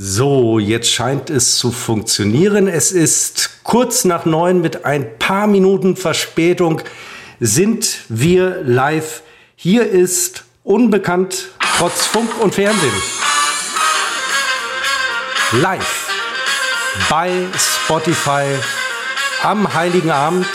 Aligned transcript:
So, 0.00 0.60
jetzt 0.60 0.92
scheint 0.92 1.28
es 1.28 1.56
zu 1.56 1.72
funktionieren. 1.72 2.68
Es 2.68 2.92
ist 2.92 3.64
kurz 3.64 4.04
nach 4.04 4.26
neun 4.26 4.60
mit 4.60 4.84
ein 4.84 5.18
paar 5.18 5.48
Minuten 5.48 5.96
Verspätung 5.96 6.80
sind 7.40 8.02
wir 8.08 8.62
live. 8.62 9.24
Hier 9.56 9.90
ist 9.90 10.44
Unbekannt 10.62 11.48
trotz 11.78 12.06
Funk 12.06 12.30
und 12.40 12.54
Fernsehen. 12.54 12.92
Live 15.50 16.08
bei 17.10 17.32
Spotify 17.56 18.44
am 19.42 19.74
Heiligen 19.74 20.12
Abend 20.12 20.46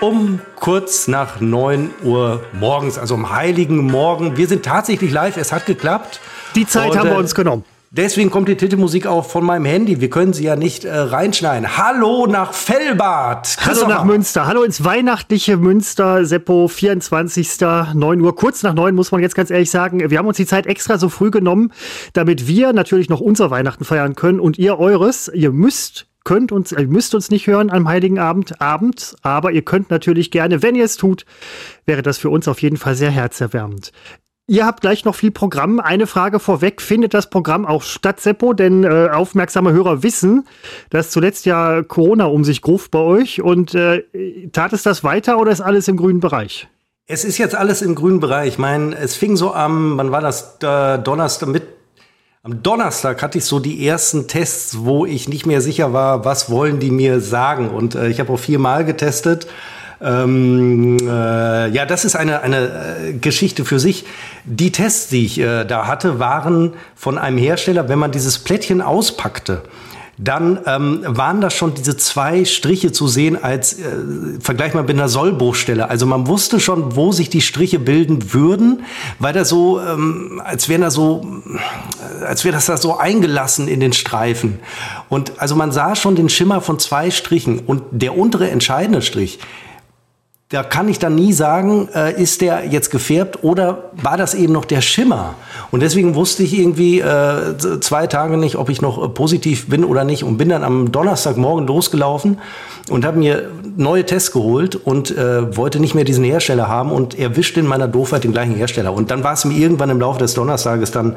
um 0.00 0.40
kurz 0.56 1.06
nach 1.06 1.38
neun 1.38 1.94
Uhr 2.02 2.44
morgens, 2.52 2.98
also 2.98 3.14
am 3.14 3.30
Heiligen 3.30 3.76
Morgen. 3.76 4.36
Wir 4.36 4.48
sind 4.48 4.64
tatsächlich 4.64 5.12
live, 5.12 5.36
es 5.36 5.52
hat 5.52 5.64
geklappt. 5.64 6.18
Die 6.54 6.66
Zeit 6.66 6.90
und, 6.90 6.98
haben 6.98 7.08
wir 7.08 7.16
äh, 7.16 7.20
uns 7.20 7.34
genommen. 7.34 7.64
Deswegen 7.90 8.30
kommt 8.30 8.48
die 8.48 8.56
Titelmusik 8.56 9.06
auch 9.06 9.24
von 9.24 9.46
meinem 9.46 9.64
Handy. 9.64 9.98
Wir 10.02 10.10
können 10.10 10.34
sie 10.34 10.44
ja 10.44 10.56
nicht 10.56 10.84
äh, 10.84 10.94
reinschneiden. 10.94 11.78
Hallo 11.78 12.26
nach 12.26 12.52
Fellbad. 12.52 13.56
Hallo 13.64 13.88
nach 13.88 14.04
Münster. 14.04 14.46
Hallo 14.46 14.62
ins 14.62 14.84
weihnachtliche 14.84 15.56
Münster. 15.56 16.26
Seppo, 16.26 16.68
24. 16.68 17.60
9 17.94 18.20
Uhr. 18.20 18.36
Kurz 18.36 18.62
nach 18.62 18.74
9 18.74 18.94
muss 18.94 19.10
man 19.10 19.22
jetzt 19.22 19.34
ganz 19.34 19.50
ehrlich 19.50 19.70
sagen. 19.70 20.10
Wir 20.10 20.18
haben 20.18 20.26
uns 20.26 20.36
die 20.36 20.44
Zeit 20.44 20.66
extra 20.66 20.98
so 20.98 21.08
früh 21.08 21.30
genommen, 21.30 21.72
damit 22.12 22.46
wir 22.46 22.74
natürlich 22.74 23.08
noch 23.08 23.20
unser 23.20 23.50
Weihnachten 23.50 23.86
feiern 23.86 24.14
können 24.14 24.38
und 24.38 24.58
ihr 24.58 24.78
eures. 24.78 25.30
Ihr 25.32 25.50
müsst 25.50 26.08
könnt 26.24 26.52
uns, 26.52 26.72
ihr 26.72 26.86
müsst 26.88 27.14
uns 27.14 27.30
nicht 27.30 27.46
hören 27.46 27.70
am 27.70 27.88
Heiligen 27.88 28.18
Abend, 28.18 28.60
abends, 28.60 29.16
aber 29.22 29.50
ihr 29.52 29.62
könnt 29.62 29.88
natürlich 29.88 30.30
gerne, 30.30 30.62
wenn 30.62 30.74
ihr 30.74 30.84
es 30.84 30.98
tut, 30.98 31.24
wäre 31.86 32.02
das 32.02 32.18
für 32.18 32.28
uns 32.28 32.48
auf 32.48 32.60
jeden 32.60 32.76
Fall 32.76 32.94
sehr 32.96 33.10
herzerwärmend. 33.10 33.92
Ihr 34.50 34.64
habt 34.64 34.80
gleich 34.80 35.04
noch 35.04 35.14
viel 35.14 35.30
Programm. 35.30 35.78
Eine 35.78 36.06
Frage 36.06 36.40
vorweg. 36.40 36.80
Findet 36.80 37.12
das 37.12 37.28
Programm 37.28 37.66
auch 37.66 37.82
statt, 37.82 38.18
Seppo? 38.18 38.54
Denn 38.54 38.82
äh, 38.82 39.10
aufmerksame 39.12 39.72
Hörer 39.72 40.02
wissen, 40.02 40.46
dass 40.88 41.10
zuletzt 41.10 41.44
ja 41.44 41.82
Corona 41.82 42.24
um 42.24 42.44
sich 42.44 42.62
gruf 42.62 42.90
bei 42.90 42.98
euch. 42.98 43.42
Und 43.42 43.74
äh, 43.74 44.04
tat 44.50 44.72
es 44.72 44.82
das 44.82 45.04
weiter 45.04 45.38
oder 45.38 45.52
ist 45.52 45.60
alles 45.60 45.86
im 45.86 45.98
grünen 45.98 46.20
Bereich? 46.20 46.66
Es 47.06 47.26
ist 47.26 47.36
jetzt 47.36 47.54
alles 47.54 47.82
im 47.82 47.94
grünen 47.94 48.20
Bereich. 48.20 48.48
Ich 48.48 48.58
meine, 48.58 48.96
es 48.96 49.16
fing 49.16 49.36
so 49.36 49.52
am, 49.52 49.98
wann 49.98 50.12
war 50.12 50.22
das? 50.22 50.56
Äh, 50.62 50.98
Donnerstag 50.98 51.50
mit. 51.50 51.64
Am 52.42 52.62
Donnerstag 52.62 53.20
hatte 53.22 53.36
ich 53.36 53.44
so 53.44 53.60
die 53.60 53.86
ersten 53.86 54.28
Tests, 54.28 54.78
wo 54.78 55.04
ich 55.04 55.28
nicht 55.28 55.44
mehr 55.44 55.60
sicher 55.60 55.92
war, 55.92 56.24
was 56.24 56.48
wollen 56.48 56.80
die 56.80 56.90
mir 56.90 57.20
sagen. 57.20 57.68
Und 57.68 57.96
äh, 57.96 58.08
ich 58.08 58.18
habe 58.18 58.32
auch 58.32 58.38
viermal 58.38 58.86
getestet. 58.86 59.46
Ähm, 60.00 60.96
äh, 61.00 61.68
ja, 61.70 61.84
das 61.86 62.04
ist 62.04 62.14
eine, 62.14 62.42
eine 62.42 62.58
äh, 62.58 63.12
Geschichte 63.14 63.64
für 63.64 63.80
sich. 63.80 64.04
Die 64.44 64.70
Tests, 64.70 65.08
die 65.08 65.24
ich 65.24 65.38
äh, 65.40 65.64
da 65.64 65.86
hatte, 65.86 66.18
waren 66.18 66.74
von 66.94 67.18
einem 67.18 67.38
Hersteller, 67.38 67.88
wenn 67.88 67.98
man 67.98 68.12
dieses 68.12 68.38
Plättchen 68.38 68.80
auspackte, 68.80 69.62
dann 70.18 70.58
ähm, 70.66 71.04
waren 71.06 71.40
da 71.40 71.48
schon 71.48 71.74
diese 71.74 71.96
zwei 71.96 72.44
Striche 72.44 72.90
zu 72.90 73.06
sehen 73.06 73.40
als 73.40 73.74
äh, 73.74 73.84
vergleich 74.40 74.74
mal 74.74 74.82
mit 74.82 74.90
einer 74.90 75.08
Sollbruchstelle. 75.08 75.88
Also 75.88 76.06
man 76.06 76.26
wusste 76.26 76.58
schon, 76.58 76.96
wo 76.96 77.12
sich 77.12 77.30
die 77.30 77.40
Striche 77.40 77.78
bilden 77.78 78.34
würden, 78.34 78.82
weil 79.20 79.32
da 79.32 79.44
so, 79.44 79.80
ähm, 79.80 80.42
als 80.44 80.68
wären 80.68 80.80
da 80.80 80.90
so, 80.90 81.24
äh, 82.20 82.24
als 82.24 82.44
wäre 82.44 82.52
das 82.52 82.66
da 82.66 82.76
so 82.76 82.98
eingelassen 82.98 83.68
in 83.68 83.78
den 83.78 83.92
Streifen. 83.92 84.58
Und 85.08 85.32
also 85.38 85.54
man 85.54 85.70
sah 85.70 85.94
schon 85.94 86.16
den 86.16 86.28
Schimmer 86.28 86.60
von 86.60 86.80
zwei 86.80 87.12
Strichen 87.12 87.60
und 87.60 87.82
der 87.92 88.18
untere 88.18 88.50
entscheidende 88.50 89.02
Strich, 89.02 89.38
da 90.50 90.62
kann 90.62 90.88
ich 90.88 90.98
dann 90.98 91.14
nie 91.14 91.34
sagen, 91.34 91.88
äh, 91.94 92.20
ist 92.20 92.40
der 92.40 92.64
jetzt 92.64 92.90
gefärbt 92.90 93.44
oder 93.44 93.90
war 93.92 94.16
das 94.16 94.32
eben 94.32 94.54
noch 94.54 94.64
der 94.64 94.80
Schimmer? 94.80 95.34
Und 95.70 95.80
deswegen 95.80 96.14
wusste 96.14 96.42
ich 96.42 96.58
irgendwie 96.58 97.00
äh, 97.00 97.58
zwei 97.80 98.06
Tage 98.06 98.38
nicht, 98.38 98.56
ob 98.56 98.70
ich 98.70 98.80
noch 98.80 99.04
äh, 99.04 99.08
positiv 99.10 99.68
bin 99.68 99.84
oder 99.84 100.04
nicht 100.04 100.24
und 100.24 100.38
bin 100.38 100.48
dann 100.48 100.64
am 100.64 100.90
Donnerstagmorgen 100.90 101.66
losgelaufen 101.66 102.38
und 102.88 103.04
habe 103.04 103.18
mir 103.18 103.50
neue 103.76 104.06
Tests 104.06 104.32
geholt 104.32 104.74
und 104.74 105.16
äh, 105.16 105.54
wollte 105.56 105.80
nicht 105.80 105.94
mehr 105.94 106.04
diesen 106.04 106.24
Hersteller 106.24 106.66
haben 106.66 106.92
und 106.92 107.18
erwischte 107.18 107.60
in 107.60 107.66
meiner 107.66 107.86
Doofheit 107.86 108.24
den 108.24 108.32
gleichen 108.32 108.54
Hersteller. 108.54 108.94
Und 108.94 109.10
dann 109.10 109.24
war 109.24 109.34
es 109.34 109.44
mir 109.44 109.54
irgendwann 109.54 109.90
im 109.90 110.00
Laufe 110.00 110.18
des 110.18 110.34
Donnerstages 110.34 110.90
dann 110.90 111.16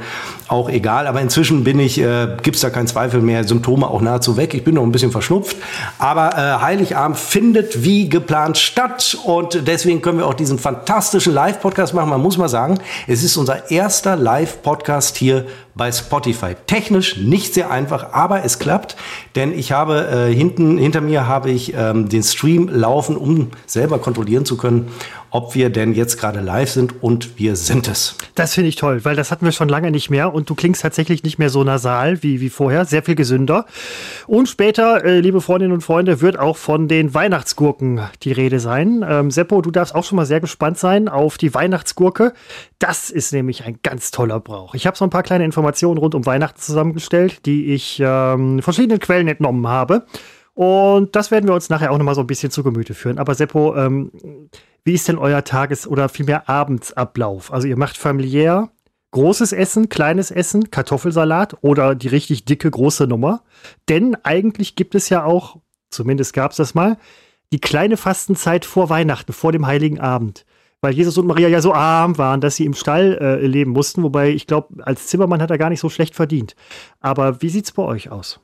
auch 0.50 0.70
egal. 0.70 1.08
Aber 1.08 1.22
inzwischen 1.22 1.64
bin 1.64 1.80
ich, 1.80 2.00
äh, 2.00 2.36
gibt 2.44 2.58
es 2.58 2.62
da 2.62 2.70
keinen 2.70 2.88
Zweifel 2.88 3.22
mehr, 3.22 3.46
Symptome 3.46 3.88
auch 3.88 4.02
nahezu 4.02 4.36
weg. 4.36 4.53
Ich 4.53 4.64
bin 4.64 4.75
noch 4.75 4.84
ein 4.84 4.91
bisschen 4.91 5.12
verschnupft. 5.12 5.56
Aber 5.97 6.31
äh, 6.38 6.62
Heiligabend 6.62 7.18
findet 7.18 7.84
wie 7.84 8.09
geplant 8.09 8.58
statt 8.58 9.18
und 9.26 9.68
deswegen 9.68 10.02
können 10.02 10.20
wir 10.20 10.28
auch 10.28 10.34
diesen 10.34 10.59
fantastischen 10.59 11.34
Live-Podcast 11.34 11.94
machen. 11.94 12.09
Man 12.09 12.22
muss 12.22 12.38
mal 12.38 12.50
sagen, 12.50 12.80
es 13.08 13.24
ist 13.24 13.38
unser 13.38 13.72
erster 13.72 14.16
Live-Podcast 14.16 15.18
hier 15.18 15.46
bei 15.76 15.92
Spotify. 15.92 16.56
Technisch 16.68 17.18
nicht 17.18 17.54
sehr 17.54 17.72
einfach, 17.72 18.14
aber 18.14 18.44
es 18.44 18.59
klappt, 18.59 18.96
denn 19.36 19.58
ich 19.58 19.72
habe 19.72 20.30
äh, 20.30 20.34
hinten 20.34 20.78
hinter 20.78 21.02
mir 21.02 21.28
habe 21.28 21.52
ich 21.52 21.74
ähm, 21.76 22.09
den 22.09 22.24
Stream 22.24 22.70
laufen, 22.70 23.16
um 23.16 23.50
selber 23.66 24.00
kontrollieren 24.00 24.46
zu 24.46 24.58
können, 24.58 24.90
ob 25.32 25.56
wir 25.56 25.70
denn 25.70 25.94
jetzt 25.94 26.18
gerade 26.18 26.42
live 26.42 26.70
sind 26.70 27.02
und 27.02 27.40
wir 27.40 27.56
sind 27.56 27.88
es. 27.88 28.16
Das 28.36 28.54
finde 28.54 28.68
ich 28.68 28.76
toll, 28.76 29.06
weil 29.06 29.16
das 29.16 29.32
hatten 29.32 29.46
wir 29.46 29.54
schon 29.54 29.70
lange 29.70 29.90
nicht 29.90 30.09
mehr 30.09 30.34
und 30.34 30.50
du 30.50 30.56
klingst 30.56 30.82
tatsächlich 30.82 31.24
nicht 31.24 31.40
mehr 31.40 31.50
so 31.50 31.64
nasal 31.64 32.22
wie, 32.22 32.42
wie 32.42 32.50
vorher, 32.50 32.84
sehr 32.84 33.02
viel 33.02 33.16
gesünder. 33.16 33.66
Und 34.28 34.50
später, 34.50 35.06
äh, 35.06 35.22
liebe 35.22 35.40
Freundinnen 35.40 35.74
und 35.74 35.82
Freunde, 35.82 36.20
wird 36.20 36.38
auch 36.38 36.58
von 36.58 36.90
den 36.90 37.14
Weihnachtsgurken 37.14 38.02
die 38.24 38.34
Rede 38.34 38.59
sein. 38.59 39.06
Ähm, 39.08 39.32
Seppo, 39.32 39.62
du 39.62 39.72
darfst 39.72 39.96
auch 39.96 40.03
schon 40.03 40.18
mal 40.18 40.26
sehr 40.26 40.42
gespannt 40.42 40.78
sein 40.78 41.08
auf 41.08 41.38
die 41.38 41.53
Weihnachtsgurke. 41.53 42.34
Das 42.80 43.09
ist 43.09 43.32
nämlich 43.32 43.64
ein 43.64 43.80
ganz 43.84 44.12
toller 44.12 44.42
Brauch. 44.42 44.76
Ich 44.76 44.86
habe 44.86 44.98
so 44.98 45.06
ein 45.06 45.09
paar 45.09 45.24
kleine 45.24 45.46
Informationen 45.46 45.61
rund 45.66 46.16
um 46.16 46.26
Weihnachten 46.26 46.60
zusammengestellt, 46.60 47.46
die 47.46 47.74
ich 47.74 48.02
ähm, 48.04 48.62
verschiedenen 48.62 49.00
Quellen 49.00 49.28
entnommen 49.28 49.68
habe. 49.68 50.06
Und 50.54 51.16
das 51.16 51.32
werden 51.32 51.48
wir 51.48 51.56
uns 51.56 51.70
nachher 51.70 51.92
auch 51.92 51.98
noch 51.98 52.06
mal 52.06 52.16
so 52.16 52.22
ein 52.22 52.28
bisschen 52.28 52.52
zu 52.52 52.64
Gemüte 52.64 52.94
führen. 52.94 53.18
Aber 53.18 53.36
Seppo, 53.36 53.76
ähm, 53.76 54.12
wie 54.84 54.94
ist 54.94 55.08
denn 55.08 55.18
euer 55.18 55.44
Tages- 55.44 55.88
oder 55.88 56.10
vielmehr 56.10 56.50
Abendsablauf? 56.50 57.54
Also 57.54 57.68
ihr 57.68 57.78
macht 57.78 57.98
familiär 57.98 58.70
großes 59.12 59.54
Essen, 59.54 59.90
kleines 59.90 60.32
Essen, 60.32 60.72
Kartoffelsalat 60.72 61.58
oder 61.62 61.96
die 61.96 62.08
richtig 62.08 62.46
dicke 62.46 62.72
große 62.72 63.08
Nummer. 63.08 63.44
Denn 63.90 64.16
eigentlich 64.24 64.76
gibt 64.76 64.96
es 64.96 65.10
ja 65.10 65.24
auch, 65.24 65.58
zumindest 65.90 66.34
gab 66.34 66.52
es 66.52 66.58
das 66.58 66.74
mal, 66.74 66.98
die 67.54 67.60
kleine 67.60 67.98
Fastenzeit 67.98 68.66
vor 68.66 68.90
Weihnachten, 68.90 69.34
vor 69.34 69.52
dem 69.52 69.68
Heiligen 69.68 70.00
Abend. 70.00 70.46
Weil 70.81 70.94
Jesus 70.94 71.18
und 71.18 71.28
Maria 71.28 71.47
ja 71.47 71.62
so 71.62 71.74
arm 71.74 72.18
waren, 72.18 72.42
dass 72.42 72.56
sie 72.56 72.66
im 72.66 72.74
Stall 72.74 73.18
äh, 73.22 73.46
leben 73.46 73.72
mussten. 73.72 74.02
Wobei 74.02 74.30
ich 74.30 74.47
glaube, 74.47 74.84
als 74.84 75.08
Zimmermann 75.08 75.42
hat 75.42 75.52
er 75.52 75.59
gar 75.59 75.69
nicht 75.69 75.80
so 75.80 75.90
schlecht 75.90 76.16
verdient. 76.16 76.56
Aber 77.00 77.42
wie 77.42 77.50
sieht's 77.50 77.72
bei 77.72 77.84
euch 77.84 78.09
aus? 78.09 78.40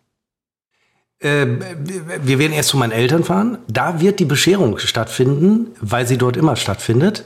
Äh, 1.19 1.47
wir 2.21 2.37
werden 2.37 2.53
erst 2.53 2.69
zu 2.69 2.77
meinen 2.77 2.91
Eltern 2.91 3.23
fahren. 3.23 3.57
Da 3.67 3.99
wird 3.99 4.19
die 4.19 4.25
Bescherung 4.25 4.77
stattfinden, 4.77 5.71
weil 5.81 6.05
sie 6.05 6.19
dort 6.19 6.37
immer 6.37 6.55
stattfindet. 6.55 7.25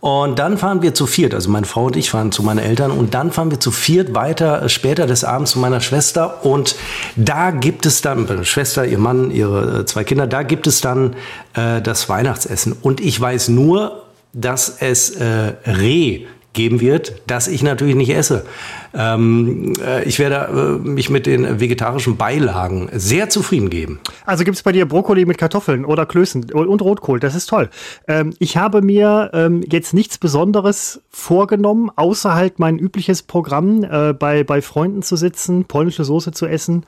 Und 0.00 0.38
dann 0.38 0.58
fahren 0.58 0.80
wir 0.80 0.94
zu 0.94 1.06
viert, 1.06 1.34
also 1.34 1.50
meine 1.50 1.66
Frau 1.66 1.86
und 1.86 1.96
ich 1.96 2.10
fahren 2.10 2.30
zu 2.30 2.44
meinen 2.44 2.60
Eltern 2.60 2.92
und 2.92 3.14
dann 3.14 3.32
fahren 3.32 3.50
wir 3.50 3.58
zu 3.58 3.72
viert 3.72 4.14
weiter 4.14 4.62
äh, 4.62 4.68
später 4.68 5.08
des 5.08 5.24
Abends 5.24 5.50
zu 5.50 5.58
meiner 5.58 5.80
Schwester 5.80 6.44
und 6.44 6.76
da 7.16 7.50
gibt 7.50 7.84
es 7.84 8.00
dann, 8.00 8.26
meine 8.26 8.44
Schwester, 8.44 8.86
ihr 8.86 8.98
Mann, 8.98 9.32
ihre 9.32 9.80
äh, 9.80 9.86
zwei 9.86 10.04
Kinder, 10.04 10.28
da 10.28 10.44
gibt 10.44 10.68
es 10.68 10.80
dann 10.80 11.16
äh, 11.54 11.82
das 11.82 12.08
Weihnachtsessen. 12.08 12.76
Und 12.80 13.00
ich 13.00 13.20
weiß 13.20 13.48
nur, 13.48 14.04
dass 14.40 14.78
es 14.80 15.10
äh, 15.10 15.54
Reh 15.66 16.26
geben 16.58 16.80
wird, 16.80 17.22
das 17.28 17.46
ich 17.46 17.62
natürlich 17.62 17.94
nicht 17.94 18.10
esse. 18.10 18.44
Ähm, 18.92 19.74
äh, 19.80 20.02
ich 20.04 20.18
werde 20.18 20.80
äh, 20.84 20.88
mich 20.88 21.08
mit 21.08 21.26
den 21.26 21.60
vegetarischen 21.60 22.16
Beilagen 22.16 22.88
sehr 22.92 23.28
zufrieden 23.28 23.70
geben. 23.70 24.00
Also 24.26 24.42
gibt 24.42 24.56
es 24.56 24.62
bei 24.64 24.72
dir 24.72 24.86
Brokkoli 24.86 25.24
mit 25.24 25.38
Kartoffeln 25.38 25.84
oder 25.84 26.04
Klößen 26.04 26.52
und 26.52 26.82
Rotkohl, 26.82 27.20
das 27.20 27.36
ist 27.36 27.46
toll. 27.46 27.70
Ähm, 28.08 28.34
ich 28.40 28.56
habe 28.56 28.82
mir 28.82 29.30
ähm, 29.34 29.62
jetzt 29.70 29.94
nichts 29.94 30.18
Besonderes 30.18 31.00
vorgenommen, 31.10 31.90
außer 31.94 32.34
halt 32.34 32.58
mein 32.58 32.78
übliches 32.78 33.22
Programm, 33.22 33.84
äh, 33.84 34.12
bei, 34.12 34.42
bei 34.42 34.60
Freunden 34.60 35.02
zu 35.02 35.14
sitzen, 35.14 35.64
polnische 35.64 36.02
Soße 36.02 36.32
zu 36.32 36.46
essen, 36.46 36.84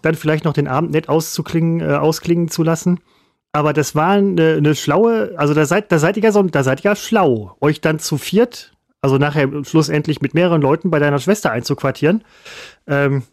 dann 0.00 0.16
vielleicht 0.16 0.44
noch 0.44 0.52
den 0.52 0.66
Abend 0.66 0.90
nett 0.90 1.08
auszuklingen, 1.08 1.80
äh, 1.80 1.94
ausklingen 1.94 2.48
zu 2.48 2.64
lassen. 2.64 2.98
Aber 3.52 3.72
das 3.72 3.94
war 3.94 4.12
eine, 4.12 4.54
eine 4.54 4.74
schlaue, 4.74 5.34
also 5.36 5.52
da 5.52 5.66
seid, 5.66 5.92
da 5.92 5.98
seid 5.98 6.16
ihr 6.16 6.22
ja 6.22 6.32
so, 6.32 6.42
da 6.42 6.62
seid 6.62 6.80
ihr 6.80 6.90
ja 6.90 6.96
schlau, 6.96 7.56
euch 7.60 7.80
dann 7.80 7.98
zu 7.98 8.16
viert 8.16 8.72
also 9.02 9.18
nachher 9.18 9.48
schlussendlich 9.64 10.22
mit 10.22 10.32
mehreren 10.32 10.62
Leuten 10.62 10.90
bei 10.90 11.00
deiner 11.00 11.18
Schwester 11.18 11.50
einzuquartieren. 11.50 12.22
Ähm, 12.86 13.24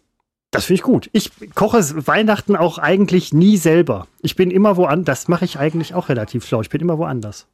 das 0.52 0.66
finde 0.66 0.80
ich 0.80 0.82
gut. 0.82 1.10
Ich 1.14 1.32
koche 1.54 1.80
Weihnachten 2.08 2.56
auch 2.56 2.80
eigentlich 2.80 3.34
nie 3.34 3.56
selber. 3.56 4.08
Ich 4.22 4.36
bin 4.36 4.50
immer 4.50 4.78
woanders. 4.78 5.22
Das 5.22 5.28
mache 5.28 5.46
ich 5.46 5.60
eigentlich 5.60 5.94
auch 5.94 6.10
relativ 6.10 6.46
schlau. 6.46 6.62
Ich 6.62 6.70
bin 6.70 6.82
immer 6.82 6.98
woanders. 6.98 7.46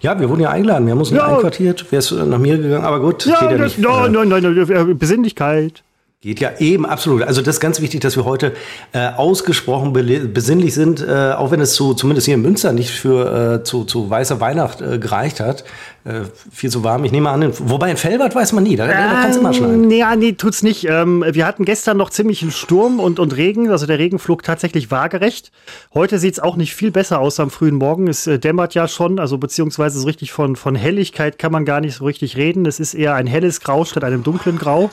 Ja, 0.00 0.18
wir 0.18 0.28
wurden 0.28 0.40
ja 0.40 0.50
eingeladen. 0.50 0.86
Wir 0.86 0.92
haben 0.92 0.98
uns 0.98 1.10
ja. 1.10 1.24
nicht 1.24 1.36
einquartiert. 1.36 1.86
Wer 1.90 2.00
ist 2.00 2.10
nach 2.10 2.38
mir 2.38 2.58
gegangen? 2.58 2.84
Aber 2.84 2.98
gut, 2.98 3.24
ja, 3.26 3.40
geht 3.40 3.58
ja 3.58 3.64
nicht. 3.64 3.78
Nein, 3.78 4.10
nein, 4.10 4.28
nein, 4.28 4.98
Besinnlichkeit. 4.98 5.84
Geht 6.24 6.40
ja 6.40 6.52
eben, 6.58 6.86
absolut. 6.86 7.20
Also 7.20 7.42
das 7.42 7.56
ist 7.56 7.60
ganz 7.60 7.82
wichtig, 7.82 8.00
dass 8.00 8.16
wir 8.16 8.24
heute 8.24 8.54
äh, 8.94 9.08
ausgesprochen 9.08 9.92
besinnlich 10.32 10.72
sind, 10.72 11.06
äh, 11.06 11.32
auch 11.32 11.50
wenn 11.50 11.60
es 11.60 11.74
zu, 11.74 11.92
zumindest 11.92 12.24
hier 12.24 12.36
in 12.36 12.40
Münster 12.40 12.72
nicht 12.72 12.92
für 12.92 13.58
äh, 13.60 13.62
zu, 13.62 13.84
zu 13.84 14.08
weißer 14.08 14.40
Weihnacht 14.40 14.80
äh, 14.80 14.98
gereicht 14.98 15.40
hat. 15.40 15.64
Äh, 16.04 16.20
viel 16.50 16.70
zu 16.70 16.82
warm. 16.82 17.04
Ich 17.04 17.12
nehme 17.12 17.28
an, 17.28 17.52
wobei 17.58 17.90
in 17.90 17.98
Felbert 17.98 18.34
weiß 18.34 18.52
man 18.52 18.64
nie, 18.64 18.76
da, 18.76 18.86
da 18.86 18.92
kannst 19.22 19.38
du 19.38 19.42
mal 19.42 19.52
schneiden. 19.52 19.86
Nee, 19.86 20.02
nee, 20.16 20.32
tut's 20.32 20.62
nicht. 20.62 20.86
Ähm, 20.88 21.24
wir 21.26 21.46
hatten 21.46 21.66
gestern 21.66 21.98
noch 21.98 22.08
ziemlich 22.08 22.40
einen 22.40 22.52
Sturm 22.52 23.00
und, 23.00 23.18
und 23.18 23.36
Regen, 23.36 23.70
also 23.70 23.84
der 23.84 23.98
Regen 23.98 24.18
flog 24.18 24.42
tatsächlich 24.42 24.90
waagerecht. 24.90 25.50
Heute 25.92 26.18
sieht's 26.18 26.40
auch 26.40 26.56
nicht 26.56 26.74
viel 26.74 26.90
besser 26.90 27.20
aus 27.20 27.38
am 27.38 27.50
frühen 27.50 27.76
Morgen. 27.76 28.08
Es 28.08 28.26
äh, 28.26 28.38
dämmert 28.38 28.74
ja 28.74 28.88
schon, 28.88 29.18
also 29.18 29.36
beziehungsweise 29.36 29.98
so 29.98 30.06
richtig 30.06 30.32
von, 30.32 30.56
von 30.56 30.74
Helligkeit 30.74 31.38
kann 31.38 31.52
man 31.52 31.66
gar 31.66 31.82
nicht 31.82 31.96
so 31.96 32.04
richtig 32.06 32.38
reden. 32.38 32.64
Es 32.64 32.80
ist 32.80 32.94
eher 32.94 33.14
ein 33.14 33.26
helles 33.26 33.60
Grau 33.60 33.84
statt 33.84 34.04
einem 34.04 34.22
dunklen 34.22 34.58
Grau. 34.58 34.90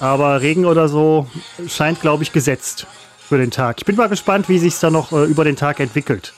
Aber 0.00 0.40
Regen 0.40 0.64
oder 0.64 0.88
so 0.88 1.26
scheint, 1.68 2.00
glaube 2.00 2.22
ich, 2.22 2.32
gesetzt 2.32 2.86
für 3.28 3.38
den 3.38 3.50
Tag. 3.50 3.76
Ich 3.78 3.84
bin 3.84 3.96
mal 3.96 4.08
gespannt, 4.08 4.48
wie 4.48 4.58
sich 4.58 4.74
es 4.74 4.80
da 4.80 4.90
noch 4.90 5.12
äh, 5.12 5.24
über 5.24 5.44
den 5.44 5.56
Tag 5.56 5.80
entwickelt. 5.80 6.32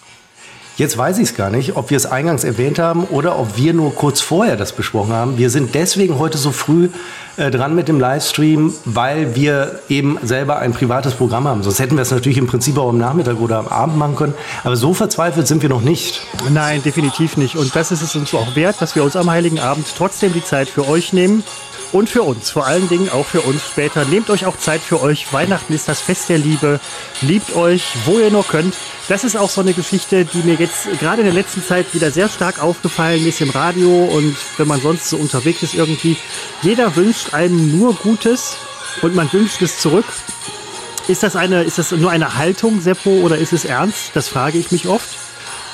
Jetzt 0.81 0.97
weiß 0.97 1.19
ich 1.19 1.25
es 1.25 1.37
gar 1.37 1.51
nicht, 1.51 1.77
ob 1.77 1.91
wir 1.91 1.97
es 1.99 2.07
eingangs 2.07 2.43
erwähnt 2.43 2.79
haben 2.79 3.05
oder 3.05 3.39
ob 3.39 3.59
wir 3.59 3.75
nur 3.75 3.95
kurz 3.95 4.23
vorher 4.23 4.57
das 4.57 4.73
besprochen 4.73 5.13
haben. 5.13 5.37
Wir 5.37 5.51
sind 5.51 5.75
deswegen 5.75 6.19
heute 6.19 6.39
so 6.39 6.53
früh 6.53 6.89
äh, 7.37 7.51
dran 7.51 7.75
mit 7.75 7.87
dem 7.87 8.01
Livestream, 8.01 8.73
weil 8.87 9.37
wir 9.37 9.81
eben 9.91 10.17
selber 10.23 10.59
ein 10.59 10.73
privates 10.73 11.13
Programm 11.13 11.47
haben. 11.47 11.63
Sonst 11.63 11.81
hätten 11.81 11.97
wir 11.97 12.03
es 12.03 12.11
natürlich 12.11 12.39
im 12.39 12.47
Prinzip 12.47 12.79
auch 12.79 12.89
am 12.89 12.97
Nachmittag 12.97 13.41
oder 13.41 13.59
am 13.59 13.69
Abend 13.69 13.99
machen 13.99 14.17
können. 14.17 14.35
Aber 14.65 14.75
so 14.75 14.95
verzweifelt 14.95 15.47
sind 15.47 15.61
wir 15.61 15.69
noch 15.69 15.83
nicht. 15.83 16.23
Nein, 16.49 16.83
definitiv 16.83 17.37
nicht. 17.37 17.57
Und 17.57 17.77
das 17.77 17.93
ist 17.93 18.01
es 18.01 18.17
uns 18.17 18.33
auch 18.33 18.57
wert, 18.57 18.81
dass 18.81 18.97
wir 18.97 19.05
uns 19.05 19.17
am 19.17 19.31
Heiligen 19.31 19.61
Abend 19.61 19.87
trotzdem 19.99 20.33
die 20.33 20.43
Zeit 20.43 20.71
für 20.71 20.89
euch 20.89 21.13
nehmen 21.13 21.45
und 21.93 22.09
für 22.09 22.23
uns, 22.23 22.51
vor 22.51 22.67
allen 22.67 22.89
Dingen 22.89 23.11
auch 23.11 23.27
für 23.27 23.41
uns 23.41 23.63
später. 23.67 24.05
Nehmt 24.05 24.31
euch 24.31 24.47
auch 24.47 24.57
Zeit 24.57 24.81
für 24.81 25.03
euch. 25.03 25.33
Weihnachten 25.33 25.73
ist 25.73 25.89
das 25.89 26.01
Fest 26.01 26.29
der 26.29 26.39
Liebe. 26.39 26.81
Liebt 27.21 27.55
euch, 27.57 27.85
wo 28.05 28.19
ihr 28.19 28.31
nur 28.31 28.47
könnt. 28.47 28.75
Das 29.09 29.25
ist 29.25 29.37
auch 29.37 29.51
so 29.51 29.61
eine 29.61 29.73
Geschichte, 29.73 30.25
die 30.25 30.43
mir 30.43 30.55
jetzt 30.55 30.89
gerade 31.01 31.23
in 31.23 31.27
der 31.27 31.35
letzten 31.35 31.65
Zeit 31.65 31.93
wieder 31.95 32.11
sehr 32.11 32.29
stark 32.29 32.63
aufgefallen 32.63 33.27
ist 33.27 33.41
im 33.41 33.51
Radio 33.51 34.05
und 34.05 34.37
wenn 34.57 34.69
man 34.69 34.81
sonst 34.81 35.09
so 35.09 35.17
unterwegs 35.17 35.63
ist 35.63 35.75
irgendwie. 35.75 36.17
Jeder 36.63 36.95
wünscht 36.97 37.35
einem 37.35 37.77
nur 37.77 37.95
Gutes 37.95 38.57
und 39.03 39.15
man 39.15 39.33
wünscht 39.33 39.63
es 39.63 39.79
zurück. 39.79 40.07
Ist 41.09 41.25
das, 41.25 41.35
eine, 41.35 41.65
ist 41.65 41.79
das 41.79 41.91
nur 41.91 42.11
eine 42.11 42.37
Haltung, 42.37 42.81
Seppo, 42.81 43.11
oder 43.11 43.37
ist 43.37 43.53
es 43.53 43.65
ernst? 43.65 44.13
Das 44.15 44.29
frage 44.29 44.59
ich 44.59 44.71
mich 44.71 44.87
oft. 44.87 45.09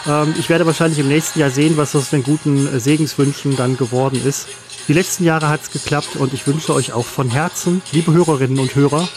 Ähm, 0.06 0.34
ich 0.38 0.48
werde 0.48 0.64
wahrscheinlich 0.64 0.98
im 0.98 1.08
nächsten 1.08 1.40
Jahr 1.40 1.50
sehen, 1.50 1.76
was 1.76 1.94
aus 1.94 2.10
den 2.10 2.22
guten 2.22 2.80
Segenswünschen 2.80 3.56
dann 3.56 3.76
geworden 3.76 4.20
ist. 4.24 4.46
Die 4.88 4.92
letzten 4.92 5.24
Jahre 5.24 5.48
hat 5.48 5.62
es 5.62 5.70
geklappt 5.70 6.16
und 6.16 6.32
ich 6.32 6.46
wünsche 6.46 6.72
euch 6.72 6.92
auch 6.92 7.04
von 7.04 7.28
Herzen, 7.28 7.82
liebe 7.90 8.12
Hörerinnen 8.12 8.58
und 8.58 8.74
Hörer, 8.76 9.08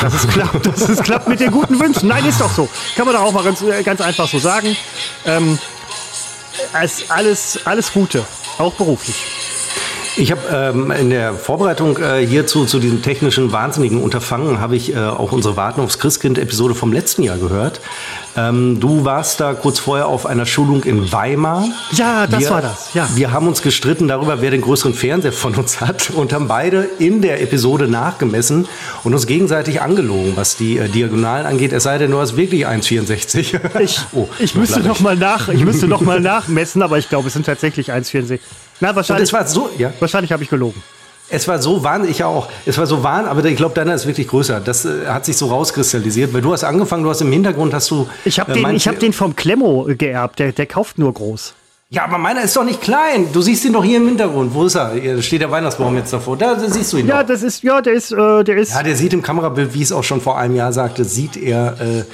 dass 0.00 0.14
es 0.14 0.28
klappt, 0.28 0.66
dass 0.66 0.88
es 0.88 1.02
klappt 1.02 1.28
mit 1.28 1.40
den 1.40 1.50
guten 1.50 1.80
Wünschen. 1.80 2.08
Nein, 2.08 2.24
ist 2.26 2.40
doch 2.40 2.52
so. 2.52 2.68
Kann 2.96 3.06
man 3.06 3.14
doch 3.14 3.22
auch 3.22 3.32
mal 3.32 3.42
ganz, 3.42 3.64
ganz 3.84 4.00
einfach 4.00 4.28
so 4.28 4.38
sagen. 4.38 4.76
Ähm, 5.24 5.58
alles, 7.08 7.60
alles 7.64 7.92
Gute, 7.92 8.24
auch 8.58 8.74
beruflich. 8.74 9.16
Ich 10.18 10.30
habe 10.30 10.40
ähm, 10.50 10.90
in 10.92 11.10
der 11.10 11.34
Vorbereitung 11.34 11.98
äh, 11.98 12.26
hierzu 12.26 12.64
zu 12.64 12.78
diesem 12.78 13.02
technischen 13.02 13.52
wahnsinnigen 13.52 14.02
Unterfangen 14.02 14.60
habe 14.60 14.74
ich 14.74 14.94
äh, 14.94 14.98
auch 14.98 15.32
unsere 15.32 15.56
Warten 15.56 15.82
aufs 15.82 15.98
Christkind-Episode 15.98 16.74
vom 16.74 16.92
letzten 16.92 17.22
Jahr 17.22 17.36
gehört. 17.36 17.82
Ähm, 18.36 18.80
du 18.80 19.04
warst 19.04 19.40
da 19.40 19.54
kurz 19.54 19.78
vorher 19.78 20.06
auf 20.08 20.26
einer 20.26 20.44
Schulung 20.44 20.84
in 20.84 21.10
Weimar. 21.10 21.64
Ja, 21.92 22.26
das 22.26 22.40
wir, 22.40 22.50
war 22.50 22.62
das. 22.62 22.92
Ja. 22.92 23.08
Wir 23.14 23.32
haben 23.32 23.48
uns 23.48 23.62
gestritten 23.62 24.08
darüber, 24.08 24.42
wer 24.42 24.50
den 24.50 24.60
größeren 24.60 24.92
Fernseher 24.92 25.32
von 25.32 25.54
uns 25.54 25.80
hat 25.80 26.10
und 26.10 26.32
haben 26.32 26.46
beide 26.46 26.88
in 26.98 27.22
der 27.22 27.42
Episode 27.42 27.88
nachgemessen 27.88 28.68
und 29.04 29.14
uns 29.14 29.26
gegenseitig 29.26 29.80
angelogen, 29.80 30.32
was 30.36 30.56
die 30.56 30.78
äh, 30.78 30.88
Diagonalen 30.88 31.46
angeht. 31.46 31.72
Es 31.72 31.84
sei 31.84 31.98
denn, 31.98 32.10
du 32.10 32.18
hast 32.18 32.36
wirklich 32.36 32.66
1,64. 32.66 33.60
Ich, 33.86 34.00
oh, 34.12 34.28
ich 34.38 34.54
müsste 34.54 34.80
noch 34.80 35.00
mal 35.00 35.16
nach, 35.16 35.48
ich 35.48 35.64
müsste 35.64 35.86
noch 35.86 36.00
mal 36.00 36.20
nachmessen, 36.26 36.82
aber 36.82 36.98
ich 36.98 37.08
glaube, 37.08 37.28
es 37.28 37.34
sind 37.34 37.46
tatsächlich 37.46 37.92
1,64. 37.92 38.40
Na, 38.80 38.94
wahrscheinlich. 38.94 39.32
war 39.32 39.46
so, 39.46 39.70
ja. 39.78 39.92
Wahrscheinlich 40.00 40.32
habe 40.32 40.42
ich 40.42 40.50
gelogen. 40.50 40.82
Es 41.28 41.48
war 41.48 41.60
so 41.60 41.82
wahnsinnig, 41.82 42.18
ich 42.18 42.24
auch. 42.24 42.48
Es 42.66 42.78
war 42.78 42.86
so 42.86 43.02
wahnsinnig, 43.02 43.30
aber 43.30 43.44
ich 43.48 43.56
glaube, 43.56 43.74
deiner 43.74 43.94
ist 43.94 44.06
wirklich 44.06 44.28
größer. 44.28 44.60
Das 44.60 44.84
äh, 44.84 45.06
hat 45.06 45.24
sich 45.24 45.36
so 45.36 45.46
rauskristallisiert, 45.46 46.32
weil 46.32 46.40
du 46.40 46.52
hast 46.52 46.64
angefangen, 46.64 47.02
du 47.02 47.10
hast 47.10 47.20
im 47.20 47.32
Hintergrund, 47.32 47.74
hast 47.74 47.90
du. 47.90 48.08
Ich 48.24 48.38
habe 48.38 48.52
äh, 48.52 48.62
den, 48.62 48.78
hab 48.78 48.98
den 49.00 49.12
vom 49.12 49.34
Klemmo 49.34 49.88
geerbt, 49.98 50.38
der, 50.38 50.52
der 50.52 50.66
kauft 50.66 50.98
nur 50.98 51.12
groß. 51.12 51.54
Ja, 51.88 52.04
aber 52.04 52.18
meiner 52.18 52.42
ist 52.42 52.56
doch 52.56 52.64
nicht 52.64 52.80
klein. 52.80 53.28
Du 53.32 53.40
siehst 53.42 53.64
ihn 53.64 53.72
doch 53.72 53.84
hier 53.84 53.98
im 53.98 54.08
Hintergrund. 54.08 54.52
Wo 54.54 54.64
ist 54.64 54.74
er? 54.74 54.94
Hier 54.94 55.22
steht 55.22 55.40
der 55.40 55.50
Weihnachtsbaum 55.52 55.96
jetzt 55.96 56.12
davor. 56.12 56.36
Da, 56.36 56.54
da 56.56 56.68
siehst 56.68 56.92
du 56.92 56.96
ihn 56.96 57.06
Ja, 57.06 57.20
doch. 57.22 57.28
das 57.28 57.42
ist, 57.44 57.62
ja, 57.62 57.80
der 57.80 57.92
ist, 57.92 58.10
äh, 58.10 58.42
der 58.42 58.56
ist. 58.56 58.74
Ja, 58.74 58.82
der 58.82 58.96
sieht 58.96 59.12
im 59.12 59.22
Kamerabild, 59.22 59.72
wie 59.72 59.82
es 59.82 59.92
auch 59.92 60.02
schon 60.02 60.20
vor 60.20 60.36
einem 60.36 60.56
Jahr 60.56 60.72
sagte, 60.72 61.04
sieht 61.04 61.36
er 61.36 61.80
äh, 61.80 62.04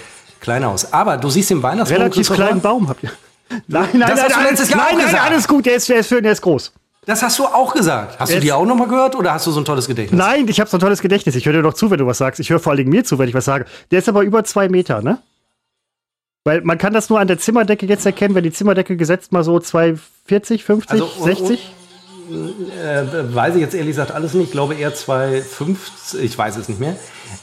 klein 0.40 0.64
aus. 0.64 0.92
Aber 0.92 1.16
du 1.16 1.30
siehst 1.30 1.48
den 1.48 1.62
Weihnachtsbaum. 1.62 2.02
Relativ 2.02 2.30
kleinen 2.30 2.60
Baum 2.60 2.88
habt 2.88 3.02
ihr. 3.02 3.10
Nein, 3.68 3.88
nein, 3.92 4.00
das 4.00 4.18
nein, 4.18 4.54
nein, 4.54 4.68
nein, 4.76 4.96
nein, 5.12 5.14
alles 5.16 5.46
gut. 5.46 5.66
Der 5.66 5.74
ist, 5.74 5.86
der 5.88 5.98
ist 5.98 6.08
schön, 6.08 6.22
der 6.22 6.32
ist 6.32 6.40
groß. 6.40 6.72
Das 7.04 7.20
hast 7.22 7.38
du 7.38 7.46
auch 7.46 7.75
gesagt. 7.75 8.20
Hast 8.20 8.31
Jetzt. 8.31 8.38
du 8.38 8.43
die 8.43 8.52
auch 8.52 8.64
nochmal 8.64 8.87
gehört 8.87 9.16
oder 9.16 9.32
hast 9.32 9.46
du 9.46 9.50
so 9.50 9.60
ein 9.60 9.64
tolles 9.64 9.88
Gedächtnis? 9.88 10.16
Nein, 10.16 10.46
ich 10.46 10.60
habe 10.60 10.70
so 10.70 10.76
ein 10.76 10.81
tolles 10.81 11.00
Gedächtnis. 11.00 11.34
Ich 11.34 11.44
höre 11.46 11.54
dir 11.54 11.62
doch 11.62 11.75
zu, 11.75 11.90
wenn 11.90 11.99
du 11.99 12.06
was 12.06 12.19
sagst. 12.19 12.38
Ich 12.38 12.50
höre 12.50 12.60
vor 12.60 12.70
allen 12.70 12.76
Dingen 12.78 12.90
mir 12.90 13.02
zu, 13.02 13.19
wenn 13.19 13.28
ich 13.28 13.34
was 13.34 13.44
sage. 13.44 13.64
Der 13.90 13.99
ist 13.99 14.08
aber 14.08 14.22
über 14.22 14.44
zwei 14.44 14.69
Meter, 14.69 15.02
ne? 15.02 15.19
Weil 16.44 16.60
man 16.62 16.78
kann 16.78 16.93
das 16.93 17.08
nur 17.08 17.19
an 17.19 17.26
der 17.26 17.38
Zimmerdecke 17.38 17.87
jetzt 17.87 18.06
erkennen, 18.06 18.34
wenn 18.37 18.44
die 18.44 18.52
Zimmerdecke 18.52 18.96
gesetzt 18.96 19.32
mal 19.32 19.43
so 19.43 19.58
240, 19.58 20.64
50, 20.64 20.90
also, 20.90 21.25
60. 21.25 21.72
äh, 22.31 23.34
weiß 23.34 23.56
ich 23.56 23.60
jetzt 23.62 23.75
ehrlich 23.75 23.90
gesagt 23.93 24.12
alles 24.12 24.34
nicht. 24.34 24.46
Ich 24.46 24.52
glaube 24.52 24.75
eher 24.75 24.94
250, 24.94 26.20
ich 26.20 26.38
weiß 26.38 26.56
es 26.56 26.69
nicht 26.69 26.81
mehr. 26.81 26.96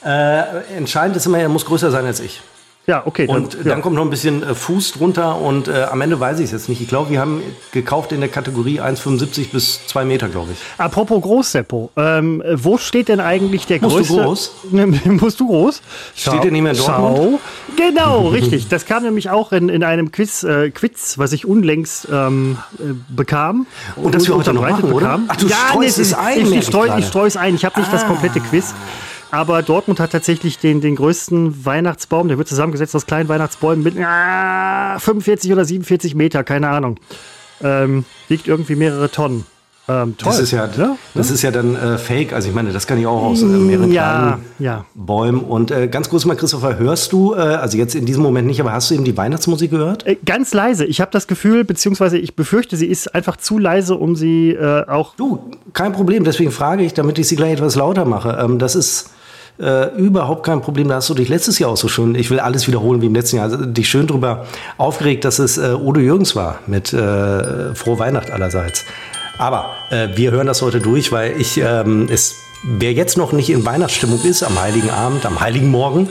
Äh, 0.06 0.76
entscheidend 0.78 1.18
ist 1.18 1.26
immer, 1.26 1.40
er 1.40 1.50
muss 1.50 1.66
größer 1.66 1.92
sein 1.92 2.06
als 2.06 2.22
ich. 2.22 2.42
Ja, 2.90 3.04
okay. 3.06 3.28
Dann, 3.28 3.36
und 3.44 3.54
dann 3.54 3.68
ja. 3.68 3.80
kommt 3.82 3.96
noch 3.96 4.02
ein 4.02 4.10
bisschen 4.10 4.42
äh, 4.42 4.56
Fuß 4.56 4.94
drunter 4.94 5.40
und 5.40 5.68
äh, 5.68 5.84
am 5.84 6.02
Ende 6.02 6.20
weiß 6.20 6.40
ich 6.40 6.46
es 6.46 6.52
jetzt 6.52 6.70
nicht. 6.70 6.82
Ich 6.82 6.88
glaube, 6.88 7.12
wir 7.12 7.20
haben 7.20 7.44
gekauft 7.72 8.12
in 8.14 8.20
der 8.20 8.30
Kategorie 8.30 8.82
1,75 8.82 9.52
bis 9.52 9.86
2 9.86 10.06
Meter, 10.06 10.28
glaube 10.28 10.54
ich. 10.54 10.58
Apropos 10.80 11.22
groß, 11.22 11.52
Seppo. 11.52 11.92
Ähm, 11.96 12.42
wo 12.56 12.80
steht 12.80 13.10
denn 13.10 13.20
eigentlich 13.20 13.68
der 13.68 13.80
Musst 13.80 13.96
größte... 13.96 14.14
Musst 14.24 14.54
du 14.64 14.74
groß? 14.74 15.22
Musst 15.22 15.40
du 15.40 15.48
groß? 15.48 15.82
Schau, 16.16 16.32
steht 16.32 16.46
der 16.46 16.52
nicht 16.52 16.64
mehr 16.64 16.72
in 16.72 16.78
Dortmund? 16.80 17.18
Schau. 17.18 17.40
Genau, 17.78 18.28
richtig. 18.30 18.70
Das 18.70 18.88
kam 18.88 19.04
nämlich 19.04 19.30
auch 19.30 19.52
in, 19.52 19.70
in 19.70 19.84
einem 19.84 20.12
Quiz, 20.12 20.42
äh, 20.42 20.72
Quiz, 20.72 21.20
was 21.20 21.32
ich 21.32 21.46
unlängst 21.46 22.08
ähm, 22.12 22.58
äh, 22.80 22.94
bekam. 23.10 23.68
Und 23.98 24.16
das 24.16 24.28
wir 24.28 24.36
heute 24.36 24.52
noch 24.52 24.68
machen, 24.68 24.92
oder? 24.92 25.20
Ach, 25.28 25.36
du 25.36 25.46
ja, 25.46 25.56
streust 25.70 25.98
nee, 26.00 26.02
es 26.02 26.14
ein. 26.16 26.42
Ich, 26.42 26.52
ich, 26.56 26.66
streue 26.66 27.28
es 27.28 27.38
ein. 27.38 27.54
Ich 27.54 27.66
habe 27.66 27.80
nicht 27.80 27.90
ah. 27.90 27.94
das 27.94 28.08
komplette 28.08 28.40
Quiz. 28.40 28.74
Aber 29.32 29.62
Dortmund 29.62 30.00
hat 30.00 30.12
tatsächlich 30.12 30.58
den, 30.58 30.82
den 30.82 30.96
größten 30.96 31.66
Weihnachtsbaum. 31.66 32.28
Der 32.28 32.38
wird 32.38 32.48
zusammengesetzt 32.48 32.96
aus 32.96 33.06
kleinen 33.06 33.30
Weihnachtsbäumen 33.30 33.84
mit 33.84 33.96
ah, 34.00 34.98
45 35.00 35.54
oder 35.54 35.66
47 35.66 36.16
Meter, 36.16 36.44
keine 36.44 36.70
Ahnung. 36.70 37.00
Ähm, 37.62 38.06
wiegt 38.28 38.48
irgendwie 38.48 38.76
mehrere 38.76 39.12
Tonnen. 39.12 39.46
Ähm, 39.90 40.16
toll, 40.18 40.32
das 40.32 40.40
ist 40.40 40.52
ja, 40.52 40.68
ne? 40.68 40.98
das 41.16 41.32
ist 41.32 41.42
ja 41.42 41.50
dann 41.50 41.76
äh, 41.76 41.98
Fake. 41.98 42.32
Also 42.32 42.48
ich 42.48 42.54
meine, 42.54 42.72
das 42.72 42.86
kann 42.86 43.00
ich 43.00 43.08
auch 43.08 43.24
aus 43.24 43.42
äh, 43.42 43.46
mehreren 43.46 43.92
ja, 43.92 44.20
kleinen 44.20 44.46
ja. 44.60 44.86
Bäumen. 44.94 45.42
Und 45.42 45.72
äh, 45.72 45.88
ganz 45.88 46.10
kurz 46.10 46.26
mal, 46.26 46.36
Christopher, 46.36 46.78
hörst 46.78 47.12
du, 47.12 47.34
äh, 47.34 47.38
also 47.38 47.76
jetzt 47.76 47.96
in 47.96 48.06
diesem 48.06 48.22
Moment 48.22 48.46
nicht, 48.46 48.62
aber 48.62 48.72
hast 48.72 48.92
du 48.92 48.96
eben 48.96 49.04
die 49.04 49.18
Weihnachtsmusik 49.18 49.72
gehört? 49.72 50.06
Äh, 50.06 50.18
ganz 50.24 50.54
leise. 50.54 50.86
Ich 50.86 51.02
habe 51.02 51.10
das 51.12 51.26
Gefühl, 51.26 51.64
beziehungsweise 51.64 52.20
ich 52.20 52.36
befürchte, 52.36 52.78
sie 52.78 52.86
ist 52.86 53.16
einfach 53.16 53.38
zu 53.38 53.58
leise, 53.58 53.96
um 53.96 54.16
sie 54.16 54.52
äh, 54.52 54.86
auch. 54.88 55.16
Du, 55.16 55.50
kein 55.74 55.92
Problem. 55.92 56.24
Deswegen 56.24 56.52
frage 56.52 56.84
ich, 56.84 56.94
damit 56.94 57.18
ich 57.18 57.28
sie 57.28 57.36
gleich 57.36 57.54
etwas 57.54 57.76
lauter 57.76 58.06
mache. 58.06 58.38
Ähm, 58.40 58.60
das 58.60 58.76
ist 58.76 59.10
äh, 59.60 59.96
überhaupt 59.96 60.46
kein 60.46 60.62
Problem. 60.62 60.88
Da 60.88 60.96
hast 60.96 61.10
du 61.10 61.14
dich 61.14 61.30
letztes 61.30 61.60
Jahr 61.60 61.70
auch 61.72 61.78
so 61.78 61.88
schön, 61.88 62.16
ich 62.16 62.30
will 62.30 62.40
alles 62.40 62.68
wiederholen 62.68 63.02
wie 63.02 63.08
im 63.08 63.16
letzten 63.16 63.38
Jahr, 63.38 63.46
also 63.46 63.58
dich 63.58 63.90
schön 63.90 64.08
drüber 64.08 64.46
aufgeregt, 64.78 65.26
dass 65.26 65.40
es 65.40 65.58
äh, 65.58 65.74
Udo 65.74 66.00
Jürgens 66.00 66.36
war 66.36 66.60
mit 66.68 66.94
äh, 66.94 67.76
Frohe 67.76 68.00
Weihnacht 68.00 68.32
allerseits. 68.32 68.86
Aber 69.38 69.72
äh, 69.90 70.10
wir 70.16 70.32
hören 70.32 70.48
das 70.48 70.62
heute 70.62 70.80
durch, 70.80 71.12
weil 71.12 71.40
ich 71.40 71.58
ähm, 71.58 72.08
es, 72.12 72.36
wer 72.64 72.94
jetzt 72.94 73.18
noch 73.18 73.32
nicht 73.32 73.50
in 73.50 73.66
Weihnachtsstimmung 73.66 74.22
ist, 74.24 74.44
am 74.44 74.60
Heiligen 74.62 74.90
Abend, 74.90 75.26
am 75.26 75.40
Heiligen 75.40 75.70
Morgen, 75.70 76.10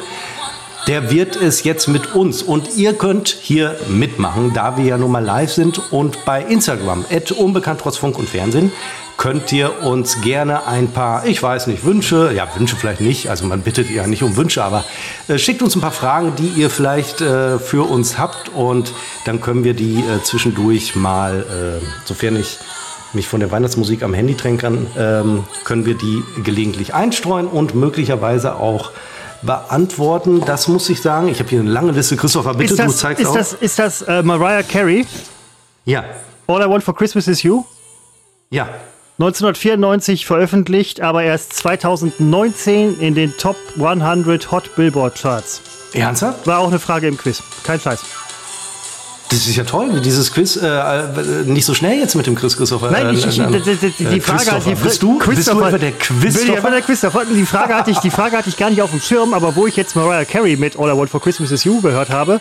der 0.86 1.10
wird 1.10 1.36
es 1.36 1.64
jetzt 1.64 1.88
mit 1.88 2.14
uns. 2.14 2.42
Und 2.42 2.76
ihr 2.76 2.94
könnt 2.94 3.28
hier 3.28 3.76
mitmachen, 3.88 4.52
da 4.54 4.78
wir 4.78 4.84
ja 4.84 4.98
nun 4.98 5.10
mal 5.10 5.22
live 5.22 5.52
sind 5.52 5.92
und 5.92 6.24
bei 6.24 6.42
Instagram, 6.42 7.04
unbekannt 7.36 7.80
trotz 7.82 7.98
Funk 7.98 8.18
und 8.18 8.28
Fernsehen, 8.28 8.72
könnt 9.18 9.52
ihr 9.52 9.82
uns 9.82 10.22
gerne 10.22 10.66
ein 10.66 10.92
paar, 10.92 11.26
ich 11.26 11.42
weiß 11.42 11.66
nicht, 11.66 11.84
Wünsche, 11.84 12.32
ja, 12.34 12.48
Wünsche 12.56 12.76
vielleicht 12.76 13.00
nicht, 13.00 13.28
also 13.28 13.44
man 13.44 13.62
bittet 13.62 13.90
ja 13.90 14.06
nicht 14.06 14.22
um 14.22 14.37
Wünsche, 14.37 14.62
aber 14.62 14.84
äh, 15.26 15.38
schickt 15.38 15.60
uns 15.60 15.75
ein 15.75 15.80
paar 15.80 15.90
Fragen, 15.90 16.37
die 16.37 16.46
ihr 16.46 16.70
vielleicht 16.70 17.20
äh, 17.20 17.58
für 17.58 17.82
uns 17.82 18.16
habt 18.16 18.48
und 18.50 18.94
dann 19.25 19.40
können 19.40 19.64
wir 19.64 19.75
die 19.75 19.98
äh, 19.98 20.22
zwischendurch 20.22 20.94
mal, 20.94 21.80
äh, 21.82 21.84
sofern 22.04 22.37
ich 22.37 22.58
mich 23.12 23.26
von 23.26 23.40
der 23.40 23.50
Weihnachtsmusik 23.50 24.04
am 24.04 24.14
Handy 24.14 24.37
trennen 24.37 24.58
kann, 24.58 24.87
ähm, 24.96 25.44
können 25.64 25.84
wir 25.84 25.94
die 25.94 26.22
gelegentlich 26.44 26.94
einstreuen 26.94 27.48
und 27.48 27.75
möglicherweise 27.75 28.54
auch 28.54 28.92
beantworten. 29.42 30.42
Das 30.44 30.68
muss 30.68 30.88
ich 30.90 31.00
sagen. 31.00 31.28
Ich 31.28 31.40
habe 31.40 31.48
hier 31.48 31.60
eine 31.60 31.70
lange 31.70 31.92
Liste. 31.92 32.16
Christopher, 32.16 32.54
bitte, 32.54 32.76
das, 32.76 32.87
du 32.87 32.92
zeigst 32.92 33.22
ist 33.22 33.28
auch. 33.28 33.34
Das, 33.34 33.52
ist 33.54 33.78
das 33.78 34.02
äh, 34.02 34.22
Mariah 34.22 34.62
Carey? 34.62 35.06
Ja. 35.87 36.04
All 36.46 36.60
I 36.60 36.68
Want 36.68 36.84
for 36.84 36.94
Christmas 36.94 37.26
is 37.28 37.42
You? 37.42 37.64
Ja. 38.50 38.68
1994 39.20 40.26
veröffentlicht, 40.26 41.00
aber 41.00 41.25
erst 41.25 41.52
2019 41.54 43.00
in 43.00 43.16
den 43.16 43.37
Top 43.37 43.56
100 43.76 44.52
Hot 44.52 44.76
Billboard 44.76 45.16
Charts. 45.20 45.60
Ernsthaft? 45.92 46.46
War 46.46 46.60
auch 46.60 46.68
eine 46.68 46.78
Frage 46.78 47.08
im 47.08 47.16
Quiz. 47.16 47.42
Kein 47.64 47.80
Scheiß. 47.80 48.27
Das 49.30 49.47
ist 49.47 49.56
ja 49.56 49.64
toll, 49.64 50.00
dieses 50.00 50.32
Quiz 50.32 50.56
äh, 50.56 51.12
nicht 51.44 51.66
so 51.66 51.75
schnell 51.75 51.99
jetzt 51.99 52.14
mit 52.14 52.26
dem 52.26 52.35
Chris 52.35 52.56
Christopher. 52.56 52.90
Nein, 52.90 53.12
ich, 53.12 53.26
ich, 53.26 53.38
äh, 53.38 53.47
die, 53.47 53.76
die, 53.76 54.04
die 54.06 54.20
Frage 54.23 54.52
hat 54.52 54.64
die 54.64 54.75
bist 54.75 55.02
du, 55.02 55.18
bist 55.18 55.49
du 55.49 55.52
etwa 55.52 55.76
der 55.76 55.92
Quiz? 55.92 56.47
Ja, 56.47 56.70
der 56.70 56.80
Christopher. 56.80 57.26
Die 57.26 57.44
Frage 57.44 57.75
hatte 57.75 57.90
ich, 57.90 57.99
die 57.99 58.11
Frage 58.11 58.38
hatte 58.38 58.49
ich 58.49 58.56
gar 58.56 58.70
nicht 58.70 58.80
auf 58.80 58.90
dem 58.90 59.00
Schirm, 59.00 59.35
aber 59.35 59.54
wo 59.54 59.66
ich 59.66 59.76
jetzt 59.76 59.97
Mariah 59.97 60.25
Carey 60.25 60.56
mit 60.56 60.78
All 60.78 60.88
I 60.88 60.97
Want 60.97 61.11
for 61.11 61.20
Christmas 61.20 61.50
Is 61.50 61.64
You 61.64 61.82
gehört 61.82 62.08
habe, 62.08 62.40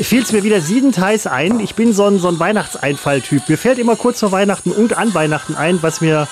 fiel 0.00 0.22
es 0.22 0.32
mir 0.32 0.42
wieder 0.42 0.62
siedend 0.62 0.98
heiß 0.98 1.26
ein. 1.26 1.60
Ich 1.60 1.74
bin 1.74 1.92
so 1.92 2.06
ein, 2.06 2.18
so 2.18 2.28
ein 2.28 2.38
Weihnachtseinfall-Typ. 2.38 3.50
Mir 3.50 3.58
fällt 3.58 3.78
immer 3.78 3.96
kurz 3.96 4.20
vor 4.20 4.32
Weihnachten 4.32 4.70
und 4.70 4.96
an 4.96 5.12
Weihnachten 5.12 5.54
ein, 5.54 5.82
was 5.82 6.00
mir 6.00 6.28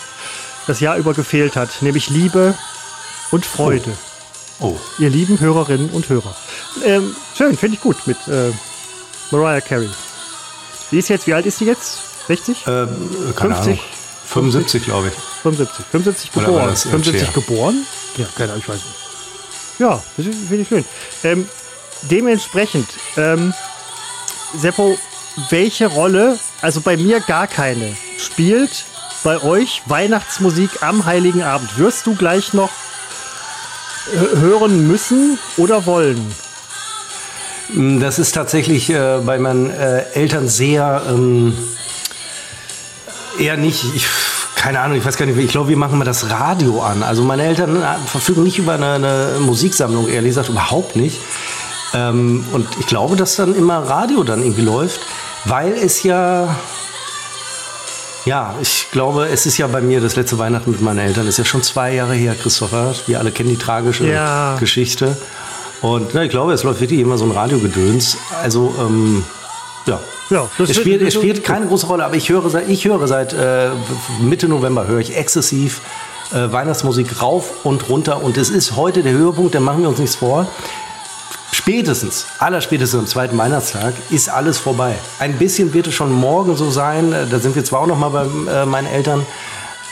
das 0.66 0.80
Jahr 0.80 0.96
über 0.96 1.12
gefehlt 1.12 1.56
hat, 1.56 1.82
nämlich 1.82 2.08
Liebe 2.08 2.54
und 3.32 3.44
Freude. 3.44 3.90
Oh. 4.60 4.68
oh. 4.68 4.76
Ihr 4.98 5.10
lieben 5.10 5.40
Hörerinnen 5.40 5.90
und 5.90 6.08
Hörer. 6.08 6.34
Ähm, 6.86 7.14
schön, 7.36 7.56
finde 7.58 7.76
ich 7.76 7.82
gut 7.82 7.96
mit 8.06 8.16
äh, 8.28 8.50
Mariah 9.30 9.60
Carey. 9.60 9.88
Die 10.90 10.98
ist 10.98 11.08
jetzt, 11.08 11.26
wie 11.26 11.34
alt 11.34 11.46
ist 11.46 11.58
sie 11.58 11.66
jetzt? 11.66 12.26
60? 12.26 12.64
Ähm, 12.66 12.88
keine 13.36 13.54
50? 13.54 13.66
Ahnung. 13.66 13.78
75, 14.26 14.84
glaube 14.84 15.08
ich. 15.08 15.14
75. 15.42 15.84
75 15.90 16.32
geboren. 16.32 16.68
Das, 16.68 16.82
75 16.82 17.22
Cher? 17.22 17.32
geboren? 17.32 17.86
Ja, 18.16 18.26
keine 18.36 18.52
Ahnung, 18.52 18.62
ich 18.62 18.68
weiß 18.68 18.76
nicht. 18.76 18.96
Ja, 19.78 20.02
das 20.16 20.26
finde 20.26 20.56
ich 20.56 20.68
schön. 20.68 20.84
Ähm, 21.24 21.48
dementsprechend, 22.02 22.88
ähm, 23.16 23.54
Seppo, 24.56 24.98
welche 25.48 25.86
Rolle, 25.86 26.38
also 26.60 26.80
bei 26.80 26.96
mir 26.96 27.20
gar 27.20 27.46
keine, 27.46 27.96
spielt 28.18 28.84
bei 29.22 29.42
euch 29.42 29.82
Weihnachtsmusik 29.86 30.82
am 30.82 31.04
Heiligen 31.04 31.42
Abend? 31.42 31.78
Wirst 31.78 32.06
du 32.06 32.14
gleich 32.14 32.52
noch 32.52 32.70
hören 34.34 34.88
müssen 34.88 35.38
oder 35.56 35.86
wollen? 35.86 36.34
Mm, 37.74 38.00
das 38.00 38.18
ist 38.18 38.32
tatsächlich 38.32 38.90
äh, 38.90 39.18
bei 39.24 39.38
meinen 39.38 39.70
äh, 39.70 40.04
Eltern 40.14 40.48
sehr 40.48 41.02
ähm, 41.08 41.56
eher 43.38 43.56
nicht. 43.56 43.84
Ich, 43.94 44.06
keine 44.56 44.80
Ahnung, 44.80 44.98
ich 44.98 45.04
weiß 45.04 45.16
gar 45.16 45.26
nicht, 45.26 45.38
ich 45.38 45.50
glaube, 45.50 45.68
wir 45.68 45.76
machen 45.76 45.98
mal 45.98 46.04
das 46.04 46.30
Radio 46.30 46.82
an. 46.82 47.02
Also 47.02 47.22
meine 47.22 47.44
Eltern 47.44 47.76
äh, 47.76 47.86
verfügen 48.06 48.42
nicht 48.42 48.58
über 48.58 48.74
eine, 48.74 48.94
eine 48.94 49.36
Musiksammlung, 49.40 50.08
ehrlich 50.08 50.30
gesagt, 50.30 50.48
überhaupt 50.48 50.96
nicht. 50.96 51.20
Ähm, 51.94 52.44
und 52.52 52.68
ich 52.78 52.86
glaube, 52.86 53.16
dass 53.16 53.36
dann 53.36 53.54
immer 53.54 53.78
Radio 53.78 54.22
dann 54.22 54.42
irgendwie 54.42 54.62
läuft, 54.62 55.00
weil 55.44 55.72
es 55.72 56.02
ja 56.02 56.54
ja, 58.26 58.54
ich 58.60 58.88
glaube, 58.92 59.28
es 59.28 59.46
ist 59.46 59.56
ja 59.56 59.66
bei 59.66 59.80
mir 59.80 60.00
das 60.00 60.14
letzte 60.16 60.38
Weihnachten 60.38 60.70
mit 60.70 60.82
meinen 60.82 60.98
Eltern. 60.98 61.24
Das 61.24 61.34
ist 61.34 61.38
ja 61.38 61.44
schon 61.44 61.62
zwei 61.62 61.94
Jahre 61.94 62.14
her, 62.14 62.34
Christopher. 62.34 62.94
Wir 63.06 63.18
alle 63.18 63.30
kennen 63.30 63.48
die 63.48 63.56
tragische 63.56 64.06
ja. 64.06 64.56
Geschichte. 64.60 65.16
Und 65.82 66.14
na, 66.14 66.24
ich 66.24 66.30
glaube, 66.30 66.52
es 66.52 66.62
läuft 66.62 66.80
wirklich 66.80 67.00
immer 67.00 67.16
so 67.16 67.24
ein 67.24 67.30
Radiogedöns. 67.30 68.18
Also, 68.42 68.74
ähm, 68.78 69.24
ja. 69.86 70.00
Ja, 70.30 70.48
es 70.58 70.76
spielt, 70.76 71.02
es 71.02 71.14
spielt 71.14 71.42
keine 71.42 71.66
große 71.66 71.86
Rolle, 71.86 72.04
aber 72.04 72.14
ich 72.14 72.28
höre 72.28 72.48
seit, 72.50 72.68
ich 72.68 72.84
höre 72.84 73.08
seit 73.08 73.32
äh, 73.32 73.70
Mitte 74.20 74.46
November 74.46 74.86
höre 74.86 75.00
ich 75.00 75.16
exzessiv 75.16 75.80
äh, 76.32 76.52
Weihnachtsmusik 76.52 77.20
rauf 77.20 77.64
und 77.64 77.88
runter 77.88 78.22
und 78.22 78.36
es 78.36 78.48
ist 78.48 78.76
heute 78.76 79.02
der 79.02 79.12
Höhepunkt, 79.12 79.56
da 79.56 79.60
machen 79.60 79.82
wir 79.82 79.88
uns 79.88 79.98
nichts 79.98 80.14
vor. 80.14 80.46
Spätestens, 81.50 82.26
allerspätestens 82.38 83.00
am 83.00 83.06
zweiten 83.08 83.36
Weihnachtstag 83.36 83.94
ist 84.10 84.28
alles 84.28 84.58
vorbei. 84.58 84.94
Ein 85.18 85.36
bisschen 85.36 85.74
wird 85.74 85.88
es 85.88 85.94
schon 85.94 86.12
morgen 86.12 86.56
so 86.56 86.70
sein, 86.70 87.12
äh, 87.12 87.26
da 87.28 87.40
sind 87.40 87.56
wir 87.56 87.64
zwar 87.64 87.80
auch 87.80 87.86
noch 87.88 87.98
mal 87.98 88.10
bei 88.10 88.52
äh, 88.52 88.66
meinen 88.66 88.86
Eltern, 88.86 89.26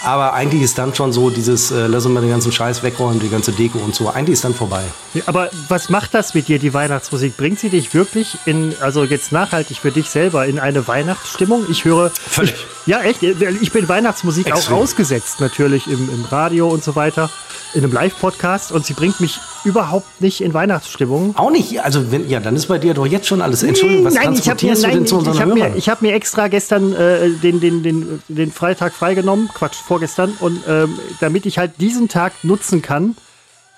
aber 0.05 0.33
eigentlich 0.33 0.63
ist 0.63 0.79
dann 0.79 0.95
schon 0.95 1.13
so 1.13 1.31
dieses, 1.31 1.71
äh, 1.71 1.87
lass 1.87 2.05
uns 2.07 2.15
mal 2.15 2.21
den 2.21 2.31
ganzen 2.31 2.53
Scheiß 2.53 2.83
wegräumen, 2.83 3.21
die 3.21 3.29
ganze 3.29 3.53
Deko 3.53 3.79
und 3.79 3.95
so. 3.95 4.09
Eigentlich 4.09 4.35
ist 4.35 4.45
dann 4.45 4.55
vorbei. 4.55 4.85
Ja, 5.15 5.23
aber 5.27 5.51
was 5.69 5.89
macht 5.89 6.15
das 6.15 6.35
mit 6.35 6.49
dir, 6.49 6.59
die 6.59 6.73
Weihnachtsmusik? 6.73 7.37
Bringt 7.37 7.59
sie 7.59 7.69
dich 7.69 7.93
wirklich 7.95 8.39
in, 8.47 8.75
also 8.81 9.05
jetzt 9.05 9.33
nachhaltig 9.33 9.79
für 9.79 9.91
dich 9.91 10.09
selber, 10.09 10.47
in 10.47 10.59
eine 10.59 10.87
Weihnachtsstimmung? 10.87 11.67
Ich 11.71 11.85
höre. 11.85 12.11
Völlig. 12.11 12.55
Ich, 12.55 12.87
ja, 12.87 13.03
echt. 13.03 13.23
Ich 13.23 13.73
bin 13.73 13.89
Weihnachtsmusik 13.89 14.47
Extrem. 14.47 14.77
auch 14.77 14.81
ausgesetzt, 14.81 15.41
natürlich 15.41 15.87
im, 15.87 16.09
im 16.11 16.25
Radio 16.25 16.69
und 16.69 16.85
so 16.85 16.95
weiter 16.97 17.31
in 17.75 17.85
einem 17.85 17.93
Live-Podcast 17.93 18.73
und 18.73 18.87
sie 18.87 18.95
bringt 18.95 19.21
mich 19.21 19.41
überhaupt 19.65 20.21
nicht 20.21 20.41
in 20.41 20.55
Weihnachtsstimmung. 20.55 21.37
Auch 21.37 21.51
nicht? 21.51 21.83
Also, 21.83 22.11
wenn, 22.11 22.29
ja, 22.29 22.41
dann 22.41 22.57
ist 22.57 22.67
bei 22.67 22.79
dir 22.79 22.95
doch 22.95 23.07
jetzt 23.07 23.27
schon 23.27 23.43
alles. 23.43 23.63
Entschuldigung, 23.63 24.05
was 24.05 24.15
nein, 24.15 24.25
transportierst 24.25 24.83
mir, 24.83 24.89
du 24.89 24.95
denn 24.95 25.07
zu 25.07 25.21
ich, 25.21 25.29
ich 25.29 25.41
hab 25.41 25.49
mir, 25.49 25.77
ich 25.77 25.89
habe 25.89 26.07
mir 26.07 26.15
extra 26.15 26.49
gestern 26.49 26.93
äh, 26.95 27.31
den, 27.31 27.61
den, 27.61 27.83
den, 27.83 28.23
den 28.29 28.53
Freitag 28.53 28.93
freigenommen, 28.93 29.49
Quatsch, 29.49 29.77
vorgestern, 29.77 30.33
und 30.41 30.61
ähm, 30.69 30.99
damit 31.21 31.47
ich 31.47 31.59
halt 31.59 31.73
diesen 31.81 32.09
Tag 32.09 32.33
nutzen 32.43 32.83
kann, 32.83 33.17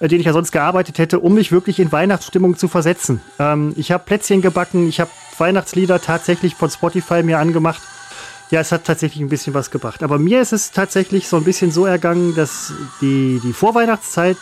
äh, 0.00 0.08
den 0.08 0.20
ich 0.20 0.26
ja 0.26 0.32
sonst 0.32 0.52
gearbeitet 0.52 0.98
hätte, 0.98 1.20
um 1.20 1.34
mich 1.34 1.52
wirklich 1.52 1.78
in 1.78 1.92
Weihnachtsstimmung 1.92 2.56
zu 2.56 2.68
versetzen. 2.68 3.20
Ähm, 3.38 3.74
ich 3.76 3.92
habe 3.92 4.04
Plätzchen 4.04 4.42
gebacken, 4.42 4.88
ich 4.88 5.00
habe 5.00 5.10
Weihnachtslieder 5.38 6.00
tatsächlich 6.00 6.54
von 6.54 6.70
Spotify 6.70 7.22
mir 7.22 7.38
angemacht 7.38 7.80
ja, 8.50 8.60
es 8.60 8.72
hat 8.72 8.84
tatsächlich 8.84 9.22
ein 9.22 9.28
bisschen 9.28 9.54
was 9.54 9.70
gebracht. 9.70 10.02
Aber 10.02 10.18
mir 10.18 10.40
ist 10.40 10.52
es 10.52 10.72
tatsächlich 10.72 11.28
so 11.28 11.36
ein 11.36 11.44
bisschen 11.44 11.70
so 11.70 11.86
ergangen, 11.86 12.34
dass 12.34 12.72
die, 13.00 13.40
die 13.42 13.52
Vorweihnachtszeit 13.52 14.36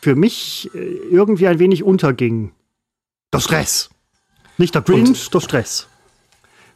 für 0.00 0.14
mich 0.14 0.70
äh, 0.74 0.78
irgendwie 1.10 1.46
ein 1.46 1.58
wenig 1.58 1.82
unterging. 1.82 2.52
Der 3.32 3.40
Stress. 3.40 3.90
Nicht 4.58 4.74
der 4.74 4.82
Cringe, 4.82 5.14
der 5.32 5.40
Stress. 5.40 5.86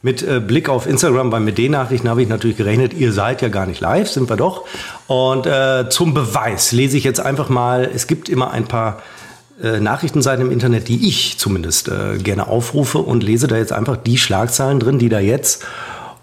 Mit 0.02 0.22
äh, 0.22 0.38
Blick 0.38 0.68
auf 0.68 0.86
Instagram 0.86 1.30
bei 1.30 1.40
Mede-Nachrichten 1.40 2.08
habe 2.10 2.22
ich 2.22 2.28
natürlich 2.28 2.58
gerechnet, 2.58 2.92
ihr 2.92 3.12
seid 3.12 3.40
ja 3.40 3.48
gar 3.48 3.64
nicht 3.64 3.80
live, 3.80 4.08
sind 4.08 4.28
wir 4.28 4.36
doch. 4.36 4.66
Und 5.06 5.46
äh, 5.46 5.88
zum 5.88 6.12
Beweis 6.12 6.72
lese 6.72 6.98
ich 6.98 7.04
jetzt 7.04 7.20
einfach 7.20 7.48
mal, 7.48 7.90
es 7.92 8.06
gibt 8.06 8.28
immer 8.28 8.50
ein 8.50 8.66
paar 8.66 9.02
äh, 9.62 9.80
Nachrichtenseiten 9.80 10.44
im 10.44 10.52
Internet, 10.52 10.88
die 10.88 11.08
ich 11.08 11.38
zumindest 11.38 11.88
äh, 11.88 12.18
gerne 12.18 12.48
aufrufe 12.48 12.98
und 12.98 13.22
lese 13.22 13.46
da 13.46 13.56
jetzt 13.56 13.72
einfach 13.72 13.96
die 13.96 14.18
Schlagzeilen 14.18 14.78
drin, 14.78 14.98
die 14.98 15.08
da 15.08 15.20
jetzt 15.20 15.64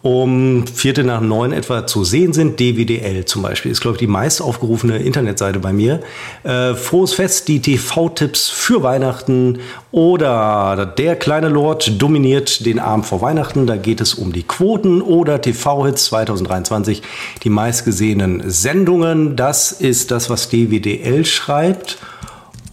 um 0.02 0.66
Vierte 0.66 1.04
nach 1.04 1.22
neun 1.22 1.54
etwa 1.54 1.86
zu 1.86 2.04
sehen 2.04 2.34
sind. 2.34 2.60
DWDL 2.60 3.26
zum 3.26 3.44
Beispiel 3.44 3.72
ist, 3.72 3.82
glaube 3.82 3.98
ich, 3.98 4.00
die 4.00 4.08
meist 4.08 4.42
aufgerufene 4.42 4.98
Internetseite 4.98 5.60
bei 5.60 5.74
mir. 5.74 6.00
Äh, 6.44 6.74
Frohes 6.74 7.14
Fest, 7.14 7.48
die 7.48 7.62
TV-Tipps 7.62 8.50
für 8.50 8.82
Weihnachten 8.82 9.60
oder 9.92 10.86
Der 10.98 11.16
kleine 11.16 11.50
Lord 11.50 12.02
dominiert 12.02 12.66
den 12.66 12.80
Abend 12.80 13.06
vor 13.06 13.22
Weihnachten. 13.22 13.68
Da 13.68 13.76
geht 13.76 14.02
es 14.02 14.16
um 14.16 14.34
die 14.34 14.44
Quoten 14.44 15.02
oder 15.02 15.42
TV-Hits 15.42 16.06
2023, 16.06 17.04
die 17.44 17.50
meistgesehenen 17.50 18.50
Sendungen. 18.50 19.36
Das 19.36 19.72
ist 19.72 20.12
das, 20.12 20.30
was 20.30 20.50
DWDL 20.50 21.26
schreibt. 21.26 21.98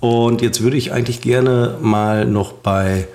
Und 0.01 0.43
jetzt 0.43 0.63
würde 0.63 0.77
ich 0.77 0.93
eigentlich 0.93 1.21
gerne 1.21 1.77
mal 1.83 2.25
noch 2.25 2.53
bei, 2.53 3.09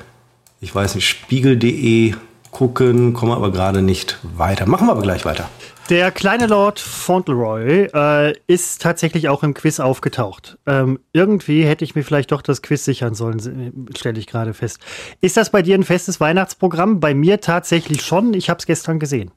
ich 0.59 0.75
weiß 0.75 0.95
nicht, 0.95 1.07
spiegel.de 1.07 2.13
gucken, 2.53 3.13
kommen 3.13 3.33
aber 3.33 3.51
gerade 3.51 3.81
nicht 3.81 4.19
weiter. 4.23 4.65
Machen 4.65 4.87
wir 4.87 4.91
aber 4.91 5.01
gleich 5.01 5.25
weiter. 5.25 5.49
Der 5.89 6.11
kleine 6.11 6.47
Lord 6.47 6.79
Fauntleroy 6.79 7.89
äh, 7.93 8.33
ist 8.47 8.81
tatsächlich 8.81 9.27
auch 9.27 9.43
im 9.43 9.53
Quiz 9.53 9.81
aufgetaucht. 9.81 10.57
Ähm, 10.65 10.99
irgendwie 11.11 11.65
hätte 11.65 11.83
ich 11.83 11.93
mir 11.93 12.03
vielleicht 12.03 12.31
doch 12.31 12.41
das 12.41 12.61
Quiz 12.61 12.85
sichern 12.85 13.15
sollen, 13.15 13.89
stelle 13.97 14.17
ich 14.17 14.27
gerade 14.27 14.53
fest. 14.53 14.79
Ist 15.19 15.35
das 15.35 15.49
bei 15.49 15.61
dir 15.61 15.75
ein 15.75 15.83
festes 15.83 16.21
Weihnachtsprogramm? 16.21 17.01
Bei 17.01 17.13
mir 17.13 17.41
tatsächlich 17.41 18.01
schon. 18.01 18.33
Ich 18.33 18.49
habe 18.49 18.59
es 18.59 18.65
gestern 18.65 18.97
gesehen. 18.99 19.31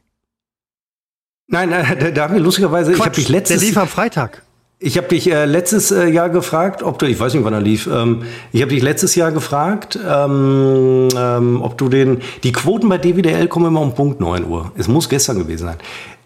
Nein, 1.49 1.70
nein, 1.70 1.96
da, 1.99 2.11
da 2.11 2.23
haben 2.25 2.35
wir 2.35 2.40
lustigerweise, 2.40 2.92
Quatsch, 2.92 2.99
ich 2.99 3.06
habe 3.06 3.14
dich 3.16 3.28
letztes... 3.28 3.61
Der 3.61 3.68
lief 3.68 3.78
am 3.78 3.88
Freitag. 3.88 4.42
Ich 4.78 4.99
habe 4.99 5.09
dich 5.09 5.33
äh, 5.33 5.47
letztes 5.47 5.90
äh, 5.90 6.06
Jahr 6.06 6.28
gefragt, 6.28 6.83
ob 6.83 6.99
du, 6.99 7.06
ich 7.06 7.18
weiß 7.18 7.33
nicht, 7.33 7.42
wann 7.45 7.54
er 7.54 7.62
lief, 7.62 7.87
ähm, 7.87 8.25
ich 8.52 8.61
habe 8.61 8.75
dich 8.75 8.83
letztes 8.83 9.14
Jahr 9.14 9.33
gefragt, 9.33 9.99
ähm, 10.06 11.09
ähm, 11.16 11.62
ob 11.62 11.78
du 11.78 11.88
den, 11.88 12.21
die 12.42 12.52
Quoten 12.52 12.87
bei 12.90 12.99
DWDL 12.99 13.49
kommen 13.49 13.68
immer 13.68 13.80
um 13.80 13.95
Punkt 13.95 14.21
9 14.21 14.45
Uhr. 14.45 14.73
Es 14.76 14.87
muss 14.87 15.09
gestern 15.09 15.38
gewesen 15.38 15.68
sein. 15.68 15.78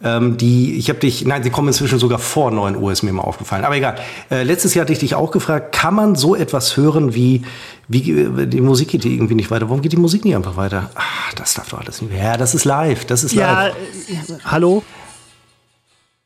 Ähm, 0.02 0.36
die, 0.36 0.74
ich 0.74 0.88
habe 0.88 0.98
dich, 0.98 1.24
nein, 1.24 1.44
sie 1.44 1.50
kommen 1.50 1.68
inzwischen 1.68 2.00
sogar 2.00 2.18
vor 2.18 2.50
9 2.50 2.74
Uhr, 2.74 2.90
ist 2.90 3.04
mir 3.04 3.12
mal 3.12 3.22
aufgefallen. 3.22 3.64
Aber 3.64 3.76
egal. 3.76 3.94
Äh, 4.32 4.42
letztes 4.42 4.74
Jahr 4.74 4.82
hatte 4.82 4.94
ich 4.94 4.98
dich 4.98 5.14
auch 5.14 5.30
gefragt, 5.30 5.70
kann 5.72 5.94
man 5.94 6.16
so 6.16 6.34
etwas 6.34 6.76
hören 6.76 7.14
wie, 7.14 7.42
wie 7.86 8.10
äh, 8.10 8.46
die 8.48 8.60
Musik 8.60 8.88
geht 8.88 9.04
irgendwie 9.04 9.36
nicht 9.36 9.52
weiter? 9.52 9.68
Warum 9.68 9.80
geht 9.80 9.92
die 9.92 9.96
Musik 9.96 10.24
nicht 10.24 10.34
einfach 10.34 10.56
weiter? 10.56 10.90
Ach, 10.96 11.34
das 11.34 11.54
darf 11.54 11.68
doch 11.68 11.78
alles 11.82 12.02
nicht 12.02 12.12
mehr. 12.12 12.24
Ja, 12.24 12.36
das 12.36 12.56
ist 12.56 12.64
live, 12.64 13.04
das 13.04 13.22
ist 13.22 13.32
live. 13.32 13.46
Ja, 13.46 13.68
äh, 13.68 14.40
hallo? 14.44 14.82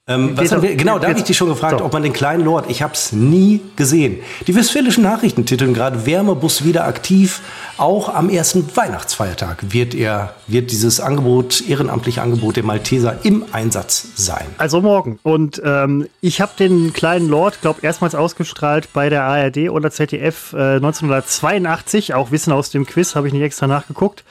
Ähm, 0.07 0.37
wir, 0.37 0.77
genau, 0.77 0.99
da 0.99 1.09
habe 1.09 1.19
ich 1.19 1.25
dich 1.25 1.35
schon 1.35 1.49
gefragt, 1.49 1.79
so. 1.79 1.85
ob 1.85 1.95
man 1.95 2.03
den 2.03 2.13
kleinen 2.13 2.45
Lord, 2.45 2.69
ich 2.69 2.83
habe 2.83 2.93
es 2.93 3.13
nie 3.13 3.63
gesehen. 3.75 4.19
Die 4.47 4.55
Westfälischen 4.55 5.03
Nachrichten 5.03 5.47
titeln 5.47 5.73
gerade 5.73 6.05
Wärmebus 6.05 6.63
wieder 6.63 6.87
aktiv. 6.87 7.41
Auch 7.79 8.15
am 8.15 8.29
ersten 8.29 8.69
Weihnachtsfeiertag 8.77 9.73
wird 9.73 9.95
er, 9.95 10.35
wird 10.47 10.73
dieses 10.73 11.01
Angebot, 11.01 11.67
ehrenamtliche 11.67 12.21
Angebot 12.21 12.57
der 12.57 12.65
Malteser 12.65 13.21
im 13.23 13.47
Einsatz 13.53 14.09
sein. 14.15 14.45
Also 14.59 14.83
morgen. 14.83 15.19
Und 15.23 15.63
ähm, 15.65 16.07
ich 16.21 16.43
habe 16.43 16.53
den 16.59 16.93
kleinen 16.93 17.31
Lord, 17.31 17.63
glaube 17.63 17.81
erstmals 17.81 18.15
ausgestrahlt 18.15 18.93
bei 18.93 19.09
der 19.09 19.23
ARD 19.23 19.71
oder 19.71 19.91
ZDF 19.91 20.53
äh, 20.53 20.77
1982. 20.77 22.13
Auch 22.13 22.31
Wissen 22.31 22.53
aus 22.53 22.69
dem 22.69 22.85
Quiz, 22.85 23.15
habe 23.15 23.27
ich 23.27 23.33
nicht 23.33 23.43
extra 23.43 23.67
nachgeguckt. 23.67 24.23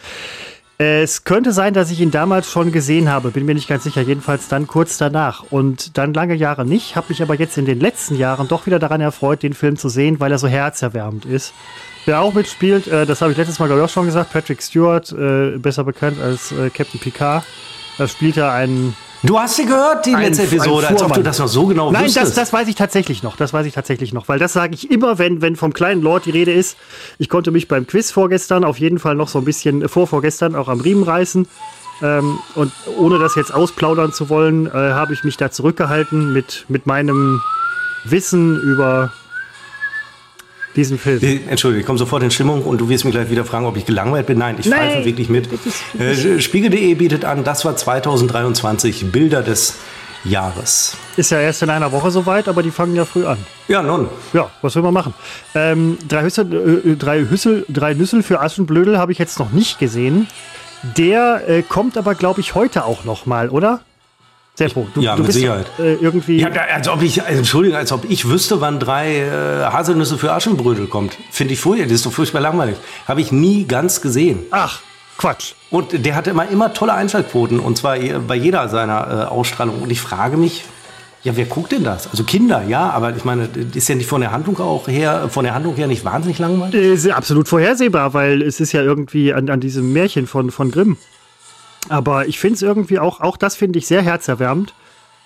Es 0.79 1.23
könnte 1.23 1.53
sein, 1.53 1.73
dass 1.73 1.91
ich 1.91 2.01
ihn 2.01 2.09
damals 2.09 2.49
schon 2.49 2.71
gesehen 2.71 3.07
habe, 3.07 3.29
bin 3.29 3.45
mir 3.45 3.53
nicht 3.53 3.67
ganz 3.67 3.83
sicher, 3.83 4.01
jedenfalls 4.01 4.47
dann 4.47 4.65
kurz 4.65 4.97
danach. 4.97 5.43
Und 5.51 5.97
dann 5.97 6.13
lange 6.13 6.33
Jahre 6.33 6.65
nicht, 6.65 6.95
habe 6.95 7.07
mich 7.09 7.21
aber 7.21 7.35
jetzt 7.35 7.57
in 7.57 7.65
den 7.65 7.79
letzten 7.79 8.15
Jahren 8.15 8.47
doch 8.47 8.65
wieder 8.65 8.79
daran 8.79 8.99
erfreut, 8.99 9.43
den 9.43 9.53
Film 9.53 9.77
zu 9.77 9.87
sehen, 9.87 10.19
weil 10.19 10.31
er 10.31 10.39
so 10.39 10.47
herzerwärmend 10.47 11.25
ist. 11.25 11.53
Wer 12.05 12.21
auch 12.21 12.33
mitspielt, 12.33 12.87
äh, 12.87 13.05
das 13.05 13.21
habe 13.21 13.31
ich 13.31 13.37
letztes 13.37 13.59
Mal 13.59 13.67
glaube 13.67 13.81
ich 13.81 13.85
auch 13.85 13.93
schon 13.93 14.07
gesagt, 14.07 14.33
Patrick 14.33 14.61
Stewart, 14.61 15.11
äh, 15.11 15.57
besser 15.57 15.83
bekannt 15.83 16.19
als 16.19 16.51
äh, 16.51 16.69
Captain 16.69 16.99
Picard. 16.99 17.45
Da 17.97 18.07
spielt 18.07 18.37
er 18.37 18.51
einen 18.51 18.95
Du 19.25 19.39
hast 19.39 19.55
sie 19.55 19.65
gehört, 19.65 20.05
die 20.05 20.13
Ein- 20.15 20.23
letzte 20.25 20.43
Episode, 20.43 20.87
als 20.89 21.01
ob 21.01 21.13
du 21.13 21.23
das 21.23 21.39
noch 21.39 21.47
so 21.47 21.65
genau 21.65 21.91
Nein, 21.91 22.03
das, 22.03 22.15
wüsstest. 22.15 22.37
das 22.37 22.51
weiß 22.51 22.67
ich 22.67 22.75
tatsächlich 22.75 23.23
noch. 23.23 23.37
Das 23.37 23.53
weiß 23.53 23.65
ich 23.65 23.73
tatsächlich 23.73 24.11
noch, 24.13 24.27
weil 24.27 24.37
das 24.37 24.51
sage 24.51 24.73
ich 24.73 24.91
immer, 24.91 25.17
wenn, 25.17 25.41
wenn 25.41 25.55
vom 25.55 25.73
kleinen 25.73 26.01
Lord 26.01 26.25
die 26.25 26.31
Rede 26.31 26.51
ist. 26.51 26.75
Ich 27.19 27.29
konnte 27.29 27.51
mich 27.51 27.69
beim 27.69 27.87
Quiz 27.87 28.11
vorgestern 28.11 28.65
auf 28.65 28.79
jeden 28.79 28.99
Fall 28.99 29.15
noch 29.15 29.29
so 29.29 29.39
ein 29.39 29.45
bisschen 29.45 29.81
äh, 29.83 29.87
vor 29.87 30.07
vorgestern 30.07 30.55
auch 30.55 30.67
am 30.67 30.81
Riemen 30.81 31.03
reißen. 31.03 31.47
Ähm, 32.01 32.37
und 32.55 32.73
ohne 32.97 33.17
das 33.17 33.35
jetzt 33.35 33.53
ausplaudern 33.53 34.11
zu 34.11 34.27
wollen, 34.27 34.67
äh, 34.67 34.71
habe 34.71 35.13
ich 35.13 35.23
mich 35.23 35.37
da 35.37 35.49
zurückgehalten 35.51 36.33
mit, 36.33 36.65
mit 36.67 36.85
meinem 36.85 37.41
Wissen 38.03 38.59
über 38.59 39.13
diesen 40.75 40.97
Film. 40.97 41.21
Äh, 41.21 41.39
Entschuldige, 41.49 41.81
ich 41.81 41.85
komme 41.85 41.99
sofort 41.99 42.23
in 42.23 42.31
Stimmung 42.31 42.63
und 42.63 42.79
du 42.79 42.89
wirst 42.89 43.05
mich 43.05 43.13
gleich 43.13 43.29
wieder 43.29 43.45
fragen, 43.45 43.65
ob 43.65 43.77
ich 43.77 43.85
gelangweilt 43.85 44.25
bin. 44.25 44.37
Nein, 44.37 44.55
ich 44.59 44.65
Nein. 44.65 44.91
pfeife 44.91 45.05
wirklich 45.05 45.29
mit. 45.29 45.49
Äh, 45.99 46.39
Spiegel.de 46.39 46.93
bietet 46.95 47.25
an, 47.25 47.43
das 47.43 47.65
war 47.65 47.75
2023 47.75 49.11
Bilder 49.11 49.41
des 49.41 49.75
Jahres. 50.23 50.95
Ist 51.17 51.31
ja 51.31 51.39
erst 51.39 51.61
in 51.63 51.69
einer 51.69 51.91
Woche 51.91 52.09
soweit, 52.09 52.47
aber 52.47 52.63
die 52.63 52.71
fangen 52.71 52.95
ja 52.95 53.05
früh 53.05 53.25
an. 53.25 53.37
Ja, 53.67 53.83
nun. 53.83 54.07
Ja, 54.31 54.49
was 54.61 54.75
will 54.75 54.83
man 54.83 54.93
machen? 54.93 55.13
Ähm, 55.53 55.97
drei, 56.07 56.23
Hüssel, 56.23 56.81
äh, 56.85 56.95
drei, 56.95 57.25
Hüssel, 57.25 57.65
drei 57.69 57.93
Nüssel 57.93 58.23
für 58.23 58.41
Aschenblödel 58.41 58.97
habe 58.97 59.11
ich 59.11 59.17
jetzt 59.17 59.39
noch 59.39 59.51
nicht 59.51 59.79
gesehen. 59.79 60.27
Der 60.97 61.47
äh, 61.47 61.61
kommt 61.61 61.97
aber, 61.97 62.15
glaube 62.15 62.41
ich, 62.41 62.55
heute 62.55 62.85
auch 62.85 63.03
noch 63.03 63.25
mal, 63.25 63.49
oder? 63.49 63.81
Seppo, 64.55 64.87
du, 64.93 65.01
Ja, 65.01 65.15
du 65.15 65.21
mit 65.23 65.27
bist 65.27 65.39
Sicherheit. 65.39 65.65
Äh, 65.79 65.95
irgendwie. 65.95 66.39
Ja, 66.39 66.49
da, 66.49 66.61
als 66.61 66.87
ob 66.87 67.01
ich, 67.01 67.19
Entschuldigung, 67.19 67.77
als 67.77 67.91
ob 67.91 68.09
ich 68.09 68.27
wüsste, 68.29 68.61
wann 68.61 68.79
drei 68.79 69.17
äh, 69.17 69.63
Haselnüsse 69.65 70.17
für 70.17 70.31
Aschenbrödel 70.31 70.87
kommt. 70.87 71.17
Finde 71.31 71.53
ich 71.53 71.59
furchtbar, 71.59 71.85
das 71.87 71.95
ist 71.95 72.05
doch 72.05 72.11
furchtbar 72.13 72.41
langweilig. 72.41 72.75
Habe 73.07 73.21
ich 73.21 73.31
nie 73.31 73.65
ganz 73.65 74.01
gesehen. 74.01 74.39
Ach, 74.51 74.81
Quatsch. 75.17 75.53
Und 75.71 76.05
der 76.05 76.15
hatte 76.15 76.29
immer, 76.29 76.47
immer 76.49 76.73
tolle 76.73 76.93
Einschaltquoten 76.93 77.59
und 77.59 77.77
zwar 77.77 77.97
bei 78.27 78.35
jeder 78.35 78.69
seiner 78.69 79.25
äh, 79.25 79.31
Ausstrahlungen. 79.31 79.81
Und 79.81 79.91
ich 79.91 80.01
frage 80.01 80.37
mich, 80.37 80.63
ja, 81.23 81.35
wer 81.37 81.45
guckt 81.45 81.71
denn 81.71 81.83
das? 81.83 82.07
Also 82.09 82.23
Kinder, 82.23 82.63
ja, 82.67 82.89
aber 82.89 83.15
ich 83.15 83.23
meine, 83.23 83.47
ist 83.73 83.87
ja 83.87 83.95
nicht 83.95 84.07
von 84.09 84.21
der 84.21 84.31
Handlung 84.31 84.59
auch 84.59 84.87
her, 84.87 85.29
von 85.29 85.45
der 85.45 85.55
Handlung 85.55 85.75
her 85.75 85.87
nicht 85.87 86.03
wahnsinnig 86.03 86.37
langweilig. 86.37 86.75
Äh, 86.75 86.93
Ist 86.93 87.05
ja 87.05 87.15
absolut 87.15 87.47
vorhersehbar, 87.47 88.13
weil 88.13 88.41
es 88.41 88.59
ist 88.59 88.71
ja 88.73 88.81
irgendwie 88.81 89.33
an, 89.33 89.49
an 89.49 89.61
diesem 89.61 89.93
Märchen 89.93 90.27
von, 90.27 90.51
von 90.51 90.69
Grimm. 90.69 90.97
Aber 91.89 92.27
ich 92.27 92.39
finde 92.39 92.55
es 92.55 92.61
irgendwie 92.61 92.99
auch, 92.99 93.19
auch 93.21 93.37
das 93.37 93.55
finde 93.55 93.79
ich 93.79 93.87
sehr 93.87 94.01
herzerwärmend. 94.01 94.73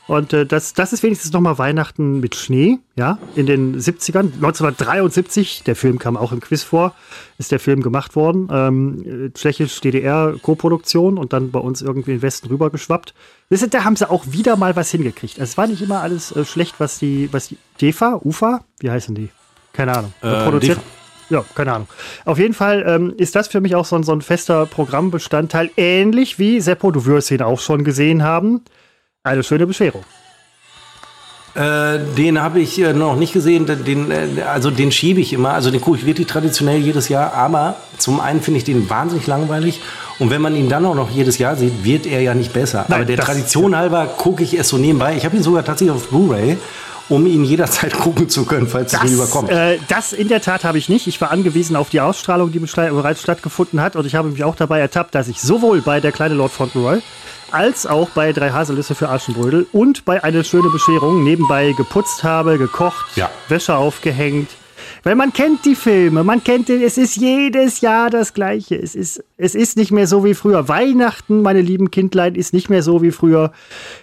Und 0.07 0.31
äh, 0.31 0.45
das, 0.45 0.73
das 0.73 0.93
ist 0.93 1.03
wenigstens 1.03 1.33
nochmal 1.33 1.57
Weihnachten 1.57 2.21
mit 2.21 2.35
Schnee, 2.35 2.79
ja, 2.95 3.19
in 3.35 3.45
den 3.45 3.77
70ern. 3.77 4.33
1973, 4.35 5.63
der 5.63 5.75
Film 5.75 5.99
kam 5.99 6.15
auch 6.15 6.31
im 6.31 6.39
Quiz 6.39 6.63
vor, 6.63 6.95
ist 7.37 7.51
der 7.51 7.59
Film 7.59 7.83
gemacht 7.83 8.15
worden. 8.15 8.47
Ähm, 8.49 9.25
äh, 9.27 9.29
Tschechisch-DDR-Koproduktion 9.31 11.17
und 11.17 11.33
dann 11.33 11.51
bei 11.51 11.59
uns 11.59 11.81
irgendwie 11.81 12.11
in 12.11 12.17
den 12.17 12.21
Westen 12.21 12.47
rübergeschwappt. 12.47 13.13
Da 13.49 13.83
haben 13.83 13.97
sie 13.97 14.09
auch 14.09 14.25
wieder 14.27 14.55
mal 14.55 14.77
was 14.77 14.91
hingekriegt. 14.91 15.37
Es 15.39 15.57
war 15.57 15.67
nicht 15.67 15.81
immer 15.81 16.01
alles 16.01 16.31
äh, 16.31 16.45
schlecht, 16.45 16.75
was 16.79 16.99
die, 16.99 17.27
was 17.33 17.49
die 17.49 17.57
DEFA, 17.81 18.21
UFA, 18.23 18.61
wie 18.79 18.89
heißen 18.89 19.13
die? 19.13 19.29
Keine 19.73 19.95
Ahnung. 19.95 20.13
Äh, 20.21 20.43
produziert. 20.45 20.77
DEFA. 20.77 21.06
Ja, 21.29 21.43
keine 21.55 21.73
Ahnung. 21.73 21.87
Auf 22.25 22.39
jeden 22.39 22.53
Fall 22.53 22.85
ähm, 22.87 23.13
ist 23.17 23.35
das 23.35 23.47
für 23.47 23.59
mich 23.59 23.75
auch 23.75 23.85
so 23.85 23.95
ein, 23.95 24.03
so 24.03 24.13
ein 24.13 24.21
fester 24.21 24.65
Programmbestandteil, 24.65 25.71
ähnlich 25.75 26.39
wie 26.39 26.61
Seppo, 26.61 26.91
du 26.91 27.05
wirst 27.05 27.31
ihn 27.31 27.41
auch 27.41 27.59
schon 27.59 27.83
gesehen 27.83 28.23
haben. 28.23 28.61
Eine 29.23 29.43
schöne 29.43 29.67
Bescherung. 29.67 30.03
Äh, 31.57 31.99
den 32.15 32.39
habe 32.39 32.59
ich 32.59 32.79
äh, 32.79 32.93
noch 32.93 33.15
nicht 33.15 33.33
gesehen, 33.33 33.65
den, 33.65 34.11
äh, 34.11 34.43
also 34.43 34.69
den 34.69 34.91
schiebe 34.91 35.19
ich 35.19 35.33
immer, 35.33 35.53
also 35.53 35.71
den 35.71 35.81
gucke 35.81 35.97
ich 35.97 36.05
wirklich 36.05 36.27
traditionell 36.27 36.77
jedes 36.77 37.09
Jahr, 37.09 37.33
aber 37.33 37.77
zum 37.97 38.19
einen 38.19 38.41
finde 38.41 38.59
ich 38.59 38.63
den 38.63 38.87
wahnsinnig 38.91 39.25
langweilig 39.25 39.81
und 40.19 40.29
wenn 40.29 40.39
man 40.39 40.55
ihn 40.55 40.69
dann 40.69 40.85
auch 40.85 40.93
noch 40.93 41.09
jedes 41.09 41.39
Jahr 41.39 41.55
sieht, 41.55 41.83
wird 41.83 42.05
er 42.05 42.21
ja 42.21 42.35
nicht 42.35 42.53
besser. 42.53 42.85
Nein, 42.89 42.97
aber 42.97 43.05
der 43.05 43.17
Tradition 43.17 43.75
halber 43.75 44.05
gucke 44.05 44.43
ich 44.43 44.53
es 44.53 44.69
so 44.69 44.77
nebenbei. 44.77 45.15
Ich 45.17 45.25
habe 45.25 45.35
ihn 45.35 45.41
sogar 45.41 45.65
tatsächlich 45.65 45.95
auf 45.95 46.09
Blu-ray, 46.09 46.59
um 47.09 47.25
ihn 47.25 47.43
jederzeit 47.43 47.93
gucken 47.99 48.29
zu 48.29 48.45
können, 48.45 48.67
falls 48.67 48.93
es 48.93 49.03
mir 49.03 49.11
überkommt. 49.11 49.49
äh, 49.49 49.79
das 49.87 50.13
in 50.13 50.27
der 50.27 50.41
Tat 50.41 50.63
habe 50.63 50.77
ich 50.77 50.89
nicht. 50.89 51.07
Ich 51.07 51.19
war 51.21 51.31
angewiesen 51.31 51.75
auf 51.75 51.89
die 51.89 52.01
Ausstrahlung, 52.01 52.51
die 52.51 52.59
bereits 52.59 53.21
stattgefunden 53.21 53.81
hat. 53.81 53.95
Und 53.95 54.05
ich 54.05 54.15
habe 54.15 54.29
mich 54.29 54.43
auch 54.43 54.55
dabei 54.55 54.79
ertappt, 54.79 55.15
dass 55.15 55.27
ich 55.27 55.41
sowohl 55.41 55.81
bei 55.81 55.99
der 55.99 56.11
kleine 56.11 56.35
Lord 56.35 56.51
Fauntleroy 56.51 56.99
als 57.51 57.85
auch 57.85 58.09
bei 58.09 58.33
drei 58.33 58.51
Haselnüsse 58.51 58.93
für 58.93 59.09
Aschenbrödel 59.09 59.67
und 59.71 60.03
bei 60.03 60.23
eine 60.23 60.43
schöne 60.43 60.69
Bescherung 60.69 61.23
nebenbei 61.23 61.73
geputzt 61.77 62.23
habe, 62.23 62.57
gekocht, 62.57 63.15
Ja. 63.15 63.29
Wäsche 63.47 63.75
aufgehängt. 63.75 64.49
Weil 65.03 65.15
man 65.15 65.31
kennt 65.31 65.63
die 65.63 65.75
Filme, 65.75 66.23
man 66.23 66.43
kennt 66.43 66.67
den, 66.67 66.81
es 66.81 66.97
ist 66.97 67.15
jedes 67.15 67.79
Jahr 67.81 68.09
das 68.09 68.33
Gleiche. 68.33 68.75
Es 68.75 68.95
ist, 68.95 69.23
es 69.37 69.55
ist 69.55 69.77
nicht 69.77 69.91
mehr 69.91 70.07
so 70.07 70.25
wie 70.25 70.33
früher. 70.33 70.67
Weihnachten, 70.67 71.41
meine 71.41 71.61
lieben 71.61 71.91
Kindlein, 71.91 72.35
ist 72.35 72.51
nicht 72.53 72.69
mehr 72.69 72.83
so 72.83 73.01
wie 73.01 73.11
früher. 73.11 73.53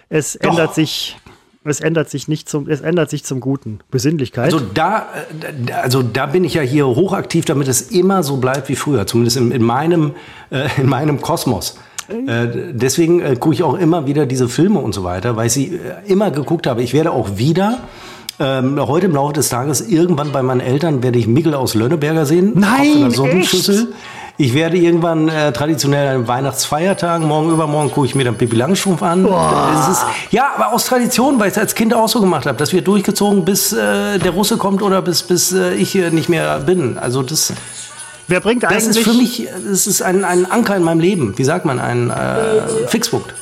Es 0.09 0.35
ändert 0.35 0.73
sich, 0.73 1.17
es 1.65 1.79
ändert 1.79 2.09
sich 2.09 2.27
nicht 2.27 2.47
zum, 2.49 2.67
es 2.69 2.81
ändert 2.81 3.09
sich 3.09 3.23
zum 3.23 3.39
Guten. 3.39 3.79
Besinnlichkeit. 3.91 4.45
Also 4.45 4.59
da, 4.73 4.99
äh, 4.99 5.53
da- 5.65 5.75
also 5.81 6.01
da 6.03 6.25
bin 6.27 6.43
ich 6.43 6.53
ja 6.53 6.61
hier 6.61 6.85
hochaktiv, 6.87 7.45
damit 7.45 7.67
es 7.67 7.81
immer 7.91 8.23
so 8.23 8.37
bleibt 8.37 8.69
wie 8.69 8.75
früher, 8.75 9.07
zumindest 9.07 9.37
in, 9.37 9.51
in 9.51 9.63
meinem, 9.63 10.11
äh, 10.51 10.67
in 10.77 10.87
meinem 10.87 11.21
Kosmos. 11.21 11.77
Äh, 12.07 12.47
deswegen 12.73 13.19
äh, 13.21 13.35
gucke 13.35 13.55
ich 13.55 13.63
auch 13.63 13.73
immer 13.75 14.05
wieder 14.05 14.25
diese 14.27 14.47
Filme 14.47 14.79
und 14.79 14.93
so 14.93 15.03
weiter, 15.03 15.35
weil 15.35 15.47
ich 15.47 15.53
sie 15.53 15.75
äh, 15.75 15.79
immer 16.11 16.29
geguckt 16.29 16.67
habe. 16.67 16.83
Ich 16.83 16.93
werde 16.93 17.11
auch 17.11 17.37
wieder 17.37 17.79
ähm, 18.39 18.79
heute 18.85 19.07
im 19.07 19.13
Laufe 19.13 19.33
des 19.33 19.49
Tages 19.49 19.81
irgendwann 19.81 20.31
bei 20.31 20.43
meinen 20.43 20.59
Eltern 20.59 21.01
werde 21.01 21.17
ich 21.17 21.25
Mickel 21.25 21.55
aus 21.55 21.73
Lönneberger 21.73 22.25
sehen. 22.25 22.51
Nein, 22.55 22.89
auf 22.91 22.95
einer 22.97 23.11
Suppenschüssel. 23.11 23.93
Ich 24.37 24.53
werde 24.53 24.75
irgendwann 24.77 25.29
äh, 25.29 25.53
traditionell 25.53 26.15
an 26.15 26.27
Weihnachtsfeiertagen, 26.27 27.25
morgen 27.25 27.51
übermorgen 27.51 27.89
gucke 27.91 28.07
ich 28.07 28.15
mir 28.15 28.25
dann 28.25 28.35
Pippi 28.35 28.57
Langstrumpf 28.57 29.01
an. 29.01 29.23
Ist, 29.23 30.05
ja, 30.31 30.51
aber 30.55 30.73
aus 30.73 30.85
Tradition, 30.85 31.39
weil 31.39 31.47
ich 31.47 31.53
es 31.53 31.57
als 31.57 31.73
Kind 31.73 31.93
auch 31.93 32.09
so 32.09 32.19
gemacht 32.19 32.45
habe. 32.45 32.57
Das 32.57 32.73
wird 32.73 32.85
durchgezogen, 32.87 33.45
bis 33.45 33.71
äh, 33.71 34.19
der 34.19 34.31
Russe 34.31 34.57
kommt 34.57 34.81
oder 34.81 35.01
bis, 35.01 35.23
bis 35.23 35.53
äh, 35.53 35.75
ich 35.75 35.89
hier 35.91 36.11
nicht 36.11 36.27
mehr 36.27 36.59
bin. 36.59 36.97
Also 36.97 37.23
das, 37.23 37.53
Wer 38.27 38.41
bringt 38.41 38.63
das 38.63 38.71
eigentlich 38.71 38.97
ist 38.97 39.03
für 39.03 39.13
mich 39.13 39.47
das 39.69 39.87
ist 39.87 40.01
ein, 40.01 40.25
ein 40.25 40.49
Anker 40.51 40.75
in 40.75 40.83
meinem 40.83 40.99
Leben. 40.99 41.37
Wie 41.37 41.43
sagt 41.43 41.63
man? 41.63 41.79
Ein 41.79 42.09
äh, 42.09 42.87
Fixpunkt. 42.87 43.33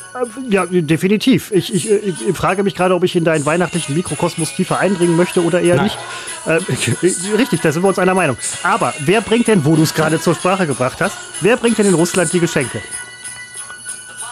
Ja, 0.50 0.66
definitiv. 0.66 1.52
Ich, 1.52 1.74
ich, 1.74 1.90
ich 1.90 2.38
frage 2.38 2.64
mich 2.64 2.76
gerade, 2.76 2.94
ob 2.96 3.04
ich 3.04 3.16
in 3.16 3.24
deinen 3.24 3.46
weihnachtlichen 3.46 3.96
Mikrokosmos 3.96 4.54
tiefer 4.56 4.80
eindringen 4.80 5.16
möchte 5.16 5.44
oder 5.44 5.62
eher 5.62 5.76
Nein. 5.76 5.86
nicht. 5.86 5.98
Äh, 6.46 6.60
richtig, 7.38 7.62
da 7.62 7.72
sind 7.72 7.84
wir 7.84 7.88
uns 7.90 8.00
einer 8.00 8.14
Meinung. 8.14 8.38
Aber 8.64 8.94
wer 9.00 9.22
bringt 9.22 9.48
denn, 9.48 9.66
wo 9.66 9.76
du 9.76 9.84
es 9.84 9.94
gerade 9.94 10.20
zur 10.20 10.36
Sprache 10.36 10.68
gebracht 10.68 11.02
hast, 11.02 11.18
wer 11.42 11.58
bringt 11.58 11.78
denn 11.78 11.88
in 11.88 11.94
Russland 11.96 12.32
die 12.32 12.40
Geschenke? 12.40 12.82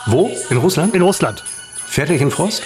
Wo? 0.05 0.31
In 0.49 0.57
Russland? 0.57 0.95
In 0.95 1.01
Russland. 1.01 1.43
Fertig 1.91 2.21
Frost? 2.31 2.63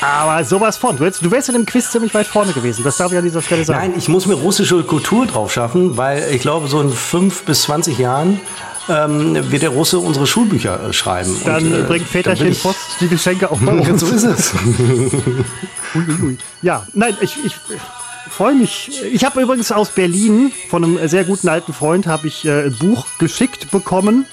Aber 0.00 0.44
sowas 0.44 0.76
von. 0.76 0.96
Du 0.96 1.02
wärst, 1.02 1.24
du 1.24 1.30
wärst 1.32 1.48
in 1.48 1.54
dem 1.54 1.66
Quiz 1.66 1.90
ziemlich 1.90 2.14
weit 2.14 2.28
vorne 2.28 2.52
gewesen. 2.52 2.84
Das 2.84 2.96
darf 2.96 3.10
ich 3.10 3.18
an 3.18 3.24
dieser 3.24 3.42
Stelle 3.42 3.64
sagen. 3.64 3.80
Nein, 3.80 3.94
ich 3.98 4.08
muss 4.08 4.26
mir 4.26 4.34
russische 4.34 4.84
Kultur 4.84 5.26
drauf 5.26 5.52
schaffen, 5.52 5.96
weil 5.96 6.28
ich 6.32 6.42
glaube, 6.42 6.68
so 6.68 6.80
in 6.80 6.90
fünf 6.90 7.42
bis 7.42 7.62
20 7.62 7.98
Jahren 7.98 8.40
ähm, 8.88 9.50
wird 9.50 9.62
der 9.62 9.70
Russe 9.70 9.98
unsere 9.98 10.26
Schulbücher 10.26 10.88
äh, 10.88 10.92
schreiben. 10.92 11.36
Dann 11.44 11.66
Und, 11.66 11.80
äh, 11.80 11.82
bringt 11.84 12.06
Väterchen 12.08 12.48
ich- 12.48 12.62
Post 12.62 12.78
die 13.00 13.08
Geschenke 13.08 13.50
auch 13.50 13.58
bei 13.60 13.74
Ja, 13.74 13.90
uns. 13.92 14.00
so 14.00 14.06
ist 14.06 14.24
es. 14.24 14.52
Ja, 16.62 16.86
nein, 16.92 17.16
ich, 17.20 17.36
ich 17.44 17.54
freue 18.30 18.54
mich. 18.54 18.90
Ich 19.12 19.24
habe 19.24 19.40
übrigens 19.40 19.72
aus 19.72 19.88
Berlin 19.90 20.52
von 20.68 20.84
einem 20.84 21.08
sehr 21.08 21.24
guten 21.24 21.48
alten 21.48 21.72
Freund 21.72 22.06
habe 22.06 22.26
ich 22.26 22.44
äh, 22.44 22.66
ein 22.66 22.76
Buch 22.76 23.06
geschickt 23.18 23.70
bekommen. 23.70 24.26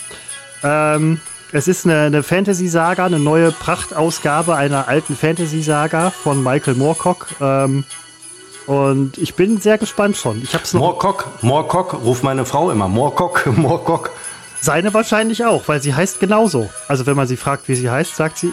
Ähm, 0.63 1.19
es 1.51 1.67
ist 1.67 1.85
eine, 1.85 2.01
eine 2.01 2.23
Fantasy-Saga, 2.23 3.05
eine 3.05 3.19
neue 3.19 3.51
Prachtausgabe 3.51 4.55
einer 4.55 4.87
alten 4.89 5.15
Fantasy-Saga 5.15 6.09
von 6.11 6.43
Michael 6.43 6.75
Moorcock. 6.75 7.27
Ähm, 7.39 7.85
und 8.67 9.17
ich 9.19 9.35
bin 9.35 9.61
sehr 9.61 9.77
gespannt 9.77 10.17
schon. 10.17 10.41
Ich 10.41 10.53
habe 10.55 10.63
es 10.63 10.73
noch 10.73 10.81
Moorcock, 10.81 11.29
Moorcock, 11.43 11.93
ruft 12.03 12.23
meine 12.23 12.45
Frau 12.45 12.71
immer. 12.71 12.87
Moorcock, 12.87 13.45
Moorcock. 13.55 14.09
Seine 14.65 14.93
wahrscheinlich 14.93 15.45
auch, 15.45 15.67
weil 15.67 15.81
sie 15.81 15.93
heißt 15.93 16.19
genauso. 16.19 16.69
Also 16.87 17.05
wenn 17.05 17.15
man 17.15 17.27
sie 17.27 17.37
fragt, 17.37 17.69
wie 17.69 17.75
sie 17.75 17.89
heißt, 17.89 18.15
sagt 18.15 18.37
sie 18.39 18.51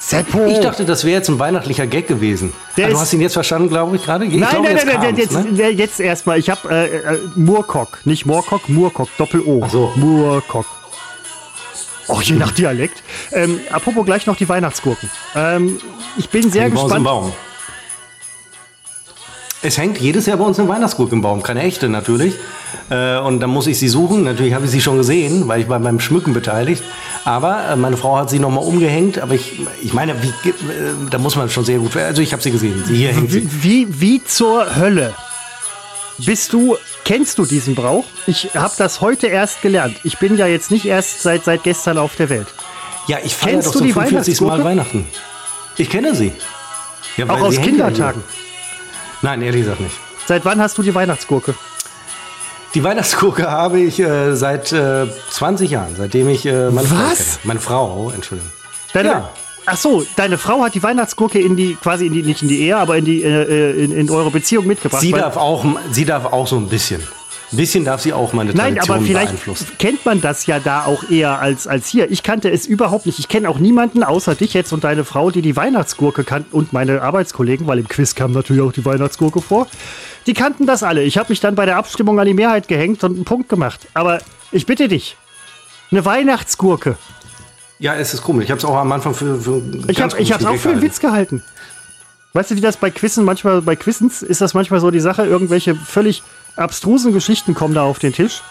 Seppo. 0.00 0.46
Ich 0.46 0.58
dachte, 0.58 0.84
das 0.84 1.04
wäre 1.04 1.18
jetzt 1.18 1.28
ein 1.28 1.38
weihnachtlicher 1.38 1.86
Gag 1.86 2.08
gewesen. 2.08 2.52
Der 2.76 2.86
Ah, 2.86 2.90
du 2.90 2.98
hast 2.98 3.12
ihn 3.12 3.20
jetzt 3.20 3.34
verstanden, 3.34 3.68
glaube 3.68 3.94
ich, 3.94 4.04
gerade? 4.04 4.26
Nein, 4.26 4.40
nein, 4.40 4.64
jetzt 4.64 4.86
nein, 4.86 5.00
nein, 5.00 5.16
jetzt, 5.16 5.32
ne? 5.32 5.68
jetzt 5.68 6.00
erstmal. 6.00 6.38
Ich 6.40 6.50
habe 6.50 6.68
äh, 6.70 6.96
äh, 6.96 7.18
Murkock, 7.36 8.00
nicht 8.04 8.26
Moorcock, 8.26 8.68
Murkock, 8.68 9.08
Doppel-O. 9.16 9.68
So. 9.70 9.92
Murkock. 9.94 10.66
Auch 12.08 12.20
je 12.20 12.34
nach 12.34 12.50
Dialekt. 12.50 13.00
Ähm, 13.30 13.60
apropos 13.70 14.04
gleich 14.04 14.26
noch 14.26 14.36
die 14.36 14.48
Weihnachtsgurken. 14.48 15.08
Ähm, 15.36 15.78
ich 16.16 16.28
bin 16.28 16.50
sehr 16.50 16.68
gespannt. 16.68 17.04
Baum. 17.04 17.32
Es 19.64 19.78
hängt 19.78 19.98
jedes 19.98 20.26
Jahr 20.26 20.38
bei 20.38 20.44
uns 20.44 20.58
eine 20.58 20.68
Weihnachtsgurke 20.68 21.14
im 21.14 21.22
Baum, 21.22 21.42
keine 21.42 21.62
echte 21.62 21.88
natürlich. 21.88 22.34
Äh, 22.90 23.18
und 23.18 23.40
dann 23.40 23.50
muss 23.50 23.68
ich 23.68 23.78
sie 23.78 23.88
suchen. 23.88 24.24
Natürlich 24.24 24.54
habe 24.54 24.64
ich 24.64 24.72
sie 24.72 24.80
schon 24.80 24.96
gesehen, 24.96 25.46
weil 25.46 25.60
ich 25.60 25.68
war 25.68 25.78
beim 25.78 26.00
Schmücken 26.00 26.32
beteiligt. 26.32 26.82
Aber 27.24 27.68
äh, 27.68 27.76
meine 27.76 27.96
Frau 27.96 28.16
hat 28.16 28.28
sie 28.28 28.40
nochmal 28.40 28.64
umgehängt. 28.64 29.20
Aber 29.20 29.34
ich, 29.34 29.60
ich 29.80 29.92
meine, 29.92 30.20
wie, 30.20 30.48
äh, 30.48 30.52
da 31.10 31.18
muss 31.18 31.36
man 31.36 31.48
schon 31.48 31.64
sehr 31.64 31.78
gut. 31.78 31.96
Also 31.96 32.22
ich 32.22 32.32
habe 32.32 32.42
sie 32.42 32.50
gesehen. 32.50 32.82
Sie 32.86 32.96
hier 32.96 33.12
hängt 33.12 33.30
sie. 33.30 33.48
Wie, 33.62 34.00
wie 34.00 34.24
zur 34.24 34.76
Hölle 34.76 35.14
bist 36.18 36.52
du, 36.52 36.76
kennst 37.04 37.38
du 37.38 37.46
diesen 37.46 37.76
Brauch? 37.76 38.04
Ich 38.26 38.50
habe 38.54 38.74
das 38.76 39.00
heute 39.00 39.28
erst 39.28 39.62
gelernt. 39.62 39.96
Ich 40.02 40.18
bin 40.18 40.36
ja 40.36 40.46
jetzt 40.46 40.72
nicht 40.72 40.84
erst 40.84 41.22
seit, 41.22 41.44
seit 41.44 41.62
gestern 41.62 41.98
auf 41.98 42.16
der 42.16 42.30
Welt. 42.30 42.48
Ja, 43.06 43.18
ich 43.22 43.34
feiere 43.34 43.62
doch 43.62 43.72
zum 43.72 43.88
45. 43.88 44.40
Mal 44.40 44.62
Weihnachten. 44.64 45.06
Ich 45.76 45.88
kenne 45.88 46.14
sie. 46.14 46.32
Ja, 47.16 47.28
Auch 47.28 47.40
aus 47.40 47.60
Kindertagen. 47.60 48.22
Nein, 49.22 49.40
ehrlich 49.42 49.62
gesagt 49.62 49.80
nicht. 49.80 49.94
Seit 50.26 50.44
wann 50.44 50.60
hast 50.60 50.76
du 50.78 50.82
die 50.82 50.94
Weihnachtsgurke? 50.94 51.54
Die 52.74 52.82
Weihnachtsgurke 52.82 53.50
habe 53.50 53.80
ich 53.80 54.00
äh, 54.00 54.34
seit 54.34 54.72
äh, 54.72 55.06
20 55.30 55.70
Jahren, 55.70 55.94
seitdem 55.96 56.28
ich 56.28 56.46
äh, 56.46 56.70
meine 56.70 56.90
Was? 56.90 56.90
Frau 56.90 57.04
kenne. 57.04 57.38
Meine 57.44 57.60
Frau, 57.60 58.12
Entschuldigung. 58.14 58.52
Deine, 58.92 59.08
ja. 59.08 59.30
Ach 59.64 59.76
so, 59.76 60.04
deine 60.16 60.38
Frau 60.38 60.62
hat 60.62 60.74
die 60.74 60.82
Weihnachtsgurke 60.82 61.38
in 61.38 61.56
die, 61.56 61.74
quasi 61.74 62.06
in 62.06 62.12
die, 62.12 62.22
nicht 62.22 62.42
in 62.42 62.48
die 62.48 62.62
Ehe, 62.62 62.76
aber 62.76 62.96
in 62.96 63.04
die, 63.04 63.22
äh, 63.22 63.84
in, 63.84 63.92
in 63.92 64.10
eure 64.10 64.30
Beziehung 64.30 64.66
mitgebracht. 64.66 65.00
Sie 65.00 65.12
darf 65.12 65.36
auch, 65.36 65.64
sie 65.92 66.04
darf 66.04 66.24
auch 66.26 66.46
so 66.46 66.56
ein 66.56 66.68
bisschen. 66.68 67.02
Ein 67.52 67.56
bisschen 67.56 67.84
darf 67.84 68.00
sie 68.00 68.14
auch 68.14 68.32
meine 68.32 68.54
Tradition 68.54 68.74
Nein, 68.76 68.90
aber 68.90 69.04
vielleicht 69.04 69.78
kennt 69.78 70.06
man 70.06 70.22
das 70.22 70.46
ja 70.46 70.58
da 70.58 70.86
auch 70.86 71.10
eher 71.10 71.38
als, 71.38 71.66
als 71.66 71.86
hier. 71.86 72.10
Ich 72.10 72.22
kannte 72.22 72.50
es 72.50 72.66
überhaupt 72.66 73.04
nicht. 73.04 73.18
Ich 73.18 73.28
kenne 73.28 73.48
auch 73.50 73.58
niemanden 73.58 74.02
außer 74.02 74.34
dich 74.34 74.54
jetzt 74.54 74.72
und 74.72 74.84
deine 74.84 75.04
Frau, 75.04 75.30
die 75.30 75.42
die 75.42 75.54
Weihnachtsgurke 75.54 76.24
kannten 76.24 76.56
und 76.56 76.72
meine 76.72 77.02
Arbeitskollegen, 77.02 77.66
weil 77.66 77.78
im 77.78 77.88
Quiz 77.88 78.14
kam 78.14 78.32
natürlich 78.32 78.62
auch 78.62 78.72
die 78.72 78.84
Weihnachtsgurke 78.86 79.42
vor. 79.42 79.66
Die 80.26 80.32
kannten 80.32 80.66
das 80.66 80.82
alle. 80.82 81.02
Ich 81.02 81.18
habe 81.18 81.28
mich 81.28 81.40
dann 81.40 81.54
bei 81.54 81.66
der 81.66 81.76
Abstimmung 81.76 82.18
an 82.18 82.26
die 82.26 82.32
Mehrheit 82.32 82.68
gehängt 82.68 83.04
und 83.04 83.16
einen 83.16 83.24
Punkt 83.26 83.50
gemacht. 83.50 83.80
Aber 83.92 84.20
ich 84.50 84.64
bitte 84.64 84.88
dich, 84.88 85.18
eine 85.90 86.06
Weihnachtsgurke. 86.06 86.96
Ja, 87.78 87.94
es 87.96 88.14
ist 88.14 88.22
komisch. 88.22 88.44
Ich 88.44 88.50
habe 88.50 88.60
es 88.60 88.64
auch 88.64 88.76
am 88.76 88.90
Anfang 88.92 89.12
für, 89.12 89.38
für 89.38 89.62
Ich 89.88 90.00
habe 90.00 90.16
es 90.18 90.46
auch 90.46 90.56
für 90.56 90.70
einen 90.70 90.80
Witz 90.80 91.00
gehalten. 91.00 91.42
Weißt 92.32 92.50
du, 92.50 92.56
wie 92.56 92.62
das 92.62 92.78
bei 92.78 92.90
Quizzen 92.90 93.24
manchmal, 93.24 93.60
bei 93.60 93.76
Quizens 93.76 94.22
ist 94.22 94.40
das 94.40 94.54
manchmal 94.54 94.80
so 94.80 94.90
die 94.90 95.00
Sache, 95.00 95.26
irgendwelche 95.26 95.74
völlig 95.74 96.22
abstrusen 96.56 97.12
Geschichten 97.12 97.54
kommen 97.54 97.74
da 97.74 97.82
auf 97.82 97.98
den 97.98 98.12
Tisch. 98.12 98.42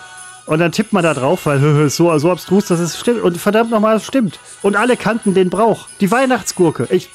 Und 0.46 0.60
dann 0.60 0.72
tippt 0.72 0.92
man 0.92 1.04
da 1.04 1.14
drauf, 1.14 1.46
weil 1.46 1.60
so, 1.90 2.18
so 2.18 2.32
abstrus, 2.32 2.66
dass 2.66 2.80
es 2.80 3.00
stimmt. 3.00 3.22
Und 3.22 3.38
verdammt 3.38 3.72
nochmal, 3.72 3.98
es 3.98 4.06
stimmt. 4.06 4.40
Und 4.62 4.76
alle 4.76 4.98
kannten 4.98 5.34
den 5.34 5.50
Brauch. 5.50 5.88
Die 6.00 6.12
Weihnachtsgurke. 6.12 6.88
Ich. 6.90 7.10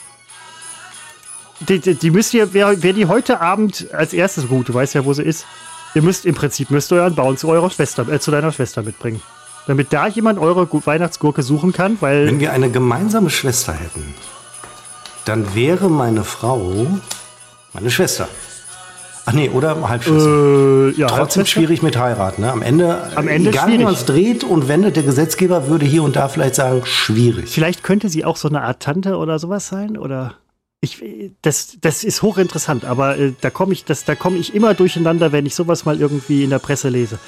Die, 1.61 1.79
die, 1.79 1.95
die 1.95 2.11
müsst 2.11 2.35
ihr, 2.35 2.53
wer, 2.53 2.83
wer 2.83 2.93
die 2.93 3.07
heute 3.07 3.41
Abend 3.41 3.89
als 3.93 4.13
erstes, 4.13 4.47
du 4.49 4.75
weißt 4.75 4.95
ja, 4.95 5.05
wo 5.05 5.13
sie 5.15 5.23
ist. 5.23 5.47
Ihr 5.95 6.03
müsst 6.03 6.27
im 6.27 6.35
Prinzip 6.35 6.71
müsst 6.71 6.93
euren 6.93 7.15
Baum 7.15 7.39
zu 7.39 7.49
eurer 7.49 7.71
Schwester, 7.71 8.07
äh, 8.09 8.21
zu 8.21 8.31
deiner 8.31 8.53
Schwester 8.53 8.83
mitbringen. 8.83 9.23
Damit 9.67 9.93
da 9.93 10.07
jemand 10.07 10.39
eure 10.39 10.69
Weihnachtsgurke 10.71 11.43
suchen 11.43 11.73
kann, 11.73 11.97
weil. 12.01 12.27
Wenn 12.27 12.41
wir 12.41 12.53
eine 12.53 12.71
gemeinsame 12.71 13.31
Schwester 13.31 13.73
hätten, 13.73 14.15
dann 15.25 15.55
wäre 15.55 15.89
meine 15.89 16.25
Frau 16.25 16.87
meine 17.73 17.91
Schwester. 17.91 18.29
Ach 19.29 19.33
nee, 19.33 19.49
oder 19.49 19.89
Halbschwester. 19.89 20.29
Äh, 20.29 20.91
ja, 20.93 21.09
Trotzdem 21.09 21.19
Halbschwester? 21.19 21.47
schwierig 21.47 21.83
mit 21.83 21.99
heiraten. 21.99 22.43
Ne? 22.43 22.53
Am 22.53 22.63
Ende, 22.63 23.11
Am 23.17 23.27
Ende 23.27 23.51
egal 23.51 23.73
wie 23.73 23.79
man 23.79 23.93
es 23.93 24.05
dreht 24.05 24.45
und 24.45 24.69
wendet, 24.69 24.95
der 24.95 25.03
Gesetzgeber 25.03 25.67
würde 25.67 25.85
hier 25.85 26.05
und 26.05 26.15
da 26.15 26.29
vielleicht 26.29 26.55
sagen, 26.55 26.83
schwierig. 26.85 27.51
Vielleicht 27.51 27.83
könnte 27.83 28.09
sie 28.09 28.25
auch 28.25 28.37
so 28.37 28.49
eine 28.49 28.63
Art 28.63 28.81
Tante 28.81 29.17
oder 29.17 29.41
sowas 29.41 29.67
sein, 29.67 29.99
oder? 29.99 30.35
Ich, 30.81 31.03
das, 31.43 31.79
das 31.81 32.05
ist 32.05 32.23
hochinteressant, 32.23 32.85
aber 32.85 33.19
äh, 33.19 33.33
da 33.41 33.51
komme 33.51 33.73
ich, 33.73 33.85
komm 34.21 34.37
ich 34.37 34.55
immer 34.55 34.75
durcheinander, 34.75 35.33
wenn 35.33 35.45
ich 35.45 35.57
sowas 35.57 35.85
mal 35.85 36.01
irgendwie 36.01 36.45
in 36.45 36.51
der 36.51 36.61
Presse 36.61 36.89
lese. 36.89 37.19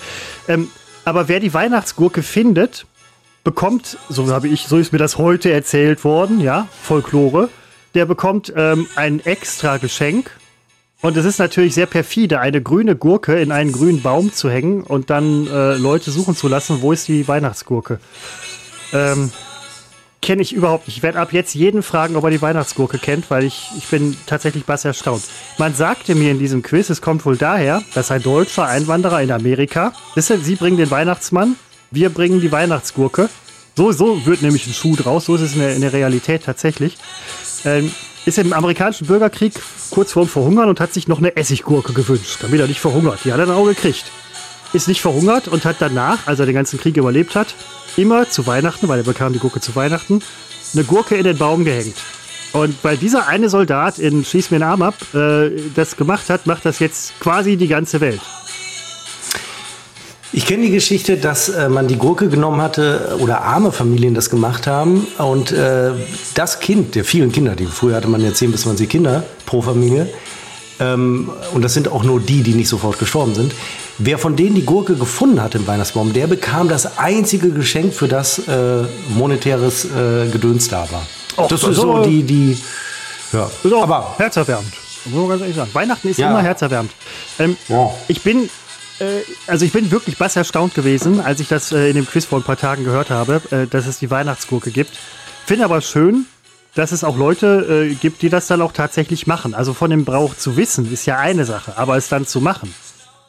Ähm, 0.46 0.70
aber 1.04 1.26
wer 1.26 1.40
die 1.40 1.52
Weihnachtsgurke 1.52 2.22
findet, 2.22 2.86
bekommt, 3.42 3.98
so 4.08 4.30
habe 4.30 4.46
ich, 4.46 4.66
so 4.66 4.76
ist 4.76 4.92
mir 4.92 4.98
das 4.98 5.18
heute 5.18 5.50
erzählt 5.50 6.04
worden, 6.04 6.40
ja, 6.40 6.68
Folklore, 6.82 7.48
der 7.94 8.06
bekommt 8.06 8.52
ähm, 8.54 8.86
ein 8.94 9.18
extra 9.24 9.78
Geschenk 9.78 10.30
und 11.00 11.16
es 11.16 11.24
ist 11.24 11.38
natürlich 11.38 11.74
sehr 11.74 11.86
perfide, 11.86 12.40
eine 12.40 12.62
grüne 12.62 12.96
Gurke 12.96 13.38
in 13.40 13.52
einen 13.52 13.72
grünen 13.72 14.02
Baum 14.02 14.32
zu 14.32 14.50
hängen 14.50 14.82
und 14.82 15.10
dann 15.10 15.46
äh, 15.46 15.74
Leute 15.74 16.10
suchen 16.10 16.34
zu 16.34 16.48
lassen, 16.48 16.82
wo 16.82 16.92
ist 16.92 17.08
die 17.08 17.28
Weihnachtsgurke. 17.28 18.00
Ähm, 18.92 19.30
Kenne 20.20 20.42
ich 20.42 20.52
überhaupt 20.52 20.88
nicht. 20.88 20.96
Ich 20.96 21.02
werde 21.04 21.20
ab 21.20 21.32
jetzt 21.32 21.54
jeden 21.54 21.84
fragen, 21.84 22.16
ob 22.16 22.24
er 22.24 22.30
die 22.30 22.42
Weihnachtsgurke 22.42 22.98
kennt, 22.98 23.30
weil 23.30 23.44
ich, 23.44 23.68
ich 23.78 23.86
bin 23.86 24.16
tatsächlich 24.26 24.64
bass 24.64 24.84
erstaunt. 24.84 25.22
Man 25.58 25.74
sagte 25.74 26.16
mir 26.16 26.32
in 26.32 26.40
diesem 26.40 26.62
Quiz, 26.62 26.90
es 26.90 27.00
kommt 27.00 27.24
wohl 27.24 27.36
daher, 27.36 27.82
dass 27.94 28.10
ein 28.10 28.22
deutscher 28.22 28.66
Einwanderer 28.66 29.22
in 29.22 29.30
Amerika, 29.30 29.92
wisst 30.16 30.30
ihr, 30.30 30.38
sie 30.38 30.56
bringen 30.56 30.76
den 30.76 30.90
Weihnachtsmann, 30.90 31.54
wir 31.92 32.10
bringen 32.10 32.40
die 32.40 32.50
Weihnachtsgurke. 32.50 33.30
So, 33.76 33.92
so 33.92 34.26
wird 34.26 34.42
nämlich 34.42 34.66
ein 34.66 34.74
Schuh 34.74 34.96
draus, 34.96 35.26
so 35.26 35.36
ist 35.36 35.42
es 35.42 35.54
in 35.54 35.60
der, 35.60 35.76
in 35.76 35.82
der 35.82 35.92
Realität 35.92 36.42
tatsächlich. 36.42 36.98
Ähm, 37.64 37.92
ist 38.28 38.38
im 38.38 38.52
amerikanischen 38.52 39.06
Bürgerkrieg 39.06 39.54
kurz 39.90 40.12
vorm 40.12 40.28
Verhungern 40.28 40.68
und 40.68 40.80
hat 40.80 40.92
sich 40.92 41.08
noch 41.08 41.18
eine 41.18 41.34
Essiggurke 41.36 41.94
gewünscht, 41.94 42.38
damit 42.42 42.60
er 42.60 42.66
nicht 42.66 42.80
verhungert. 42.80 43.20
Die 43.24 43.32
hat 43.32 43.40
er 43.40 43.46
dann 43.46 43.56
auch 43.56 43.64
gekriegt. 43.64 44.04
Ist 44.74 44.86
nicht 44.86 45.00
verhungert 45.00 45.48
und 45.48 45.64
hat 45.64 45.76
danach, 45.78 46.26
als 46.26 46.38
er 46.38 46.46
den 46.46 46.54
ganzen 46.54 46.78
Krieg 46.78 46.96
überlebt 46.98 47.34
hat, 47.34 47.54
immer 47.96 48.28
zu 48.28 48.46
Weihnachten, 48.46 48.86
weil 48.86 48.98
er 48.98 49.04
bekam 49.04 49.32
die 49.32 49.38
Gurke 49.38 49.60
zu 49.60 49.74
Weihnachten, 49.74 50.20
eine 50.74 50.84
Gurke 50.84 51.16
in 51.16 51.24
den 51.24 51.38
Baum 51.38 51.64
gehängt. 51.64 51.96
Und 52.52 52.76
weil 52.82 52.98
dieser 52.98 53.26
eine 53.26 53.48
Soldat 53.48 53.98
in 53.98 54.24
Schieß 54.24 54.50
mir 54.50 54.56
einen 54.56 54.64
Arm 54.64 54.82
ab 54.82 54.94
äh, 55.14 55.50
das 55.74 55.96
gemacht 55.96 56.28
hat, 56.28 56.46
macht 56.46 56.66
das 56.66 56.78
jetzt 56.80 57.18
quasi 57.20 57.56
die 57.56 57.68
ganze 57.68 58.00
Welt. 58.00 58.20
Ich 60.32 60.46
kenne 60.46 60.64
die 60.64 60.70
Geschichte, 60.70 61.16
dass 61.16 61.48
äh, 61.48 61.68
man 61.68 61.88
die 61.88 61.96
Gurke 61.96 62.28
genommen 62.28 62.60
hatte 62.60 63.16
oder 63.20 63.42
arme 63.42 63.72
Familien 63.72 64.14
das 64.14 64.28
gemacht 64.28 64.66
haben 64.66 65.06
und 65.16 65.52
äh, 65.52 65.92
das 66.34 66.60
Kind 66.60 66.94
der 66.94 67.04
vielen 67.04 67.32
Kinder, 67.32 67.56
die 67.56 67.66
früher 67.66 67.96
hatte 67.96 68.08
man 68.08 68.20
ja 68.20 68.32
10 68.32 68.52
bis 68.52 68.62
20 68.62 68.88
Kinder 68.90 69.24
pro 69.46 69.62
Familie 69.62 70.08
ähm, 70.80 71.30
und 71.54 71.62
das 71.62 71.74
sind 71.74 71.88
auch 71.88 72.04
nur 72.04 72.20
die, 72.20 72.42
die 72.42 72.54
nicht 72.54 72.68
sofort 72.68 72.98
gestorben 72.98 73.34
sind. 73.34 73.54
Wer 73.98 74.18
von 74.18 74.36
denen 74.36 74.54
die 74.54 74.64
Gurke 74.64 74.94
gefunden 74.94 75.42
hat 75.42 75.54
im 75.54 75.66
Weihnachtsbaum, 75.66 76.12
der 76.12 76.26
bekam 76.26 76.68
das 76.68 76.98
einzige 76.98 77.50
Geschenk, 77.50 77.94
für 77.94 78.06
das 78.06 78.38
äh, 78.46 78.84
monetäres 79.08 79.86
äh, 79.86 80.28
Gedöns 80.30 80.68
da 80.68 80.86
war. 80.90 81.02
Och, 81.36 81.48
das 81.48 81.62
ist 81.64 81.76
so 81.76 82.02
die, 82.02 82.22
die 82.22 82.58
ja. 83.32 83.50
aber 83.80 84.14
herzerwärmend. 84.18 84.72
Muss 85.06 85.20
man 85.20 85.28
ganz 85.30 85.40
ehrlich 85.42 85.56
sagen. 85.56 85.70
Weihnachten 85.72 86.08
ist 86.08 86.18
ja. 86.18 86.30
immer 86.30 86.42
herzerwärmend. 86.42 86.92
Ähm, 87.38 87.56
ja. 87.68 87.90
Ich 88.08 88.22
bin 88.22 88.48
äh, 89.00 89.22
also 89.46 89.64
ich 89.64 89.72
bin 89.72 89.90
wirklich 89.90 90.18
bass 90.18 90.36
erstaunt 90.36 90.74
gewesen, 90.74 91.20
als 91.20 91.40
ich 91.40 91.48
das 91.48 91.72
äh, 91.72 91.88
in 91.88 91.96
dem 91.96 92.06
Quiz 92.06 92.24
vor 92.24 92.38
ein 92.38 92.44
paar 92.44 92.56
Tagen 92.56 92.84
gehört 92.84 93.10
habe, 93.10 93.40
äh, 93.50 93.66
dass 93.66 93.86
es 93.86 93.98
die 93.98 94.10
Weihnachtsgurke 94.10 94.70
gibt. 94.70 94.92
Finde 95.46 95.64
aber 95.64 95.80
schön, 95.80 96.26
dass 96.74 96.92
es 96.92 97.02
auch 97.02 97.16
Leute 97.16 97.96
gibt, 98.00 98.22
die 98.22 98.28
das 98.28 98.46
dann 98.46 98.60
auch 98.60 98.72
tatsächlich 98.72 99.26
machen. 99.26 99.54
Also 99.54 99.72
von 99.72 99.90
dem 99.90 100.04
Brauch 100.04 100.36
zu 100.36 100.56
wissen, 100.56 100.92
ist 100.92 101.06
ja 101.06 101.18
eine 101.18 101.44
Sache, 101.44 101.76
aber 101.76 101.96
es 101.96 102.08
dann 102.08 102.26
zu 102.26 102.40
machen. 102.40 102.72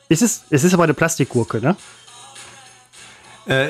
Es 0.08 0.22
ist, 0.22 0.44
es 0.50 0.64
ist 0.64 0.74
aber 0.74 0.84
eine 0.84 0.94
Plastikgurke, 0.94 1.60
ne? 1.60 1.76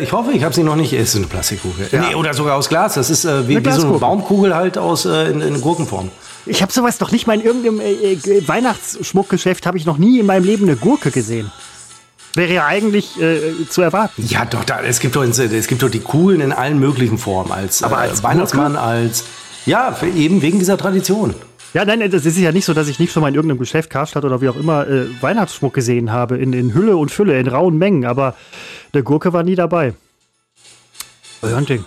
ich 0.01 0.11
hoffe, 0.11 0.33
ich 0.33 0.43
habe 0.43 0.53
sie 0.53 0.63
noch 0.63 0.75
nicht. 0.75 0.91
Es 0.91 1.09
ist 1.09 1.15
eine 1.15 1.27
Plastikgurke. 1.27 1.87
Ja. 1.95 2.01
Nee, 2.01 2.15
oder 2.15 2.33
sogar 2.33 2.57
aus 2.57 2.67
Glas. 2.67 2.95
Das 2.95 3.09
ist 3.09 3.23
äh, 3.23 3.47
wie, 3.47 3.63
wie, 3.63 3.71
so 3.71 3.87
eine 3.87 3.97
Baumkugel 3.99 4.53
halt 4.53 4.77
aus 4.77 5.05
äh, 5.05 5.29
in, 5.29 5.39
in 5.39 5.61
Gurkenform. 5.61 6.11
Ich 6.45 6.61
habe 6.61 6.73
sowas 6.73 6.99
noch 6.99 7.11
nicht 7.11 7.27
mal 7.27 7.39
in 7.39 7.45
irgendeinem 7.45 7.79
äh, 7.79 8.45
Weihnachtsschmuckgeschäft 8.45 9.65
habe 9.65 9.77
ich 9.77 9.85
noch 9.85 9.97
nie 9.97 10.19
in 10.19 10.25
meinem 10.25 10.43
Leben 10.43 10.65
eine 10.65 10.75
Gurke 10.75 11.11
gesehen. 11.11 11.49
Wäre 12.39 12.53
ja 12.53 12.65
eigentlich 12.67 13.19
äh, 13.19 13.67
zu 13.67 13.81
erwarten. 13.81 14.23
Ja, 14.25 14.45
doch, 14.45 14.63
da, 14.63 14.79
es, 14.81 15.01
gibt 15.01 15.17
doch, 15.17 15.25
es 15.25 15.67
gibt 15.67 15.83
doch 15.83 15.89
die 15.89 15.99
Kugeln 15.99 16.39
in 16.39 16.53
allen 16.53 16.79
möglichen 16.79 17.17
Formen. 17.17 17.51
Als, 17.51 17.83
Aber 17.83 17.97
als 17.97 18.21
äh, 18.21 18.23
Weihnachtsmann, 18.23 18.77
als. 18.77 19.25
Ja, 19.65 19.93
eben 20.15 20.41
wegen 20.41 20.57
dieser 20.57 20.77
Tradition. 20.77 21.35
Ja, 21.73 21.83
nein, 21.83 22.09
das 22.09 22.25
ist 22.25 22.37
ja 22.37 22.53
nicht 22.53 22.63
so, 22.63 22.73
dass 22.73 22.87
ich 22.87 22.97
nicht 22.97 23.11
schon 23.11 23.23
mal 23.23 23.27
in 23.27 23.35
irgendeinem 23.35 23.59
Geschäft, 23.59 23.89
Karstadt 23.89 24.23
oder 24.23 24.39
wie 24.39 24.47
auch 24.47 24.55
immer, 24.55 24.87
äh, 24.87 25.07
Weihnachtsschmuck 25.21 25.73
gesehen 25.73 26.13
habe. 26.13 26.37
In, 26.37 26.53
in 26.53 26.73
Hülle 26.73 26.95
und 26.95 27.11
Fülle, 27.11 27.37
in 27.37 27.49
rauen 27.49 27.77
Mengen. 27.77 28.05
Aber 28.05 28.35
der 28.93 29.03
Gurke 29.03 29.33
war 29.33 29.43
nie 29.43 29.55
dabei. 29.55 29.93
Euer 31.41 31.59
Ding. 31.59 31.83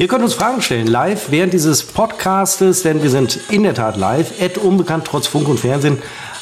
Ihr 0.00 0.08
könnt 0.08 0.24
uns 0.24 0.34
Fragen 0.34 0.62
stellen, 0.62 0.88
live 0.88 1.30
während 1.30 1.52
dieses 1.52 1.84
Podcastes, 1.84 2.82
denn 2.82 3.04
wir 3.04 3.10
sind 3.10 3.38
in 3.50 3.62
der 3.62 3.74
Tat 3.74 3.96
live, 3.96 4.42
at 4.42 4.58
unbekannt 4.58 5.04
trotz 5.04 5.28
Funk 5.28 5.46
und 5.46 5.60
Fernsehen 5.60 5.98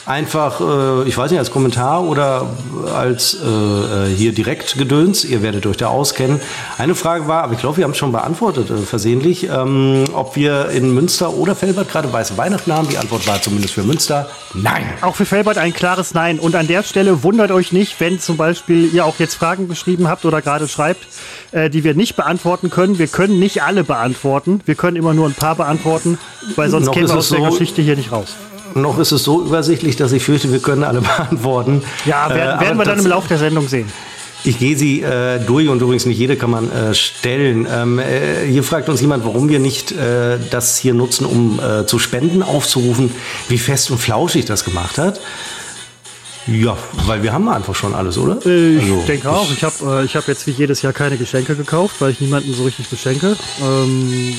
einfach, 0.07 0.61
äh, 0.61 1.09
ich 1.09 1.17
weiß 1.17 1.31
nicht, 1.31 1.39
als 1.39 1.51
Kommentar 1.51 2.05
oder 2.05 2.47
als 2.95 3.35
äh, 3.35 3.47
äh, 3.47 4.15
hier 4.15 4.33
direkt 4.33 4.77
Gedöns, 4.77 5.25
ihr 5.25 5.43
werdet 5.43 5.67
euch 5.67 5.77
da 5.77 5.89
auskennen. 5.89 6.41
Eine 6.79 6.95
Frage 6.95 7.29
war, 7.29 7.43
aber 7.43 7.55
ich 7.55 7.61
glaube, 7.61 7.79
wir 7.79 7.85
haben 7.85 7.93
es 7.93 7.99
schon 7.99 8.13
beantwortet, 8.13 8.71
äh, 8.71 8.79
versehentlich, 8.79 9.49
ähm, 9.49 10.05
ob 10.13 10.37
wir 10.37 10.71
in 10.71 10.95
Münster 10.95 11.35
oder 11.35 11.55
Felbert 11.55 11.91
gerade 11.91 12.13
weiße 12.13 12.37
Weihnachten 12.37 12.73
haben. 12.73 12.89
Die 12.89 12.99
Antwort 12.99 13.27
war 13.27 13.41
zumindest 13.41 13.75
für 13.75 13.83
Münster 13.83 14.29
nein. 14.55 14.85
Auch 15.01 15.17
für 15.17 15.27
Felbert 15.27 15.59
ein 15.59 15.73
klares 15.73 16.15
Nein. 16.15 16.39
Und 16.39 16.55
an 16.55 16.67
der 16.67 16.83
Stelle 16.83 17.23
wundert 17.23 17.51
euch 17.51 17.73
nicht, 17.73 18.01
wenn 18.01 18.21
zum 18.21 18.37
Beispiel 18.37 18.93
ihr 18.93 19.05
auch 19.05 19.19
jetzt 19.19 19.35
Fragen 19.35 19.69
geschrieben 19.69 20.09
habt 20.09 20.25
oder 20.25 20.43
gerade 20.43 20.69
schreibt, 20.69 21.07
äh, 21.53 21.71
die 21.71 21.85
wir 21.85 21.95
nicht 21.95 22.17
beantworten 22.17 22.71
können. 22.71 22.99
Wir 22.99 23.09
können 23.09 23.39
nicht 23.39 23.63
alle 23.63 23.85
beantworten. 23.85 24.61
Wir 24.65 24.75
können 24.75 24.97
immer 24.97 25.15
nur 25.15 25.29
ein 25.29 25.35
paar 25.35 25.57
beantworten, 25.57 26.19
weil 26.57 26.71
sonst 26.71 26.91
kämen 26.93 27.09
wir 27.09 27.17
aus 27.17 27.29
so 27.29 27.37
der 27.37 27.51
Geschichte 27.51 27.83
hier 27.83 27.97
nicht 27.97 28.13
raus 28.13 28.37
noch 28.75 28.99
ist 28.99 29.13
es 29.13 29.25
so 29.25 29.43
übersichtlich, 29.43 29.97
dass 29.97 30.13
ich 30.13 30.23
fürchte, 30.23 30.53
wir 30.53 30.61
können 30.61 30.85
alle 30.85 31.01
beantworten. 31.17 31.83
Ja, 32.05 32.29
werden, 32.29 32.59
äh, 32.59 32.61
werden 32.65 32.79
wir 32.79 32.85
dann 32.85 32.99
im 32.99 33.07
Laufe 33.07 33.29
der 33.29 33.39
Sendung 33.39 33.69
sehen. 33.69 33.91
Ich 34.43 34.59
gehe 34.59 34.77
sie 34.77 35.03
äh, 35.03 35.39
durch 35.39 35.69
und 35.69 35.83
übrigens 35.83 36.07
nicht 36.07 36.19
jede 36.19 36.37
kann 36.37 36.51
man 36.51 36.73
äh, 36.73 36.95
stellen. 36.95 37.67
Ähm, 37.71 37.99
äh, 37.99 38.47
hier 38.47 38.63
fragt 38.63 38.89
uns 38.89 39.01
jemand, 39.01 39.25
warum 39.27 39.51
wir 39.51 39.59
nicht 39.59 39.93
äh, 39.93 40.39
das 40.51 40.79
hier 40.79 40.95
nutzen, 40.95 41.27
um 41.27 41.61
äh, 41.61 41.85
zu 41.85 41.99
Spenden 41.99 42.43
aufzurufen, 42.43 43.13
wie 43.49 43.59
fest 43.59 43.91
und 43.91 43.99
flauschig 43.99 44.47
das 44.47 44.65
gemacht 44.65 44.97
hat. 44.97 45.21
Ja, 46.47 46.77
weil 47.07 47.23
wir 47.23 47.33
haben 47.33 47.49
einfach 47.49 47.75
schon 47.75 47.95
alles, 47.95 48.17
oder? 48.17 48.39
Ich 48.39 48.83
also, 48.83 49.05
denke 49.07 49.31
auch. 49.31 49.51
Ich 49.53 49.63
habe 49.63 50.05
äh, 50.05 50.09
hab 50.09 50.27
jetzt 50.27 50.47
wie 50.47 50.53
jedes 50.53 50.81
Jahr 50.81 50.95
keine 50.95 51.19
Geschenke 51.19 51.55
gekauft, 51.55 51.97
weil 51.99 52.11
ich 52.11 52.21
niemanden 52.21 52.55
so 52.55 52.65
richtig 52.65 52.89
beschenke. 52.89 53.37
Ähm, 53.63 54.35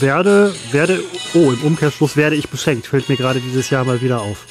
werde, 0.00 0.54
werde, 0.72 1.00
oh, 1.34 1.52
im 1.52 1.62
Umkehrschluss 1.62 2.16
werde 2.16 2.36
ich 2.36 2.48
beschenkt. 2.48 2.86
Fällt 2.86 3.08
mir 3.08 3.16
gerade 3.16 3.40
dieses 3.40 3.70
Jahr 3.70 3.84
mal 3.84 4.00
wieder 4.00 4.20
auf. 4.20 4.46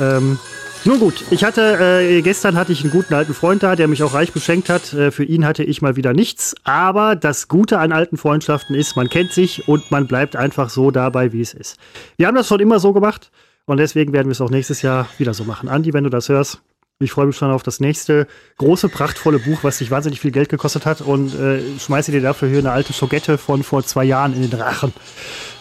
Ähm, 0.00 0.38
nun 0.84 0.98
gut, 0.98 1.24
ich 1.30 1.44
hatte, 1.44 1.78
äh, 2.00 2.22
gestern 2.22 2.56
hatte 2.56 2.72
ich 2.72 2.82
einen 2.82 2.90
guten 2.90 3.12
alten 3.12 3.34
Freund 3.34 3.62
da, 3.62 3.76
der 3.76 3.86
mich 3.86 4.02
auch 4.02 4.14
reich 4.14 4.32
beschenkt 4.32 4.70
hat. 4.70 4.94
Äh, 4.94 5.10
für 5.10 5.24
ihn 5.24 5.44
hatte 5.44 5.62
ich 5.62 5.82
mal 5.82 5.96
wieder 5.96 6.14
nichts. 6.14 6.54
Aber 6.64 7.16
das 7.16 7.48
Gute 7.48 7.78
an 7.78 7.92
alten 7.92 8.16
Freundschaften 8.16 8.74
ist, 8.74 8.96
man 8.96 9.10
kennt 9.10 9.32
sich 9.32 9.68
und 9.68 9.90
man 9.90 10.06
bleibt 10.06 10.36
einfach 10.36 10.70
so 10.70 10.90
dabei, 10.90 11.32
wie 11.32 11.42
es 11.42 11.52
ist. 11.52 11.76
Wir 12.16 12.26
haben 12.26 12.34
das 12.34 12.48
schon 12.48 12.60
immer 12.60 12.80
so 12.80 12.94
gemacht 12.94 13.30
und 13.66 13.76
deswegen 13.76 14.14
werden 14.14 14.28
wir 14.28 14.32
es 14.32 14.40
auch 14.40 14.50
nächstes 14.50 14.80
Jahr 14.80 15.06
wieder 15.18 15.34
so 15.34 15.44
machen. 15.44 15.68
Andi, 15.68 15.92
wenn 15.92 16.04
du 16.04 16.10
das 16.10 16.30
hörst, 16.30 16.62
ich 17.02 17.12
freue 17.12 17.26
mich 17.26 17.36
schon 17.36 17.50
auf 17.50 17.62
das 17.62 17.80
nächste 17.80 18.26
große, 18.58 18.90
prachtvolle 18.90 19.38
Buch, 19.38 19.60
was 19.62 19.78
dich 19.78 19.90
wahnsinnig 19.90 20.20
viel 20.20 20.32
Geld 20.32 20.50
gekostet 20.50 20.84
hat 20.84 21.00
und 21.00 21.34
äh, 21.34 21.62
schmeiße 21.78 22.12
dir 22.12 22.20
dafür 22.20 22.50
hier 22.50 22.58
eine 22.58 22.72
alte 22.72 22.92
Schogette 22.92 23.38
von 23.38 23.62
vor 23.62 23.82
zwei 23.82 24.04
Jahren 24.04 24.34
in 24.34 24.42
den 24.42 24.60
Rachen. 24.60 24.92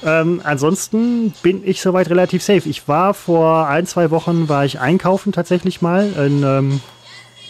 Ähm, 0.04 0.41
ansonsten 0.43 1.34
bin 1.41 1.65
ich 1.65 1.80
soweit 1.80 2.10
relativ 2.10 2.43
safe. 2.43 2.67
Ich 2.67 2.89
war 2.89 3.13
vor 3.13 3.67
ein, 3.69 3.88
zwei 3.88 4.12
Wochen, 4.12 4.49
war 4.49 4.65
ich 4.65 4.82
einkaufen 4.82 5.32
tatsächlich 5.32 5.82
mal 5.82 6.12
in 6.12 6.43
ähm, 6.43 6.82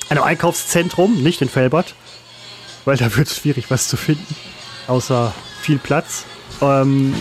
einem 0.09 0.23
Einkaufszentrum, 0.23 1.23
nicht 1.23 1.41
in 1.41 1.49
Felbert, 1.49 1.95
weil 2.85 2.97
da 2.97 3.15
wird 3.15 3.27
es 3.27 3.37
schwierig, 3.37 3.71
was 3.71 3.87
zu 3.87 3.97
finden, 3.97 4.35
außer 4.85 5.33
viel 5.61 5.79
Platz. 5.79 6.25
Ähm, 6.61 7.15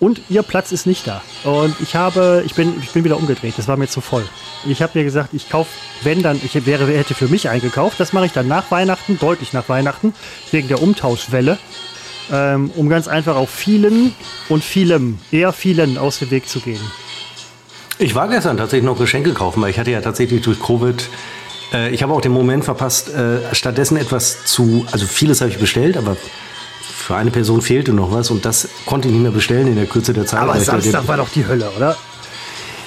und 0.00 0.22
ihr 0.28 0.42
Platz 0.42 0.72
ist 0.72 0.86
nicht 0.86 1.06
da. 1.06 1.22
Und 1.44 1.76
ich 1.80 1.94
habe, 1.94 2.42
ich 2.46 2.54
bin, 2.54 2.74
ich 2.82 2.90
bin 2.90 3.04
wieder 3.04 3.16
umgedreht. 3.16 3.54
Das 3.56 3.68
war 3.68 3.76
mir 3.76 3.86
zu 3.86 4.00
voll. 4.00 4.24
Ich 4.66 4.82
habe 4.82 4.98
mir 4.98 5.04
gesagt, 5.04 5.34
ich 5.34 5.48
kaufe, 5.48 5.70
wenn 6.02 6.22
dann, 6.22 6.40
ich 6.42 6.66
wäre, 6.66 6.86
hätte 6.86 7.14
für 7.14 7.28
mich 7.28 7.48
eingekauft. 7.48 8.00
Das 8.00 8.12
mache 8.12 8.26
ich 8.26 8.32
dann 8.32 8.48
nach 8.48 8.70
Weihnachten, 8.70 9.18
deutlich 9.18 9.52
nach 9.52 9.68
Weihnachten, 9.68 10.14
wegen 10.50 10.68
der 10.68 10.82
Umtauschwelle. 10.82 11.58
Ähm, 12.32 12.70
um 12.76 12.88
ganz 12.88 13.08
einfach 13.08 13.36
auf 13.36 13.50
vielen 13.50 14.14
und 14.48 14.62
vielem, 14.62 15.18
eher 15.32 15.52
vielen 15.52 15.98
aus 15.98 16.20
dem 16.20 16.30
Weg 16.30 16.48
zu 16.48 16.60
gehen. 16.60 16.80
Ich 17.98 18.14
war 18.14 18.28
gestern 18.28 18.56
tatsächlich 18.56 18.86
noch 18.86 18.96
Geschenke 18.96 19.32
kaufen, 19.32 19.60
weil 19.60 19.70
ich 19.70 19.78
hatte 19.78 19.90
ja 19.90 20.00
tatsächlich 20.00 20.40
durch 20.42 20.60
Covid 20.60 21.08
äh, 21.72 21.90
ich 21.90 22.02
habe 22.02 22.12
auch 22.12 22.20
den 22.20 22.32
Moment 22.32 22.64
verpasst, 22.64 23.12
äh, 23.14 23.54
stattdessen 23.54 23.96
etwas 23.96 24.44
zu, 24.44 24.86
also 24.92 25.06
vieles 25.06 25.40
habe 25.40 25.50
ich 25.50 25.58
bestellt, 25.58 25.96
aber 25.96 26.16
für 27.10 27.16
eine 27.16 27.32
Person 27.32 27.60
fehlte 27.60 27.92
noch 27.92 28.12
was 28.12 28.30
und 28.30 28.44
das 28.44 28.68
konnte 28.86 29.08
ich 29.08 29.14
nicht 29.14 29.22
mehr 29.24 29.32
bestellen 29.32 29.66
in 29.66 29.74
der 29.74 29.86
Kürze 29.86 30.12
der 30.12 30.26
Zeit. 30.26 30.42
Aber 30.42 30.60
Samstag 30.60 31.08
war 31.08 31.16
doch 31.16 31.28
die 31.28 31.44
Hölle, 31.44 31.68
oder? 31.76 31.96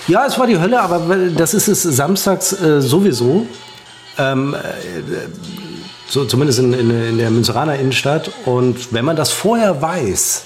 Ja, 0.07 0.25
es 0.25 0.39
war 0.39 0.47
die 0.47 0.57
Hölle, 0.57 0.79
aber 0.79 1.17
das 1.36 1.53
ist 1.53 1.67
es 1.67 1.83
samstags 1.83 2.53
äh, 2.53 2.81
sowieso. 2.81 3.45
Ähm, 4.17 4.53
äh, 4.53 4.59
so, 6.07 6.23
zumindest 6.23 6.59
in, 6.59 6.71
in, 6.71 6.89
in, 6.89 7.17
der 7.17 7.31
Münzeraner 7.31 7.75
Innenstadt. 7.75 8.31
Und 8.45 8.93
wenn 8.93 9.03
man 9.03 9.17
das 9.17 9.33
vorher 9.33 9.81
weiß 9.81 10.45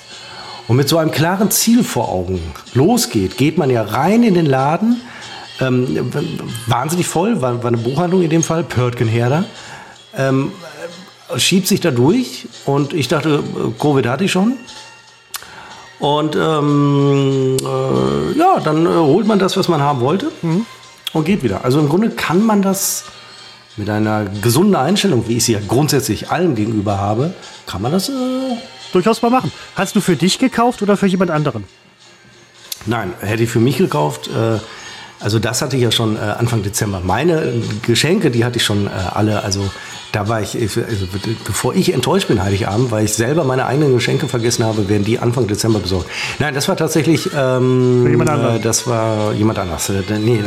und 0.68 0.76
mit 0.76 0.90
so 0.90 0.98
einem 0.98 1.12
klaren 1.12 1.52
Ziel 1.52 1.84
vor 1.84 2.10
Augen 2.10 2.42
losgeht, 2.74 3.38
geht 3.38 3.60
man 3.60 3.70
ja 3.70 3.84
rein 3.84 4.24
in 4.24 4.34
den 4.34 4.48
Laden. 4.48 5.02
Ähm, 5.62 6.12
wahnsinnig 6.66 7.08
voll, 7.08 7.44
war, 7.44 7.62
war, 7.62 7.68
eine 7.68 7.78
Buchhandlung 7.78 8.24
in 8.24 8.32
dem 8.32 8.42
Fall, 8.42 8.63
Pörtgenherder. 8.63 9.46
Ähm, 10.18 10.52
schiebt 11.38 11.68
sich 11.68 11.80
da 11.80 11.92
durch 11.92 12.48
und 12.66 12.94
ich 12.94 13.08
dachte, 13.08 13.44
Covid 13.80 14.08
hatte 14.08 14.24
ich 14.24 14.32
schon. 14.32 14.54
Und 16.00 16.36
ähm, 16.36 17.58
äh, 17.60 18.38
ja, 18.38 18.60
dann 18.60 18.86
äh, 18.86 18.90
holt 18.90 19.26
man 19.26 19.40
das, 19.40 19.58
was 19.58 19.68
man 19.68 19.82
haben 19.82 20.00
wollte 20.00 20.32
mhm. 20.42 20.66
und 21.13 21.26
geht 21.26 21.44
wieder. 21.44 21.66
Also 21.66 21.80
im 21.80 21.90
Grunde 21.90 22.12
kann 22.12 22.46
man 22.46 22.62
das 22.62 23.06
mit 23.78 23.90
einer 23.90 24.26
gesunden 24.26 24.76
Einstellung, 24.76 25.28
wie 25.28 25.38
ich 25.38 25.46
sie 25.46 25.54
ja 25.54 25.60
grundsätzlich 25.66 26.30
allem 26.32 26.56
gegenüber 26.56 27.00
habe, 27.00 27.34
kann 27.66 27.82
man 27.82 27.92
das 27.92 28.10
äh, 28.10 28.13
durchaus 28.92 29.22
mal 29.22 29.30
machen. 29.30 29.52
Hast 29.76 29.96
du 29.96 30.02
für 30.02 30.16
dich 30.16 30.40
gekauft 30.40 30.82
oder 30.82 30.98
für 30.98 31.08
jemand 31.08 31.32
anderen? 31.32 31.63
Nein, 32.86 33.13
hätte 33.22 33.44
ich 33.44 33.50
für 33.50 33.60
mich 33.60 33.78
gekauft. 33.78 34.28
Äh, 34.28 34.60
also 35.20 35.40
das 35.40 35.62
hatte 35.62 35.76
ich 35.78 35.84
ja 35.84 35.92
schon 35.92 36.16
äh, 36.16 36.20
Anfang 36.20 36.62
Dezember. 36.62 37.02
Meine 37.04 37.54
Geschenke, 37.82 38.30
die 38.30 38.46
hatte 38.46 38.58
ich 38.58 38.66
schon 38.66 38.88
äh, 38.88 38.90
alle. 38.90 39.44
Also 39.44 39.70
da 40.12 40.28
war 40.30 40.41
ich, 40.41 40.56
also, 40.56 41.08
bevor 41.46 41.76
ich 41.76 41.93
enttäuscht 41.93 42.28
bin 42.28 42.41
Heiligabend, 42.41 42.91
weil 42.91 43.06
ich 43.06 43.13
selber 43.13 43.43
meine 43.43 43.65
eigenen 43.65 43.93
Geschenke 43.93 44.28
vergessen 44.28 44.63
habe, 44.65 44.88
werden 44.89 45.04
die 45.04 45.20
Anfang 45.20 45.48
Dezember 45.48 45.80
besorgt. 45.80 46.10
Nein, 46.39 46.54
das 46.54 46.67
war 46.67 46.78
tatsächlich, 46.78 47.30
ähm, 47.36 48.08
jemand 48.10 48.30
äh, 48.30 48.60
das 48.60 48.88
war 48.88 49.34
jemand 49.34 49.60
anders. 49.60 49.89
Äh, 49.89 50.04
nee, 50.20 50.39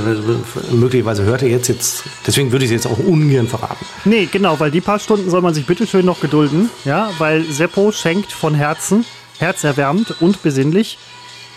möglicherweise 0.72 1.24
hört 1.24 1.42
er 1.42 1.48
jetzt 1.48 1.68
jetzt, 1.68 2.04
deswegen 2.26 2.52
würde 2.52 2.64
ich 2.64 2.70
es 2.70 2.84
jetzt 2.84 2.86
auch 2.86 2.98
ungern 2.98 3.48
verraten. 3.48 3.84
Nee, 4.04 4.28
genau, 4.30 4.58
weil 4.58 4.70
die 4.70 4.80
paar 4.80 4.98
Stunden 4.98 5.30
soll 5.30 5.42
man 5.42 5.54
sich 5.54 5.66
bitteschön 5.66 6.06
noch 6.06 6.20
gedulden, 6.20 6.70
ja, 6.84 7.10
weil 7.18 7.44
Seppo 7.44 7.92
schenkt 7.92 8.32
von 8.32 8.54
Herzen, 8.54 9.04
herzerwärmend 9.38 10.20
und 10.20 10.42
besinnlich. 10.42 10.98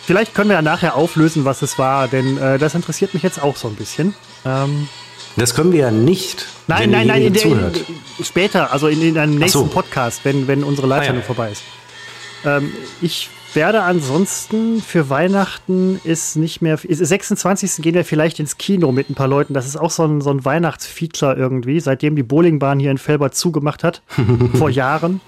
Vielleicht 0.06 0.34
können 0.34 0.50
wir 0.50 0.58
ja 0.58 0.62
nachher 0.62 0.96
auflösen, 0.98 1.46
was 1.46 1.62
es 1.62 1.80
war, 1.80 2.10
denn 2.10 2.38
äh, 2.38 2.58
das 2.60 2.76
interessiert 2.76 3.14
mich 3.14 3.24
jetzt 3.24 3.42
auch 3.42 3.56
so 3.56 3.70
ein 3.70 3.76
bisschen. 3.76 4.14
Ähm, 4.46 4.90
das 5.36 5.56
können 5.56 5.72
wir 5.72 5.80
ja 5.80 5.92
nicht. 5.92 6.46
Nein, 6.68 6.92
nein, 6.92 7.08
nein, 7.08 7.24
in 7.24 7.34
der, 7.34 7.46
in, 7.46 7.72
später, 8.24 8.72
also 8.72 8.88
in, 8.88 9.02
in 9.02 9.18
einem 9.18 9.36
nächsten 9.36 9.60
so. 9.60 9.66
Podcast, 9.66 10.24
wenn, 10.24 10.48
wenn 10.48 10.64
unsere 10.64 10.88
Leitung 10.88 11.16
ah, 11.16 11.20
ja. 11.20 11.26
vorbei 11.26 11.52
ist. 11.52 11.64
Ähm, 12.46 12.72
ich 13.02 13.30
werde 13.56 13.84
ansonsten 13.84 14.82
für 14.82 15.10
Weihnachten 15.10 16.00
ist 16.04 16.36
nicht 16.36 16.62
mehr. 16.62 16.78
Ist, 16.84 17.00
26. 17.00 17.82
gehen 17.82 17.94
wir 17.94 18.06
vielleicht 18.06 18.40
ins 18.40 18.58
Kino 18.58 18.92
mit 18.92 19.10
ein 19.10 19.16
paar 19.16 19.28
Leuten. 19.28 19.54
Das 19.54 19.66
ist 19.66 19.78
auch 19.78 19.92
so 19.92 20.04
ein, 20.04 20.22
so 20.22 20.32
ein 20.32 20.44
Weihnachtsfeature 20.46 21.36
irgendwie, 21.36 21.80
seitdem 21.80 22.16
die 22.16 22.24
Bowlingbahn 22.24 22.80
hier 22.80 22.92
in 22.92 22.98
Felber 22.98 23.32
zugemacht 23.32 23.84
hat, 23.84 24.02
vor 24.56 24.70
Jahren. 24.70 25.22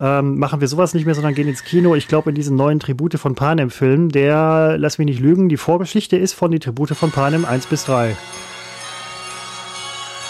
Ähm, 0.00 0.38
machen 0.38 0.60
wir 0.60 0.68
sowas 0.68 0.94
nicht 0.94 1.06
mehr, 1.06 1.14
sondern 1.16 1.34
gehen 1.34 1.48
ins 1.48 1.64
Kino. 1.64 1.96
Ich 1.96 2.06
glaube, 2.06 2.30
in 2.30 2.36
diesen 2.36 2.56
neuen 2.56 2.78
Tribute 2.78 3.18
von 3.18 3.34
Panem-Film, 3.34 4.10
der, 4.10 4.76
lass 4.78 4.98
mich 4.98 5.06
nicht 5.06 5.20
lügen, 5.20 5.48
die 5.48 5.56
Vorgeschichte 5.56 6.16
ist 6.16 6.34
von 6.34 6.52
die 6.52 6.60
Tribute 6.60 6.90
von 6.90 7.10
Panem 7.10 7.44
1 7.44 7.66
bis 7.66 7.84
3. 7.84 8.16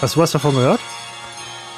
Hast 0.01 0.15
du 0.15 0.19
was 0.19 0.31
davon 0.31 0.55
gehört? 0.55 0.79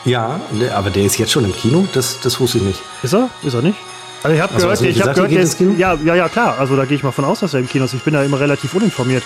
Ja, 0.05 0.39
ne, 0.51 0.73
aber 0.73 0.89
der 0.89 1.03
ist 1.03 1.17
jetzt 1.17 1.31
schon 1.31 1.45
im 1.45 1.55
Kino? 1.55 1.87
Das, 1.93 2.19
das 2.19 2.39
wusste 2.39 2.57
ich 2.57 2.63
nicht. 2.63 2.81
Ist 3.03 3.13
er? 3.13 3.29
Ist 3.43 3.53
er 3.53 3.61
nicht? 3.61 3.77
Also 4.23 4.35
ich 4.35 4.41
habe 4.41 4.55
gehört, 4.55 4.81
ich 4.81 4.87
gesagt, 4.93 5.09
hab 5.09 5.15
gehört, 5.15 5.31
der 5.31 5.41
ist, 5.41 5.59
ja, 5.59 5.93
ja, 5.95 6.15
ja, 6.15 6.29
klar. 6.29 6.59
Also 6.59 6.75
da 6.75 6.85
gehe 6.85 6.95
ich 6.95 7.03
mal 7.03 7.11
von 7.11 7.25
aus, 7.25 7.39
dass 7.39 7.53
er 7.53 7.59
im 7.59 7.67
Kino 7.67 7.85
ist. 7.85 7.93
Ich 7.93 8.03
bin 8.03 8.13
da 8.13 8.23
immer 8.23 8.39
relativ 8.39 8.73
uninformiert. 8.73 9.23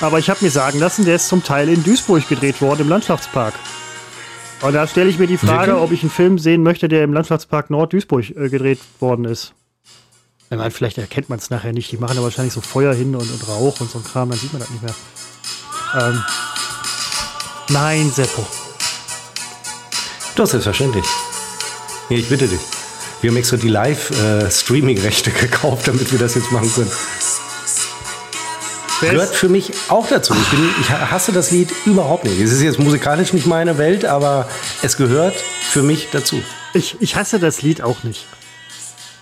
Aber 0.00 0.18
ich 0.18 0.30
habe 0.30 0.44
mir 0.44 0.50
sagen 0.50 0.78
lassen, 0.78 1.04
der 1.04 1.16
ist 1.16 1.28
zum 1.28 1.42
Teil 1.42 1.68
in 1.68 1.82
Duisburg 1.82 2.28
gedreht 2.28 2.60
worden, 2.60 2.82
im 2.82 2.88
Landschaftspark. 2.88 3.54
Und 4.62 4.72
da 4.74 4.86
stelle 4.86 5.10
ich 5.10 5.18
mir 5.18 5.26
die 5.26 5.36
Frage, 5.36 5.72
Wirklich? 5.72 5.84
ob 5.84 5.92
ich 5.92 6.02
einen 6.02 6.10
Film 6.10 6.38
sehen 6.38 6.62
möchte, 6.62 6.88
der 6.88 7.04
im 7.04 7.12
Landschaftspark 7.12 7.70
Nord-Duisburg 7.70 8.30
äh, 8.30 8.48
gedreht 8.48 8.78
worden 9.00 9.24
ist. 9.24 9.52
Ich 10.48 10.56
meine, 10.56 10.70
vielleicht 10.70 10.98
erkennt 10.98 11.28
man 11.28 11.38
es 11.38 11.50
nachher 11.50 11.72
nicht. 11.72 11.90
Die 11.90 11.96
machen 11.96 12.16
da 12.16 12.22
wahrscheinlich 12.22 12.54
so 12.54 12.60
Feuer 12.60 12.94
hin 12.94 13.16
und, 13.16 13.30
und 13.30 13.48
Rauch 13.48 13.80
und 13.80 13.90
so 13.90 13.98
ein 13.98 14.04
Kram, 14.04 14.30
dann 14.30 14.38
sieht 14.38 14.52
man 14.52 14.60
das 14.60 14.70
nicht 14.70 14.82
mehr. 14.82 14.94
Ähm, 15.98 16.22
Nein, 17.68 18.12
Seppo. 18.14 18.46
Das 20.36 20.48
ist 20.48 20.50
selbstverständlich. 20.52 21.04
Ja, 22.08 22.16
ich 22.18 22.28
bitte 22.28 22.46
dich. 22.46 22.60
Wir 23.20 23.30
haben 23.30 23.36
extra 23.38 23.56
die 23.56 23.68
Live-Streaming-Rechte 23.68 25.30
gekauft, 25.40 25.88
damit 25.88 26.12
wir 26.12 26.18
das 26.18 26.34
jetzt 26.34 26.52
machen 26.52 26.72
können. 26.72 26.90
Best. 29.00 29.10
Gehört 29.12 29.34
für 29.34 29.48
mich 29.48 29.72
auch 29.88 30.06
dazu. 30.08 30.32
Ich, 30.34 30.48
bin, 30.48 30.70
ich 30.80 30.90
hasse 30.90 31.32
das 31.32 31.50
Lied 31.50 31.70
überhaupt 31.84 32.24
nicht. 32.24 32.40
Es 32.40 32.52
ist 32.52 32.62
jetzt 32.62 32.78
musikalisch 32.78 33.32
nicht 33.32 33.46
meine 33.46 33.78
Welt, 33.78 34.04
aber 34.04 34.48
es 34.82 34.96
gehört 34.96 35.34
für 35.70 35.82
mich 35.82 36.08
dazu. 36.12 36.42
Ich, 36.72 36.96
ich 37.00 37.16
hasse 37.16 37.38
das 37.38 37.62
Lied 37.62 37.82
auch 37.82 38.04
nicht. 38.04 38.26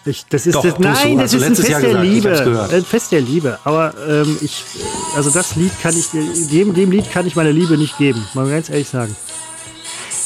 Ich, 0.06 0.26
das 0.28 0.46
ist 0.46 0.54
Doch, 0.54 0.62
das, 0.62 0.78
nein, 0.78 1.18
das 1.18 1.32
ist 1.32 1.42
ein 1.42 1.56
Fest 1.56 1.82
der 1.82 2.02
Liebe. 2.02 2.68
Ein 2.70 2.84
Fest 2.84 3.12
der 3.12 3.22
Liebe. 3.22 3.58
Aber 3.64 3.94
ähm, 4.06 4.36
ich, 4.42 4.62
also 5.16 5.30
das 5.30 5.56
Lied 5.56 5.72
kann 5.80 5.96
ich, 5.96 6.08
dem, 6.50 6.74
dem 6.74 6.90
Lied 6.90 7.10
kann 7.10 7.26
ich 7.26 7.36
meine 7.36 7.52
Liebe 7.52 7.78
nicht 7.78 7.96
geben. 7.96 8.26
Mal 8.34 8.48
ganz 8.50 8.68
ehrlich 8.68 8.88
sagen. 8.88 9.16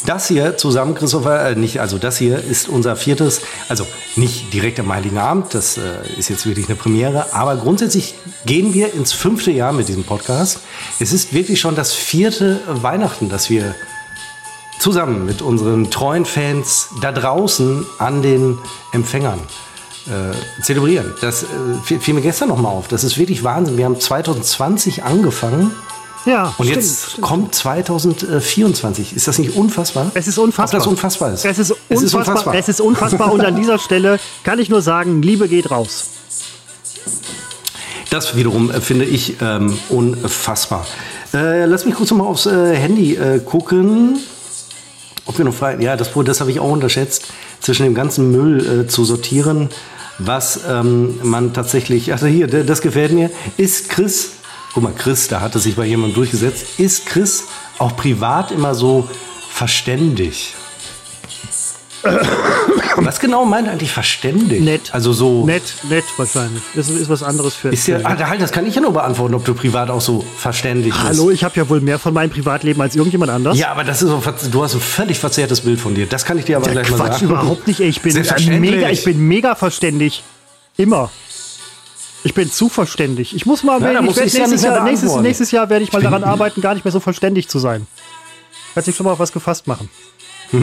Das 0.07 0.29
hier 0.29 0.57
zusammen, 0.57 0.95
Christopher, 0.95 1.51
äh, 1.51 1.55
nicht, 1.55 1.81
also 1.81 1.99
das 1.99 2.19
hier 2.19 2.43
ist 2.43 2.69
unser 2.69 2.97
viertes, 2.97 3.41
also 3.69 3.87
nicht 4.17 4.53
direkt 4.53 4.79
am 4.81 4.93
Heiligen 4.93 5.19
Abend, 5.19 5.55
das 5.55 5.77
äh, 5.77 5.81
ist 6.17 6.29
jetzt 6.29 6.47
wirklich 6.47 6.67
eine 6.67 6.77
Premiere, 6.77 7.35
aber 7.35 7.57
grundsätzlich 7.57 8.15
gehen 8.47 8.75
wir 8.75 8.95
ins 8.95 9.13
fünfte 9.13 9.51
Jahr 9.51 9.73
mit 9.73 9.89
diesem 9.89 10.05
Podcast. 10.05 10.61
Es 11.01 11.13
ist 11.13 11.33
wirklich 11.33 11.61
schon 11.61 11.75
das 11.75 11.93
vierte 11.93 12.61
Weihnachten, 12.69 13.29
das 13.29 13.51
wir 13.51 13.75
zusammen 14.79 15.27
mit 15.27 15.43
unseren 15.43 15.91
treuen 15.91 16.25
Fans 16.25 16.89
da 17.03 17.11
draußen 17.11 17.85
an 17.99 18.23
den 18.23 18.59
Empfängern 18.93 19.41
äh, 20.09 20.63
zelebrieren. 20.63 21.15
Das 21.21 21.45
äh, 21.45 21.47
fiel, 22.01 22.15
mir 22.15 22.21
gestern 22.21 22.49
noch 22.49 22.61
mal 22.61 22.69
auf. 22.69 22.89
Das 22.89 23.05
ist 23.05 23.19
wirklich 23.19 23.45
Wahnsinn. 23.45 23.77
Wir 23.77 23.85
haben 23.85 24.01
2020 24.01 25.05
angefangen. 25.05 25.73
Ja, 26.25 26.55
Und 26.59 26.67
stimmt, 26.67 26.77
jetzt 26.83 27.11
stimmt. 27.11 27.27
kommt 27.27 27.55
2024. 27.55 29.17
Ist 29.17 29.29
das 29.29 29.39
nicht 29.39 29.57
unfassbar? 29.57 30.11
Es 30.15 30.27
ist 30.29 30.39
unfassbar. 30.39 30.81
Ob 30.81 30.85
das 30.85 30.87
unfassbar 30.87 31.33
ist. 31.33 31.45
Es 31.45 31.59
ist 31.59 31.71
unfassbar. 31.71 31.95
Es 31.97 32.03
ist 32.03 32.15
unfassbar. 32.15 32.55
Es 32.55 32.69
ist 32.69 32.81
unfassbar. 32.81 33.33
Und 33.33 33.41
an 33.45 33.57
dieser 33.57 33.79
Stelle 33.79 34.19
kann 34.43 34.59
ich 34.59 34.69
nur 34.69 34.83
sagen, 34.83 35.23
Liebe 35.23 35.49
geht 35.49 35.71
raus. 35.71 36.07
Das 38.11 38.37
wiederum 38.37 38.71
äh, 38.71 38.81
finde 38.81 39.05
ich 39.05 39.37
ähm, 39.41 39.79
unfassbar. 39.89 40.87
Äh, 41.35 41.67
lass 41.67 41.85
mich 41.85 41.95
kurz 41.95 42.11
noch 42.11 42.19
mal 42.19 42.25
aufs 42.25 42.47
äh, 42.47 42.75
Handy 42.75 43.17
äh, 43.17 43.39
gucken. 43.41 44.19
Ob 45.27 45.37
wir 45.37 45.45
noch 45.45 45.55
frei. 45.55 45.77
Ja, 45.81 45.97
das, 45.97 46.11
das 46.25 46.41
habe 46.41 46.51
ich 46.51 46.59
auch 46.59 46.71
unterschätzt, 46.71 47.27
zwischen 47.61 47.85
dem 47.85 47.95
ganzen 47.95 48.31
Müll 48.31 48.85
äh, 48.85 48.87
zu 48.87 49.05
sortieren, 49.05 49.69
was 50.19 50.61
ähm, 50.69 51.19
man 51.23 51.53
tatsächlich. 51.53 52.13
Also 52.13 52.27
hier, 52.27 52.47
das 52.47 52.83
gefällt 52.83 53.13
mir. 53.13 53.31
Ist 53.57 53.89
Chris, 53.89 54.33
guck 54.75 54.83
mal, 54.83 54.93
Chris, 54.93 55.29
da 55.29 55.41
hatte 55.41 55.59
sich 55.59 55.77
bei 55.77 55.87
jemandem 55.87 56.15
durchgesetzt. 56.15 56.79
Ist 56.79 57.07
Chris 57.07 57.45
auch 57.79 57.97
privat 57.97 58.51
immer 58.51 58.75
so 58.75 59.09
verständig? 59.51 60.55
Was 63.05 63.21
genau 63.21 63.45
meint 63.45 63.69
eigentlich 63.69 63.93
verständig? 63.93 64.61
Nett. 64.61 64.93
Also 64.93 65.13
so. 65.13 65.47
Nett, 65.47 65.75
nett 65.89 66.05
wahrscheinlich. 66.17 66.63
Das 66.75 66.89
ist 66.89 67.09
was 67.09 67.23
anderes 67.23 67.55
für. 67.55 67.69
Ist 67.69 67.87
ja, 67.87 67.99
ah, 68.03 68.17
halt, 68.19 68.41
das 68.41 68.53
kann 68.53 68.67
ich 68.67 68.75
ja 68.75 68.81
nur 68.81 68.93
beantworten, 68.93 69.35
ob 69.35 69.45
du 69.45 69.55
privat 69.55 69.91
auch 69.91 70.01
so 70.01 70.25
verständig 70.37 70.93
bist. 70.93 71.05
Hallo, 71.05 71.31
ich 71.31 71.45
habe 71.45 71.55
ja 71.57 71.69
wohl 71.69 71.81
mehr 71.81 71.99
von 71.99 72.13
meinem 72.13 72.31
Privatleben 72.31 72.81
als 72.81 72.97
irgendjemand 72.97 73.31
anders. 73.31 73.59
Ja, 73.59 73.71
aber 73.71 73.85
das 73.85 74.03
ist 74.03 74.09
so, 74.09 74.23
du 74.51 74.63
hast 74.63 74.75
ein 74.75 74.81
völlig 74.81 75.19
verzerrtes 75.19 75.61
Bild 75.61 75.81
von 75.81 75.95
dir. 75.95 76.07
Das 76.07 76.25
kann 76.25 76.39
ich 76.39 76.45
dir 76.45 76.57
aber 76.57 76.67
Ja, 76.67 76.73
gleich 76.73 76.91
mal 76.91 76.97
Quatsch, 76.97 77.13
sagen. 77.21 77.27
überhaupt 77.27 77.67
nicht. 77.67 77.81
Ey. 77.81 77.89
Ich 77.89 78.03
bin 78.03 78.15
mega, 78.61 78.91
ich 78.91 79.05
bin 79.05 79.27
mega 79.27 79.55
verständig. 79.55 80.23
Immer. 80.77 81.11
Ich 82.25 82.35
bin 82.35 82.51
zu 82.51 82.69
verständig. 82.69 83.35
Ich 83.35 83.47
muss 83.47 83.63
mal, 83.63 83.81
da 83.81 83.93
ich 83.93 84.01
muss 84.01 84.17
ja 84.17 84.25
nächstes, 84.25 84.63
Jahr, 84.63 84.85
nächstes, 84.85 85.17
nächstes 85.17 85.51
Jahr 85.51 85.71
werde 85.71 85.85
ich 85.85 85.93
mal 85.93 86.03
daran 86.03 86.25
arbeiten, 86.25 86.61
gar 86.61 86.75
nicht 86.75 86.85
mehr 86.85 86.93
so 86.93 87.01
verständig 87.01 87.49
zu 87.49 87.59
sein. 87.59 87.87
Kannst 88.75 88.89
dich 88.89 88.97
schon 88.97 89.05
mal 89.05 89.13
auf 89.13 89.19
was 89.19 89.33
gefasst 89.33 89.67
machen. 89.67 89.89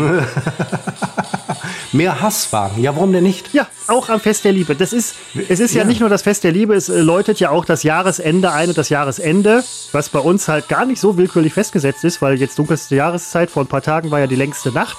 Mehr 1.96 2.22
Hasswagen. 2.22 2.82
Ja, 2.82 2.94
warum 2.96 3.14
denn 3.14 3.24
nicht? 3.24 3.54
Ja, 3.54 3.68
auch 3.88 4.10
am 4.10 4.20
Fest 4.20 4.44
der 4.44 4.52
Liebe. 4.52 4.76
Das 4.76 4.92
ist, 4.92 5.16
es 5.48 5.60
ist 5.60 5.74
ja. 5.74 5.82
Ja. 5.82 5.88
nicht 5.88 6.02
nur 6.02 6.10
das 6.10 6.24
Fest 6.24 6.44
der 6.44 6.52
Liebe, 6.52 6.76
es 6.76 6.90
äh, 6.90 7.00
läutet 7.00 7.40
ja 7.40 7.52
auch 7.52 7.64
das 7.64 7.84
Jahresende 7.84 8.52
ein 8.52 8.70
und 8.70 8.78
das 8.78 8.90
Jahresende, 8.90 9.64
was 9.94 10.10
bei 10.10 10.20
uns 10.20 10.48
halt 10.48 10.68
gar 10.68 10.86
nicht 10.86 11.00
so 11.00 11.18
willkürlich 11.18 11.54
festgesetzt 11.54 12.04
ist, 12.04 12.22
weil 12.22 12.40
jetzt 12.40 12.60
dunkelste 12.60 12.96
Jahreszeit, 12.96 13.50
vor 13.50 13.64
ein 13.64 13.68
paar 13.68 13.82
Tagen 13.82 14.12
war 14.12 14.20
ja 14.20 14.28
die 14.28 14.36
längste 14.36 14.72
Nacht. 14.72 14.98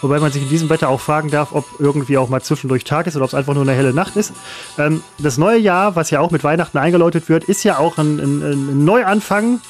Wobei 0.00 0.18
man 0.18 0.32
sich 0.32 0.42
in 0.42 0.48
diesem 0.48 0.68
Wetter 0.68 0.88
auch 0.88 1.00
fragen 1.00 1.30
darf, 1.30 1.52
ob 1.52 1.64
irgendwie 1.78 2.18
auch 2.18 2.28
mal 2.28 2.42
zwischendurch 2.42 2.82
Tag 2.82 3.06
ist 3.06 3.14
oder 3.14 3.24
ob 3.24 3.30
es 3.30 3.34
einfach 3.34 3.54
nur 3.54 3.62
eine 3.62 3.72
helle 3.72 3.94
Nacht 3.94 4.16
ist. 4.16 4.32
Ähm, 4.76 5.04
das 5.18 5.38
neue 5.38 5.58
Jahr, 5.58 5.94
was 5.94 6.10
ja 6.10 6.18
auch 6.18 6.32
mit 6.32 6.42
Weihnachten 6.42 6.76
eingeläutet 6.76 7.28
wird, 7.28 7.44
ist 7.44 7.62
ja 7.62 7.78
auch 7.78 7.98
ein, 7.98 8.18
ein, 8.18 8.42
ein 8.42 8.84
Neuanfang 8.84 9.60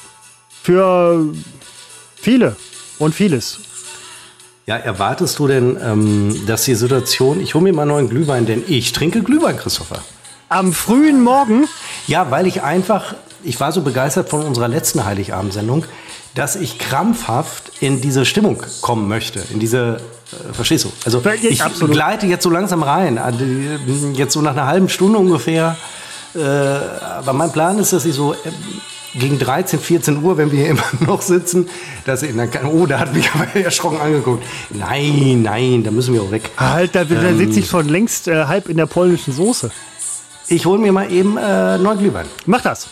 für 0.63 1.23
viele 2.15 2.55
und 2.97 3.13
vieles. 3.13 3.59
Ja, 4.65 4.77
erwartest 4.77 5.39
du 5.39 5.47
denn, 5.47 5.77
ähm, 5.83 6.45
dass 6.47 6.63
die 6.63 6.75
Situation, 6.75 7.41
ich 7.41 7.53
hole 7.53 7.65
mir 7.65 7.73
mal 7.73 7.85
neuen 7.85 8.07
Glühwein, 8.07 8.45
denn 8.45 8.63
ich 8.67 8.93
trinke 8.93 9.21
Glühwein, 9.21 9.57
Christopher. 9.57 9.99
Am 10.47 10.71
frühen 10.71 11.21
Morgen 11.21 11.65
Ja, 12.07 12.31
weil 12.31 12.47
ich 12.47 12.61
einfach, 12.61 13.15
ich 13.43 13.59
war 13.59 13.71
so 13.73 13.81
begeistert 13.81 14.29
von 14.29 14.41
unserer 14.43 14.69
letzten 14.69 15.03
Heiligabendsendung, 15.03 15.83
dass 16.35 16.55
ich 16.55 16.79
krampfhaft 16.79 17.71
in 17.81 17.99
diese 17.99 18.25
Stimmung 18.25 18.63
kommen 18.81 19.07
möchte, 19.09 19.43
in 19.51 19.59
diese, 19.59 19.97
äh, 20.31 20.53
verstehst 20.53 20.85
du? 20.85 20.91
Also 21.03 21.21
ich 21.41 21.61
absolut. 21.61 21.93
gleite 21.93 22.25
jetzt 22.27 22.43
so 22.43 22.49
langsam 22.49 22.83
rein, 22.83 23.17
Also, 23.17 23.43
jetzt 24.13 24.33
so 24.33 24.41
nach 24.41 24.51
einer 24.53 24.67
halben 24.67 24.87
Stunde 24.87 25.19
ungefähr. 25.19 25.75
Äh, 26.35 26.39
aber 26.39 27.33
mein 27.33 27.51
Plan 27.51 27.77
ist, 27.79 27.91
dass 27.91 28.05
ich 28.05 28.15
so 28.15 28.33
äh, 28.33 28.37
gegen 29.15 29.39
13, 29.39 29.79
14 29.79 30.23
Uhr, 30.23 30.37
wenn 30.37 30.51
wir 30.51 30.59
hier 30.59 30.69
immer 30.71 30.83
noch 31.07 31.21
sitzen, 31.21 31.69
dass 32.05 32.23
ich, 32.23 32.35
dann 32.35 32.49
kann, 32.49 32.65
oh, 32.65 32.85
da 32.85 32.99
hat 32.99 33.13
mich 33.13 33.29
aber 33.33 33.55
erschrocken 33.55 33.99
angeguckt. 33.99 34.43
Nein, 34.69 35.41
nein, 35.43 35.83
da 35.83 35.91
müssen 35.91 36.13
wir 36.13 36.21
auch 36.21 36.31
weg. 36.31 36.49
Halt, 36.57 36.95
da, 36.95 37.03
da 37.03 37.33
sitze 37.33 37.59
ich 37.59 37.67
schon 37.67 37.87
längst 37.89 38.27
äh, 38.27 38.45
halb 38.45 38.69
in 38.69 38.77
der 38.77 38.85
polnischen 38.85 39.33
Soße. 39.33 39.71
Ich 40.47 40.65
hole 40.65 40.79
mir 40.79 40.91
mal 40.91 41.11
eben 41.11 41.37
äh, 41.37 41.77
neuen 41.77 41.99
Glühwein. 41.99 42.25
Mach 42.45 42.61
das. 42.61 42.89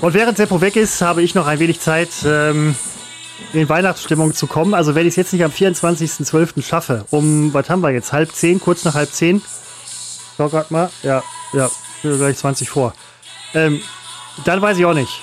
Und 0.00 0.12
während 0.14 0.36
Seppo 0.36 0.60
weg 0.60 0.76
ist, 0.76 1.00
habe 1.00 1.22
ich 1.22 1.34
noch 1.34 1.46
ein 1.46 1.58
wenig 1.60 1.80
Zeit, 1.80 2.10
ähm, 2.26 2.74
in 3.52 3.68
Weihnachtsstimmung 3.68 4.34
zu 4.34 4.46
kommen. 4.46 4.74
Also 4.74 4.94
wenn 4.94 5.06
ich 5.06 5.12
es 5.12 5.16
jetzt 5.16 5.32
nicht 5.32 5.44
am 5.44 5.50
24.12. 5.50 6.62
schaffe, 6.62 7.04
um, 7.10 7.54
was 7.54 7.70
haben 7.70 7.80
wir 7.80 7.90
jetzt, 7.90 8.12
halb 8.12 8.32
zehn, 8.32 8.60
kurz 8.60 8.84
nach 8.84 8.94
halb 8.94 9.10
zehn. 9.10 9.40
Schau 10.36 10.48
grad 10.48 10.70
mal. 10.70 10.90
Ja, 11.02 11.22
ja, 11.52 11.70
gleich 12.02 12.36
20 12.36 12.68
vor. 12.68 12.92
Ähm, 13.54 13.80
dann 14.44 14.60
weiß 14.60 14.78
ich 14.78 14.84
auch 14.84 14.94
nicht. 14.94 15.22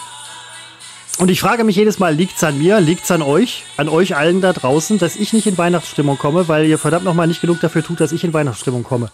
Und 1.19 1.29
ich 1.29 1.41
frage 1.41 1.63
mich 1.63 1.75
jedes 1.75 1.99
Mal, 1.99 2.15
liegt's 2.15 2.43
an 2.43 2.57
mir, 2.57 2.79
liegt's 2.79 3.11
an 3.11 3.21
euch, 3.21 3.63
an 3.77 3.89
euch 3.89 4.15
allen 4.15 4.41
da 4.41 4.53
draußen, 4.53 4.97
dass 4.97 5.15
ich 5.15 5.33
nicht 5.33 5.45
in 5.45 5.57
Weihnachtsstimmung 5.57 6.17
komme, 6.17 6.47
weil 6.47 6.65
ihr 6.65 6.77
verdammt 6.77 7.05
nochmal 7.05 7.27
nicht 7.27 7.41
genug 7.41 7.59
dafür 7.59 7.83
tut, 7.83 7.99
dass 7.99 8.11
ich 8.11 8.23
in 8.23 8.33
Weihnachtsstimmung 8.33 8.83
komme 8.83 9.11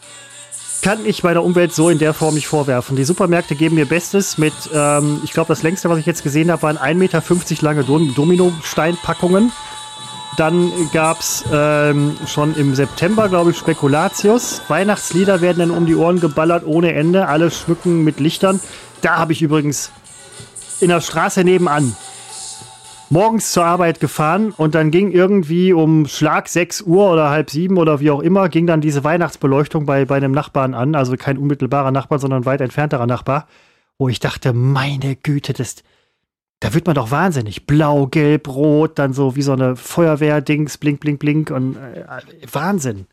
kann 0.82 1.06
ich 1.06 1.24
meiner 1.24 1.44
Umwelt 1.44 1.74
so 1.74 1.90
in 1.90 1.98
der 1.98 2.14
Form 2.14 2.36
nicht 2.36 2.48
vorwerfen. 2.48 2.96
Die 2.96 3.04
Supermärkte 3.04 3.56
geben 3.56 3.76
mir 3.76 3.86
Bestes 3.86 4.38
mit, 4.38 4.54
ähm, 4.74 5.22
ich 5.24 5.34
glaube, 5.34 5.50
das 5.50 5.64
längste, 5.64 5.90
was 5.90 6.00
ich 6.00 6.06
jetzt 6.06 6.24
gesehen 6.24 6.52
habe, 6.52 6.62
waren 6.62 6.78
1,50 6.78 6.96
Meter 6.96 7.22
lange 7.62 7.84
Dom 7.84 8.14
Dominosteinpackungen. 8.14 9.52
Dann 10.38 10.72
gab 10.94 11.20
es 11.20 11.44
ähm, 11.52 12.16
schon 12.28 12.56
im 12.56 12.76
September, 12.76 13.28
glaube 13.28 13.52
ich, 13.52 13.58
Spekulatius. 13.58 14.62
Weihnachtslieder 14.68 15.42
werden 15.42 15.60
dann 15.60 15.72
um 15.72 15.88
die 15.88 15.96
Ohren 15.96 16.20
geballert 16.20 16.64
ohne 16.66 16.94
Ende. 16.94 17.28
Alle 17.28 17.50
schmücken 17.50 18.04
mit 18.04 18.20
Lichtern. 18.20 18.60
Da 19.02 19.18
habe 19.18 19.34
ich 19.34 19.42
übrigens 19.42 19.92
in 20.80 20.90
der 20.90 21.02
Straße 21.02 21.44
nebenan 21.44 21.96
morgens 23.10 23.52
zur 23.52 23.66
Arbeit 23.66 24.00
gefahren 24.00 24.52
und 24.52 24.76
dann 24.76 24.92
ging 24.92 25.12
irgendwie 25.12 25.74
um 25.74 26.08
Schlag 26.08 26.50
6 26.50 26.82
Uhr 26.82 27.12
oder 27.12 27.30
halb 27.30 27.50
sieben 27.50 27.78
oder 27.78 28.00
wie 28.00 28.12
auch 28.12 28.22
immer, 28.22 28.50
ging 28.50 28.68
dann 28.68 28.82
diese 28.82 29.04
Weihnachtsbeleuchtung 29.04 29.86
bei, 29.86 30.06
bei 30.06 30.18
einem 30.18 30.32
Nachbarn 30.32 30.74
an, 30.74 30.96
also 30.96 31.16
kein 31.16 31.38
unmittelbarer 31.38 31.92
Nachbar, 31.92 32.20
sondern 32.20 32.46
weit 32.46 32.62
entfernterer 32.62 33.08
Nachbar, 33.08 33.48
wo 33.98 34.10
ich 34.10 34.20
dachte, 34.20 34.54
meine 34.54 35.16
Güte, 35.16 35.54
das, 35.54 35.78
da 36.60 36.74
wird 36.74 36.86
man 36.86 36.96
doch 36.96 37.12
wahnsinnig. 37.12 37.66
Blau, 37.66 38.08
gelb, 38.08 38.48
rot, 38.50 39.00
dann 39.00 39.14
so 39.14 39.36
wie 39.36 39.42
so 39.42 39.54
eine 39.54 39.76
Feuerwehrdings, 39.76 40.78
blink, 40.78 41.00
blink, 41.00 41.20
blink 41.20 41.52
und 41.52 41.78
äh, 41.78 42.04
Wahnsinn. 42.52 43.08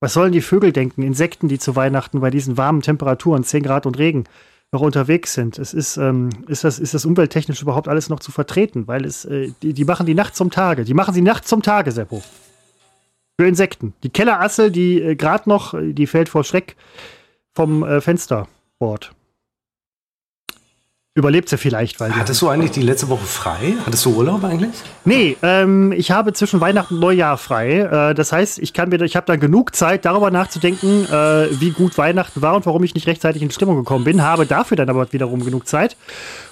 Was 0.00 0.12
sollen 0.12 0.32
die 0.32 0.42
Vögel 0.42 0.72
denken? 0.72 1.02
Insekten, 1.02 1.48
die 1.48 1.58
zu 1.58 1.74
Weihnachten 1.74 2.20
bei 2.20 2.30
diesen 2.30 2.56
warmen 2.56 2.82
Temperaturen, 2.82 3.44
10 3.44 3.62
Grad 3.62 3.86
und 3.86 3.98
Regen, 3.98 4.24
noch 4.72 4.80
unterwegs 4.80 5.32
sind. 5.32 5.58
Es 5.58 5.72
ist, 5.72 5.96
ähm, 5.96 6.30
ist, 6.48 6.64
das, 6.64 6.78
ist 6.78 6.94
das 6.94 7.04
umwelttechnisch 7.04 7.62
überhaupt 7.62 7.88
alles 7.88 8.08
noch 8.08 8.20
zu 8.20 8.32
vertreten, 8.32 8.86
weil 8.86 9.04
es, 9.04 9.24
äh, 9.24 9.52
die, 9.62 9.72
die 9.72 9.84
machen 9.84 10.06
die 10.06 10.14
Nacht 10.14 10.36
zum 10.36 10.50
Tage. 10.50 10.84
Die 10.84 10.94
machen 10.94 11.14
sie 11.14 11.22
Nacht 11.22 11.46
zum 11.46 11.62
Tage, 11.62 11.92
Seppo. 11.92 12.22
Für 13.38 13.46
Insekten. 13.46 13.94
Die 14.02 14.10
Kellerassel, 14.10 14.70
die 14.70 15.00
äh, 15.00 15.16
gerade 15.16 15.48
noch, 15.48 15.74
äh, 15.74 15.92
die 15.92 16.06
fällt 16.06 16.28
vor 16.28 16.44
Schreck 16.44 16.76
vom 17.54 17.82
äh, 17.84 18.00
Fensterbord. 18.00 19.15
Überlebt 21.16 21.48
sie 21.48 21.56
vielleicht, 21.56 21.98
weil 21.98 22.14
Hattest 22.14 22.42
du 22.42 22.48
eigentlich 22.50 22.72
die 22.72 22.82
letzte 22.82 23.08
Woche 23.08 23.24
frei? 23.24 23.72
Hattest 23.86 24.04
du 24.04 24.14
Urlaub 24.14 24.44
eigentlich? 24.44 24.74
Nee, 25.06 25.38
ähm, 25.40 25.90
ich 25.92 26.10
habe 26.10 26.34
zwischen 26.34 26.60
Weihnachten 26.60 26.96
und 26.96 27.00
Neujahr 27.00 27.38
frei. 27.38 28.10
Äh, 28.10 28.14
das 28.14 28.32
heißt, 28.32 28.58
ich 28.58 28.74
kann 28.74 28.90
mir, 28.90 29.00
ich 29.00 29.16
habe 29.16 29.24
dann 29.24 29.40
genug 29.40 29.74
Zeit, 29.74 30.04
darüber 30.04 30.30
nachzudenken, 30.30 31.06
äh, 31.06 31.48
wie 31.58 31.70
gut 31.70 31.96
Weihnachten 31.96 32.42
war 32.42 32.54
und 32.54 32.66
warum 32.66 32.84
ich 32.84 32.94
nicht 32.94 33.06
rechtzeitig 33.06 33.40
in 33.40 33.50
Stimmung 33.50 33.76
gekommen 33.76 34.04
bin. 34.04 34.20
Habe 34.20 34.44
dafür 34.44 34.76
dann 34.76 34.90
aber 34.90 35.10
wiederum 35.10 35.42
genug 35.42 35.66
Zeit, 35.66 35.96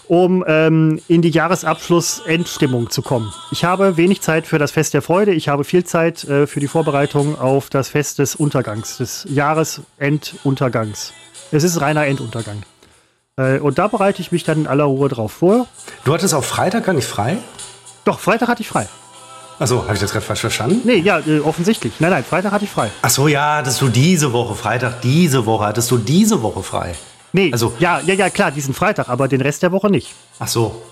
um 0.09 0.43
ähm, 0.49 0.99
in 1.09 1.21
die 1.21 1.29
Jahresabschluss-Endstimmung 1.29 2.89
zu 2.89 3.03
kommen. 3.03 3.35
Ich 3.53 3.67
habe 3.67 3.99
wenig 3.99 4.23
Zeit 4.23 4.47
für 4.47 4.59
das 4.59 4.71
Fest 4.71 4.95
der 4.95 5.03
Freude. 5.03 5.35
Ich 5.35 5.49
habe 5.49 5.65
viel 5.65 5.85
Zeit 5.85 6.25
äh, 6.25 6.47
für 6.47 6.61
die 6.61 6.69
Vorbereitung 6.69 7.39
auf 7.39 7.69
das 7.69 7.91
Fest 7.91 8.19
des 8.19 8.35
Untergangs, 8.35 8.97
des 8.97 9.27
Jahresenduntergangs. 9.29 11.13
Es 11.53 11.65
ist 11.65 11.83
reiner 11.83 12.07
Enduntergang. 12.07 12.63
Äh, 13.37 13.59
und 13.59 13.79
da 13.79 13.89
bereite 13.89 14.21
ich 14.23 14.31
mich 14.33 14.45
dann 14.45 14.61
in 14.61 14.67
aller 14.67 14.85
Ruhe 14.85 15.09
drauf 15.09 15.33
vor. 15.33 15.67
Du 16.05 16.15
hattest 16.15 16.35
auch 16.35 16.45
Freitag 16.45 16.85
gar 16.87 16.93
nicht 16.93 17.07
frei? 17.07 17.39
Doch, 18.05 18.21
Freitag 18.21 18.49
hatte 18.49 18.63
ich 18.63 18.69
frei. 18.69 18.87
Achso, 19.59 19.83
habe 19.85 19.95
ich 19.95 20.01
das 20.01 20.11
gerade 20.13 20.25
falsch 20.25 20.41
verstanden? 20.41 20.81
Nee, 20.85 20.97
ja, 20.97 21.21
äh, 21.21 21.41
offensichtlich. 21.41 21.95
Nein, 22.01 22.11
nein, 22.11 22.25
Freitag 22.25 22.53
hatte 22.53 22.65
ich 22.65 22.71
frei. 22.71 22.91
Achso, 23.03 23.29
ja, 23.29 23.57
hattest 23.57 23.81
du 23.81 23.89
diese 23.89 24.33
Woche, 24.33 24.55
Freitag, 24.55 25.01
diese 25.01 25.47
Woche, 25.47 25.65
hattest 25.67 25.91
du 25.91 25.99
diese 25.99 26.43
Woche 26.43 26.63
frei? 26.63 26.95
Nee, 27.33 27.51
Also- 27.53 27.73
ja, 27.79 28.01
ja, 28.01 28.15
ja, 28.15 28.31
klar, 28.31 28.51
diesen 28.51 28.75
Freitag, 28.75 29.09
aber 29.09 29.27
den 29.29 29.41
Rest 29.41 29.63
der 29.63 29.73
Woche 29.73 29.91
nicht. 29.91 30.13
Ach 30.39 30.49
so. 30.49 30.83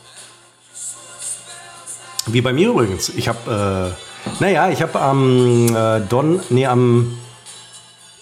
Wie 2.26 2.40
bei 2.40 2.52
mir 2.52 2.68
übrigens. 2.70 3.08
Ich 3.10 3.28
habe, 3.28 3.94
äh, 4.30 4.32
naja, 4.42 4.68
ich 4.70 4.80
habe 4.80 5.00
am 5.00 5.74
äh, 5.74 6.00
Don, 6.08 6.40
nee, 6.50 6.66
am 6.66 7.18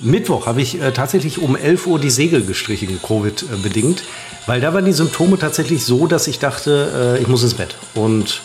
Mittwoch 0.01 0.47
habe 0.47 0.63
ich 0.63 0.81
äh, 0.81 0.93
tatsächlich 0.93 1.41
um 1.41 1.57
11 1.57 1.87
Uhr 1.87 1.99
die 1.99 2.11
Segel 2.11 2.45
gestrichen, 2.45 3.01
Covid-bedingt. 3.03 4.03
Weil 4.47 4.61
da 4.61 4.73
waren 4.73 4.85
die 4.85 4.93
Symptome 4.93 5.39
tatsächlich 5.39 5.85
so, 5.85 6.07
dass 6.07 6.27
ich 6.27 6.39
dachte, 6.39 7.17
äh, 7.19 7.23
ich 7.23 7.29
muss 7.29 7.43
ins 7.43 7.55
Bett. 7.55 7.77
Und 7.95 8.41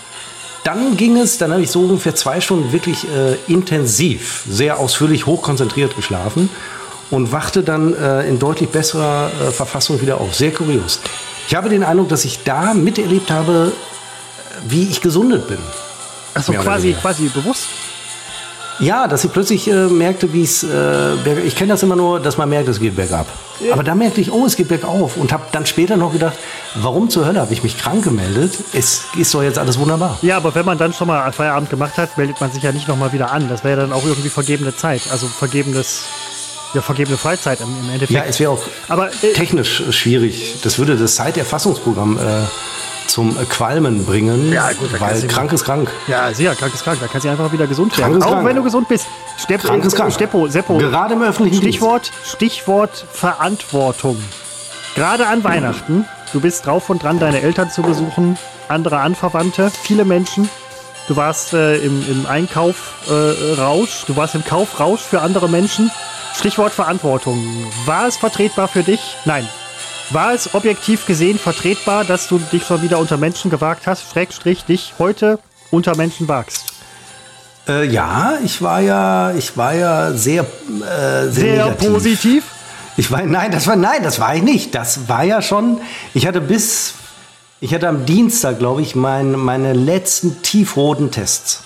dann 0.63 0.97
ging 0.97 1.17
es, 1.17 1.37
dann 1.37 1.51
habe 1.51 1.61
ich 1.61 1.71
so 1.71 1.81
ungefähr 1.81 2.15
zwei 2.15 2.41
Stunden 2.41 2.71
wirklich 2.73 3.05
äh, 3.05 3.35
intensiv, 3.51 4.43
sehr 4.49 4.79
ausführlich, 4.79 5.25
hochkonzentriert 5.25 5.95
geschlafen 5.95 6.49
und 7.11 7.31
wachte 7.31 7.63
dann 7.63 7.93
äh, 7.93 8.27
in 8.27 8.39
deutlich 8.39 8.69
besserer 8.69 9.31
äh, 9.41 9.51
Verfassung 9.51 10.01
wieder 10.01 10.19
auf. 10.19 10.35
Sehr 10.35 10.51
kurios. 10.51 10.99
Ich 11.47 11.55
habe 11.55 11.69
den 11.69 11.83
Eindruck, 11.83 12.09
dass 12.09 12.25
ich 12.25 12.43
da 12.43 12.73
miterlebt 12.73 13.31
habe, 13.31 13.71
wie 14.67 14.83
ich 14.83 15.01
gesundet 15.01 15.47
bin. 15.47 15.59
Achso, 16.33 16.51
quasi, 16.53 16.93
quasi 16.93 17.27
bewusst. 17.27 17.67
Ja, 18.79 19.07
dass 19.07 19.23
ich 19.23 19.31
plötzlich 19.31 19.69
äh, 19.69 19.87
merkte, 19.87 20.33
wie 20.33 20.43
es, 20.43 20.63
äh, 20.63 21.39
ich 21.45 21.55
kenne 21.55 21.73
das 21.73 21.83
immer 21.83 21.95
nur, 21.95 22.19
dass 22.19 22.37
man 22.37 22.49
merkt, 22.49 22.67
es 22.67 22.79
geht 22.79 22.95
bergab. 22.95 23.27
Ja. 23.59 23.73
Aber 23.73 23.83
da 23.83 23.95
merkte 23.95 24.19
ich, 24.19 24.31
oh, 24.31 24.45
es 24.45 24.55
geht 24.55 24.67
bergauf 24.67 25.15
und 25.15 25.31
habe 25.31 25.43
dann 25.51 25.65
später 25.65 25.95
noch 25.95 26.11
gedacht, 26.11 26.37
warum 26.75 27.09
zur 27.09 27.25
Hölle 27.25 27.39
habe 27.39 27.53
ich 27.53 27.63
mich 27.63 27.77
krank 27.77 28.03
gemeldet? 28.03 28.53
Es 28.73 29.03
ist 29.17 29.33
doch 29.33 29.43
jetzt 29.43 29.57
alles 29.57 29.79
wunderbar. 29.79 30.17
Ja, 30.21 30.37
aber 30.37 30.53
wenn 30.55 30.65
man 30.65 30.77
dann 30.77 30.93
schon 30.93 31.07
mal 31.07 31.31
Feierabend 31.31 31.69
gemacht 31.69 31.97
hat, 31.97 32.17
meldet 32.17 32.41
man 32.41 32.51
sich 32.51 32.63
ja 32.63 32.71
nicht 32.71 32.87
nochmal 32.87 33.13
wieder 33.13 33.31
an. 33.31 33.47
Das 33.47 33.63
wäre 33.63 33.79
ja 33.79 33.87
dann 33.87 33.93
auch 33.93 34.05
irgendwie 34.05 34.29
vergebene 34.29 34.75
Zeit, 34.75 35.03
also 35.11 35.27
vergebenes 35.27 36.03
ja, 36.73 36.81
vergebene 36.81 37.15
Freizeit 37.15 37.61
im, 37.61 37.89
Endeffekt. 37.89 38.11
Ja, 38.11 38.23
es 38.25 38.39
wäre 38.39 38.51
auch 38.51 38.61
aber, 38.89 39.07
äh, 39.23 39.31
technisch 39.33 39.81
schwierig. 39.91 40.57
Das 40.63 40.77
würde 40.77 40.97
das 40.97 41.15
Zeiterfassungsprogramm 41.15 42.17
äh, 42.17 42.21
zum 43.07 43.35
Qualmen 43.49 44.05
bringen, 44.05 44.51
ja, 44.51 44.71
gut, 44.73 44.99
weil 44.99 45.21
krank 45.27 45.51
ist 45.53 45.63
krank. 45.63 45.89
Ja, 46.07 46.33
sehr, 46.33 46.55
krank 46.55 46.73
ist 46.73 46.83
krank. 46.83 46.99
Da 46.99 47.07
kannst 47.07 47.25
du 47.25 47.29
einfach 47.29 47.51
wieder 47.51 47.67
gesund 47.67 47.97
werden. 47.97 48.21
Auch 48.21 48.31
krank. 48.31 48.47
wenn 48.47 48.55
du 48.55 48.63
gesund 48.63 48.87
bist. 48.87 49.07
Stepp, 49.37 49.61
krank 49.61 49.83
ist 49.83 49.95
krank. 49.95 50.13
Steppo, 50.13 50.47
Seppo. 50.47 50.77
Gerade 50.77 51.13
im 51.13 51.21
öffentlichen 51.21 51.61
Stichwort, 51.61 52.11
Stichwort 52.23 53.05
Verantwortung. 53.11 54.17
Gerade 54.95 55.27
an 55.27 55.43
Weihnachten. 55.43 56.05
Du 56.33 56.41
bist 56.41 56.65
drauf 56.65 56.89
und 56.89 57.03
dran, 57.03 57.19
deine 57.19 57.41
Eltern 57.41 57.69
zu 57.69 57.81
besuchen, 57.81 58.37
andere 58.67 58.99
Anverwandte, 58.99 59.71
viele 59.83 60.05
Menschen. 60.05 60.49
Du 61.07 61.15
warst 61.15 61.53
äh, 61.53 61.77
im, 61.77 62.03
im 62.09 62.25
Einkaufrausch, 62.25 64.03
äh, 64.03 64.05
du 64.07 64.15
warst 64.15 64.35
im 64.35 64.43
Kaufrausch 64.43 65.01
für 65.01 65.21
andere 65.21 65.47
Menschen. 65.47 65.91
Stichwort 66.35 66.73
Verantwortung. 66.73 67.45
War 67.85 68.07
es 68.07 68.17
vertretbar 68.17 68.67
für 68.67 68.83
dich? 68.83 69.15
Nein, 69.23 69.47
war 70.11 70.33
es 70.33 70.53
objektiv 70.53 71.05
gesehen 71.05 71.39
vertretbar, 71.39 72.05
dass 72.05 72.27
du 72.27 72.39
dich 72.39 72.65
schon 72.65 72.81
wieder 72.81 72.99
unter 72.99 73.17
Menschen 73.17 73.49
gewagt 73.49 73.87
hast, 73.87 74.11
Schrägstrich 74.11 74.65
dich 74.65 74.93
heute 74.99 75.39
unter 75.71 75.95
Menschen 75.95 76.27
wagst? 76.27 76.65
Äh, 77.67 77.87
ja, 77.87 78.37
ich 78.43 78.61
war 78.61 78.81
ja, 78.81 79.33
ich 79.33 79.57
war 79.57 79.73
ja 79.73 80.13
sehr, 80.13 80.43
äh, 80.43 81.27
sehr, 81.27 81.31
sehr 81.31 81.71
positiv. 81.71 82.43
Ich 82.97 83.11
war, 83.11 83.23
nein, 83.23 83.51
das 83.51 83.67
war, 83.67 83.75
nein, 83.75 84.03
das 84.03 84.19
war 84.19 84.35
ich 84.35 84.43
nicht. 84.43 84.75
Das 84.75 85.09
war 85.09 85.23
ja 85.23 85.41
schon, 85.41 85.81
ich 86.13 86.27
hatte 86.27 86.41
bis, 86.41 86.93
ich 87.59 87.73
hatte 87.73 87.89
am 87.89 88.05
Dienstag, 88.05 88.59
glaube 88.59 88.81
ich, 88.81 88.95
mein, 88.95 89.31
meine 89.31 89.73
letzten 89.73 90.41
tiefroten 90.43 91.11
Tests. 91.11 91.63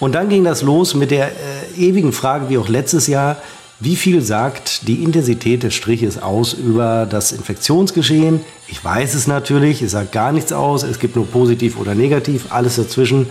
Und 0.00 0.14
dann 0.14 0.28
ging 0.28 0.44
das 0.44 0.62
los 0.62 0.94
mit 0.94 1.10
der 1.10 1.28
äh, 1.28 1.32
ewigen 1.78 2.12
Frage, 2.12 2.48
wie 2.48 2.58
auch 2.58 2.68
letztes 2.68 3.06
Jahr, 3.06 3.36
wie 3.80 3.96
viel 3.96 4.20
sagt 4.20 4.86
die 4.88 5.02
Intensität 5.02 5.62
des 5.62 5.74
Striches 5.74 6.20
aus 6.22 6.52
über 6.52 7.06
das 7.08 7.32
Infektionsgeschehen? 7.32 8.40
Ich 8.68 8.84
weiß 8.84 9.14
es 9.14 9.26
natürlich, 9.26 9.80
es 9.80 9.92
sagt 9.92 10.12
gar 10.12 10.32
nichts 10.32 10.52
aus, 10.52 10.82
es 10.82 10.98
gibt 10.98 11.16
nur 11.16 11.26
positiv 11.26 11.78
oder 11.78 11.94
negativ, 11.94 12.52
alles 12.52 12.76
dazwischen 12.76 13.30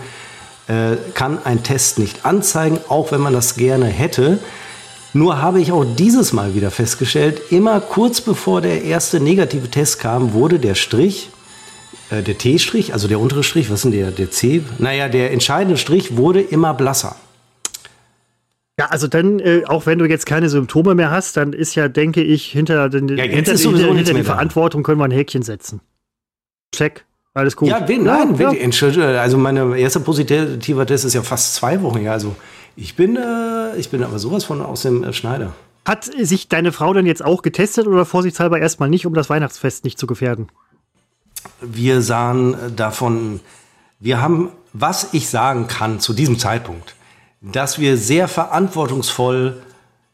äh, 0.66 0.96
kann 1.14 1.38
ein 1.44 1.62
Test 1.62 2.00
nicht 2.00 2.26
anzeigen, 2.26 2.80
auch 2.88 3.12
wenn 3.12 3.20
man 3.20 3.32
das 3.32 3.54
gerne 3.54 3.86
hätte. 3.86 4.40
Nur 5.12 5.40
habe 5.40 5.60
ich 5.60 5.70
auch 5.70 5.84
dieses 5.84 6.32
Mal 6.32 6.54
wieder 6.56 6.72
festgestellt, 6.72 7.40
immer 7.50 7.80
kurz 7.80 8.20
bevor 8.20 8.60
der 8.60 8.82
erste 8.82 9.20
negative 9.20 9.70
Test 9.70 10.00
kam, 10.00 10.32
wurde 10.32 10.58
der 10.58 10.74
Strich, 10.74 11.30
äh, 12.10 12.22
der 12.22 12.38
T-Strich, 12.38 12.92
also 12.92 13.06
der 13.06 13.20
untere 13.20 13.44
Strich, 13.44 13.70
was 13.70 13.84
ist 13.84 13.84
denn 13.84 13.92
der, 13.92 14.10
der 14.10 14.32
C? 14.32 14.62
Naja, 14.78 15.08
der 15.08 15.32
entscheidende 15.32 15.76
Strich 15.76 16.16
wurde 16.16 16.40
immer 16.40 16.74
blasser. 16.74 17.14
Ja, 18.80 18.86
also 18.86 19.08
dann, 19.08 19.40
äh, 19.40 19.64
auch 19.66 19.84
wenn 19.84 19.98
du 19.98 20.06
jetzt 20.06 20.24
keine 20.24 20.48
Symptome 20.48 20.94
mehr 20.94 21.10
hast, 21.10 21.36
dann 21.36 21.52
ist 21.52 21.74
ja, 21.74 21.88
denke 21.88 22.22
ich, 22.22 22.46
hinter, 22.46 22.88
den, 22.88 23.08
ja, 23.08 23.24
hinter, 23.24 23.54
hinter, 23.54 23.94
hinter 23.94 24.14
die 24.14 24.22
Verantwortung 24.22 24.82
können 24.82 24.98
wir 24.98 25.04
ein 25.04 25.10
Häkchen 25.10 25.42
setzen. 25.42 25.82
Check. 26.74 27.04
Alles 27.34 27.56
gut. 27.56 27.68
Ja, 27.68 27.86
wen, 27.86 28.04
nein, 28.04 28.34
ja, 28.38 28.52
ja. 28.52 29.20
also 29.20 29.36
meine 29.36 29.78
erste 29.78 30.00
positive 30.00 30.86
Test 30.86 31.04
ist 31.04 31.12
ja 31.12 31.22
fast 31.22 31.56
zwei 31.56 31.82
Wochen 31.82 31.98
her. 31.98 32.12
Also 32.12 32.34
ich 32.74 32.96
bin, 32.96 33.16
äh, 33.16 33.76
ich 33.76 33.90
bin 33.90 34.02
aber 34.02 34.18
sowas 34.18 34.44
von 34.44 34.62
aus 34.62 34.80
dem 34.80 35.04
äh, 35.04 35.12
Schneider. 35.12 35.52
Hat 35.84 36.04
sich 36.04 36.48
deine 36.48 36.72
Frau 36.72 36.94
denn 36.94 37.04
jetzt 37.04 37.22
auch 37.22 37.42
getestet 37.42 37.86
oder 37.86 38.06
vorsichtshalber 38.06 38.60
erstmal 38.60 38.88
nicht, 38.88 39.04
um 39.04 39.12
das 39.12 39.28
Weihnachtsfest 39.28 39.84
nicht 39.84 39.98
zu 39.98 40.06
gefährden? 40.06 40.48
Wir 41.60 42.00
sahen 42.00 42.54
äh, 42.54 42.72
davon, 42.74 43.40
wir 43.98 44.22
haben, 44.22 44.48
was 44.72 45.10
ich 45.12 45.28
sagen 45.28 45.66
kann 45.66 46.00
zu 46.00 46.14
diesem 46.14 46.38
Zeitpunkt, 46.38 46.94
dass 47.40 47.78
wir 47.78 47.96
sehr 47.96 48.28
verantwortungsvoll 48.28 49.62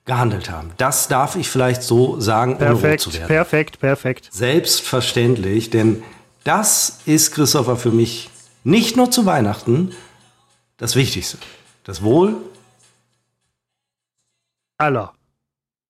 gehandelt 0.05 0.51
haben. 0.51 0.71
Das 0.77 1.09
darf 1.09 1.35
ich 1.37 1.49
vielleicht 1.49 1.83
so 1.83 2.21
sagen, 2.21 2.59
perfekt, 2.59 2.85
ohne 2.85 2.93
rot 2.93 3.01
zu 3.01 3.13
werden. 3.15 3.27
Perfekt, 3.27 3.81
perfekt. 3.81 4.29
Selbstverständlich, 4.31 5.71
denn 5.71 6.03
das 6.45 7.01
ist, 7.07 7.33
Christopher, 7.33 7.77
für 7.77 7.91
mich 7.91 8.31
nicht 8.63 8.97
nur 8.97 9.11
zu 9.11 9.27
Weihnachten 9.27 9.93
das 10.77 10.95
Wichtigste. 10.95 11.39
Das 11.85 12.03
Wohl 12.03 12.37
aller. 14.79 15.13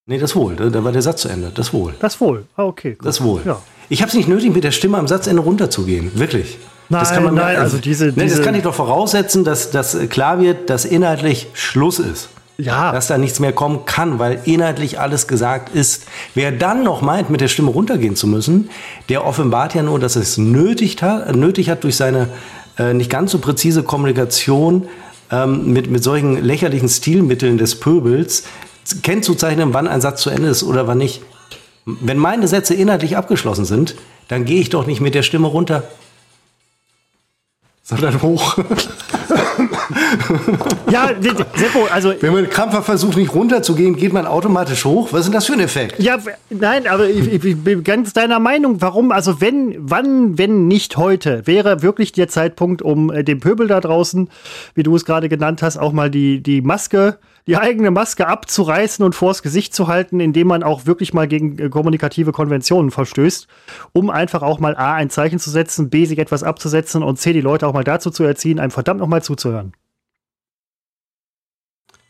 Nee, 0.07 0.19
das 0.19 0.37
Wohl. 0.37 0.55
Da 0.57 0.85
war 0.85 0.93
der 0.93 1.03
Satz 1.03 1.23
zu 1.23 1.29
Ende. 1.29 1.51
Das 1.51 1.73
Wohl. 1.73 1.95
Das 1.99 2.21
Wohl. 2.21 2.47
Ah, 2.57 2.65
okay. 2.65 2.95
Gut. 2.95 3.07
Das 3.07 3.23
Wohl. 3.23 3.43
Ja. 3.45 3.61
Ich 3.89 4.03
habe 4.03 4.09
es 4.09 4.15
nicht 4.15 4.29
nötig, 4.29 4.55
mit 4.55 4.63
der 4.65 4.71
Stimme 4.71 4.99
am 4.99 5.09
Satzende 5.09 5.43
runterzugehen. 5.43 6.19
Wirklich. 6.19 6.59
Nein, 6.89 7.01
das 7.01 7.13
kann 7.13 7.25
man 7.25 7.35
nein, 7.35 7.57
also, 7.57 7.79
diese, 7.79 8.13
nee, 8.15 8.29
Das 8.29 8.43
kann 8.43 8.55
ich 8.55 8.63
doch 8.63 8.75
voraussetzen, 8.75 9.45
dass, 9.45 9.71
dass 9.71 9.97
klar 10.09 10.41
wird, 10.41 10.71
dass 10.71 10.85
inhaltlich 10.85 11.49
Schluss 11.53 11.99
ist. 11.99 12.29
Ja. 12.59 12.93
Dass 12.93 13.09
da 13.09 13.19
nichts 13.19 13.39
mehr 13.39 13.53
kommen 13.53 13.85
kann, 13.85 14.19
weil 14.19 14.41
inhaltlich 14.45 14.99
alles 14.99 15.27
gesagt 15.27 15.75
ist. 15.75 16.07
Wer 16.35 16.53
dann 16.53 16.85
noch 16.85 17.03
meint, 17.03 17.29
mit 17.29 17.43
der 17.43 17.49
Stimme 17.49 17.71
runtergehen 17.71 18.17
zu 18.17 18.27
müssen, 18.27 18.71
der 19.11 19.27
offenbart 19.27 19.75
ja 19.75 19.83
nur, 19.83 19.99
dass 19.99 20.17
es 20.17 20.39
nötig 20.39 21.03
hat, 21.03 21.35
nötig 21.37 21.69
hat 21.69 21.85
durch 21.85 21.97
seine 21.97 22.29
äh, 22.79 22.95
nicht 22.95 23.11
ganz 23.11 23.33
so 23.33 23.41
präzise 23.41 23.83
Kommunikation 23.83 24.89
ähm, 25.31 25.73
mit, 25.73 25.91
mit 25.91 26.03
solchen 26.03 26.43
lächerlichen 26.43 26.89
Stilmitteln 26.89 27.59
des 27.59 27.79
Pöbels, 27.79 28.45
kennzuzeichnen, 29.03 29.75
wann 29.75 29.87
ein 29.87 30.01
Satz 30.01 30.23
zu 30.23 30.31
Ende 30.31 30.49
ist 30.49 30.63
oder 30.63 30.87
wann 30.87 30.99
nicht. 30.99 31.23
Wenn 31.85 32.17
meine 32.17 32.49
Sätze 32.49 32.75
inhaltlich 32.75 33.17
abgeschlossen 33.17 33.65
sind, 33.65 33.97
dann 34.29 34.45
gehe 34.45 34.61
ich 34.61 34.71
doch 34.71 34.87
nicht 34.87 35.01
mit 35.01 35.15
der 35.15 35.23
Stimme 35.23 35.49
runter 35.49 35.85
sondern 37.87 38.21
hoch. 38.21 38.59
ja, 40.91 41.11
Seppo, 41.55 41.87
also. 41.93 42.13
Wenn 42.19 42.33
man 42.33 42.51
krampfhaft 42.51 42.87
versucht, 42.87 43.17
nicht 43.17 43.33
runterzugehen, 43.33 43.95
geht 43.95 44.13
man 44.13 44.27
automatisch 44.27 44.85
hoch. 44.85 45.13
Was 45.13 45.21
ist 45.21 45.27
denn 45.27 45.35
das 45.35 45.47
für 45.47 45.53
ein 45.53 45.61
Effekt? 45.61 46.01
Ja, 46.01 46.19
nein, 46.51 46.89
aber 46.89 47.09
ich, 47.09 47.45
ich 47.45 47.57
bin 47.63 47.85
ganz 47.85 48.13
deiner 48.13 48.41
Meinung. 48.41 48.83
Warum? 48.83 49.13
Also, 49.13 49.41
wenn, 49.41 49.77
wann, 49.79 50.37
wenn 50.37 50.67
nicht 50.67 50.97
heute, 50.97 51.47
wäre 51.47 51.83
wirklich 51.83 52.11
der 52.11 52.27
Zeitpunkt, 52.27 52.83
um 52.83 53.13
äh, 53.13 53.23
dem 53.23 53.39
Pöbel 53.39 53.69
da 53.69 53.81
draußen, 53.81 54.31
wie 54.75 54.83
du 54.83 54.97
es 54.97 55.05
gerade 55.05 55.29
genannt 55.29 55.63
hast, 55.63 55.77
auch 55.77 55.93
mal 55.93 56.11
die, 56.11 56.43
die 56.43 56.63
Maske 56.63 57.19
die 57.47 57.57
eigene 57.57 57.91
Maske 57.91 58.27
abzureißen 58.27 59.05
und 59.05 59.15
vors 59.15 59.43
Gesicht 59.43 59.75
zu 59.75 59.87
halten, 59.87 60.19
indem 60.19 60.49
man 60.49 60.63
auch 60.63 60.87
wirklich 60.87 61.15
mal 61.15 61.29
gegen 61.29 61.59
äh, 61.59 61.69
kommunikative 61.69 62.33
Konventionen 62.33 62.91
verstößt, 62.91 63.47
um 63.93 64.11
einfach 64.11 64.43
auch 64.43 64.59
mal 64.59 64.77
A, 64.77 64.95
ein 64.95 65.11
Zeichen 65.11 65.39
zu 65.39 65.51
setzen, 65.51 65.89
B, 65.89 66.07
sich 66.07 66.19
etwas 66.19 66.43
abzusetzen 66.43 67.03
und 67.03 67.19
C, 67.19 67.33
die 67.33 67.41
Leute 67.41 67.67
auch 67.67 67.73
mal 67.73 67.85
dazu 67.85 68.11
zu 68.11 68.25
erziehen, 68.25 68.59
einem 68.59 68.73
verdammt 68.73 69.01
nochmal 69.01 69.23
zuzuhören. 69.23 69.73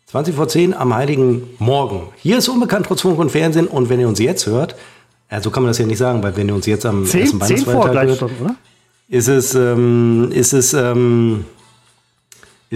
20 0.07 0.35
vor 0.37 0.49
10 0.49 0.73
am 0.73 0.95
Heiligen 0.95 1.43
Morgen. 1.59 2.09
Hier 2.17 2.39
ist 2.39 2.49
Unbekannt 2.49 2.87
trotz 2.87 3.03
Funk 3.03 3.19
und 3.19 3.31
Fernsehen 3.31 3.67
und 3.67 3.89
wenn 3.89 4.01
ihr 4.01 4.09
uns 4.09 4.21
jetzt 4.21 4.47
hört, 4.47 4.77
also 5.29 5.51
kann 5.51 5.65
man 5.65 5.71
das 5.71 5.79
ja 5.79 5.87
nicht 5.87 5.99
sagen, 5.99 6.23
weil 6.23 6.37
wenn 6.37 6.49
ihr 6.49 6.55
uns 6.55 6.65
jetzt 6.67 6.87
am 6.87 7.05
10, 7.05 7.21
ersten 7.21 7.41
Weihnachtsfeiertag 7.41 8.07
hört, 8.07 8.19
schon, 8.19 8.31
oder? 8.41 8.55
ist 9.09 9.29
es, 9.29 9.55
ähm, 9.55 10.31
ist 10.33 10.53
es, 10.53 10.73
ähm, 10.73 11.45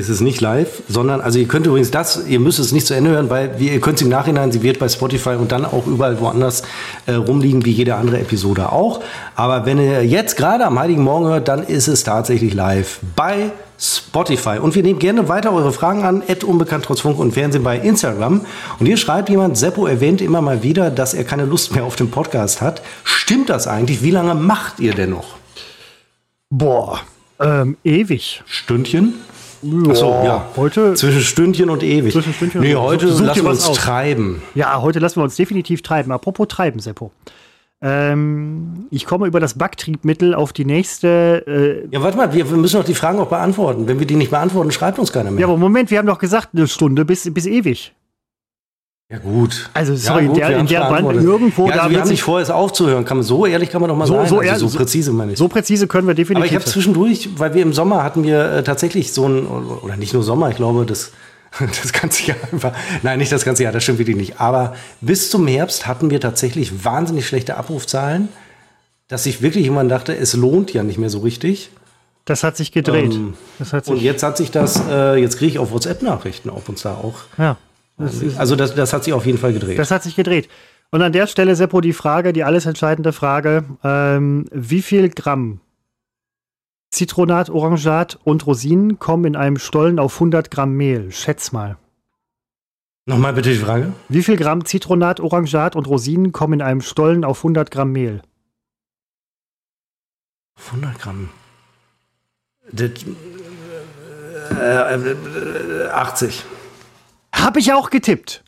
ist 0.01 0.09
es 0.09 0.20
nicht 0.20 0.40
live, 0.40 0.82
sondern, 0.88 1.20
also 1.20 1.38
ihr 1.38 1.46
könnt 1.46 1.66
übrigens 1.66 1.90
das, 1.90 2.26
ihr 2.26 2.40
müsst 2.40 2.59
es 2.59 2.72
nicht 2.72 2.86
zu 2.86 2.94
Ende 2.94 3.11
hören, 3.11 3.30
weil 3.30 3.59
wir, 3.59 3.72
ihr 3.72 3.80
könnt 3.80 3.96
es 3.96 4.03
im 4.03 4.09
Nachhinein, 4.09 4.51
sie 4.51 4.62
wird 4.62 4.78
bei 4.78 4.88
Spotify 4.88 5.30
und 5.30 5.53
dann 5.53 5.64
auch 5.64 5.86
überall 5.86 6.20
woanders 6.20 6.62
äh, 7.07 7.12
rumliegen, 7.12 7.64
wie 7.64 7.70
jede 7.70 7.94
andere 7.94 8.18
Episode 8.18 8.72
auch. 8.72 9.01
Aber 9.36 9.66
wenn 9.66 9.78
ihr 9.78 10.05
jetzt 10.05 10.36
gerade 10.36 10.64
am 10.64 10.78
Heiligen 10.78 11.03
Morgen 11.03 11.26
hört, 11.26 11.48
dann 11.48 11.62
ist 11.62 11.86
es 11.86 12.03
tatsächlich 12.03 12.55
live 12.55 13.01
bei 13.14 13.53
Spotify. 13.78 14.59
Und 14.59 14.74
wir 14.74 14.82
nehmen 14.82 14.98
gerne 14.98 15.28
weiter 15.28 15.53
eure 15.53 15.72
Fragen 15.72 16.05
an, 16.05 16.22
at 16.28 16.44
unbekannt 16.44 16.84
trotz 16.84 17.01
Funk 17.01 17.18
und 17.18 17.32
Fernsehen 17.32 17.62
bei 17.62 17.78
Instagram. 17.78 18.42
Und 18.78 18.86
hier 18.86 18.96
schreibt 18.96 19.28
jemand, 19.30 19.57
Seppo 19.57 19.86
erwähnt 19.86 20.20
immer 20.20 20.42
mal 20.42 20.62
wieder, 20.62 20.90
dass 20.90 21.14
er 21.14 21.24
keine 21.24 21.44
Lust 21.44 21.74
mehr 21.74 21.84
auf 21.84 21.96
den 21.96 22.11
Podcast 22.11 22.61
hat. 22.61 22.82
Stimmt 23.05 23.48
das 23.48 23.66
eigentlich? 23.66 24.03
Wie 24.03 24.11
lange 24.11 24.34
macht 24.34 24.80
ihr 24.80 24.94
denn 24.94 25.11
noch? 25.11 25.36
Boah, 26.51 27.01
ähm, 27.40 27.76
ewig. 27.84 28.42
Stündchen? 28.46 29.14
Ja, 29.62 29.90
Achso, 29.90 30.22
ja. 30.24 30.46
Heute 30.56 30.94
zwischen 30.94 31.20
Stündchen 31.20 31.70
und 31.70 31.82
ewig. 31.82 32.12
Zwischen 32.12 32.32
Stündchen 32.32 32.61
nee, 32.62 32.74
heute 32.74 33.08
Such 33.08 33.24
lassen 33.24 33.42
wir 33.42 33.50
uns 33.50 33.66
aus. 33.66 33.76
treiben. 33.76 34.42
Ja, 34.54 34.80
heute 34.80 34.98
lassen 34.98 35.16
wir 35.16 35.24
uns 35.24 35.36
definitiv 35.36 35.82
treiben. 35.82 36.12
Apropos 36.12 36.48
treiben, 36.48 36.80
Seppo. 36.80 37.12
Ähm, 37.82 38.86
ich 38.90 39.06
komme 39.06 39.26
über 39.26 39.40
das 39.40 39.54
Backtriebmittel 39.54 40.34
auf 40.34 40.52
die 40.52 40.64
nächste. 40.66 41.86
Äh 41.90 41.94
ja, 41.94 42.02
warte 42.02 42.16
mal, 42.16 42.32
wir 42.32 42.44
müssen 42.44 42.76
doch 42.76 42.84
die 42.84 42.94
Fragen 42.94 43.18
auch 43.18 43.28
beantworten. 43.28 43.88
Wenn 43.88 43.98
wir 43.98 44.06
die 44.06 44.16
nicht 44.16 44.30
beantworten, 44.30 44.70
schreibt 44.70 44.98
uns 44.98 45.12
keiner 45.12 45.30
mehr. 45.30 45.40
Ja, 45.40 45.46
aber 45.46 45.56
Moment, 45.56 45.90
wir 45.90 45.98
haben 45.98 46.06
doch 46.06 46.18
gesagt, 46.18 46.50
eine 46.54 46.68
Stunde 46.68 47.04
bis, 47.04 47.32
bis 47.32 47.46
ewig. 47.46 47.94
Ja, 49.11 49.18
gut. 49.18 49.68
Also, 49.74 49.96
sorry, 49.96 50.22
ja, 50.22 50.28
gut, 50.28 50.36
in 50.36 50.40
der, 50.40 50.58
in 50.58 50.66
der 50.68 50.80
Band 50.88 51.12
irgendwo 51.20 51.66
ja, 51.66 51.72
also 51.72 51.84
da. 51.84 51.90
Wir 51.90 52.00
haben 52.00 52.08
nicht 52.08 52.22
vor, 52.22 52.40
es 52.40 52.48
aufzuhören. 52.48 53.04
Kann 53.04 53.16
man, 53.16 53.24
so 53.24 53.44
ehrlich 53.44 53.68
kann 53.68 53.80
man 53.80 53.88
doch 53.88 53.96
mal 53.96 54.06
so, 54.06 54.14
sein. 54.14 54.28
So, 54.28 54.38
also, 54.38 54.68
so 54.68 54.78
präzise 54.78 55.12
meine 55.12 55.32
ich. 55.32 55.38
So 55.38 55.48
präzise 55.48 55.88
können 55.88 56.06
wir 56.06 56.14
definitiv. 56.14 56.36
Aber 56.36 56.46
ich 56.46 56.54
habe 56.54 56.64
zwischendurch, 56.64 57.28
weil 57.36 57.52
wir 57.52 57.62
im 57.62 57.72
Sommer 57.72 58.04
hatten 58.04 58.22
wir 58.22 58.52
äh, 58.52 58.62
tatsächlich 58.62 59.12
so 59.12 59.26
ein, 59.26 59.46
oder 59.46 59.96
nicht 59.96 60.14
nur 60.14 60.22
Sommer, 60.22 60.50
ich 60.50 60.56
glaube, 60.56 60.86
das 60.86 61.11
das 61.82 61.92
ganze 61.92 62.26
Jahr 62.26 62.36
über. 62.52 62.72
Nein, 63.02 63.18
nicht 63.18 63.32
das 63.32 63.44
ganze 63.44 63.64
Jahr, 63.64 63.72
das 63.72 63.82
stimmt 63.82 63.98
wirklich 63.98 64.16
nicht. 64.16 64.40
Aber 64.40 64.76
bis 65.00 65.28
zum 65.28 65.48
Herbst 65.48 65.88
hatten 65.88 66.11
wir 66.11 66.20
tatsächlich 66.20 66.84
wahnsinnig 66.84 67.26
schlechte 67.26 67.56
Abrufzahlen, 67.56 68.28
dass 69.08 69.24
sich 69.24 69.42
wirklich 69.42 69.64
jemand 69.64 69.90
dachte, 69.90 70.16
es 70.16 70.34
lohnt 70.34 70.72
ja 70.72 70.84
nicht 70.84 70.98
mehr 70.98 71.11
so 71.11 71.18
richtig. 71.18 71.70
Das 72.26 72.44
hat 72.44 72.56
sich 72.56 72.70
gedreht. 72.70 73.12
Ähm, 73.12 73.34
hat 73.72 73.86
sich 73.86 73.92
und 73.92 74.00
jetzt 74.00 74.22
hat 74.22 74.36
sich 74.36 74.52
das, 74.52 74.80
äh, 74.88 75.16
jetzt 75.16 75.38
kriege 75.38 75.50
ich 75.50 75.58
auf 75.58 75.72
WhatsApp-Nachrichten, 75.72 76.50
ob 76.50 76.68
uns 76.68 76.82
da 76.82 76.94
auch. 76.94 77.14
Ja. 77.36 77.56
Das 78.01 78.38
also 78.38 78.57
das, 78.57 78.74
das 78.74 78.92
hat 78.92 79.05
sich 79.05 79.12
auf 79.12 79.26
jeden 79.26 79.38
Fall 79.38 79.53
gedreht. 79.53 79.78
Das 79.78 79.90
hat 79.90 80.03
sich 80.03 80.16
gedreht. 80.16 80.48
Und 80.90 81.03
an 81.03 81.12
der 81.12 81.26
Stelle, 81.26 81.55
Seppo, 81.55 81.80
die 81.80 81.92
Frage, 81.92 82.32
die 82.32 82.44
alles 82.44 82.66
entscheidende 82.66 83.12
Frage: 83.12 83.64
ähm, 83.84 84.46
Wie 84.51 84.82
viel 84.82 85.09
Gramm 85.11 85.61
Zitronat, 86.90 87.51
Orangat 87.51 88.18
und 88.24 88.46
Rosinen 88.46 88.98
kommen 88.98 89.24
in 89.24 89.36
einem 89.36 89.59
Stollen 89.59 89.98
auf 89.98 90.14
100 90.14 90.51
Gramm 90.51 90.72
Mehl. 90.76 91.12
Schätz 91.12 91.53
mal. 91.53 91.76
Nochmal 93.07 93.32
bitte 93.32 93.51
die 93.51 93.59
Frage. 93.59 93.92
Wie 94.09 94.22
viel 94.22 94.36
Gramm 94.36 94.64
Zitronat, 94.64 95.20
Orangat 95.20 95.76
und 95.76 95.86
Rosinen 95.86 96.32
kommen 96.32 96.55
in 96.55 96.62
einem 96.62 96.80
Stollen 96.80 97.24
auf 97.24 97.38
100 97.38 97.70
Gramm 97.70 97.92
Mehl? 97.92 98.22
100 100.66 100.98
Gramm. 100.98 101.30
Das, 102.72 102.90
äh, 104.61 104.94
äh, 104.94 105.88
80. 105.88 106.44
Habe 107.41 107.61
ich 107.61 107.72
auch 107.72 107.91
getippt. 107.91 108.45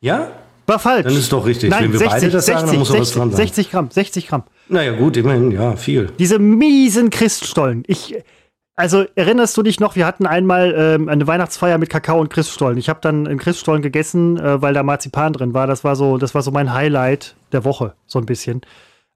Ja? 0.00 0.32
War 0.66 0.78
falsch. 0.78 1.04
Dann 1.04 1.16
ist 1.16 1.32
doch 1.32 1.44
richtig. 1.46 1.70
Nein, 1.70 1.84
Wenn 1.84 1.92
wir 1.92 1.98
60, 1.98 2.12
beide 2.14 2.30
das 2.30 2.46
60, 2.46 2.60
sagen, 2.60 2.70
dann 2.70 2.78
muss 2.78 2.88
60, 2.88 3.00
was 3.00 3.12
dran 3.14 3.30
sein. 3.30 3.36
60 3.36 3.70
Gramm, 3.70 3.90
60 3.90 4.28
Gramm. 4.28 4.42
Naja, 4.68 4.92
gut, 4.92 5.16
immerhin, 5.16 5.50
ja, 5.50 5.76
viel. 5.76 6.10
Diese 6.18 6.38
miesen 6.38 7.10
Christstollen. 7.10 7.84
Ich, 7.86 8.14
also 8.76 9.04
erinnerst 9.14 9.56
du 9.56 9.62
dich 9.62 9.78
noch, 9.78 9.94
wir 9.94 10.06
hatten 10.06 10.26
einmal 10.26 10.74
ähm, 10.76 11.08
eine 11.08 11.26
Weihnachtsfeier 11.26 11.78
mit 11.78 11.90
Kakao 11.90 12.18
und 12.18 12.30
Christstollen. 12.30 12.78
Ich 12.78 12.88
habe 12.88 13.00
dann 13.02 13.26
einen 13.26 13.38
Christstollen 13.38 13.82
gegessen, 13.82 14.38
äh, 14.38 14.62
weil 14.62 14.72
da 14.74 14.82
Marzipan 14.82 15.32
drin 15.32 15.54
war. 15.54 15.66
Das 15.66 15.84
war 15.84 15.96
so, 15.96 16.16
das 16.18 16.34
war 16.34 16.42
so 16.42 16.50
mein 16.50 16.72
Highlight 16.72 17.36
der 17.52 17.64
Woche, 17.64 17.94
so 18.06 18.18
ein 18.18 18.26
bisschen. 18.26 18.62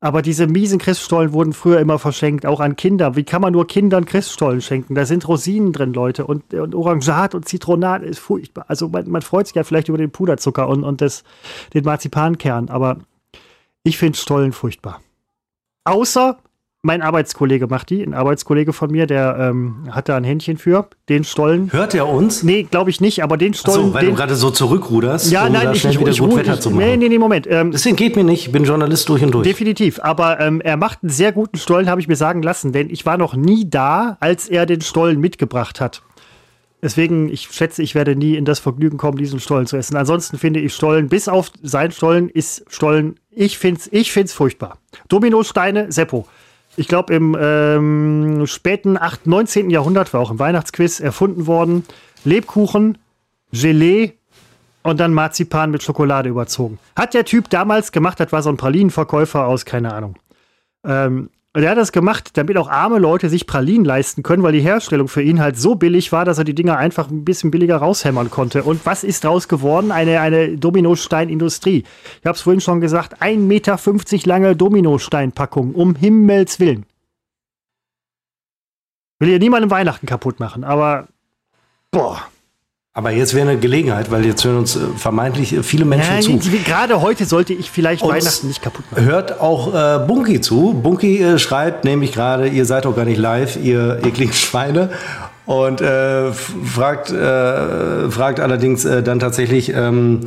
Aber 0.00 0.22
diese 0.22 0.46
miesen 0.46 0.78
Christstollen 0.78 1.32
wurden 1.32 1.52
früher 1.52 1.80
immer 1.80 1.98
verschenkt, 1.98 2.46
auch 2.46 2.60
an 2.60 2.76
Kinder. 2.76 3.16
Wie 3.16 3.24
kann 3.24 3.42
man 3.42 3.52
nur 3.52 3.66
Kindern 3.66 4.04
Christstollen 4.04 4.60
schenken? 4.60 4.94
Da 4.94 5.04
sind 5.04 5.26
Rosinen 5.26 5.72
drin, 5.72 5.92
Leute. 5.92 6.24
Und, 6.24 6.54
und 6.54 6.74
Orangat 6.76 7.34
und 7.34 7.48
Zitronat 7.48 8.04
ist 8.04 8.20
furchtbar. 8.20 8.66
Also 8.68 8.88
man, 8.88 9.08
man, 9.10 9.22
freut 9.22 9.48
sich 9.48 9.56
ja 9.56 9.64
vielleicht 9.64 9.88
über 9.88 9.98
den 9.98 10.12
Puderzucker 10.12 10.68
und, 10.68 10.84
und 10.84 11.00
das, 11.00 11.24
den 11.74 11.84
Marzipankern, 11.84 12.68
aber 12.68 12.98
ich 13.82 13.98
finde 13.98 14.16
Stollen 14.16 14.52
furchtbar. 14.52 15.00
Außer 15.82 16.38
mein 16.82 17.02
Arbeitskollege 17.02 17.66
macht 17.66 17.90
die, 17.90 18.02
ein 18.02 18.14
Arbeitskollege 18.14 18.72
von 18.72 18.90
mir, 18.90 19.06
der 19.06 19.36
ähm, 19.38 19.88
hat 19.90 20.08
da 20.08 20.16
ein 20.16 20.22
Händchen 20.22 20.58
für, 20.58 20.88
den 21.08 21.24
Stollen. 21.24 21.72
Hört 21.72 21.92
er 21.94 22.08
uns? 22.08 22.44
Nee, 22.44 22.62
glaube 22.62 22.90
ich 22.90 23.00
nicht, 23.00 23.22
aber 23.22 23.36
den 23.36 23.52
Stollen. 23.52 23.80
Ach 23.80 23.86
so, 23.86 23.94
weil 23.94 24.04
den, 24.04 24.10
du 24.10 24.16
gerade 24.16 24.36
so 24.36 24.50
zurückruderst, 24.50 25.30
ja, 25.32 25.46
um 25.46 25.52
nein, 25.52 25.64
da 25.64 25.72
ich, 25.72 25.80
schnell 25.80 25.94
ich, 25.94 26.00
wieder 26.00 26.10
ich, 26.12 26.20
gut 26.20 26.36
Wetter 26.36 26.54
ich, 26.54 26.60
zu 26.60 26.70
machen. 26.70 26.84
Nee, 26.84 26.96
nee, 26.96 27.08
nee, 27.08 27.18
Moment. 27.18 27.48
Ähm, 27.50 27.72
Deswegen 27.72 27.96
geht 27.96 28.14
mir 28.14 28.22
nicht, 28.22 28.46
ich 28.46 28.52
bin 28.52 28.64
Journalist 28.64 29.08
durch 29.08 29.24
und 29.24 29.32
durch. 29.32 29.46
Definitiv, 29.46 29.98
aber 30.00 30.38
ähm, 30.38 30.60
er 30.60 30.76
macht 30.76 31.02
einen 31.02 31.10
sehr 31.10 31.32
guten 31.32 31.58
Stollen, 31.58 31.90
habe 31.90 32.00
ich 32.00 32.06
mir 32.06 32.16
sagen 32.16 32.42
lassen, 32.42 32.72
denn 32.72 32.90
ich 32.90 33.04
war 33.04 33.18
noch 33.18 33.34
nie 33.34 33.68
da, 33.68 34.16
als 34.20 34.48
er 34.48 34.64
den 34.64 34.80
Stollen 34.80 35.20
mitgebracht 35.20 35.80
hat. 35.80 36.02
Deswegen, 36.80 37.28
ich 37.28 37.48
schätze, 37.50 37.82
ich 37.82 37.96
werde 37.96 38.14
nie 38.14 38.36
in 38.36 38.44
das 38.44 38.60
Vergnügen 38.60 38.98
kommen, 38.98 39.18
diesen 39.18 39.40
Stollen 39.40 39.66
zu 39.66 39.76
essen. 39.76 39.96
Ansonsten 39.96 40.38
finde 40.38 40.60
ich 40.60 40.72
Stollen, 40.72 41.08
bis 41.08 41.26
auf 41.26 41.50
sein 41.60 41.90
Stollen, 41.90 42.28
ist 42.28 42.64
Stollen, 42.68 43.18
ich 43.32 43.58
finde 43.58 43.80
es 43.80 43.88
ich 43.92 44.12
find's 44.12 44.32
furchtbar. 44.32 44.78
Dominosteine, 45.08 45.90
Seppo. 45.90 46.28
Ich 46.78 46.86
glaube, 46.86 47.12
im 47.12 47.36
ähm, 47.40 48.46
späten 48.46 48.96
8., 48.96 49.26
19. 49.26 49.68
Jahrhundert 49.68 50.14
war 50.14 50.20
auch 50.20 50.30
im 50.30 50.38
Weihnachtsquiz 50.38 51.00
erfunden 51.00 51.48
worden. 51.48 51.84
Lebkuchen, 52.24 52.98
Gelee 53.50 54.12
und 54.84 55.00
dann 55.00 55.12
Marzipan 55.12 55.72
mit 55.72 55.82
Schokolade 55.82 56.28
überzogen. 56.28 56.78
Hat 56.94 57.14
der 57.14 57.24
Typ 57.24 57.50
damals 57.50 57.90
gemacht, 57.90 58.20
das 58.20 58.30
war 58.30 58.42
so 58.42 58.50
ein 58.50 58.56
Pralinenverkäufer 58.56 59.44
aus, 59.44 59.64
keine 59.64 59.92
Ahnung. 59.92 60.20
Ähm, 60.84 61.30
und 61.54 61.62
er 61.62 61.70
hat 61.70 61.78
das 61.78 61.92
gemacht, 61.92 62.36
damit 62.36 62.58
auch 62.58 62.68
arme 62.68 62.98
Leute 62.98 63.30
sich 63.30 63.46
Pralinen 63.46 63.84
leisten 63.84 64.22
können, 64.22 64.42
weil 64.42 64.52
die 64.52 64.60
Herstellung 64.60 65.08
für 65.08 65.22
ihn 65.22 65.40
halt 65.40 65.58
so 65.58 65.76
billig 65.76 66.12
war, 66.12 66.24
dass 66.24 66.38
er 66.38 66.44
die 66.44 66.54
Dinger 66.54 66.76
einfach 66.76 67.10
ein 67.10 67.24
bisschen 67.24 67.50
billiger 67.50 67.78
raushämmern 67.78 68.30
konnte. 68.30 68.62
Und 68.62 68.84
was 68.84 69.02
ist 69.02 69.24
daraus 69.24 69.48
geworden? 69.48 69.90
Eine, 69.90 70.20
eine 70.20 70.58
Dominosteinindustrie. 70.58 71.84
Ich 72.20 72.26
habe 72.26 72.36
es 72.36 72.42
vorhin 72.42 72.60
schon 72.60 72.80
gesagt, 72.80 73.22
1,50 73.22 73.38
Meter 73.38 73.78
lange 74.28 74.56
Dominosteinpackung, 74.56 75.74
um 75.74 75.94
Himmels 75.96 76.60
Willen. 76.60 76.84
Will 79.18 79.30
hier 79.30 79.38
niemandem 79.38 79.70
Weihnachten 79.70 80.06
kaputt 80.06 80.38
machen, 80.40 80.64
aber 80.64 81.08
boah. 81.90 82.22
Aber 82.98 83.12
jetzt 83.12 83.32
wäre 83.32 83.48
eine 83.48 83.60
Gelegenheit, 83.60 84.10
weil 84.10 84.26
jetzt 84.26 84.44
hören 84.44 84.56
uns 84.56 84.74
äh, 84.74 84.80
vermeintlich 84.96 85.52
äh, 85.52 85.62
viele 85.62 85.84
Menschen 85.84 86.16
Ja, 86.16 86.20
zu. 86.20 86.36
Gerade 86.64 87.00
heute 87.00 87.26
sollte 87.26 87.52
ich 87.52 87.70
vielleicht 87.70 88.02
Und 88.02 88.10
Weihnachten 88.10 88.48
nicht 88.48 88.60
kaputt 88.60 88.84
machen. 88.90 89.04
Hört 89.04 89.40
auch 89.40 89.72
äh, 89.72 90.04
Bunky 90.04 90.40
zu. 90.40 90.72
Bunky 90.72 91.22
äh, 91.22 91.38
schreibt 91.38 91.84
nämlich 91.84 92.10
gerade, 92.10 92.48
ihr 92.48 92.64
seid 92.64 92.86
doch 92.86 92.96
gar 92.96 93.04
nicht 93.04 93.18
live, 93.18 93.56
ihr 93.62 94.00
ekligen 94.04 94.32
Schweine. 94.32 94.90
Und 95.46 95.80
äh, 95.80 96.32
fragt, 96.32 97.12
äh, 97.12 98.10
fragt 98.10 98.40
allerdings 98.40 98.82
dann 98.82 99.20
tatsächlich, 99.20 99.72
ähm, 99.72 100.22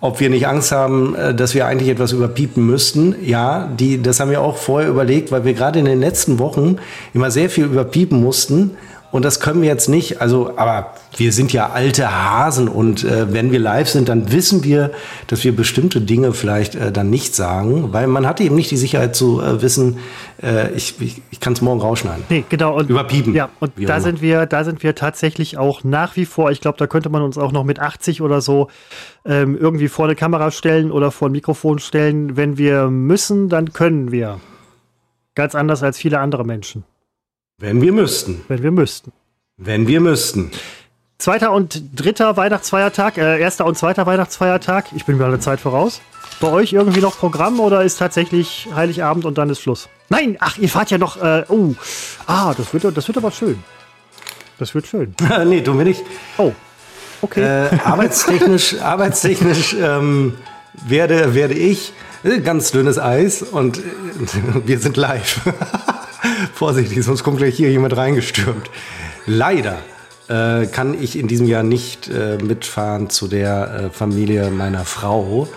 ob 0.00 0.18
wir 0.18 0.30
nicht 0.30 0.46
Angst 0.46 0.72
haben, 0.72 1.14
dass 1.36 1.54
wir 1.54 1.66
eigentlich 1.66 1.90
etwas 1.90 2.12
überpiepen 2.12 2.66
müssten. 2.66 3.14
Ja, 3.22 3.68
die, 3.78 4.02
das 4.02 4.20
haben 4.20 4.30
wir 4.30 4.40
auch 4.40 4.56
vorher 4.56 4.88
überlegt, 4.88 5.30
weil 5.30 5.44
wir 5.44 5.52
gerade 5.54 5.78
in 5.78 5.84
den 5.84 6.00
letzten 6.00 6.38
Wochen 6.38 6.76
immer 7.12 7.30
sehr 7.30 7.48
viel 7.50 7.64
überpiepen 7.64 8.22
mussten. 8.22 8.76
Und 9.14 9.24
das 9.24 9.38
können 9.38 9.62
wir 9.62 9.68
jetzt 9.68 9.88
nicht. 9.88 10.20
Also, 10.20 10.54
aber 10.56 10.94
wir 11.16 11.30
sind 11.30 11.52
ja 11.52 11.70
alte 11.70 12.12
Hasen 12.12 12.66
und 12.66 13.04
äh, 13.04 13.32
wenn 13.32 13.52
wir 13.52 13.60
live 13.60 13.88
sind, 13.88 14.08
dann 14.08 14.32
wissen 14.32 14.64
wir, 14.64 14.90
dass 15.28 15.44
wir 15.44 15.54
bestimmte 15.54 16.00
Dinge 16.00 16.32
vielleicht 16.32 16.74
äh, 16.74 16.90
dann 16.90 17.10
nicht 17.10 17.36
sagen, 17.36 17.92
weil 17.92 18.08
man 18.08 18.26
hatte 18.26 18.42
eben 18.42 18.56
nicht 18.56 18.72
die 18.72 18.76
Sicherheit 18.76 19.14
zu 19.14 19.40
äh, 19.40 19.62
wissen, 19.62 19.98
äh, 20.42 20.72
ich, 20.72 21.00
ich, 21.00 21.22
ich 21.30 21.38
kann 21.38 21.52
es 21.52 21.62
morgen 21.62 21.80
rausschneiden. 21.80 22.24
Nee, 22.28 22.44
genau. 22.48 22.76
Und, 22.76 22.90
Überpiepen. 22.90 23.34
Ja, 23.34 23.50
und 23.60 23.74
da 23.76 23.82
immer. 23.82 24.00
sind 24.00 24.20
wir, 24.20 24.46
da 24.46 24.64
sind 24.64 24.82
wir 24.82 24.96
tatsächlich 24.96 25.58
auch 25.58 25.84
nach 25.84 26.16
wie 26.16 26.24
vor, 26.24 26.50
ich 26.50 26.60
glaube, 26.60 26.78
da 26.78 26.88
könnte 26.88 27.08
man 27.08 27.22
uns 27.22 27.38
auch 27.38 27.52
noch 27.52 27.62
mit 27.62 27.78
80 27.78 28.20
oder 28.20 28.40
so 28.40 28.66
ähm, 29.24 29.56
irgendwie 29.56 29.86
vor 29.86 30.06
eine 30.06 30.16
Kamera 30.16 30.50
stellen 30.50 30.90
oder 30.90 31.12
vor 31.12 31.28
ein 31.28 31.32
Mikrofon 31.32 31.78
stellen. 31.78 32.36
Wenn 32.36 32.58
wir 32.58 32.88
müssen, 32.88 33.48
dann 33.48 33.72
können 33.72 34.10
wir. 34.10 34.40
Ganz 35.36 35.54
anders 35.54 35.84
als 35.84 35.98
viele 35.98 36.18
andere 36.18 36.44
Menschen, 36.44 36.82
Wenn 37.58 37.80
wir 37.80 37.92
müssten. 37.92 38.44
wenn 38.48 38.62
wir 38.62 38.72
müssten. 38.72 39.12
Wenn 39.56 39.86
wir 39.86 40.00
müssten. 40.00 40.50
Zweiter 41.18 41.52
und 41.52 41.82
dritter 41.94 42.36
Weihnachtsfeiertag, 42.36 43.16
äh, 43.16 43.38
erster 43.38 43.64
und 43.66 43.78
zweiter 43.78 44.06
Weihnachtsfeiertag. 44.06 44.86
Ich 44.96 45.04
bin 45.04 45.16
mir 45.16 45.26
eine 45.26 45.38
Zeit 45.38 45.60
voraus. 45.60 46.00
Bei 46.40 46.48
euch 46.48 46.72
irgendwie 46.72 47.00
noch 47.00 47.16
Programm 47.16 47.60
oder 47.60 47.84
ist 47.84 47.98
tatsächlich 47.98 48.68
Heiligabend 48.74 49.24
und 49.24 49.38
dann 49.38 49.50
ist 49.50 49.60
Schluss? 49.60 49.88
Nein, 50.08 50.36
ach, 50.40 50.58
ihr 50.58 50.68
fahrt 50.68 50.90
ja 50.90 50.98
noch. 50.98 51.22
Äh, 51.22 51.44
oh, 51.48 51.74
ah, 52.26 52.54
das 52.56 52.74
wird, 52.74 52.96
das 52.96 53.06
wird 53.06 53.16
aber 53.16 53.30
schön. 53.30 53.62
Das 54.58 54.74
wird 54.74 54.88
schön. 54.88 55.14
nee, 55.46 55.60
tun 55.60 55.78
wir 55.78 55.84
nicht. 55.84 56.02
Oh, 56.36 56.52
okay. 57.22 57.40
Äh, 57.40 57.78
arbeitstechnisch, 57.84 58.76
arbeitstechnisch 58.80 59.76
ähm, 59.80 60.34
werde, 60.86 61.34
werde 61.36 61.54
ich 61.54 61.92
äh, 62.24 62.40
ganz 62.40 62.72
dünnes 62.72 62.98
Eis 62.98 63.42
und 63.42 63.78
äh, 63.78 63.82
wir 64.66 64.80
sind 64.80 64.96
live. 64.96 65.40
Vorsichtig, 66.54 67.02
sonst 67.04 67.22
kommt 67.22 67.38
gleich 67.38 67.56
hier 67.56 67.70
jemand 67.70 67.96
reingestürmt. 67.96 68.70
Leider 69.26 69.78
äh, 70.28 70.66
kann 70.66 71.00
ich 71.00 71.18
in 71.18 71.28
diesem 71.28 71.46
Jahr 71.46 71.62
nicht 71.62 72.08
äh, 72.08 72.38
mitfahren 72.42 73.10
zu 73.10 73.28
der 73.28 73.74
äh, 73.74 73.90
Familie 73.90 74.50
meiner 74.50 74.84
Frau. 74.84 75.48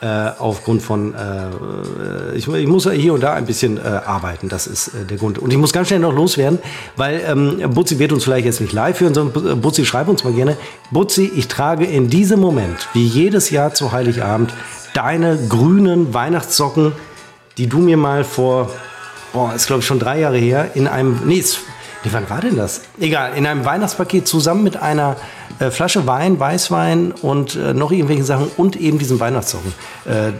Äh, 0.00 0.30
aufgrund 0.38 0.80
von, 0.80 1.12
äh, 1.12 2.36
ich, 2.36 2.46
ich 2.46 2.66
muss 2.68 2.88
hier 2.88 3.14
und 3.14 3.20
da 3.20 3.34
ein 3.34 3.46
bisschen 3.46 3.78
äh, 3.78 3.80
arbeiten, 3.80 4.48
das 4.48 4.68
ist 4.68 4.88
äh, 4.88 5.04
der 5.04 5.16
Grund. 5.16 5.40
Und 5.40 5.52
ich 5.52 5.58
muss 5.58 5.72
ganz 5.72 5.88
schnell 5.88 5.98
noch 5.98 6.14
loswerden, 6.14 6.60
weil 6.94 7.20
ähm, 7.26 7.60
Butzi 7.74 7.98
wird 7.98 8.12
uns 8.12 8.22
vielleicht 8.22 8.46
jetzt 8.46 8.60
nicht 8.60 8.72
live 8.72 9.00
hören, 9.00 9.12
sondern 9.12 9.44
äh, 9.44 9.54
Butzi, 9.56 9.84
schreib 9.84 10.06
uns 10.06 10.22
mal 10.22 10.32
gerne. 10.32 10.56
Butzi, 10.92 11.32
ich 11.34 11.48
trage 11.48 11.84
in 11.84 12.08
diesem 12.10 12.38
Moment, 12.38 12.88
wie 12.92 13.04
jedes 13.04 13.50
Jahr 13.50 13.74
zu 13.74 13.90
Heiligabend, 13.90 14.52
deine 14.94 15.36
grünen 15.48 16.14
Weihnachtssocken, 16.14 16.92
die 17.56 17.66
du 17.66 17.78
mir 17.78 17.96
mal 17.96 18.22
vor, 18.22 18.70
boah, 19.32 19.54
ist 19.54 19.66
glaube 19.66 19.80
ich 19.80 19.86
schon 19.86 19.98
drei 19.98 20.20
Jahre 20.20 20.38
her, 20.38 20.70
in 20.74 20.86
einem, 20.86 21.20
nee, 21.24 21.36
ist 21.36 21.60
Nee, 22.04 22.10
wann 22.12 22.30
war 22.30 22.40
denn 22.40 22.56
das? 22.56 22.82
Egal, 23.00 23.32
in 23.34 23.44
einem 23.44 23.64
Weihnachtspaket 23.64 24.28
zusammen 24.28 24.62
mit 24.62 24.76
einer 24.76 25.16
äh, 25.58 25.70
Flasche 25.70 26.06
Wein, 26.06 26.38
Weißwein 26.38 27.10
und 27.10 27.56
äh, 27.56 27.74
noch 27.74 27.90
irgendwelchen 27.90 28.24
Sachen 28.24 28.48
und 28.56 28.76
eben 28.76 28.98
diesen 28.98 29.18
Weihnachtssocken 29.18 29.74
äh, 30.04 30.32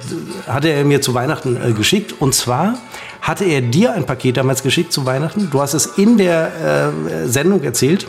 hatte 0.49 0.69
er 0.69 0.85
mir 0.85 1.01
zu 1.01 1.15
Weihnachten 1.15 1.57
äh, 1.57 1.73
geschickt. 1.73 2.15
Und 2.21 2.35
zwar 2.35 2.75
hatte 3.21 3.45
er 3.45 3.61
dir 3.61 3.93
ein 3.93 4.07
Paket 4.07 4.37
damals 4.37 4.63
geschickt 4.63 4.93
zu 4.93 5.05
Weihnachten. 5.05 5.51
Du 5.51 5.61
hast 5.61 5.75
es 5.75 5.87
in 5.87 6.17
der 6.17 6.93
äh, 7.05 7.29
Sendung 7.29 7.63
erzählt. 7.65 8.07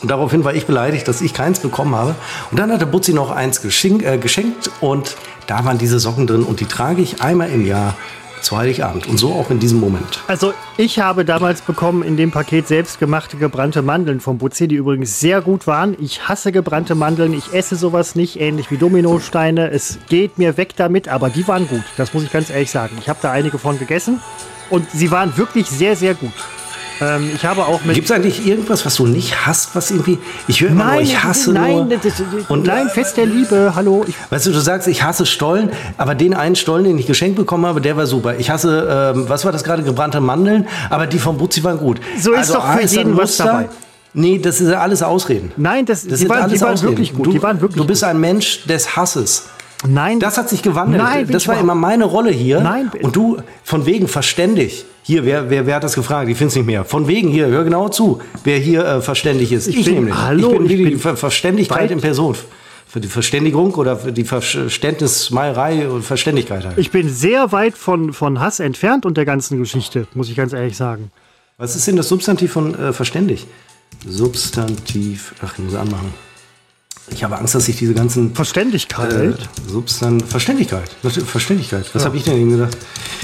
Und 0.00 0.10
daraufhin 0.10 0.44
war 0.44 0.54
ich 0.54 0.66
beleidigt, 0.66 1.06
dass 1.06 1.20
ich 1.20 1.34
keins 1.34 1.60
bekommen 1.60 1.94
habe. 1.94 2.14
Und 2.50 2.58
dann 2.58 2.72
hat 2.72 2.80
der 2.80 2.86
Butzi 2.86 3.12
noch 3.12 3.30
eins 3.30 3.64
äh, 3.64 4.18
geschenkt 4.18 4.70
und 4.80 5.16
da 5.46 5.64
waren 5.64 5.78
diese 5.78 5.98
Socken 5.98 6.26
drin 6.26 6.42
und 6.42 6.60
die 6.60 6.66
trage 6.66 7.02
ich 7.02 7.22
einmal 7.22 7.50
im 7.50 7.64
Jahr 7.64 7.96
zu 8.42 8.56
Heiligabend. 8.56 9.06
Und 9.06 9.18
so 9.18 9.32
auch 9.32 9.50
in 9.50 9.58
diesem 9.58 9.80
Moment. 9.80 10.22
Also 10.26 10.52
ich 10.76 10.98
habe 10.98 11.24
damals 11.24 11.60
bekommen 11.60 12.02
in 12.02 12.16
dem 12.16 12.30
Paket 12.30 12.68
selbstgemachte 12.68 13.36
gebrannte 13.36 13.82
Mandeln 13.82 14.20
vom 14.20 14.38
Butzi, 14.38 14.68
die 14.68 14.76
übrigens 14.76 15.20
sehr 15.20 15.40
gut 15.40 15.66
waren. 15.66 15.96
Ich 16.00 16.28
hasse 16.28 16.52
gebrannte 16.52 16.94
Mandeln, 16.94 17.32
ich 17.32 17.52
esse 17.52 17.76
sowas 17.76 18.14
nicht, 18.14 18.40
ähnlich 18.40 18.70
wie 18.70 18.76
Dominosteine. 18.76 19.70
Es 19.70 19.98
geht 20.08 20.38
mir 20.38 20.56
weg 20.56 20.74
damit, 20.76 21.08
aber 21.08 21.30
die 21.30 21.46
waren 21.48 21.68
gut. 21.68 21.84
Das 21.96 22.14
muss 22.14 22.22
ich 22.22 22.32
ganz 22.32 22.50
ehrlich 22.50 22.70
sagen. 22.70 22.96
Ich 23.00 23.08
habe 23.08 23.18
da 23.22 23.32
einige 23.32 23.58
von 23.58 23.78
gegessen 23.78 24.20
und 24.70 24.90
sie 24.90 25.10
waren 25.10 25.36
wirklich 25.36 25.66
sehr, 25.68 25.96
sehr 25.96 26.14
gut. 26.14 26.32
Ähm, 27.00 27.30
ich 27.34 27.44
habe 27.44 27.64
auch 27.66 27.84
mit. 27.84 27.94
Gibt 27.94 28.06
es 28.10 28.12
eigentlich 28.12 28.46
irgendwas, 28.46 28.84
was 28.84 28.96
du 28.96 29.06
nicht 29.06 29.46
hast, 29.46 29.74
was 29.74 29.90
irgendwie. 29.90 30.18
Ich 30.46 30.60
höre 30.60 30.70
immer 30.70 30.84
nein, 30.84 30.92
nur, 30.94 31.02
ich 31.02 31.22
hasse 31.22 31.52
nein, 31.52 31.88
nur. 31.88 31.98
das, 31.98 32.14
und 32.48 32.66
nein, 32.66 32.88
Fest 32.88 33.16
der 33.16 33.26
Liebe, 33.26 33.72
hallo. 33.74 34.04
Ich, 34.06 34.14
Weißt 34.30 34.46
du, 34.46 34.52
du 34.52 34.60
sagst, 34.60 34.88
ich 34.88 35.02
hasse 35.02 35.26
Stollen, 35.26 35.70
aber 35.96 36.14
den 36.14 36.34
einen 36.34 36.56
Stollen, 36.56 36.84
den 36.84 36.98
ich 36.98 37.06
geschenkt 37.06 37.36
bekommen 37.36 37.66
habe, 37.66 37.80
der 37.80 37.96
war 37.96 38.06
super. 38.06 38.36
Ich 38.38 38.50
hasse, 38.50 39.12
ähm, 39.14 39.28
was 39.28 39.44
war 39.44 39.52
das 39.52 39.64
gerade, 39.64 39.82
gebrannte 39.82 40.20
Mandeln, 40.20 40.66
aber 40.90 41.06
die 41.06 41.18
vom 41.18 41.38
Butzi 41.38 41.62
waren 41.64 41.78
gut. 41.78 42.00
So 42.18 42.32
ist 42.32 42.52
doch 42.54 42.66
für 42.74 42.82
jeden 42.84 43.16
was 43.16 43.36
dabei. 43.36 43.68
Nee, 44.14 44.38
das 44.38 44.60
ist 44.60 44.70
ja 44.70 44.80
alles 44.80 45.02
Ausreden. 45.02 45.52
nein, 45.56 45.84
das, 45.84 46.02
Das 46.02 46.08
die, 46.08 46.16
sind 46.16 46.28
waren, 46.30 46.42
alles 46.44 46.54
die 46.54 46.60
waren 46.62 46.72
Ausreden. 46.72 46.92
wirklich 46.92 47.14
gut. 47.14 47.26
Du, 47.26 47.30
die 47.30 47.42
waren 47.42 47.60
wirklich 47.60 47.80
du 47.80 47.86
bist 47.86 48.02
ein 48.02 48.18
Mensch 48.18 48.64
des 48.64 48.96
Hasses. 48.96 49.44
Nein, 49.86 50.18
Das 50.18 50.36
hat 50.38 50.48
sich 50.48 50.62
gewandelt. 50.62 51.02
Nein, 51.02 51.28
das 51.30 51.42
ich 51.42 51.48
war 51.48 51.58
immer 51.60 51.74
meine 51.74 52.04
Rolle 52.04 52.30
hier. 52.30 52.60
Nein. 52.60 52.90
Und 53.02 53.14
du, 53.14 53.38
von 53.62 53.86
wegen 53.86 54.08
verständig. 54.08 54.84
Hier, 55.04 55.24
wer, 55.24 55.48
wer, 55.50 55.66
wer 55.66 55.76
hat 55.76 55.84
das 55.84 55.94
gefragt? 55.94 56.28
Ich 56.28 56.36
finde 56.36 56.48
es 56.50 56.56
nicht 56.56 56.66
mehr. 56.66 56.84
Von 56.84 57.06
wegen 57.08 57.28
hier, 57.28 57.46
hör 57.46 57.64
genau 57.64 57.88
zu, 57.88 58.20
wer 58.44 58.58
hier 58.58 58.84
äh, 58.84 59.00
verständig 59.00 59.52
ist. 59.52 59.68
Ich, 59.68 59.84
bin- 59.84 59.94
nämlich. 59.94 60.14
hallo, 60.14 60.50
ich 60.52 60.56
bin 60.58 60.66
ich 60.66 60.68
die, 60.72 60.76
bin 60.82 60.88
die 60.90 60.96
Ver 60.96 61.16
Verständigkeit 61.16 61.82
weit- 61.84 61.90
in 61.92 62.00
Person. 62.00 62.34
Für 62.86 63.00
die 63.00 63.08
Verständigung 63.08 63.74
oder 63.74 63.96
für 63.98 64.12
die 64.12 64.24
Verständnismeierei 64.24 65.88
und 65.88 66.02
Verständigkeit 66.04 66.64
halt. 66.64 66.78
ich 66.78 66.90
bin 66.90 67.08
sehr 67.10 67.52
weit 67.52 67.76
von, 67.76 68.14
von 68.14 68.40
Hass 68.40 68.60
entfernt 68.60 69.04
und 69.04 69.16
der 69.18 69.26
ganzen 69.26 69.58
Geschichte, 69.58 70.06
muss 70.14 70.30
ich 70.30 70.36
ganz 70.36 70.54
ehrlich 70.54 70.74
sagen. 70.76 71.10
Was 71.58 71.76
ist 71.76 71.86
denn 71.86 71.96
das 71.96 72.08
Substantiv 72.08 72.50
von 72.52 72.74
äh, 72.78 72.92
verständig? 72.94 73.46
Substantiv, 74.08 75.34
ach, 75.44 75.52
ich 75.58 75.64
muss 75.64 75.74
anmachen. 75.74 76.12
Ich 77.10 77.24
habe 77.24 77.38
Angst, 77.38 77.54
dass 77.54 77.68
ich 77.68 77.76
diese 77.76 77.94
ganzen 77.94 78.34
Verständigkeit. 78.34 79.12
Äh, 79.12 79.34
Substan 79.66 80.20
Verständigkeit. 80.20 80.90
Natürlich, 81.02 81.28
Verständigkeit. 81.28 81.86
Was 81.94 82.04
habe 82.04 82.16
ich 82.16 82.24
denn 82.24 82.36
eben 82.36 82.50
gedacht? 82.50 82.76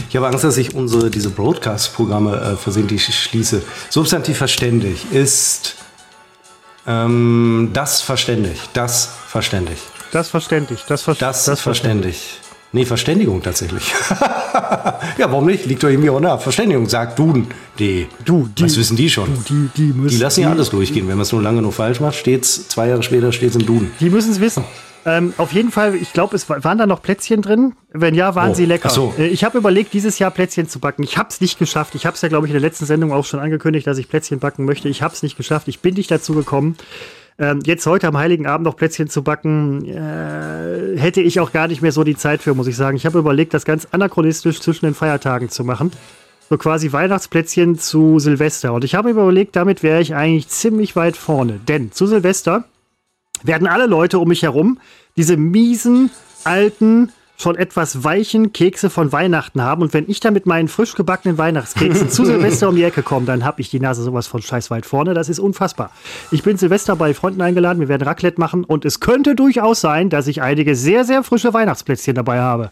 Ich 0.08 0.16
habe 0.16 0.26
Angst, 0.26 0.44
dass 0.44 0.56
ich 0.56 0.74
unsere, 0.74 1.10
diese 1.10 1.30
Broadcast-Programme 1.30 2.40
äh, 2.40 2.56
versehentlich 2.56 3.04
schließe. 3.04 3.62
Substantiv 3.90 4.38
verständig 4.38 5.12
ist 5.12 5.76
ähm, 6.86 7.70
das 7.72 8.00
verständig. 8.00 8.58
Das 8.72 9.10
verständig. 9.28 9.78
Das 10.12 10.28
verständlich. 10.28 10.84
Das, 10.86 11.02
ver 11.02 11.14
Das, 11.14 11.44
das 11.44 11.60
verständig. 11.60 12.40
Nee, 12.74 12.84
Verständigung 12.84 13.40
tatsächlich. 13.42 13.92
ja, 14.10 15.30
warum 15.30 15.46
nicht? 15.46 15.64
Liegt 15.66 15.82
doch 15.82 15.88
irgendwie 15.88 16.10
auch 16.10 16.20
nah. 16.20 16.38
Verständigung, 16.38 16.88
sagt 16.88 17.18
Duden. 17.18 17.46
Die, 17.78 18.06
Du, 18.24 18.48
die- 18.58 18.64
Was 18.64 18.76
wissen 18.76 18.96
die 18.96 19.08
schon? 19.08 19.28
Die, 19.48 19.68
die 19.76 19.92
müssen 19.92 20.16
Die 20.16 20.22
lassen 20.22 20.40
ja 20.42 20.50
alles 20.50 20.70
durchgehen. 20.70 21.08
Wenn 21.08 21.16
man 21.16 21.22
es 21.22 21.32
nur 21.32 21.40
lange 21.42 21.62
nur 21.62 21.72
falsch 21.72 22.00
macht, 22.00 22.16
steht's 22.16 22.68
zwei 22.68 22.88
Jahre 22.88 23.02
später 23.02 23.32
steht's 23.32 23.56
im 23.56 23.64
Duden. 23.64 23.90
Die 24.00 24.10
müssen 24.10 24.32
es 24.32 24.40
wissen. 24.40 24.64
Ähm, 25.06 25.34
auf 25.36 25.52
jeden 25.52 25.70
Fall, 25.70 25.94
ich 25.94 26.12
glaube, 26.14 26.34
es 26.34 26.48
wa- 26.48 26.64
waren 26.64 26.78
da 26.78 26.86
noch 26.86 27.02
Plätzchen 27.02 27.42
drin. 27.42 27.74
Wenn 27.92 28.14
ja, 28.14 28.34
waren 28.34 28.52
Oh, 28.52 28.54
sie 28.54 28.64
lecker. 28.64 28.88
so. 28.88 29.12
Äh, 29.18 29.26
Ich 29.26 29.44
habe 29.44 29.58
überlegt, 29.58 29.92
dieses 29.92 30.18
Jahr 30.18 30.30
Plätzchen 30.30 30.66
zu 30.68 30.78
backen. 30.80 31.02
Ich 31.02 31.18
habe 31.18 31.28
es 31.28 31.40
nicht 31.42 31.58
geschafft. 31.58 31.94
Ich 31.94 32.06
habe 32.06 32.14
es 32.16 32.22
ja, 32.22 32.28
glaube 32.28 32.46
ich, 32.46 32.50
in 32.50 32.54
der 32.54 32.62
letzten 32.68 32.86
Sendung 32.86 33.12
auch 33.12 33.24
schon 33.26 33.38
angekündigt, 33.38 33.86
dass 33.86 33.98
ich 33.98 34.08
Plätzchen 34.08 34.38
backen 34.40 34.64
möchte. 34.64 34.88
Ich 34.88 35.02
habe 35.02 35.14
es 35.14 35.22
nicht 35.22 35.36
geschafft. 35.36 35.68
Ich 35.68 35.80
bin 35.80 35.94
nicht 35.94 36.10
dazu 36.10 36.32
gekommen. 36.34 36.76
Ähm, 37.38 37.60
jetzt 37.64 37.86
heute 37.86 38.06
am 38.06 38.16
Heiligen 38.16 38.46
Abend 38.46 38.64
noch 38.64 38.76
Plätzchen 38.76 39.08
zu 39.08 39.22
backen, 39.24 39.84
äh, 39.86 40.96
hätte 40.96 41.20
ich 41.20 41.40
auch 41.40 41.52
gar 41.52 41.66
nicht 41.66 41.82
mehr 41.82 41.90
so 41.90 42.04
die 42.04 42.16
Zeit 42.16 42.42
für, 42.42 42.54
muss 42.54 42.68
ich 42.68 42.76
sagen. 42.76 42.96
Ich 42.96 43.06
habe 43.06 43.18
überlegt, 43.18 43.54
das 43.54 43.64
ganz 43.64 43.88
anachronistisch 43.90 44.60
zwischen 44.60 44.86
den 44.86 44.94
Feiertagen 44.94 45.48
zu 45.48 45.64
machen. 45.64 45.90
So 46.48 46.58
quasi 46.58 46.92
Weihnachtsplätzchen 46.92 47.78
zu 47.78 48.18
Silvester. 48.18 48.72
Und 48.72 48.84
ich 48.84 48.94
habe 48.94 49.10
überlegt, 49.10 49.56
damit 49.56 49.82
wäre 49.82 50.00
ich 50.00 50.14
eigentlich 50.14 50.48
ziemlich 50.48 50.94
weit 50.94 51.16
vorne. 51.16 51.58
Denn 51.66 51.90
zu 51.90 52.06
Silvester 52.06 52.64
werden 53.42 53.66
alle 53.66 53.86
Leute 53.86 54.18
um 54.18 54.28
mich 54.28 54.42
herum 54.42 54.78
diese 55.16 55.36
miesen, 55.36 56.10
alten, 56.44 57.10
schon 57.36 57.56
etwas 57.56 58.04
weichen 58.04 58.52
Kekse 58.52 58.90
von 58.90 59.12
Weihnachten 59.12 59.62
haben. 59.62 59.82
Und 59.82 59.92
wenn 59.92 60.08
ich 60.08 60.20
dann 60.20 60.34
mit 60.34 60.46
meinen 60.46 60.68
frisch 60.68 60.94
gebackenen 60.94 61.38
Weihnachtskeksen 61.38 62.08
zu 62.10 62.24
Silvester 62.24 62.68
um 62.68 62.76
die 62.76 62.84
Ecke 62.84 63.02
komme, 63.02 63.26
dann 63.26 63.44
habe 63.44 63.60
ich 63.60 63.70
die 63.70 63.80
Nase 63.80 64.02
sowas 64.02 64.26
von 64.26 64.42
scheiß 64.42 64.70
weit 64.70 64.86
vorne. 64.86 65.14
Das 65.14 65.28
ist 65.28 65.38
unfassbar. 65.38 65.90
Ich 66.30 66.42
bin 66.42 66.56
Silvester 66.56 66.96
bei 66.96 67.14
Freunden 67.14 67.42
eingeladen, 67.42 67.80
wir 67.80 67.88
werden 67.88 68.02
Raclette 68.02 68.40
machen 68.40 68.64
und 68.64 68.84
es 68.84 69.00
könnte 69.00 69.34
durchaus 69.34 69.80
sein, 69.80 70.10
dass 70.10 70.26
ich 70.26 70.42
einige 70.42 70.76
sehr, 70.76 71.04
sehr 71.04 71.22
frische 71.22 71.52
Weihnachtsplätzchen 71.52 72.14
dabei 72.14 72.40
habe. 72.40 72.70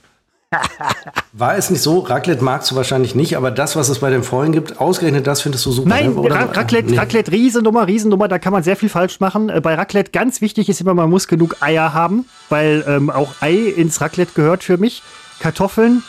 War 1.33 1.57
es 1.57 1.71
nicht 1.71 1.83
so, 1.83 2.01
Raclette 2.01 2.45
magst 2.45 2.71
du 2.71 2.77
wahrscheinlich 2.77 3.15
nicht, 3.15 3.37
aber 3.37 3.51
das, 3.51 3.75
was 3.77 3.89
es 3.89 4.01
bei 4.01 4.11
den 4.11 4.23
Freunden 4.23 4.53
gibt, 4.53 4.79
ausgerechnet 4.81 5.27
das 5.27 5.41
findest 5.41 5.65
du 5.67 5.73
super. 5.73 5.89
Nein, 5.89 6.15
ne? 6.15 6.31
Ra 6.31 6.45
Raclette, 6.53 6.91
Nee. 6.91 6.99
Raclette, 6.99 7.33
Riesennummer, 7.33 7.87
Riesennummer, 7.87 8.29
da 8.29 8.39
kann 8.39 8.53
man 8.53 8.63
sehr 8.63 8.77
viel 8.77 8.89
falsch 8.89 9.21
machen. 9.21 9.49
Äh, 9.49 9.61
bei 9.61 9.75
Raclette 9.75 10.11
ganz 10.11 10.41
wichtig 10.41 10.69
ist 10.69 10.81
immer, 10.81 10.95
man 10.95 11.09
muss 11.09 11.29
genug 11.29 11.57
Eier 11.61 11.95
haben, 11.95 12.27
weil 12.51 12.85
ähm, 12.87 13.09
auch 13.11 13.35
Ei 13.41 13.55
ins 13.77 14.01
Raclette 14.01 14.33
gehört 14.35 14.63
für 14.63 14.77
mich. 14.77 15.03
Kartoffeln 15.41 16.03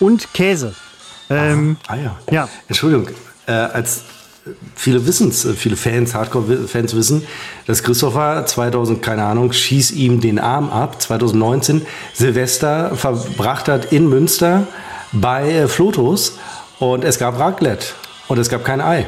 und 0.00 0.32
Käse. 0.34 0.74
Ähm, 1.28 1.76
Ah 1.86 1.96
ja. 1.96 2.16
Ja. 2.30 2.48
Entschuldigung, 2.68 3.08
äh, 3.46 3.52
als 3.52 4.02
viele 4.74 5.06
wissen's, 5.06 5.44
äh, 5.44 5.54
viele 5.54 5.76
Fans, 5.76 6.14
Hardcore-Fans 6.14 6.94
wissen, 6.94 7.26
dass 7.66 7.82
Christopher 7.82 8.44
2000, 8.46 9.02
keine 9.02 9.24
Ahnung, 9.24 9.52
schieß 9.52 9.92
ihm 9.92 10.20
den 10.20 10.38
Arm 10.38 10.70
ab, 10.70 11.00
2019 11.00 11.82
Silvester 12.14 12.96
verbracht 12.96 13.68
hat 13.68 13.92
in 13.92 14.08
Münster 14.08 14.66
bei 15.12 15.50
äh, 15.50 15.68
Flotos. 15.68 16.38
Und 16.78 17.04
es 17.04 17.18
gab 17.18 17.38
Raclette. 17.38 17.86
Und 18.28 18.38
es 18.38 18.48
gab 18.48 18.64
kein 18.64 18.80
Ei. 18.80 19.06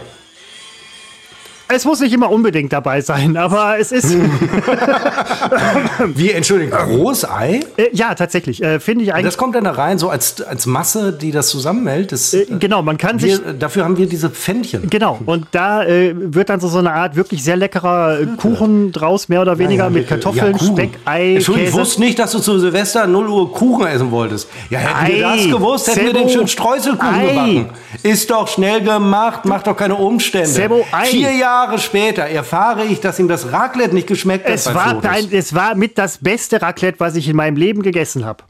Es 1.74 1.84
muss 1.84 2.00
nicht 2.00 2.12
immer 2.12 2.30
unbedingt 2.30 2.72
dabei 2.72 3.00
sein, 3.00 3.36
aber 3.36 3.78
es 3.78 3.92
ist, 3.92 4.16
Wie, 6.14 6.30
Entschuldigung, 6.30 6.78
Großei? 6.78 7.60
äh, 7.76 7.84
ja, 7.92 8.14
tatsächlich, 8.14 8.62
äh, 8.62 8.80
finde 8.80 9.04
ich 9.04 9.12
eigentlich, 9.12 9.26
Das 9.26 9.36
kommt 9.36 9.54
dann 9.54 9.64
da 9.64 9.72
rein, 9.72 9.98
so 9.98 10.08
als, 10.08 10.40
als 10.42 10.66
Masse, 10.66 11.12
die 11.12 11.30
das 11.30 11.48
zusammenhält. 11.48 12.12
Das, 12.12 12.34
äh, 12.34 12.46
genau, 12.58 12.82
man 12.82 12.98
kann 12.98 13.18
sich, 13.18 13.44
wir, 13.44 13.52
dafür 13.54 13.84
haben 13.84 13.96
wir 13.96 14.06
diese 14.06 14.30
Pfännchen. 14.30 14.88
Genau, 14.90 15.18
und 15.26 15.46
da 15.52 15.84
äh, 15.84 16.14
wird 16.14 16.48
dann 16.48 16.60
so, 16.60 16.68
so 16.68 16.78
eine 16.78 16.92
Art 16.92 17.16
wirklich 17.16 17.42
sehr 17.44 17.56
leckerer 17.56 18.18
Kuchen 18.36 18.92
draus, 18.92 19.28
mehr 19.28 19.40
oder 19.42 19.58
weniger, 19.58 19.84
Ja, 19.84 19.90
mit 19.90 20.02
ja, 20.04 20.08
Kartoffeln, 20.08 20.52
Kuchen. 20.56 20.76
Speck, 20.76 20.90
Ei, 21.04 21.34
Entschuldigung, 21.36 21.68
ich 21.70 21.74
wusste 21.74 22.00
nicht, 22.00 22.18
dass 22.18 22.32
du 22.32 22.38
zu 22.38 22.58
Silvester 22.58 23.06
0 23.06 23.28
Uhr 23.28 23.52
Kuchen 23.52 23.86
essen 23.86 24.10
wolltest. 24.10 24.48
Ja, 24.70 24.78
hätten 24.78 25.16
wir 25.16 25.28
Ei, 25.28 25.36
das 25.36 25.44
gewusst, 25.56 25.86
hätten 25.88 26.00
wir 26.00 26.06
Sebo. 26.12 26.18
den 26.18 26.28
schönen 26.28 26.48
Streuselkuchen 26.48 27.14
Ei. 27.14 27.26
gebacken. 27.28 27.66
Ist 28.02 28.30
doch 28.30 28.48
schnell 28.48 28.80
gemacht, 28.82 29.44
macht 29.44 29.66
doch 29.66 29.76
keine 29.76 29.94
Umstände. 29.94 30.48
Sebo, 30.48 30.84
Ei. 30.92 31.06
Vier 31.06 31.32
Jahre 31.32 31.61
später 31.78 32.22
erfahre 32.22 32.84
ich, 32.84 33.00
dass 33.00 33.18
ihm 33.18 33.28
das 33.28 33.52
Raclette 33.52 33.94
nicht 33.94 34.06
geschmeckt 34.06 34.44
hat 34.46 34.54
Es 34.54 34.72
war, 34.74 34.94
Fotos. 34.96 35.10
ein, 35.10 35.28
es 35.32 35.54
war 35.54 35.74
mit 35.74 35.98
das 35.98 36.18
beste 36.18 36.60
Raclette, 36.62 37.00
was 37.00 37.16
ich 37.16 37.28
in 37.28 37.36
meinem 37.36 37.56
Leben 37.56 37.82
gegessen 37.82 38.24
habe. 38.24 38.44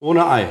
Ohne 0.00 0.26
Ei. 0.26 0.48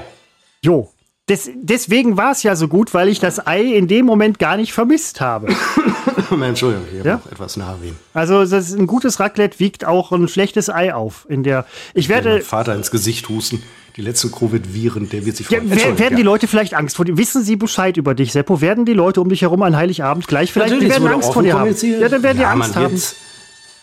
Jo. 0.64 0.89
Des, 1.28 1.50
deswegen 1.56 2.18
war 2.18 2.32
es 2.32 2.41
ja 2.43 2.56
so 2.56 2.68
gut, 2.68 2.93
weil 2.93 3.08
ich 3.08 3.20
das 3.20 3.45
Ei 3.45 3.62
in 3.62 3.88
dem 3.88 4.06
Moment 4.06 4.39
gar 4.39 4.58
nicht 4.58 4.74
vermisst 4.74 5.22
habe. 5.22 5.47
Entschuldigung, 6.41 6.86
ich 6.91 7.00
habe 7.00 7.10
Ja? 7.10 7.16
noch 7.24 7.32
etwas 7.32 7.56
Nahwehen. 7.58 7.95
Also 8.14 8.41
das 8.45 8.70
ist 8.70 8.78
ein 8.78 8.88
gutes 8.88 9.20
Raclette 9.20 9.60
wiegt 9.60 9.86
auch 9.86 10.12
ein 10.12 10.28
schlechtes 10.28 10.70
Ei 10.70 10.93
auf. 10.93 11.26
In 11.30 11.43
der 11.43 11.66
ich 11.93 12.10
werde 12.10 12.34
mein 12.34 12.41
Vater 12.41 12.76
ins 12.76 12.89
Gesicht 12.91 13.30
husten. 13.30 13.62
Die 13.95 14.01
letzten 14.01 14.31
Covid-Viren, 14.31 15.09
der 15.09 15.25
wird 15.25 15.35
sich 15.37 15.49
ja, 15.49 15.57
freuen. 15.57 15.69
wer- 15.69 15.73
Entschuldigung, 15.73 15.99
werden 15.99 16.15
die 16.15 16.21
ja. 16.21 16.25
Leute 16.25 16.47
vielleicht 16.47 16.73
Angst 16.73 16.95
vor 16.95 17.05
dir? 17.05 17.17
Wissen 17.17 17.43
sie 17.43 17.55
Bescheid 17.55 17.97
über 17.97 18.13
dich, 18.15 18.31
Seppo? 18.31 18.61
Werden 18.61 18.85
die 18.85 18.93
Leute 18.93 19.19
um 19.21 19.29
dich 19.29 19.41
herum 19.41 19.61
an 19.63 19.75
Heiligabend 19.75 20.27
gleich 20.27 20.51
vielleicht 20.53 20.71
die 20.71 20.75
Natürlich, 20.75 20.93
werden 20.93 21.07
Angst 21.13 21.33
vor 21.33 21.43
dir 21.43 21.57
haben? 21.59 21.75
Ja, 21.81 22.07
dann 22.09 22.23
werden 22.23 22.37
die 22.37 22.43
Ja, 22.43 22.51
Angst 22.51 22.75
man 22.75 22.83
haben. 22.85 23.01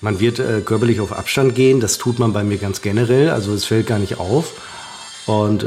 Man 0.00 0.20
wird 0.20 0.38
äh, 0.38 0.60
körperlich 0.64 1.00
auf 1.00 1.12
Abstand 1.12 1.54
gehen, 1.54 1.80
das 1.80 1.98
tut 1.98 2.18
man 2.18 2.32
bei 2.32 2.44
mir 2.44 2.58
ganz 2.58 2.82
generell, 2.82 3.30
also 3.30 3.52
es 3.54 3.64
fällt 3.64 3.86
gar 3.86 3.98
nicht 3.98 4.18
auf. 4.18 4.52
Und 5.26 5.64
äh, 5.64 5.66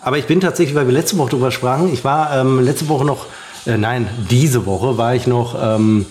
aber 0.00 0.18
ich 0.18 0.26
bin 0.26 0.40
tatsächlich, 0.40 0.74
weil 0.74 0.86
wir 0.86 0.92
letzte 0.94 1.18
Woche 1.18 1.30
drüber 1.30 1.50
sprachen, 1.50 1.92
ich 1.92 2.04
war 2.04 2.34
ähm, 2.40 2.60
letzte 2.64 2.88
Woche 2.88 3.04
noch, 3.04 3.26
äh, 3.66 3.76
nein, 3.76 4.08
diese 4.30 4.64
Woche 4.64 4.96
war 4.96 5.14
ich 5.14 5.26
noch 5.26 5.56
ähm, 5.60 6.06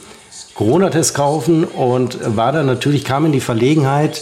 Corona-Test 0.55 1.15
kaufen 1.15 1.63
und 1.63 2.19
war 2.35 2.51
dann 2.51 2.65
natürlich, 2.65 3.03
kam 3.05 3.25
in 3.25 3.31
die 3.31 3.39
Verlegenheit, 3.39 4.21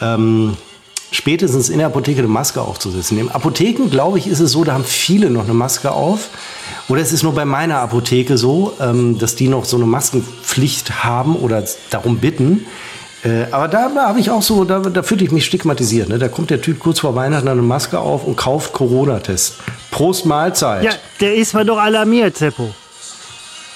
ähm, 0.00 0.56
spätestens 1.16 1.68
in 1.68 1.78
der 1.78 1.88
Apotheke 1.88 2.18
eine 2.18 2.28
Maske 2.28 2.60
aufzusetzen. 2.60 3.18
In 3.18 3.30
Apotheken, 3.30 3.88
glaube 3.90 4.18
ich, 4.18 4.26
ist 4.26 4.40
es 4.40 4.52
so, 4.52 4.64
da 4.64 4.74
haben 4.74 4.84
viele 4.84 5.30
noch 5.30 5.44
eine 5.44 5.54
Maske 5.54 5.90
auf. 5.90 6.28
Oder 6.88 7.00
es 7.00 7.12
ist 7.12 7.22
nur 7.22 7.34
bei 7.34 7.44
meiner 7.44 7.80
Apotheke 7.80 8.38
so, 8.38 8.74
ähm, 8.80 9.18
dass 9.18 9.34
die 9.34 9.48
noch 9.48 9.64
so 9.64 9.76
eine 9.76 9.86
Maskenpflicht 9.86 11.04
haben 11.04 11.34
oder 11.36 11.64
darum 11.90 12.18
bitten. 12.18 12.66
Äh, 13.24 13.46
aber 13.50 13.66
da 13.68 13.90
habe 13.96 14.20
ich 14.20 14.30
auch 14.30 14.42
so, 14.42 14.64
da, 14.64 14.78
da 14.78 15.02
fühle 15.02 15.24
ich 15.24 15.32
mich 15.32 15.44
stigmatisiert. 15.46 16.08
Ne? 16.08 16.18
Da 16.18 16.28
kommt 16.28 16.50
der 16.50 16.60
Typ 16.60 16.78
kurz 16.78 17.00
vor 17.00 17.14
Weihnachten 17.16 17.48
eine 17.48 17.62
Maske 17.62 17.98
auf 17.98 18.24
und 18.24 18.36
kauft 18.36 18.72
Corona-Test. 18.72 19.54
Prost 19.90 20.26
Mahlzeit. 20.26 20.84
Ja, 20.84 20.92
der 21.20 21.34
ist 21.34 21.54
mal 21.54 21.64
doch 21.64 21.78
alarmiert, 21.78 22.36
Seppo. 22.36 22.72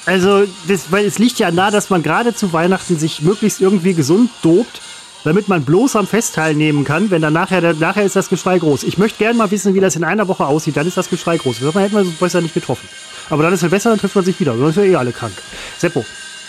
Also, 0.06 0.44
das, 0.68 0.90
weil 0.90 1.06
es 1.06 1.18
liegt 1.18 1.38
ja 1.38 1.50
nahe, 1.50 1.70
dass 1.70 1.90
man 1.90 2.02
gerade 2.02 2.34
zu 2.34 2.52
Weihnachten 2.52 2.98
sich 2.98 3.22
möglichst 3.22 3.60
irgendwie 3.60 3.94
gesund 3.94 4.30
dobt, 4.42 4.80
damit 5.24 5.48
man 5.48 5.64
bloß 5.64 5.96
am 5.96 6.06
Fest 6.06 6.34
teilnehmen 6.34 6.84
kann, 6.84 7.10
wenn 7.10 7.22
dann 7.22 7.32
nachher, 7.32 7.74
nachher 7.74 8.04
ist 8.04 8.16
das 8.16 8.28
Geschrei 8.28 8.58
groß. 8.58 8.84
Ich 8.84 8.98
möchte 8.98 9.18
gerne 9.18 9.36
mal 9.36 9.50
wissen, 9.50 9.74
wie 9.74 9.80
das 9.80 9.96
in 9.96 10.04
einer 10.04 10.28
Woche 10.28 10.46
aussieht, 10.46 10.76
dann 10.76 10.86
ist 10.86 10.96
das 10.96 11.10
Geschrei 11.10 11.36
groß. 11.36 11.60
Das 11.60 11.74
hätten 11.74 11.94
wir 11.94 12.04
besser 12.18 12.40
nicht 12.40 12.54
getroffen. 12.54 12.88
Aber 13.28 13.42
dann 13.42 13.52
ist 13.52 13.62
es 13.62 13.70
besser, 13.70 13.90
dann 13.90 13.98
trifft 13.98 14.16
man 14.16 14.24
sich 14.24 14.38
wieder. 14.40 14.56
Sonst 14.56 14.74
sind 14.74 14.84
wir 14.84 14.92
eh 14.92 14.96
alle 14.96 15.12
krank. 15.12 15.32
Seppo, 15.78 16.04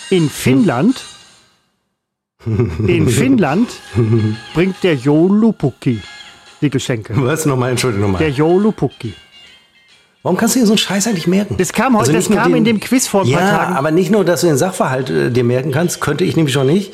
in 0.09 0.30
Finnland, 0.30 1.03
in 2.88 3.07
Finnland 3.07 3.69
bringt 4.53 4.84
der 4.84 4.95
Joulupukki 4.95 6.01
die 6.61 6.69
Geschenke. 6.69 7.13
Was 7.17 7.45
nochmal, 7.45 7.72
Entschuldigung 7.72 8.07
nochmal. 8.07 8.19
Der 8.19 8.30
Joulupukki. 8.30 9.13
Warum 10.24 10.38
kannst 10.38 10.55
du 10.55 10.59
dir 10.59 10.65
so 10.67 10.74
einen 10.74 10.78
Scheiß 10.78 11.07
eigentlich 11.07 11.26
merken? 11.26 11.55
Das 11.57 11.74
kam 11.74 11.97
heute, 11.97 12.11
Also 12.11 12.13
das 12.13 12.30
kam 12.30 12.51
den, 12.51 12.57
in 12.57 12.63
dem 12.63 12.80
Quiz 12.80 13.07
vor 13.07 13.22
ein 13.22 13.28
ja, 13.28 13.39
paar 13.39 13.49
Tagen. 13.49 13.76
aber 13.76 13.91
nicht 13.91 14.11
nur, 14.11 14.24
dass 14.24 14.41
du 14.41 14.47
den 14.47 14.57
Sachverhalt 14.57 15.09
äh, 15.09 15.32
dir 15.32 15.43
merken 15.43 15.72
kannst, 15.72 15.99
könnte 15.99 16.24
ich 16.24 16.36
nämlich 16.36 16.53
schon 16.53 16.67
nicht. 16.67 16.93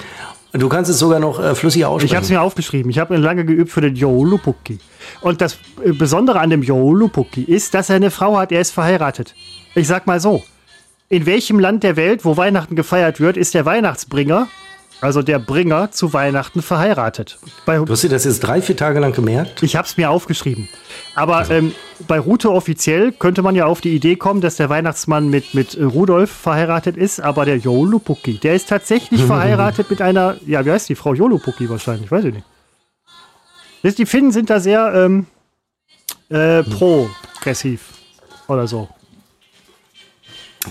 Du 0.53 0.69
kannst 0.69 0.89
es 0.89 0.99
sogar 0.99 1.19
noch 1.19 1.39
äh, 1.39 1.55
flüssig 1.55 1.85
aussprechen. 1.85 2.11
Ich 2.11 2.15
habe 2.15 2.23
es 2.23 2.29
mir 2.29 2.41
aufgeschrieben. 2.41 2.89
Ich 2.89 2.99
habe 2.99 3.17
lange 3.17 3.45
geübt 3.45 3.71
für 3.71 3.81
den 3.81 3.95
Joulupukki. 3.95 4.79
Und 5.21 5.41
das 5.41 5.57
äh, 5.83 5.91
Besondere 5.91 6.39
an 6.39 6.49
dem 6.49 6.63
Joulupukki 6.63 7.43
ist, 7.43 7.73
dass 7.73 7.89
er 7.89 7.97
eine 7.97 8.11
Frau 8.11 8.37
hat. 8.37 8.51
Er 8.51 8.61
ist 8.61 8.71
verheiratet. 8.71 9.35
Ich 9.75 9.87
sag 9.87 10.07
mal 10.07 10.19
so: 10.19 10.43
In 11.09 11.25
welchem 11.25 11.59
Land 11.59 11.83
der 11.83 11.95
Welt, 11.95 12.23
wo 12.23 12.37
Weihnachten 12.37 12.75
gefeiert 12.75 13.19
wird, 13.19 13.37
ist 13.37 13.53
der 13.53 13.65
Weihnachtsbringer, 13.65 14.47
also 15.01 15.21
der 15.21 15.39
Bringer 15.39 15.91
zu 15.91 16.13
Weihnachten 16.13 16.61
verheiratet? 16.61 17.37
Bei, 17.65 17.77
Du 17.77 17.91
hast 17.91 18.03
dir 18.03 18.09
das 18.09 18.25
jetzt 18.25 18.39
drei, 18.39 18.61
vier 18.61 18.75
Tage 18.75 18.99
lang 18.99 19.13
gemerkt? 19.13 19.61
ich 19.63 19.75
habe 19.75 19.87
es 19.87 19.97
mir 19.97 20.09
aufgeschrieben. 20.09 20.67
Aber 21.15 21.49
ähm, 21.49 21.73
bei 22.07 22.19
Rute 22.19 22.51
offiziell 22.51 23.11
könnte 23.11 23.41
man 23.41 23.55
ja 23.55 23.65
auf 23.65 23.81
die 23.81 23.95
Idee 23.95 24.15
kommen, 24.15 24.41
dass 24.41 24.55
der 24.55 24.69
Weihnachtsmann 24.69 25.29
mit, 25.29 25.53
mit 25.53 25.75
äh, 25.75 25.83
Rudolf 25.83 26.31
verheiratet 26.31 26.97
ist, 26.97 27.19
aber 27.19 27.45
der 27.45 27.57
Joulupukki, 27.57 28.39
der 28.39 28.55
ist 28.55 28.69
tatsächlich 28.69 29.23
verheiratet 29.25 29.89
mit 29.89 30.01
einer, 30.01 30.35
ja, 30.45 30.65
wie 30.65 30.71
heißt 30.71 30.89
die 30.89 30.95
Frau 30.95 31.13
Joulupukki 31.13 31.69
wahrscheinlich, 31.69 32.11
weiß 32.11 32.25
ich 32.25 32.33
nicht. 32.33 32.45
Die 33.99 34.05
Finnen 34.05 34.31
sind 34.31 34.49
da 34.49 34.59
sehr 34.59 34.93
ähm, 34.93 35.27
äh, 36.29 36.63
progressiv 36.63 37.93
oder 38.47 38.67
so. 38.67 38.89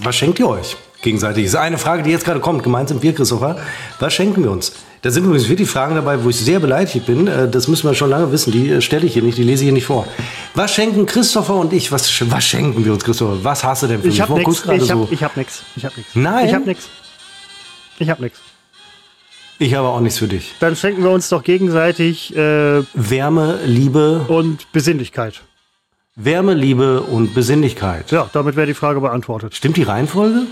Was 0.02 0.16
schenkt 0.16 0.38
ihr 0.38 0.48
euch 0.48 0.76
gegenseitig? 1.06 1.44
Das 1.44 1.54
ist 1.54 1.58
eine 1.58 1.78
Frage, 1.78 2.02
die 2.02 2.10
jetzt 2.10 2.24
gerade 2.24 2.40
kommt. 2.40 2.62
Gemeinsam 2.62 3.00
wir, 3.02 3.14
Christopher. 3.14 3.56
Was 3.98 4.12
schenken 4.12 4.42
wir 4.44 4.50
uns? 4.50 4.72
Da 5.02 5.10
sind 5.10 5.24
übrigens 5.24 5.48
wirklich 5.48 5.70
Fragen 5.70 5.94
dabei, 5.94 6.22
wo 6.24 6.28
ich 6.30 6.36
sehr 6.36 6.58
beleidigt 6.60 7.06
bin. 7.06 7.26
Äh, 7.28 7.48
Das 7.48 7.68
müssen 7.68 7.88
wir 7.88 7.94
schon 7.94 8.10
lange 8.10 8.30
wissen. 8.32 8.50
Die 8.52 8.68
äh, 8.70 8.80
stelle 8.80 9.06
ich 9.06 9.12
hier 9.14 9.22
nicht, 9.22 9.38
die 9.38 9.42
lese 9.44 9.62
ich 9.62 9.66
hier 9.66 9.72
nicht 9.72 9.86
vor. 9.86 10.06
Was 10.54 10.74
schenken 10.74 11.06
Christopher 11.06 11.54
und 11.54 11.72
ich? 11.72 11.90
Was, 11.92 12.10
was 12.30 12.44
schenken 12.44 12.84
wir 12.84 12.92
uns, 12.92 13.04
Christopher? 13.04 13.38
Was 13.42 13.64
hast 13.64 13.84
du 13.84 13.86
denn 13.86 14.00
für 14.02 14.08
Ich 14.08 14.14
mich? 14.14 14.20
habe 14.22 14.34
nichts. 14.34 14.62
gerade 14.62 14.82
Ich 14.84 14.90
habe 14.90 15.06
so. 15.06 15.08
ich 15.12 15.22
hab 15.24 15.36
nix. 15.36 15.62
Ich 15.76 15.84
habe 15.84 15.94
nix. 15.96 16.08
Nein? 16.14 16.46
Ich 16.48 16.54
habe 16.54 16.64
nix. 16.66 16.88
Ich 17.98 18.10
habe 18.10 18.22
nix. 18.22 18.38
Ich 19.58 19.74
habe 19.74 19.88
auch 19.88 20.00
nichts 20.00 20.18
für 20.18 20.28
dich. 20.28 20.52
Dann 20.60 20.76
schenken 20.76 21.02
wir 21.02 21.10
uns 21.10 21.30
doch 21.30 21.42
gegenseitig 21.42 22.36
äh, 22.36 22.82
Wärme, 22.92 23.58
Liebe, 23.64 24.26
und 24.28 24.70
Besinnlichkeit. 24.72 25.40
Wärme, 26.14 26.52
Liebe 26.54 27.00
und 27.02 27.34
Besinnlichkeit. 27.34 28.10
Ja, 28.10 28.28
damit 28.32 28.56
wäre 28.56 28.66
die 28.66 28.74
Frage 28.74 29.00
beantwortet. 29.00 29.54
Stimmt 29.54 29.76
die 29.76 29.82
Reihenfolge? 29.82 30.42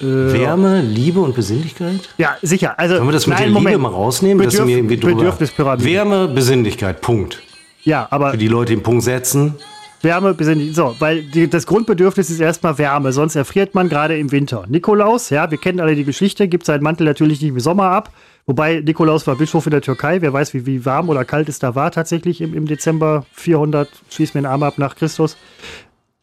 Äh, 0.00 0.04
Wärme, 0.32 0.80
Liebe 0.82 1.20
und 1.20 1.34
Besinnlichkeit? 1.34 2.08
Ja, 2.18 2.36
sicher. 2.42 2.78
Also, 2.78 2.96
Sollen 2.96 3.08
wir 3.08 3.12
das 3.12 3.26
mit 3.26 3.34
nein, 3.38 3.52
der 3.52 3.60
Liebe 3.60 3.60
Moment. 3.78 3.82
mal 3.82 3.88
rausnehmen? 3.88 4.46
Bedürf- 4.46 4.66
wir 4.66 4.76
irgendwie 4.76 4.96
Bedürfnispyramide. 4.96 5.88
Wärme, 5.88 6.28
Besinnlichkeit, 6.28 7.00
Punkt. 7.00 7.42
Ja, 7.84 8.06
aber 8.10 8.32
Für 8.32 8.38
die 8.38 8.48
Leute 8.48 8.72
den 8.74 8.82
Punkt 8.82 9.02
setzen. 9.04 9.54
Wärme, 10.02 10.32
Besinnlichkeit. 10.34 10.76
So, 10.76 10.96
weil 10.98 11.22
die, 11.22 11.48
das 11.48 11.66
Grundbedürfnis 11.66 12.30
ist 12.30 12.40
erstmal 12.40 12.78
Wärme, 12.78 13.12
sonst 13.12 13.36
erfriert 13.36 13.74
man 13.74 13.88
gerade 13.90 14.18
im 14.18 14.32
Winter. 14.32 14.64
Nikolaus, 14.68 15.28
ja, 15.30 15.50
wir 15.50 15.58
kennen 15.58 15.80
alle 15.80 15.94
die 15.94 16.04
Geschichte, 16.04 16.48
gibt 16.48 16.64
seinen 16.64 16.82
Mantel 16.82 17.04
natürlich 17.06 17.40
nicht 17.42 17.50
im 17.50 17.60
Sommer 17.60 17.84
ab. 17.90 18.10
Wobei 18.46 18.80
Nikolaus 18.80 19.26
war 19.26 19.36
Bischof 19.36 19.66
in 19.66 19.70
der 19.72 19.82
Türkei. 19.82 20.22
Wer 20.22 20.32
weiß, 20.32 20.54
wie, 20.54 20.64
wie 20.66 20.84
warm 20.86 21.10
oder 21.10 21.24
kalt 21.26 21.48
es 21.50 21.58
da 21.58 21.74
war 21.74 21.90
tatsächlich 21.92 22.40
im, 22.40 22.54
im 22.54 22.66
Dezember 22.66 23.26
400, 23.32 23.88
schieß 24.10 24.32
mir 24.34 24.40
den 24.40 24.46
Arm 24.46 24.62
ab 24.62 24.74
nach 24.78 24.96
Christus. 24.96 25.36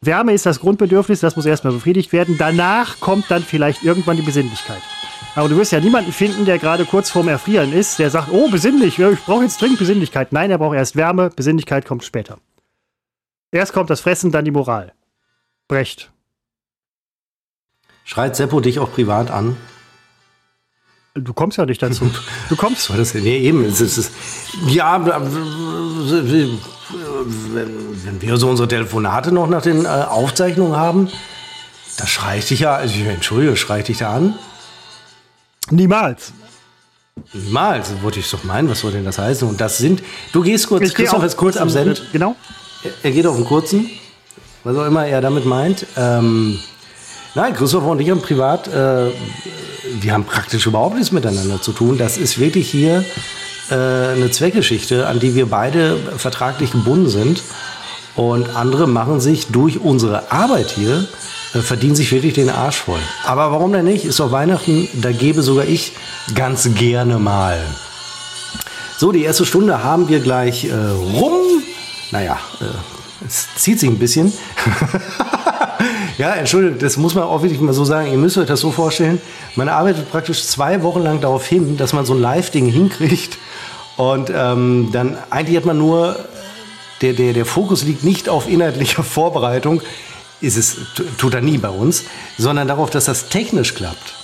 Wärme 0.00 0.32
ist 0.32 0.46
das 0.46 0.60
Grundbedürfnis, 0.60 1.20
das 1.20 1.34
muss 1.34 1.46
erstmal 1.46 1.72
befriedigt 1.72 2.12
werden. 2.12 2.36
Danach 2.38 3.00
kommt 3.00 3.30
dann 3.30 3.42
vielleicht 3.42 3.82
irgendwann 3.82 4.16
die 4.16 4.22
Besinnlichkeit. 4.22 4.82
Aber 5.34 5.48
du 5.48 5.56
wirst 5.56 5.72
ja 5.72 5.80
niemanden 5.80 6.12
finden, 6.12 6.44
der 6.44 6.58
gerade 6.58 6.84
kurz 6.84 7.10
vorm 7.10 7.28
Erfrieren 7.28 7.72
ist, 7.72 7.98
der 7.98 8.10
sagt, 8.10 8.28
oh, 8.30 8.48
besinnlich, 8.50 8.98
ich 8.98 9.24
brauche 9.24 9.42
jetzt 9.42 9.60
dringend 9.60 9.78
Besinnlichkeit. 9.78 10.32
Nein, 10.32 10.50
er 10.50 10.58
braucht 10.58 10.76
erst 10.76 10.96
Wärme, 10.96 11.30
Besinnlichkeit 11.30 11.84
kommt 11.84 12.04
später. 12.04 12.38
Erst 13.50 13.72
kommt 13.72 13.90
das 13.90 14.00
Fressen, 14.00 14.30
dann 14.30 14.44
die 14.44 14.50
Moral. 14.50 14.92
Brecht. 15.68 16.10
Schreit 18.04 18.36
Seppo 18.36 18.60
dich 18.60 18.78
auch 18.78 18.92
privat 18.92 19.30
an? 19.30 19.56
Du 21.14 21.32
kommst 21.32 21.58
ja 21.58 21.66
nicht 21.66 21.82
dazu. 21.82 22.10
Du 22.48 22.56
kommst. 22.56 22.90
War 22.90 22.96
das? 22.96 23.14
Nee, 23.14 23.38
eben. 23.38 23.64
Es 23.64 23.80
ist, 23.80 23.96
es 23.96 24.10
ja, 24.68 25.04
wenn, 25.04 26.58
wenn 28.04 28.22
wir 28.22 28.36
so 28.36 28.48
unsere 28.48 28.68
Telefonate 28.68 29.32
noch 29.32 29.48
nach 29.48 29.62
den 29.62 29.84
äh, 29.84 29.88
Aufzeichnungen 29.88 30.76
haben, 30.76 31.08
da 31.96 32.06
schrei 32.06 32.38
ich 32.38 32.46
dich 32.46 32.60
ja, 32.60 32.74
also, 32.74 32.94
entschuldige, 33.04 33.56
schrei 33.56 33.80
ich 33.80 33.86
dich 33.86 33.98
da 33.98 34.14
an? 34.14 34.34
Niemals. 35.70 36.32
Niemals, 37.32 37.90
wollte 38.02 38.20
ich 38.20 38.30
doch 38.30 38.44
meinen, 38.44 38.70
was 38.70 38.80
soll 38.80 38.92
denn 38.92 39.04
das 39.04 39.18
heißen? 39.18 39.46
Und 39.48 39.60
das 39.60 39.78
sind, 39.78 40.02
du 40.32 40.42
gehst 40.42 40.68
kurz, 40.68 40.84
Ich 40.84 40.94
Christoph 40.94 41.24
ist 41.24 41.36
kurz 41.36 41.56
absent. 41.56 42.02
Genau. 42.12 42.36
Er 43.02 43.10
geht 43.10 43.26
auf 43.26 43.36
den 43.36 43.44
kurzen, 43.44 43.90
was 44.62 44.76
auch 44.76 44.86
immer 44.86 45.06
er 45.06 45.20
damit 45.20 45.44
meint. 45.44 45.84
Ähm, 45.96 46.60
nein, 47.38 47.54
Christopher 47.54 47.86
und 47.86 48.00
ich 48.00 48.10
haben 48.10 48.20
privat, 48.20 48.66
äh, 48.66 49.12
wir 50.00 50.12
haben 50.12 50.24
praktisch 50.24 50.66
überhaupt 50.66 50.96
nichts 50.96 51.12
miteinander 51.12 51.62
zu 51.62 51.70
tun. 51.72 51.96
Das 51.96 52.18
ist 52.18 52.40
wirklich 52.40 52.68
hier 52.68 53.04
äh, 53.70 53.74
eine 53.74 54.28
Zweckgeschichte, 54.32 55.06
an 55.06 55.20
die 55.20 55.36
wir 55.36 55.46
beide 55.46 55.96
vertraglich 56.16 56.72
gebunden 56.72 57.08
sind. 57.08 57.42
Und 58.16 58.56
andere 58.56 58.88
machen 58.88 59.20
sich 59.20 59.46
durch 59.46 59.78
unsere 59.78 60.32
Arbeit 60.32 60.70
hier, 60.70 61.06
äh, 61.54 61.60
verdienen 61.60 61.94
sich 61.94 62.10
wirklich 62.10 62.34
den 62.34 62.50
Arsch 62.50 62.78
voll. 62.78 62.98
Aber 63.24 63.52
warum 63.52 63.72
denn 63.72 63.84
nicht? 63.84 64.04
Ist 64.04 64.18
doch 64.18 64.32
Weihnachten, 64.32 64.88
da 64.94 65.12
gebe 65.12 65.42
sogar 65.42 65.64
ich 65.64 65.92
ganz 66.34 66.68
gerne 66.74 67.20
mal. 67.20 67.64
So, 68.96 69.12
die 69.12 69.22
erste 69.22 69.46
Stunde 69.46 69.84
haben 69.84 70.08
wir 70.08 70.18
gleich 70.18 70.64
äh, 70.64 70.74
rum. 70.74 71.62
Naja, 72.10 72.40
äh, 72.60 73.24
es 73.24 73.46
zieht 73.54 73.78
sich 73.78 73.88
ein 73.88 74.00
bisschen. 74.00 74.32
ja, 76.18 76.34
Entschuldigung, 76.34 76.78
das 76.78 76.96
muss 76.96 77.14
man 77.14 77.24
auch 77.24 77.42
wirklich 77.42 77.60
mal 77.60 77.72
so 77.72 77.84
sagen. 77.84 78.10
Ihr 78.10 78.18
müsst 78.18 78.36
euch 78.36 78.46
das 78.46 78.60
so 78.60 78.70
vorstellen. 78.72 79.20
Man 79.54 79.68
arbeitet 79.68 80.10
praktisch 80.10 80.44
zwei 80.44 80.82
Wochen 80.82 81.02
lang 81.02 81.20
darauf 81.20 81.46
hin, 81.46 81.76
dass 81.76 81.92
man 81.92 82.04
so 82.04 82.12
ein 82.14 82.20
Live-Ding 82.20 82.66
hinkriegt. 82.66 83.38
Und 83.96 84.30
ähm, 84.34 84.90
dann 84.92 85.16
eigentlich 85.30 85.56
hat 85.56 85.64
man 85.64 85.78
nur, 85.78 86.16
der, 87.02 87.12
der, 87.14 87.32
der 87.32 87.46
Fokus 87.46 87.84
liegt 87.84 88.04
nicht 88.04 88.28
auf 88.28 88.48
inhaltlicher 88.48 89.02
Vorbereitung, 89.02 89.80
ist 90.40 90.56
es, 90.56 90.76
tu- 90.94 91.04
tut 91.18 91.34
er 91.34 91.40
nie 91.40 91.58
bei 91.58 91.68
uns, 91.70 92.04
sondern 92.36 92.68
darauf, 92.68 92.90
dass 92.90 93.06
das 93.06 93.28
technisch 93.28 93.74
klappt. 93.74 94.14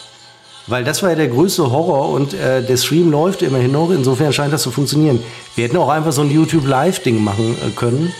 Weil 0.67 0.83
das 0.85 1.03
war 1.03 1.11
ja 1.11 1.17
der 1.17 1.29
größte 1.29 1.71
Horror 1.71 2.09
und 2.11 2.35
äh, 2.35 2.63
der 2.63 2.77
Stream 2.77 3.11
läuft 3.11 3.43
immerhin 3.43 3.73
noch. 3.73 3.91
Insofern 3.91 4.33
scheint 4.33 4.53
das 4.53 4.63
zu 4.63 4.71
funktionieren. 4.71 5.23
Wir 5.57 5.65
hätten 5.65 5.77
auch 5.77 5.91
einfach 5.91 6.13
so 6.13 6.23
ein 6.23 6.31
YouTube 6.31 6.67
Live-Ding 6.67 7.23
machen 7.23 7.57
äh, 7.67 7.71
können. 7.71 8.13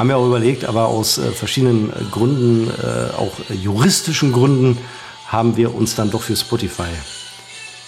Haben 0.00 0.08
wir 0.08 0.16
auch 0.16 0.26
überlegt, 0.26 0.64
aber 0.64 0.86
aus 0.86 1.18
äh, 1.18 1.30
verschiedenen 1.30 1.90
äh, 1.90 2.04
Gründen, 2.10 2.70
äh, 2.70 3.14
auch 3.18 3.32
juristischen 3.50 4.32
Gründen, 4.32 4.78
haben 5.26 5.58
wir 5.58 5.74
uns 5.74 5.94
dann 5.94 6.10
doch 6.10 6.22
für 6.22 6.34
Spotify 6.34 6.88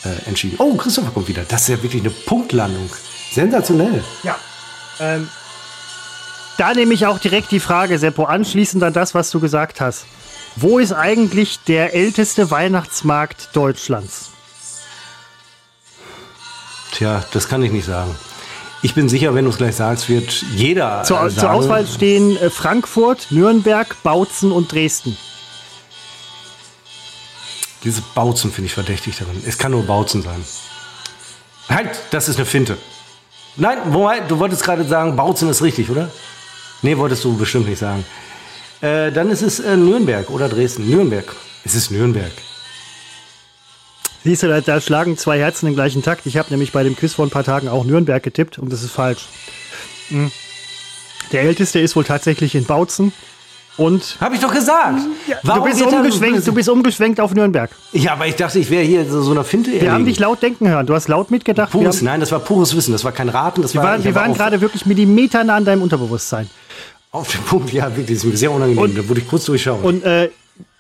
äh, 0.05 0.29
entschieden. 0.29 0.57
Oh, 0.59 0.75
Christopher 0.75 1.11
kommt 1.11 1.29
wieder. 1.29 1.43
Das 1.49 1.63
ist 1.63 1.69
ja 1.69 1.83
wirklich 1.83 2.03
eine 2.03 2.11
Punktlandung. 2.11 2.91
Sensationell. 3.33 4.05
Ja. 4.25 4.37
Ähm, 5.01 5.27
da 6.59 6.75
nehme 6.75 6.93
ich 6.93 7.07
auch 7.07 7.19
direkt 7.19 7.51
die 7.51 7.61
Frage, 7.61 7.99
Seppo, 7.99 8.25
anschließend 8.25 8.83
an 8.83 8.93
das, 8.93 9.15
was 9.15 9.31
du 9.31 9.41
gesagt 9.41 9.81
hast. 9.81 10.05
Wo 10.57 10.79
ist 10.79 10.93
eigentlich 10.93 11.61
der 11.67 11.95
älteste 11.95 12.51
Weihnachtsmarkt 12.51 13.57
Deutschlands? 13.57 14.33
Tja, 16.93 17.25
das 17.33 17.49
kann 17.49 17.63
ich 17.63 17.73
nicht 17.73 17.87
sagen. 17.87 18.15
Ich 18.85 18.95
bin 18.95 19.09
sicher, 19.09 19.33
wenn 19.35 19.45
du 19.45 19.51
es 19.51 19.59
gleich 19.59 19.77
sagst, 19.77 20.09
wird 20.09 20.45
jeder 20.57 21.05
Zur, 21.05 21.19
äh, 21.19 21.31
zur 21.31 21.31
sagen, 21.31 21.55
Auswahl 21.55 21.87
stehen 21.87 22.37
äh, 22.37 22.51
Frankfurt, 22.51 23.29
Nürnberg, 23.31 23.97
Bautzen 24.03 24.51
und 24.51 24.73
Dresden. 24.73 25.17
Diese 27.85 28.03
Bautzen 28.15 28.51
finde 28.53 28.67
ich 28.67 28.75
verdächtig 28.75 29.17
darin. 29.19 29.43
Es 29.47 29.57
kann 29.57 29.71
nur 29.71 29.85
Bautzen 29.85 30.23
sein. 30.23 30.45
Halt, 31.69 31.91
das 32.11 32.29
ist 32.29 32.37
eine 32.37 32.47
Finte. 32.47 32.77
Nein, 33.57 33.79
Moment, 33.91 34.29
du 34.29 34.39
wolltest 34.39 34.65
gerade 34.65 34.85
sagen, 34.85 35.15
Bautzen 35.15 35.49
ist 35.49 35.63
richtig, 35.63 35.89
oder? 35.89 36.11
Nee, 36.83 36.97
wolltest 36.97 37.23
du 37.25 37.37
bestimmt 37.37 37.69
nicht 37.69 37.79
sagen. 37.79 38.05
Äh, 38.81 39.13
dann 39.13 39.31
ist 39.31 39.43
es 39.43 39.61
äh, 39.61 39.77
Nürnberg 39.77 40.29
oder 40.31 40.49
Dresden. 40.49 40.89
Nürnberg. 40.91 41.37
Es 41.65 41.77
ist 41.77 41.93
Nürnberg. 41.93 42.33
Siehst 44.25 44.43
du, 44.43 44.49
da, 44.49 44.61
da 44.61 44.81
schlagen 44.81 45.17
zwei 45.17 45.39
Herzen 45.39 45.67
im 45.67 45.75
gleichen 45.75 46.03
Takt. 46.03 46.27
Ich 46.27 46.37
habe 46.37 46.51
nämlich 46.51 46.73
bei 46.73 46.85
dem 46.85 46.97
Quiz 46.97 47.15
vor 47.15 47.27
ein 47.27 47.31
paar 47.31 47.45
Tagen 47.45 47.69
auch 47.69 47.85
Nürnberg 47.85 48.23
getippt 48.23 48.59
und 48.59 48.73
das 48.73 48.83
ist 48.83 48.93
falsch. 48.93 49.27
Hm. 50.09 50.31
Der 51.33 51.43
älteste 51.43 51.81
ist 51.81 51.97
wohl 51.97 52.05
tatsächlich 52.05 52.55
in 52.55 52.65
Bautzen. 52.65 53.13
Und 53.79 54.19
Habe 54.21 54.35
ich 54.35 54.41
doch 54.41 54.53
gesagt. 54.53 55.01
ja, 55.27 55.39
du, 55.43 55.63
bist 55.63 55.81
umgeschwenkt, 55.81 56.47
du 56.47 56.53
bist 56.53 56.69
umgeschwenkt 56.69 57.21
auf 57.21 57.35
Nürnberg. 57.35 57.71
Ja, 57.93 58.13
aber 58.13 58.27
ich 58.27 58.37
dachte, 58.37 58.59
ich 58.59 58.69
wäre 58.69 58.85
hier 58.85 59.09
so, 59.11 59.23
so 59.23 59.31
einer 59.31 59.45
Finte 59.45 59.73
Wir 59.73 59.93
haben 59.93 60.05
dich 60.05 60.19
laut 60.19 60.43
denken 60.43 60.69
hören. 60.69 60.87
Du 60.87 60.95
hast 60.95 61.09
laut 61.09 61.31
mitgedacht. 61.31 61.73
Pures, 61.73 62.03
nein, 62.03 62.21
das 62.21 62.31
war 62.33 62.41
pures 62.41 62.77
Wissen. 62.77 62.93
Das 62.93 63.03
war 63.03 63.13
kein 63.13 63.31
Raten. 63.31 63.63
Das 63.63 63.73
wir 63.73 63.83
war, 63.83 63.93
waren, 63.93 64.05
wir 64.05 64.15
waren 64.15 64.35
gerade 64.35 64.61
wirklich 64.61 64.85
Millimeter 64.85 65.43
nah 65.43 65.57
an 65.57 65.65
deinem 65.65 65.81
Unterbewusstsein. 65.81 66.51
Auf 67.13 67.33
den 67.33 67.43
Punkt, 67.43 67.73
ja, 67.73 67.89
wirklich, 67.97 68.19
das 68.19 68.25
ist 68.25 68.31
mir 68.31 68.37
sehr 68.37 68.51
unangenehm. 68.51 68.95
da 68.95 69.09
wurde 69.09 69.21
ich 69.21 69.29
kurz 69.29 69.47
durchschauen. 69.47 69.83
Und 69.83 70.05
äh, 70.05 70.31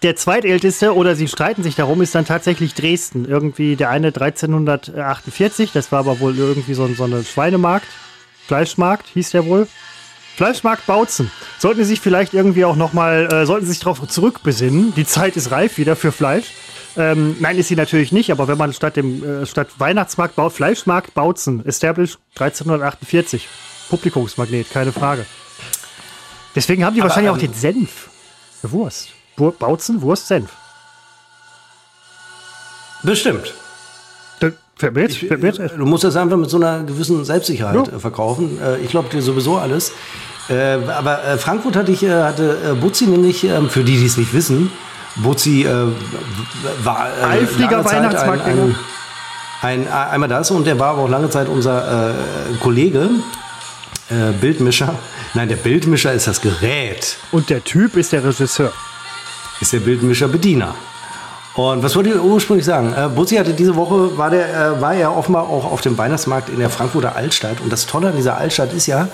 der 0.02 0.16
zweitälteste, 0.16 0.94
oder 0.94 1.14
sie 1.14 1.28
streiten 1.28 1.62
sich 1.62 1.74
darum, 1.76 2.02
ist 2.02 2.14
dann 2.14 2.24
tatsächlich 2.24 2.74
Dresden. 2.74 3.24
Irgendwie 3.24 3.76
der 3.76 3.90
eine 3.90 4.08
1348, 4.08 5.70
das 5.72 5.92
war 5.92 6.00
aber 6.00 6.20
wohl 6.20 6.36
irgendwie 6.36 6.74
so, 6.74 6.84
ein- 6.84 6.96
so 6.96 7.04
eine 7.04 7.24
Schweinemarkt. 7.24 7.86
Fleischmarkt 8.46 9.06
hieß 9.14 9.30
der 9.30 9.46
wohl. 9.46 9.68
Fleischmarkt 10.36 10.86
Bautzen. 10.86 11.30
Sollten 11.58 11.80
Sie 11.80 11.90
sich 11.90 12.00
vielleicht 12.00 12.34
irgendwie 12.34 12.64
auch 12.64 12.74
nochmal, 12.76 13.32
äh, 13.32 13.46
sollten 13.46 13.66
Sie 13.66 13.72
sich 13.72 13.80
darauf 13.80 14.06
zurückbesinnen. 14.08 14.94
Die 14.94 15.06
Zeit 15.06 15.36
ist 15.36 15.50
reif 15.50 15.78
wieder 15.78 15.94
für 15.94 16.10
Fleisch. 16.10 16.46
Ähm, 16.96 17.36
nein, 17.40 17.56
ist 17.56 17.68
sie 17.68 17.76
natürlich 17.76 18.12
nicht, 18.12 18.30
aber 18.30 18.48
wenn 18.48 18.58
man 18.58 18.72
statt 18.72 18.96
dem 18.96 19.24
äh, 19.42 19.46
statt 19.46 19.68
Weihnachtsmarkt 19.78 20.36
baut, 20.36 20.52
Fleischmarkt 20.52 21.14
Bautzen, 21.14 21.64
established 21.66 22.18
1348. 22.38 23.48
Publikumsmagnet, 23.88 24.70
keine 24.70 24.92
Frage. 24.92 25.24
Deswegen 26.54 26.84
haben 26.84 26.94
die 26.94 27.00
Aber, 27.00 27.08
wahrscheinlich 27.10 27.30
auch 27.30 27.36
ähm, 27.36 27.52
den 27.52 27.54
Senf. 27.54 28.10
Eine 28.62 28.72
Wurst. 28.72 29.08
Bautzen, 29.36 30.02
Wurst, 30.02 30.28
Senf. 30.28 30.50
Bestimmt. 33.02 33.54
Jetzt, 34.40 35.18
fällt 35.18 35.42
mir 35.42 35.48
jetzt 35.52 35.60
Du 35.76 35.86
musst 35.86 36.02
das 36.02 36.16
einfach 36.16 36.36
mit 36.36 36.50
so 36.50 36.56
einer 36.56 36.82
gewissen 36.82 37.24
Selbstsicherheit 37.24 37.86
Ja. 37.86 37.96
äh, 37.96 38.00
verkaufen. 38.00 38.58
Äh, 38.60 38.78
ich 38.78 38.90
glaube 38.90 39.08
dir 39.10 39.22
sowieso 39.22 39.56
alles. 39.58 39.92
Äh, 40.48 40.78
aber 40.88 41.22
äh, 41.24 41.38
Frankfurt 41.38 41.76
hatte 41.76 41.92
ich, 41.92 42.02
äh, 42.02 42.10
hatte 42.10 42.58
äh, 42.70 42.74
Butzi 42.74 43.06
nämlich, 43.06 43.44
ähm, 43.44 43.70
für 43.70 43.84
die, 43.84 43.96
die 43.96 44.06
es 44.06 44.16
nicht 44.16 44.32
wissen, 44.32 44.72
Butzi 45.16 45.62
äh, 45.64 45.86
war 46.82 47.08
äh, 47.20 47.42
Eifriger 47.42 47.84
Zeit 47.84 48.16
ein, 48.16 48.40
ein, 48.40 48.40
ein, 48.40 48.76
ein, 49.62 49.88
einmal 49.92 50.28
das 50.28 50.50
und 50.50 50.66
der 50.66 50.78
war 50.80 50.90
aber 50.90 51.02
auch 51.02 51.08
lange 51.08 51.30
Zeit 51.30 51.48
unser 51.48 52.10
äh, 52.10 52.14
Kollege, 52.60 53.08
äh, 54.10 54.32
Bildmischer. 54.40 54.94
Nein, 55.34 55.48
der 55.48 55.56
Bildmischer 55.56 56.12
ist 56.12 56.26
das 56.26 56.40
Gerät. 56.40 57.16
Und 57.30 57.50
der 57.50 57.62
Typ 57.62 57.96
ist 57.96 58.12
der 58.12 58.24
Regisseur. 58.24 58.72
Ist 59.62 59.72
der 59.72 59.80
Bildmischer 59.80 60.28
Bediener. 60.28 60.74
Und 61.54 61.82
was 61.82 61.94
wollte 61.94 62.10
ich 62.10 62.20
ursprünglich 62.20 62.66
sagen? 62.66 62.92
Äh, 62.94 63.08
Butzi 63.08 63.36
hatte 63.36 63.52
diese 63.52 63.76
Woche, 63.76 64.16
war, 64.16 64.30
der, 64.30 64.48
äh, 64.48 64.80
war 64.80 64.94
er 64.94 65.16
offenbar 65.16 65.48
auch 65.48 65.70
auf 65.70 65.80
dem 65.82 65.96
Weihnachtsmarkt 65.96 66.48
in 66.48 66.58
der 66.58 66.70
Frankfurter 66.70 67.14
Altstadt. 67.14 67.60
Und 67.60 67.72
das 67.72 67.86
Tolle 67.86 68.08
an 68.08 68.16
dieser 68.16 68.38
Altstadt 68.38 68.72
ist 68.72 68.86
ja, 68.86 69.08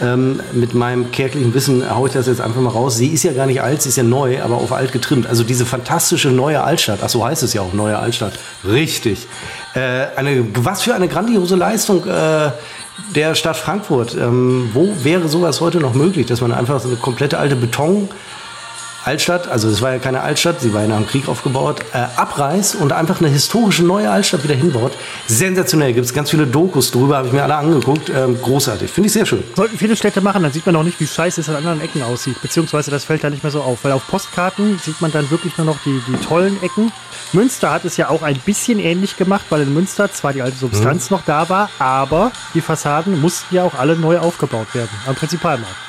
ähm, 0.00 0.40
mit 0.52 0.74
meinem 0.74 1.12
kärglichen 1.12 1.54
Wissen 1.54 1.88
haue 1.94 2.08
ich 2.08 2.14
das 2.14 2.26
jetzt 2.26 2.40
einfach 2.40 2.60
mal 2.60 2.70
raus, 2.70 2.96
sie 2.96 3.08
ist 3.08 3.22
ja 3.22 3.32
gar 3.32 3.46
nicht 3.46 3.62
alt, 3.62 3.82
sie 3.82 3.90
ist 3.90 3.96
ja 3.96 4.02
neu, 4.02 4.42
aber 4.42 4.56
auf 4.56 4.72
alt 4.72 4.90
getrimmt. 4.90 5.26
Also 5.26 5.44
diese 5.44 5.66
fantastische 5.66 6.30
neue 6.30 6.62
Altstadt, 6.64 7.00
ach 7.02 7.08
so 7.08 7.24
heißt 7.24 7.42
es 7.44 7.52
ja 7.52 7.60
auch, 7.60 7.72
neue 7.72 7.98
Altstadt. 7.98 8.38
Richtig. 8.66 9.26
Äh, 9.74 10.06
eine, 10.16 10.46
was 10.54 10.82
für 10.82 10.94
eine 10.94 11.06
grandiose 11.06 11.54
Leistung 11.54 12.06
äh, 12.08 12.50
der 13.14 13.34
Stadt 13.34 13.56
Frankfurt. 13.56 14.14
Ähm, 14.14 14.70
wo 14.72 14.94
wäre 15.02 15.28
sowas 15.28 15.60
heute 15.60 15.78
noch 15.78 15.94
möglich, 15.94 16.26
dass 16.26 16.40
man 16.40 16.52
einfach 16.52 16.80
so 16.80 16.88
eine 16.88 16.96
komplette 16.96 17.38
alte 17.38 17.56
Beton 17.56 18.08
Altstadt, 19.04 19.48
also 19.48 19.68
es 19.68 19.82
war 19.82 19.92
ja 19.92 19.98
keine 19.98 20.22
Altstadt, 20.22 20.60
sie 20.60 20.72
war 20.72 20.82
ja 20.82 20.88
nach 20.88 20.96
dem 20.96 21.06
Krieg 21.06 21.28
aufgebaut, 21.28 21.80
äh, 21.92 21.98
abreißt 22.16 22.76
und 22.76 22.92
einfach 22.92 23.20
eine 23.20 23.28
historische 23.28 23.84
neue 23.84 24.10
Altstadt 24.10 24.44
wieder 24.44 24.54
hinbaut. 24.54 24.92
Sensationell, 25.26 25.92
gibt 25.92 26.06
es 26.06 26.14
ganz 26.14 26.30
viele 26.30 26.46
Dokus 26.46 26.90
drüber, 26.90 27.18
habe 27.18 27.26
ich 27.28 27.32
mir 27.32 27.42
alle 27.42 27.56
angeguckt. 27.56 28.10
Ähm, 28.10 28.40
großartig, 28.40 28.90
finde 28.90 29.08
ich 29.08 29.12
sehr 29.12 29.26
schön. 29.26 29.44
Sollten 29.54 29.76
viele 29.76 29.96
Städte 29.96 30.20
machen, 30.20 30.42
dann 30.42 30.52
sieht 30.52 30.64
man 30.66 30.76
auch 30.76 30.82
nicht, 30.82 30.98
wie 31.00 31.06
scheiße 31.06 31.40
es 31.40 31.48
an 31.48 31.56
anderen 31.56 31.80
Ecken 31.80 32.02
aussieht. 32.02 32.40
Beziehungsweise 32.40 32.90
das 32.90 33.04
fällt 33.04 33.24
da 33.24 33.30
nicht 33.30 33.42
mehr 33.42 33.52
so 33.52 33.60
auf. 33.60 33.84
Weil 33.84 33.92
auf 33.92 34.06
Postkarten 34.08 34.78
sieht 34.78 35.00
man 35.00 35.12
dann 35.12 35.30
wirklich 35.30 35.56
nur 35.58 35.66
noch 35.66 35.78
die, 35.84 36.00
die 36.08 36.16
tollen 36.24 36.62
Ecken. 36.62 36.92
Münster 37.32 37.72
hat 37.72 37.84
es 37.84 37.96
ja 37.96 38.08
auch 38.08 38.22
ein 38.22 38.38
bisschen 38.38 38.78
ähnlich 38.78 39.16
gemacht, 39.16 39.46
weil 39.50 39.62
in 39.62 39.74
Münster 39.74 40.10
zwar 40.12 40.32
die 40.32 40.42
alte 40.42 40.56
Substanz 40.56 41.10
noch 41.10 41.22
da 41.24 41.48
war, 41.48 41.68
aber 41.78 42.32
die 42.54 42.60
Fassaden 42.60 43.20
mussten 43.20 43.54
ja 43.54 43.64
auch 43.64 43.74
alle 43.74 43.96
neu 43.96 44.18
aufgebaut 44.18 44.74
werden 44.74 44.90
am 45.06 45.14
Prinzipalmarkt. 45.14 45.83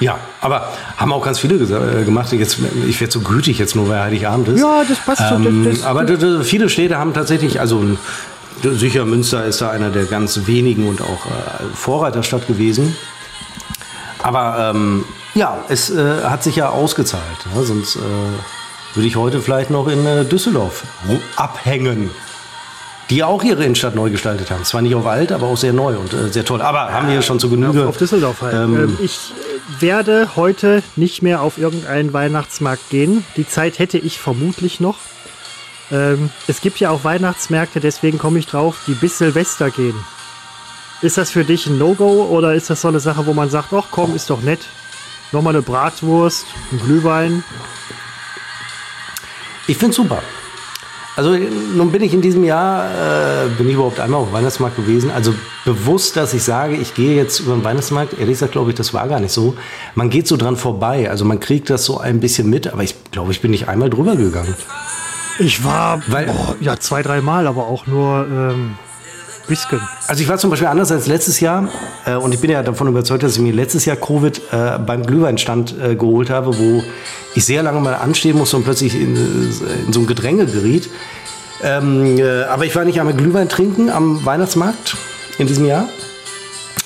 Ja, 0.00 0.18
aber 0.40 0.72
haben 0.96 1.12
auch 1.12 1.22
ganz 1.24 1.38
viele 1.38 1.56
äh, 1.56 2.04
gemacht. 2.04 2.32
Jetzt, 2.32 2.58
ich 2.88 3.00
werde 3.00 3.12
so 3.12 3.20
gütig 3.20 3.58
jetzt 3.58 3.76
nur, 3.76 3.88
weil 3.88 4.00
Heiligabend 4.00 4.48
ist. 4.48 4.60
Ja, 4.60 4.82
das 4.88 4.98
passt 4.98 5.28
schon. 5.28 5.44
Ähm, 5.46 5.64
Das- 5.64 5.78
das- 5.78 5.86
aber 5.86 6.04
d- 6.04 6.16
d- 6.16 6.42
viele 6.42 6.68
Städte 6.68 6.96
haben 6.98 7.12
tatsächlich, 7.14 7.60
also 7.60 7.84
sicher 8.62 9.04
Münster 9.04 9.44
ist 9.44 9.60
da 9.60 9.70
einer 9.70 9.90
der 9.90 10.04
ganz 10.04 10.40
wenigen 10.46 10.88
und 10.88 11.00
auch 11.02 11.26
äh, 11.26 11.64
Vorreiterstadt 11.74 12.46
gewesen. 12.46 12.96
Aber 14.22 14.72
ähm, 14.74 15.04
ja, 15.34 15.58
es 15.68 15.90
äh, 15.90 16.22
hat 16.24 16.42
sich 16.42 16.56
ja 16.56 16.68
ausgezahlt. 16.70 17.22
Ne? 17.54 17.62
Sonst 17.64 17.96
äh, 17.96 18.00
würde 18.94 19.06
ich 19.06 19.16
heute 19.16 19.40
vielleicht 19.40 19.70
noch 19.70 19.88
in 19.88 20.04
äh, 20.06 20.24
Düsseldorf 20.24 20.82
abhängen. 21.36 22.10
Die 23.10 23.24
auch 23.24 23.42
ihre 23.42 23.64
Innenstadt 23.64 23.94
neu 23.94 24.08
gestaltet 24.10 24.50
haben. 24.50 24.64
Zwar 24.64 24.82
nicht 24.82 24.94
auf 24.94 25.06
alt, 25.06 25.32
aber 25.32 25.48
auch 25.48 25.56
sehr 25.56 25.72
neu 25.72 25.96
und 25.96 26.12
äh, 26.14 26.28
sehr 26.28 26.44
toll. 26.44 26.62
Aber 26.62 26.92
haben 26.92 27.08
wir 27.08 27.20
schon 27.22 27.40
zu 27.40 27.50
Genüge. 27.50 27.86
Auf 27.86 27.96
Düsseldorf 27.96 28.40
halt. 28.42 28.54
Ähm, 28.54 28.76
Ähm, 28.76 28.98
ich 29.02 29.32
werde 29.80 30.36
heute 30.36 30.82
nicht 30.96 31.20
mehr 31.22 31.42
auf 31.42 31.58
irgendeinen 31.58 32.12
Weihnachtsmarkt 32.12 32.88
gehen. 32.90 33.24
Die 33.36 33.46
Zeit 33.46 33.78
hätte 33.78 33.98
ich 33.98 34.18
vermutlich 34.20 34.80
noch. 34.80 34.96
Ähm, 35.90 36.30
es 36.46 36.60
gibt 36.60 36.78
ja 36.78 36.90
auch 36.90 37.02
Weihnachtsmärkte, 37.02 37.80
deswegen 37.80 38.18
komme 38.18 38.38
ich 38.38 38.46
drauf, 38.46 38.76
die 38.86 38.94
bis 38.94 39.18
Silvester 39.18 39.70
gehen. 39.70 39.96
Ist 41.02 41.18
das 41.18 41.30
für 41.30 41.44
dich 41.44 41.66
ein 41.66 41.78
No-Go 41.78 42.26
oder 42.30 42.54
ist 42.54 42.70
das 42.70 42.82
so 42.82 42.88
eine 42.88 43.00
Sache, 43.00 43.26
wo 43.26 43.32
man 43.32 43.50
sagt, 43.50 43.72
ach 43.72 43.86
komm, 43.90 44.14
ist 44.14 44.30
doch 44.30 44.42
nett. 44.42 44.60
Nochmal 45.32 45.54
eine 45.54 45.62
Bratwurst, 45.62 46.46
ein 46.70 46.78
Glühwein. 46.78 47.42
Ich 49.66 49.76
finde 49.78 49.94
super. 49.96 50.22
Also 51.16 51.36
nun 51.76 51.90
bin 51.92 52.02
ich 52.02 52.14
in 52.14 52.22
diesem 52.22 52.44
Jahr, 52.44 52.84
äh, 52.84 53.48
bin 53.58 53.68
ich 53.68 53.74
überhaupt 53.74 54.00
einmal 54.00 54.20
auf 54.20 54.28
dem 54.28 54.32
Weihnachtsmarkt 54.34 54.76
gewesen. 54.76 55.10
Also 55.10 55.34
bewusst, 55.64 56.16
dass 56.16 56.32
ich 56.32 56.42
sage, 56.42 56.76
ich 56.76 56.94
gehe 56.94 57.14
jetzt 57.16 57.40
über 57.40 57.52
den 57.54 57.64
Weihnachtsmarkt. 57.64 58.14
Ehrlich 58.14 58.34
gesagt, 58.34 58.52
glaube 58.52 58.70
ich, 58.70 58.76
das 58.76 58.94
war 58.94 59.06
gar 59.08 59.20
nicht 59.20 59.32
so. 59.32 59.54
Man 59.94 60.08
geht 60.08 60.26
so 60.28 60.36
dran 60.36 60.56
vorbei. 60.56 61.10
Also 61.10 61.24
man 61.24 61.38
kriegt 61.40 61.68
das 61.68 61.84
so 61.84 61.98
ein 61.98 62.20
bisschen 62.20 62.48
mit. 62.48 62.68
Aber 62.72 62.82
ich 62.82 62.94
glaube, 63.10 63.32
ich 63.32 63.40
bin 63.40 63.50
nicht 63.50 63.68
einmal 63.68 63.90
drüber 63.90 64.16
gegangen. 64.16 64.54
Ich 65.38 65.64
war 65.64 66.02
Weil- 66.06 66.26
boah, 66.26 66.54
ja 66.60 66.78
zwei, 66.78 67.02
dreimal, 67.02 67.46
aber 67.46 67.66
auch 67.66 67.86
nur 67.86 68.26
ähm, 68.30 68.74
bisschen. 69.46 69.80
Also 70.06 70.22
ich 70.22 70.28
war 70.28 70.38
zum 70.38 70.50
Beispiel 70.50 70.68
anders 70.68 70.92
als 70.92 71.06
letztes 71.06 71.40
Jahr. 71.40 71.68
Äh, 72.04 72.14
und 72.14 72.32
ich 72.32 72.40
bin 72.40 72.50
ja 72.50 72.62
davon 72.62 72.88
überzeugt, 72.88 73.22
dass 73.22 73.36
ich 73.36 73.40
mir 73.40 73.52
letztes 73.52 73.84
Jahr 73.84 73.96
Covid 73.96 74.40
äh, 74.52 74.78
beim 74.78 75.04
Glühweinstand 75.04 75.74
äh, 75.78 75.94
geholt 75.96 76.30
habe, 76.30 76.58
wo 76.58 76.82
ich 77.34 77.44
sehr 77.44 77.62
lange 77.62 77.80
mal 77.80 77.94
anstehen 77.94 78.36
musste 78.36 78.56
und 78.56 78.64
plötzlich 78.64 78.94
in, 78.94 79.16
äh, 79.16 79.86
in 79.86 79.92
so 79.92 80.00
ein 80.00 80.06
Gedränge 80.06 80.46
geriet. 80.46 80.88
Ähm, 81.62 82.18
äh, 82.18 82.42
aber 82.44 82.64
ich 82.64 82.74
war 82.74 82.84
nicht 82.84 82.98
einmal 83.00 83.14
Glühwein 83.14 83.48
trinken 83.48 83.90
am 83.90 84.24
Weihnachtsmarkt 84.24 84.96
in 85.38 85.46
diesem 85.46 85.66
Jahr. 85.66 85.88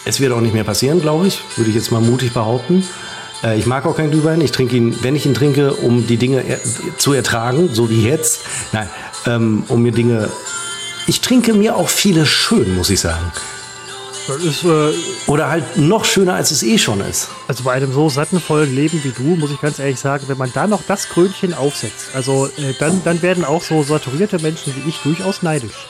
Es 0.04 0.20
wird 0.20 0.32
auch 0.32 0.40
nicht 0.40 0.54
mehr 0.54 0.64
passieren, 0.64 1.00
glaube 1.00 1.26
ich, 1.26 1.40
würde 1.56 1.70
ich 1.70 1.76
jetzt 1.76 1.90
mal 1.90 2.00
mutig 2.00 2.32
behaupten. 2.32 2.84
Äh, 3.42 3.58
ich 3.58 3.66
mag 3.66 3.86
auch 3.86 3.96
keinen 3.96 4.10
Glühwein. 4.10 4.40
Ich 4.40 4.52
trinke 4.52 4.76
ihn, 4.76 4.96
wenn 5.02 5.14
ich 5.14 5.26
ihn 5.26 5.34
trinke, 5.34 5.74
um 5.74 6.06
die 6.06 6.16
Dinge 6.16 6.42
er 6.46 6.58
zu 6.98 7.12
ertragen, 7.12 7.70
so 7.72 7.90
wie 7.90 8.06
jetzt. 8.06 8.42
Nein, 8.72 8.88
ähm, 9.26 9.64
um 9.68 9.82
mir 9.82 9.92
Dinge. 9.92 10.28
Ich 11.06 11.20
trinke 11.20 11.52
mir 11.52 11.76
auch 11.76 11.88
viele 11.88 12.24
schön, 12.26 12.74
muss 12.74 12.90
ich 12.90 13.00
sagen. 13.00 13.30
Ist, 14.42 14.64
äh, 14.64 14.92
Oder 15.26 15.50
halt 15.50 15.76
noch 15.76 16.06
schöner, 16.06 16.34
als 16.34 16.50
es 16.50 16.62
eh 16.62 16.78
schon 16.78 17.00
ist. 17.00 17.28
Also 17.46 17.64
bei 17.64 17.72
einem 17.72 17.92
so 17.92 18.08
sattenvollen 18.08 18.74
Leben 18.74 19.04
wie 19.04 19.10
du, 19.10 19.36
muss 19.36 19.50
ich 19.50 19.60
ganz 19.60 19.78
ehrlich 19.78 20.00
sagen, 20.00 20.24
wenn 20.28 20.38
man 20.38 20.50
da 20.54 20.66
noch 20.66 20.80
das 20.88 21.10
Krönchen 21.10 21.52
aufsetzt, 21.52 22.06
also 22.14 22.46
äh, 22.46 22.72
dann, 22.78 23.02
dann 23.04 23.20
werden 23.20 23.44
auch 23.44 23.62
so 23.62 23.82
saturierte 23.82 24.38
Menschen 24.38 24.74
wie 24.74 24.88
ich 24.88 24.96
durchaus 25.02 25.42
neidisch. 25.42 25.88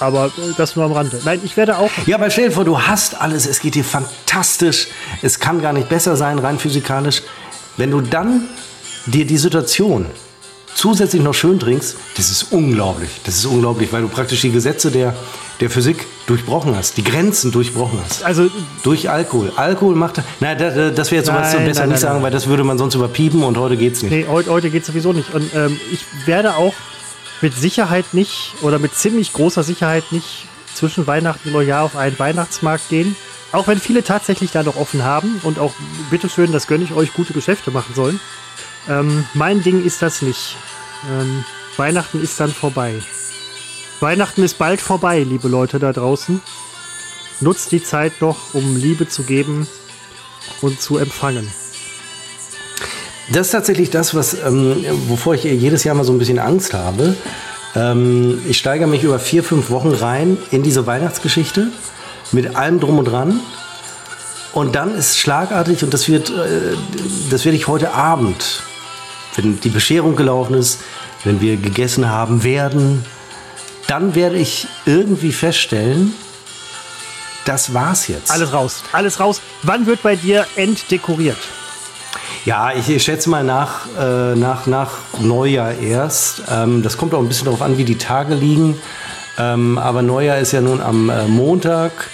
Aber 0.00 0.26
äh, 0.26 0.52
das 0.56 0.76
nur 0.76 0.86
am 0.86 0.92
Rande. 0.92 1.20
Nein, 1.26 1.40
ich 1.44 1.58
werde 1.58 1.76
auch. 1.76 1.90
Ja, 2.06 2.16
aber 2.16 2.30
stell 2.30 2.48
dir 2.48 2.54
vor, 2.54 2.64
du 2.64 2.80
hast 2.80 3.20
alles, 3.20 3.44
es 3.46 3.60
geht 3.60 3.74
dir 3.74 3.84
fantastisch, 3.84 4.88
es 5.20 5.38
kann 5.38 5.60
gar 5.60 5.74
nicht 5.74 5.90
besser 5.90 6.16
sein, 6.16 6.38
rein 6.38 6.58
physikalisch. 6.58 7.22
Wenn 7.76 7.90
du 7.90 8.00
dann 8.00 8.48
dir 9.04 9.26
die 9.26 9.36
Situation 9.36 10.06
zusätzlich 10.76 11.22
noch 11.22 11.34
schön 11.34 11.58
trinkst, 11.58 11.96
das 12.16 12.30
ist 12.30 12.52
unglaublich. 12.52 13.10
Das 13.24 13.36
ist 13.36 13.46
unglaublich, 13.46 13.92
weil 13.92 14.02
du 14.02 14.08
praktisch 14.08 14.42
die 14.42 14.52
Gesetze 14.52 14.90
der, 14.90 15.16
der 15.60 15.70
Physik 15.70 16.06
durchbrochen 16.26 16.76
hast, 16.76 16.96
die 16.96 17.04
Grenzen 17.04 17.50
durchbrochen 17.50 17.98
hast. 18.04 18.24
Also 18.24 18.48
Durch 18.82 19.08
Alkohol. 19.08 19.52
Alkohol 19.56 19.94
macht. 19.94 20.22
Nein, 20.40 20.58
das, 20.58 20.94
das 20.94 21.10
wäre 21.10 21.20
jetzt 21.20 21.26
sowas 21.26 21.52
Nein, 21.52 21.64
besser 21.64 21.80
nein, 21.80 21.88
nicht 21.88 21.94
nein, 21.96 22.00
sagen, 22.00 22.14
nein. 22.16 22.22
weil 22.24 22.30
das 22.30 22.46
würde 22.46 22.64
man 22.64 22.78
sonst 22.78 22.94
überpiepen 22.94 23.42
und 23.42 23.56
heute 23.56 23.76
geht's 23.76 24.02
nicht. 24.02 24.12
nee, 24.12 24.26
heute, 24.28 24.50
heute 24.50 24.70
geht 24.70 24.84
sowieso 24.84 25.12
nicht. 25.12 25.32
Und 25.34 25.54
ähm, 25.54 25.80
ich 25.92 26.04
werde 26.26 26.56
auch 26.56 26.74
mit 27.40 27.54
Sicherheit 27.54 28.06
nicht 28.12 28.54
oder 28.62 28.78
mit 28.78 28.94
ziemlich 28.94 29.32
großer 29.32 29.62
Sicherheit 29.62 30.04
nicht 30.10 30.46
zwischen 30.74 31.06
Weihnachten 31.06 31.48
und 31.48 31.54
Neujahr 31.54 31.84
auf 31.84 31.96
einen 31.96 32.18
Weihnachtsmarkt 32.18 32.88
gehen. 32.88 33.16
Auch 33.52 33.66
wenn 33.68 33.78
viele 33.78 34.02
tatsächlich 34.02 34.50
da 34.50 34.62
noch 34.62 34.76
offen 34.76 35.04
haben 35.04 35.40
und 35.42 35.58
auch, 35.58 35.72
bitteschön, 36.10 36.52
das 36.52 36.66
gönne 36.66 36.84
ich 36.84 36.92
euch, 36.92 37.14
gute 37.14 37.32
Geschäfte 37.32 37.70
machen 37.70 37.94
sollen. 37.94 38.20
Ähm, 38.88 39.24
mein 39.34 39.62
Ding 39.62 39.84
ist 39.84 40.02
das 40.02 40.22
nicht. 40.22 40.56
Ähm, 41.10 41.44
Weihnachten 41.76 42.22
ist 42.22 42.40
dann 42.40 42.52
vorbei. 42.52 42.94
Weihnachten 44.00 44.42
ist 44.42 44.58
bald 44.58 44.80
vorbei, 44.80 45.22
liebe 45.22 45.48
Leute 45.48 45.78
da 45.78 45.92
draußen. 45.92 46.40
Nutzt 47.40 47.72
die 47.72 47.82
Zeit 47.82 48.20
noch, 48.20 48.54
um 48.54 48.76
Liebe 48.76 49.08
zu 49.08 49.22
geben 49.22 49.66
und 50.60 50.80
zu 50.80 50.98
empfangen. 50.98 51.50
Das 53.32 53.48
ist 53.48 53.52
tatsächlich 53.52 53.90
das, 53.90 54.14
was, 54.14 54.34
ähm, 54.34 54.84
wovor 55.08 55.34
ich 55.34 55.44
jedes 55.44 55.84
Jahr 55.84 55.94
mal 55.94 56.04
so 56.04 56.12
ein 56.12 56.18
bisschen 56.18 56.38
Angst 56.38 56.74
habe. 56.74 57.16
Ähm, 57.74 58.40
ich 58.46 58.58
steigere 58.58 58.86
mich 58.86 59.02
über 59.02 59.18
vier, 59.18 59.42
fünf 59.42 59.70
Wochen 59.70 59.92
rein 59.92 60.38
in 60.50 60.62
diese 60.62 60.86
Weihnachtsgeschichte 60.86 61.68
mit 62.32 62.56
allem 62.56 62.80
drum 62.80 62.98
und 62.98 63.06
dran. 63.06 63.40
Und 64.52 64.74
dann 64.74 64.94
ist 64.94 65.18
schlagartig, 65.18 65.82
und 65.82 65.92
das 65.92 66.08
wird, 66.08 66.30
äh, 66.30 66.76
das 67.30 67.44
werde 67.44 67.56
ich 67.56 67.66
heute 67.66 67.92
Abend, 67.92 68.62
wenn 69.36 69.60
die 69.60 69.68
Bescherung 69.68 70.16
gelaufen 70.16 70.54
ist, 70.54 70.80
wenn 71.24 71.40
wir 71.40 71.56
gegessen 71.56 72.08
haben 72.08 72.44
werden, 72.44 73.04
dann 73.86 74.14
werde 74.14 74.36
ich 74.36 74.66
irgendwie 74.84 75.32
feststellen, 75.32 76.12
das 77.44 77.72
war's 77.72 78.08
jetzt. 78.08 78.30
Alles 78.30 78.52
raus, 78.52 78.82
alles 78.92 79.20
raus. 79.20 79.40
Wann 79.62 79.86
wird 79.86 80.02
bei 80.02 80.16
dir 80.16 80.46
entdekoriert? 80.56 81.38
Ja, 82.44 82.72
ich 82.72 83.02
schätze 83.02 83.28
mal 83.30 83.44
nach, 83.44 83.86
äh, 83.98 84.34
nach, 84.34 84.66
nach 84.66 84.98
Neujahr 85.20 85.74
erst. 85.74 86.42
Ähm, 86.48 86.82
das 86.82 86.96
kommt 86.96 87.14
auch 87.14 87.20
ein 87.20 87.28
bisschen 87.28 87.46
darauf 87.46 87.62
an, 87.62 87.78
wie 87.78 87.84
die 87.84 87.98
Tage 87.98 88.34
liegen. 88.34 88.78
Ähm, 89.38 89.78
aber 89.78 90.02
Neujahr 90.02 90.38
ist 90.38 90.52
ja 90.52 90.60
nun 90.60 90.80
am 90.80 91.10
äh, 91.10 91.26
Montag. 91.26 92.10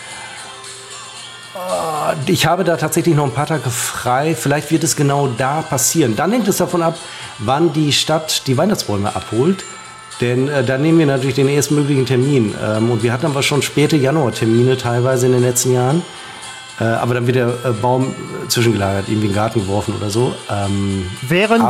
Äh, 2.13 2.31
ich 2.31 2.47
habe 2.47 2.65
da 2.65 2.77
tatsächlich 2.77 3.15
noch 3.15 3.25
ein 3.25 3.33
paar 3.33 3.47
Tage 3.47 3.71
frei. 3.71 4.35
Vielleicht 4.35 4.71
wird 4.71 4.85
es 4.85 4.97
genau 4.97 5.29
da 5.29 5.63
passieren. 5.63 6.17
Dann 6.17 6.33
hängt 6.33 6.49
es 6.49 6.59
davon 6.59 6.83
ab, 6.83 6.97
wann 7.39 7.73
die 7.73 7.93
Stadt 7.93 8.47
die 8.47 8.57
Weihnachtsbäume 8.57 9.15
abholt. 9.15 9.65
Denn 10.21 10.49
äh, 10.49 10.63
da 10.65 10.79
nehmen 10.79 10.99
wir 10.99 11.07
natürlich 11.07 11.35
den 11.35 11.49
erstmöglichen 11.49 12.07
Termin. 12.07 12.55
Ähm, 12.63 12.91
und 12.91 13.03
wir 13.03 13.13
hatten 13.13 13.27
aber 13.27 13.43
schon 13.43 13.63
späte 13.63 13.97
Januartermine 13.97 14.77
teilweise 14.77 15.27
in 15.27 15.33
den 15.33 15.43
letzten 15.43 15.73
Jahren. 15.73 16.03
Äh, 16.81 16.85
aber 16.85 17.15
dann 17.15 17.27
wird 17.27 17.37
der 17.37 17.49
äh, 17.49 17.71
Baum 17.71 18.15
zwischengelagert, 18.49 19.09
irgendwie 19.09 19.27
in 19.27 19.33
den 19.33 19.37
Garten 19.37 19.61
geworfen 19.61 19.95
oder 19.97 20.11
so. 20.11 20.35
Ähm, 20.51 21.07
während, 21.23 21.63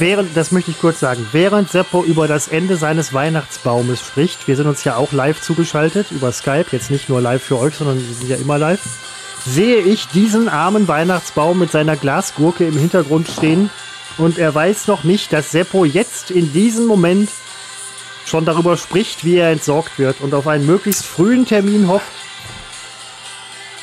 während, 0.00 0.36
das 0.36 0.52
möchte 0.52 0.70
ich 0.70 0.80
kurz 0.80 1.00
sagen, 1.00 1.26
während 1.32 1.70
Seppo 1.70 2.02
über 2.04 2.28
das 2.28 2.48
Ende 2.48 2.76
seines 2.76 3.12
Weihnachtsbaumes 3.12 4.00
spricht, 4.00 4.46
wir 4.46 4.56
sind 4.56 4.66
uns 4.66 4.84
ja 4.84 4.96
auch 4.96 5.12
live 5.12 5.40
zugeschaltet 5.40 6.10
über 6.10 6.30
Skype, 6.30 6.66
jetzt 6.72 6.90
nicht 6.90 7.08
nur 7.08 7.20
live 7.20 7.42
für 7.42 7.58
euch, 7.58 7.74
sondern 7.74 7.98
wir 7.98 8.14
sind 8.14 8.28
ja 8.28 8.36
immer 8.36 8.58
live, 8.58 8.80
sehe 9.46 9.78
ich 9.78 10.08
diesen 10.08 10.48
armen 10.48 10.88
Weihnachtsbaum 10.88 11.58
mit 11.58 11.70
seiner 11.70 11.96
Glasgurke 11.96 12.66
im 12.66 12.76
Hintergrund 12.76 13.28
stehen 13.28 13.70
und 14.18 14.38
er 14.38 14.54
weiß 14.54 14.86
noch 14.86 15.04
nicht, 15.04 15.32
dass 15.32 15.50
Seppo 15.50 15.84
jetzt 15.84 16.30
in 16.30 16.52
diesem 16.52 16.86
Moment 16.86 17.30
schon 18.26 18.44
darüber 18.44 18.76
spricht, 18.76 19.24
wie 19.24 19.36
er 19.36 19.50
entsorgt 19.50 19.98
wird 19.98 20.20
und 20.20 20.34
auf 20.34 20.46
einen 20.46 20.66
möglichst 20.66 21.06
frühen 21.06 21.46
Termin 21.46 21.88
hofft. 21.88 22.06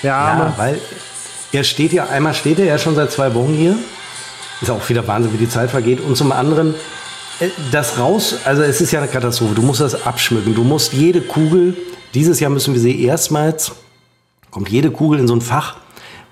Der 0.03 0.15
Arme. 0.15 0.43
Ja, 0.43 0.53
weil 0.57 0.81
er 1.51 1.63
steht 1.63 1.91
ja, 1.91 2.07
einmal 2.07 2.33
steht 2.33 2.59
er 2.59 2.65
ja 2.65 2.77
schon 2.77 2.95
seit 2.95 3.11
zwei 3.11 3.33
Wochen 3.33 3.53
hier. 3.53 3.75
Ist 4.61 4.69
auch 4.69 4.87
wieder 4.89 5.07
Wahnsinn, 5.07 5.33
wie 5.33 5.37
die 5.37 5.49
Zeit 5.49 5.71
vergeht. 5.71 6.01
Und 6.01 6.15
zum 6.15 6.31
anderen, 6.31 6.75
äh, 7.39 7.49
das 7.71 7.99
raus, 7.99 8.35
also 8.45 8.61
es 8.61 8.79
ist 8.79 8.91
ja 8.91 8.99
eine 8.99 9.09
Katastrophe. 9.09 9.55
Du 9.55 9.61
musst 9.61 9.81
das 9.81 10.05
abschmücken. 10.05 10.55
Du 10.55 10.63
musst 10.63 10.93
jede 10.93 11.21
Kugel, 11.21 11.75
dieses 12.13 12.39
Jahr 12.39 12.49
müssen 12.49 12.73
wir 12.73 12.81
sie 12.81 13.03
erstmals, 13.03 13.71
kommt 14.51 14.69
jede 14.69 14.91
Kugel 14.91 15.19
in 15.19 15.27
so 15.27 15.35
ein 15.35 15.41
Fach 15.41 15.77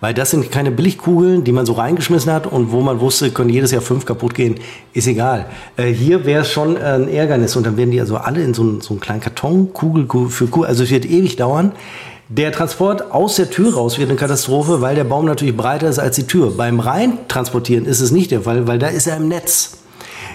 weil 0.01 0.13
das 0.13 0.31
sind 0.31 0.51
keine 0.51 0.71
Billigkugeln, 0.71 1.43
die 1.43 1.51
man 1.51 1.65
so 1.65 1.73
reingeschmissen 1.73 2.31
hat 2.31 2.45
und 2.45 2.71
wo 2.71 2.81
man 2.81 2.99
wusste, 2.99 3.31
können 3.31 3.49
jedes 3.49 3.71
Jahr 3.71 3.81
fünf 3.81 4.05
kaputt 4.05 4.35
gehen. 4.35 4.59
Ist 4.93 5.07
egal. 5.07 5.47
Äh, 5.77 5.87
hier 5.87 6.25
wäre 6.25 6.41
es 6.41 6.51
schon 6.51 6.77
ein 6.77 7.07
Ärgernis 7.07 7.55
und 7.55 7.65
dann 7.65 7.77
werden 7.77 7.91
die 7.91 7.99
also 7.99 8.17
alle 8.17 8.43
in 8.43 8.53
so, 8.53 8.81
so 8.81 8.93
einen 8.93 8.99
kleinen 8.99 9.21
Karton, 9.21 9.73
Kugel 9.73 10.07
für 10.29 10.47
Kugel. 10.47 10.67
Also 10.67 10.83
es 10.83 10.91
wird 10.91 11.05
ewig 11.05 11.37
dauern. 11.37 11.71
Der 12.27 12.51
Transport 12.51 13.11
aus 13.11 13.35
der 13.35 13.49
Tür 13.49 13.73
raus 13.73 13.97
wird 13.97 14.09
eine 14.09 14.17
Katastrophe, 14.17 14.81
weil 14.81 14.95
der 14.95 15.03
Baum 15.05 15.25
natürlich 15.25 15.55
breiter 15.55 15.87
ist 15.87 15.99
als 15.99 16.15
die 16.15 16.27
Tür. 16.27 16.51
Beim 16.57 16.79
Reintransportieren 16.79 17.85
ist 17.85 18.01
es 18.01 18.11
nicht 18.11 18.31
der 18.31 18.41
Fall, 18.41 18.67
weil 18.67 18.79
da 18.79 18.87
ist 18.87 19.07
er 19.07 19.17
im 19.17 19.27
Netz. 19.27 19.77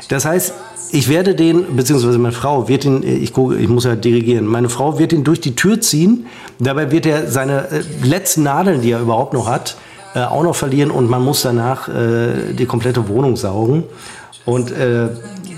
Das 0.08 0.24
heißt, 0.24 0.52
ich 0.92 1.08
werde 1.08 1.34
den, 1.34 1.76
beziehungsweise 1.76 2.18
meine 2.18 2.32
Frau 2.32 2.68
wird 2.68 2.84
ihn, 2.84 3.02
ich, 3.02 3.32
gucke, 3.32 3.56
ich 3.56 3.68
muss 3.68 3.84
ja 3.84 3.96
dirigieren, 3.96 4.46
meine 4.46 4.68
Frau 4.68 4.98
wird 4.98 5.12
ihn 5.12 5.24
durch 5.24 5.40
die 5.40 5.54
Tür 5.54 5.80
ziehen. 5.80 6.26
Dabei 6.58 6.90
wird 6.90 7.06
er 7.06 7.30
seine 7.30 7.70
äh, 7.70 7.82
letzten 8.02 8.42
Nadeln, 8.42 8.82
die 8.82 8.90
er 8.90 9.00
überhaupt 9.00 9.32
noch 9.32 9.48
hat, 9.48 9.76
äh, 10.14 10.20
auch 10.20 10.42
noch 10.42 10.56
verlieren 10.56 10.90
und 10.90 11.08
man 11.08 11.24
muss 11.24 11.42
danach 11.42 11.88
äh, 11.88 12.52
die 12.52 12.66
komplette 12.66 13.08
Wohnung 13.08 13.36
saugen. 13.36 13.84
Und 14.44 14.72
äh, 14.72 15.08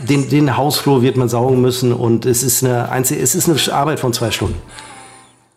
den, 0.08 0.28
den 0.28 0.56
Hausflur 0.56 1.02
wird 1.02 1.16
man 1.16 1.28
saugen 1.28 1.60
müssen 1.60 1.92
und 1.92 2.26
es 2.26 2.42
ist 2.42 2.64
eine, 2.64 2.88
es 2.92 3.34
ist 3.34 3.48
eine 3.48 3.74
Arbeit 3.74 4.00
von 4.00 4.12
zwei 4.12 4.30
Stunden. 4.30 4.58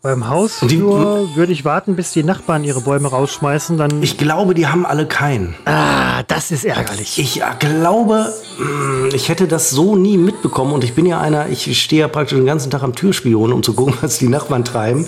Beim 0.06 0.30
Hausflur 0.30 1.36
würde 1.36 1.52
ich 1.52 1.66
warten, 1.66 1.96
bis 1.96 2.12
die 2.12 2.24
Nachbarn 2.24 2.64
ihre 2.64 2.82
Bäume 2.82 3.08
rausschmeißen. 3.08 3.76
Dann 3.76 4.04
ich 4.04 4.20
glaube, 4.20 4.54
die 4.54 4.68
haben 4.68 4.86
alle 4.86 5.08
keinen. 5.08 5.56
Ah, 5.66 6.22
das 6.28 6.52
ist 6.52 6.64
ärgerlich. 6.64 7.18
Ich 7.18 7.42
äh, 7.42 7.46
glaube, 7.58 8.32
hm, 8.58 9.10
ich 9.16 9.30
hätte 9.30 9.48
das 9.48 9.72
so 9.72 9.96
nie 9.96 10.18
mitbekommen. 10.20 10.74
Und 10.74 10.84
ich 10.84 10.94
bin 10.94 11.08
ja 11.08 11.20
einer, 11.20 11.50
ich 11.50 11.82
stehe 11.82 12.02
ja 12.02 12.08
praktisch 12.08 12.38
den 12.38 12.46
ganzen 12.46 12.70
Tag 12.70 12.84
am 12.84 12.94
Türspion, 12.94 13.52
um 13.52 13.64
zu 13.64 13.74
gucken, 13.74 13.96
was 14.02 14.20
die 14.20 14.28
Nachbarn 14.28 14.64
treiben. 14.64 15.08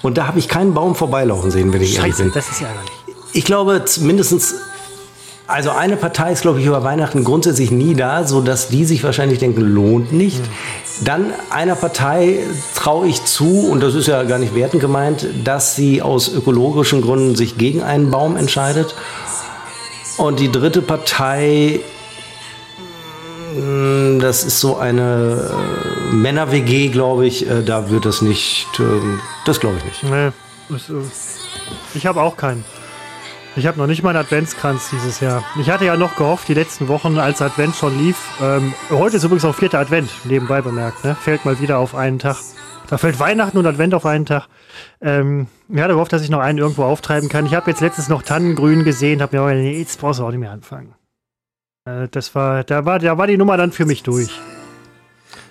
Und 0.00 0.16
da 0.16 0.26
habe 0.26 0.38
ich 0.38 0.48
keinen 0.48 0.72
Baum 0.72 0.94
vorbeilaufen 0.94 1.50
sehen, 1.50 1.70
wenn 1.74 1.82
ich 1.82 1.96
Scheiße, 1.96 2.00
ehrlich 2.00 2.16
bin. 2.16 2.32
das 2.32 2.48
ist 2.48 2.62
ärgerlich. 2.62 2.92
Ich 3.34 3.44
glaube, 3.44 3.84
mindestens 4.00 4.54
also 5.48 5.70
eine 5.70 5.96
Partei 5.96 6.30
ist, 6.30 6.42
glaube 6.42 6.60
ich, 6.60 6.66
über 6.66 6.84
Weihnachten 6.84 7.24
grundsätzlich 7.24 7.70
nie 7.70 7.94
da, 7.94 8.24
sodass 8.24 8.68
die 8.68 8.84
sich 8.84 9.02
wahrscheinlich 9.02 9.38
denken, 9.38 9.62
lohnt 9.62 10.12
nicht. 10.12 10.42
Dann 11.02 11.32
einer 11.48 11.74
Partei 11.74 12.40
traue 12.74 13.08
ich 13.08 13.24
zu, 13.24 13.66
und 13.66 13.80
das 13.80 13.94
ist 13.94 14.08
ja 14.08 14.24
gar 14.24 14.38
nicht 14.38 14.54
wertend 14.54 14.82
gemeint, 14.82 15.26
dass 15.44 15.74
sie 15.74 16.02
aus 16.02 16.28
ökologischen 16.28 17.00
Gründen 17.00 17.34
sich 17.34 17.56
gegen 17.56 17.82
einen 17.82 18.10
Baum 18.10 18.36
entscheidet. 18.36 18.94
Und 20.18 20.38
die 20.38 20.52
dritte 20.52 20.82
Partei, 20.82 21.80
hm, 23.54 24.18
das 24.20 24.44
ist 24.44 24.60
so 24.60 24.76
eine 24.76 25.50
äh, 25.50 26.14
Männer-WG, 26.14 26.88
glaube 26.88 27.26
ich, 27.26 27.48
äh, 27.48 27.62
da 27.62 27.88
wird 27.88 28.04
das 28.04 28.20
nicht, 28.20 28.66
äh, 28.80 28.82
das 29.46 29.60
glaube 29.60 29.78
ich 29.78 29.84
nicht. 29.84 30.02
Nee, 30.02 30.30
ich 31.94 32.04
habe 32.04 32.20
auch 32.20 32.36
keinen. 32.36 32.66
Ich 33.58 33.66
habe 33.66 33.76
noch 33.76 33.88
nicht 33.88 34.04
mal 34.04 34.10
einen 34.10 34.20
Adventskranz 34.20 34.90
dieses 34.90 35.18
Jahr. 35.18 35.42
Ich 35.60 35.68
hatte 35.68 35.84
ja 35.84 35.96
noch 35.96 36.14
gehofft, 36.14 36.46
die 36.46 36.54
letzten 36.54 36.86
Wochen, 36.86 37.18
als 37.18 37.42
Advent 37.42 37.74
schon 37.74 37.98
lief. 37.98 38.16
Ähm, 38.40 38.72
heute 38.88 39.16
ist 39.16 39.24
übrigens 39.24 39.44
auch 39.44 39.54
vierter 39.54 39.80
Advent, 39.80 40.08
nebenbei 40.22 40.62
bemerkt. 40.62 41.04
Ne? 41.04 41.16
Fällt 41.16 41.44
mal 41.44 41.58
wieder 41.58 41.78
auf 41.78 41.96
einen 41.96 42.20
Tag. 42.20 42.36
Da 42.88 42.98
fällt 42.98 43.18
Weihnachten 43.18 43.58
und 43.58 43.66
Advent 43.66 43.94
auf 43.94 44.06
einen 44.06 44.26
Tag. 44.26 44.46
Ähm, 45.00 45.48
ich 45.68 45.80
hatte 45.80 45.94
gehofft, 45.94 46.12
dass 46.12 46.22
ich 46.22 46.30
noch 46.30 46.38
einen 46.38 46.58
irgendwo 46.58 46.84
auftreiben 46.84 47.28
kann. 47.28 47.46
Ich 47.46 47.54
habe 47.54 47.68
jetzt 47.68 47.80
letztens 47.80 48.08
noch 48.08 48.22
Tannengrün 48.22 48.84
gesehen, 48.84 49.20
habe 49.22 49.36
mir 49.36 49.42
aber 49.42 49.54
nee, 49.54 49.76
jetzt 49.76 50.00
brauchst 50.00 50.20
du 50.20 50.24
auch 50.24 50.30
nicht 50.30 50.38
mehr 50.38 50.52
anfangen. 50.52 50.94
Äh, 51.84 52.06
das 52.12 52.36
war, 52.36 52.62
da 52.62 52.84
war, 52.84 53.00
da 53.00 53.18
war 53.18 53.26
die 53.26 53.36
Nummer 53.36 53.56
dann 53.56 53.72
für 53.72 53.86
mich 53.86 54.04
durch. 54.04 54.30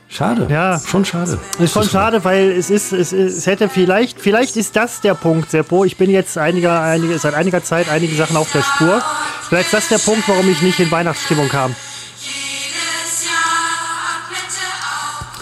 Schade. 0.09 0.47
Ja. 0.49 0.79
Schon 0.79 1.03
schade. 1.03 1.37
Ist 1.59 1.73
schon 1.73 1.87
schade, 1.89 2.23
weil 2.23 2.51
es 2.51 2.69
ist, 2.69 2.93
es, 2.93 3.11
es 3.11 3.45
hätte 3.45 3.67
vielleicht, 3.67 4.19
vielleicht 4.21 4.55
ist 4.55 4.75
das 4.75 5.01
der 5.01 5.15
Punkt, 5.15 5.51
Seppo. 5.51 5.83
Ich 5.83 5.97
bin 5.97 6.09
jetzt 6.09 6.37
einiger, 6.37 6.81
einige, 6.81 7.19
seit 7.19 7.33
einiger 7.33 7.63
Zeit 7.63 7.89
einige 7.89 8.15
Sachen 8.15 8.37
auf 8.37 8.51
der 8.51 8.63
Spur. 8.63 9.01
Vielleicht 9.49 9.73
ist 9.73 9.73
das 9.73 9.87
der 9.89 9.97
Punkt, 9.99 10.27
warum 10.27 10.49
ich 10.49 10.61
nicht 10.61 10.79
in 10.79 10.89
Weihnachtsstimmung 10.89 11.49
kam. 11.49 11.75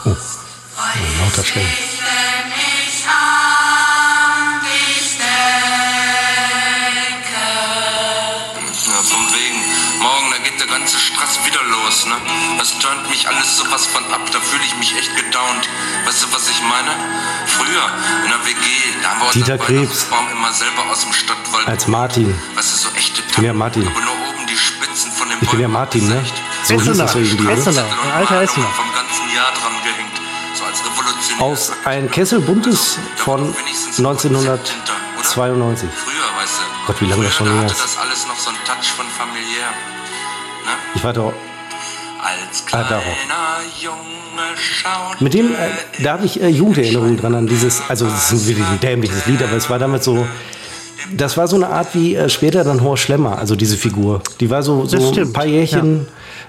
Oh, 0.06 0.16
lauter 1.22 1.44
Stellen. 1.44 1.95
Los, 11.96 12.06
ne? 12.08 12.16
Das 12.58 12.78
turnt 12.80 13.10
mich 13.10 13.28
alles 13.28 13.58
sowas 13.58 13.86
von 13.88 14.04
ab, 14.12 14.22
da 14.32 14.40
fühle 14.40 14.64
ich 14.66 14.76
mich 14.78 14.96
echt 14.98 15.16
gedownt. 15.16 15.70
Weißt 16.06 16.24
du, 16.24 16.28
was 16.34 16.50
ich 16.50 16.62
meine? 16.62 16.92
Früher 17.46 17.90
in 18.26 18.32
der 18.32 18.46
WG, 18.46 18.56
da 19.02 19.10
haben 19.10 19.22
wir 19.22 19.32
Dieter 19.32 19.58
Krebs. 19.58 20.08
immer 20.32 20.52
selber 20.54 20.86
aus 20.92 21.02
dem 21.02 21.14
Stadtwald. 21.14 21.68
Als 21.68 21.88
Martin. 21.88 22.34
Weißt 22.56 22.74
du, 22.74 22.78
so 22.78 22.90
echte 22.96 23.22
Ich 23.28 23.36
bin 23.36 23.46
ja 23.46 23.54
Martin. 23.54 23.88
aber 23.88 24.02
nur 24.02 24.14
oben 24.14 24.46
die 24.48 24.58
Spitzen 24.58 25.12
von 25.12 25.30
den 25.30 25.38
Ich 25.42 25.50
bin 25.50 25.60
ja 25.60 25.68
Martin, 25.68 26.08
ne? 26.08 26.24
So 26.64 26.74
hieß 26.80 26.98
das 26.98 27.16
irgendwie, 27.16 27.48
Essener, 27.52 27.86
ein 27.86 28.12
alter 28.12 28.42
Essener. 28.42 28.68
Vom 28.68 28.92
ganzen 28.94 29.36
Jahr 29.36 29.52
dran 29.54 29.74
gehängt. 29.84 30.22
So 30.56 30.64
als 30.66 30.80
Revolutionär. 30.86 31.44
Aus 31.46 31.72
ein 31.86 32.10
Kessel 32.12 32.40
buntes 32.42 32.98
von 33.16 33.56
1992. 33.98 35.90
Früher, 35.94 36.14
weißt 36.42 36.60
du. 36.60 36.64
Gott, 36.88 37.02
wie 37.02 37.06
lange 37.06 37.26
das 37.26 37.36
schon 37.36 37.48
her 37.48 37.66
ist. 37.66 37.72
hatte 37.74 37.82
das 37.84 37.98
alles 37.98 38.26
Als 42.26 42.64
Ah, 42.64 42.66
kleiner 42.68 42.90
darauf. 42.90 43.16
Junge 43.82 43.96
schaute 44.58 45.24
Mit 45.24 45.34
dem, 45.34 45.52
äh, 45.52 46.04
da 46.04 46.14
habe 46.14 46.26
ich 46.26 46.42
äh, 46.42 46.48
Jugenderinnerungen 46.48 47.18
dran 47.18 47.36
an 47.36 47.48
dieses, 47.48 47.82
also 47.88 48.06
es 48.08 48.32
ist 48.32 48.48
wirklich 48.48 48.66
ein 48.66 48.80
dämliches 48.80 49.26
Lied, 49.28 49.44
aber 49.44 49.54
es 49.56 49.70
war 49.70 49.78
damals 49.80 50.06
so, 50.06 50.26
das 51.16 51.38
war 51.38 51.48
so 51.48 51.56
eine 51.56 51.68
Art 51.68 51.94
wie 51.94 52.16
äh, 52.16 52.28
später 52.30 52.64
dann 52.64 52.82
Horst 52.82 53.04
Schlemmer, 53.04 53.38
also 53.38 53.56
diese 53.56 53.78
Figur. 53.78 54.22
Die 54.40 54.50
war 54.50 54.64
so, 54.64 54.86
so 54.86 54.98
ein 55.14 55.34
paar 55.34 55.46
Jährchen, 55.46 56.08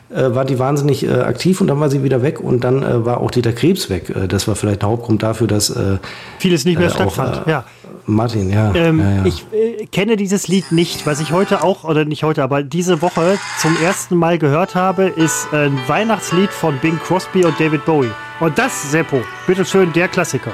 äh, 0.09 0.35
war 0.35 0.45
die 0.45 0.59
wahnsinnig 0.59 1.05
äh, 1.07 1.11
aktiv 1.11 1.61
und 1.61 1.67
dann 1.67 1.79
war 1.81 1.91
sie 1.91 2.03
wieder 2.03 2.23
weg 2.23 2.41
und 2.41 2.65
dann 2.65 2.83
äh, 2.83 3.05
war 3.05 3.21
auch 3.21 3.31
Dieter 3.31 3.53
Krebs 3.53 3.91
weg. 3.91 4.09
Äh, 4.11 4.29
das 4.29 4.49
war 4.49 4.57
vielleicht 4.57 4.83
der 4.83 4.89
Hauptgrund 4.89 5.23
dafür, 5.23 5.47
dass 5.47 5.69
äh, 5.71 5.99
Vieles 6.39 6.65
nicht 6.65 6.79
mehr 6.79 6.89
äh, 6.89 6.93
auch, 6.93 6.95
stattfand. 7.13 7.47
äh, 7.47 7.51
ja. 7.51 7.65
Martin, 8.09 8.51
ja. 8.51 8.73
Ähm, 8.75 9.01
ja, 9.01 9.11
ja. 9.17 9.25
Ich 9.25 9.45
äh, 9.53 9.87
kenne 9.87 10.17
dieses 10.17 10.47
Lied 10.47 10.71
nicht. 10.71 11.07
Was 11.07 11.19
ich 11.21 11.33
heute 11.33 11.65
auch, 11.65 11.83
oder 11.85 12.05
nicht 12.05 12.23
heute, 12.23 12.43
aber 12.45 12.63
diese 12.63 13.03
Woche 13.03 13.39
zum 13.59 13.77
ersten 13.83 14.15
Mal 14.17 14.39
gehört 14.39 14.75
habe, 14.77 15.05
ist 15.07 15.53
ein 15.53 15.77
Weihnachtslied 15.89 16.51
von 16.51 16.79
Bing 16.79 16.99
Crosby 17.05 17.45
und 17.45 17.59
David 17.59 17.85
Bowie. 17.85 18.11
Und 18.39 18.59
das, 18.59 18.91
Seppo, 18.91 19.21
bitteschön, 19.47 19.93
der 19.93 20.07
Klassiker. 20.09 20.53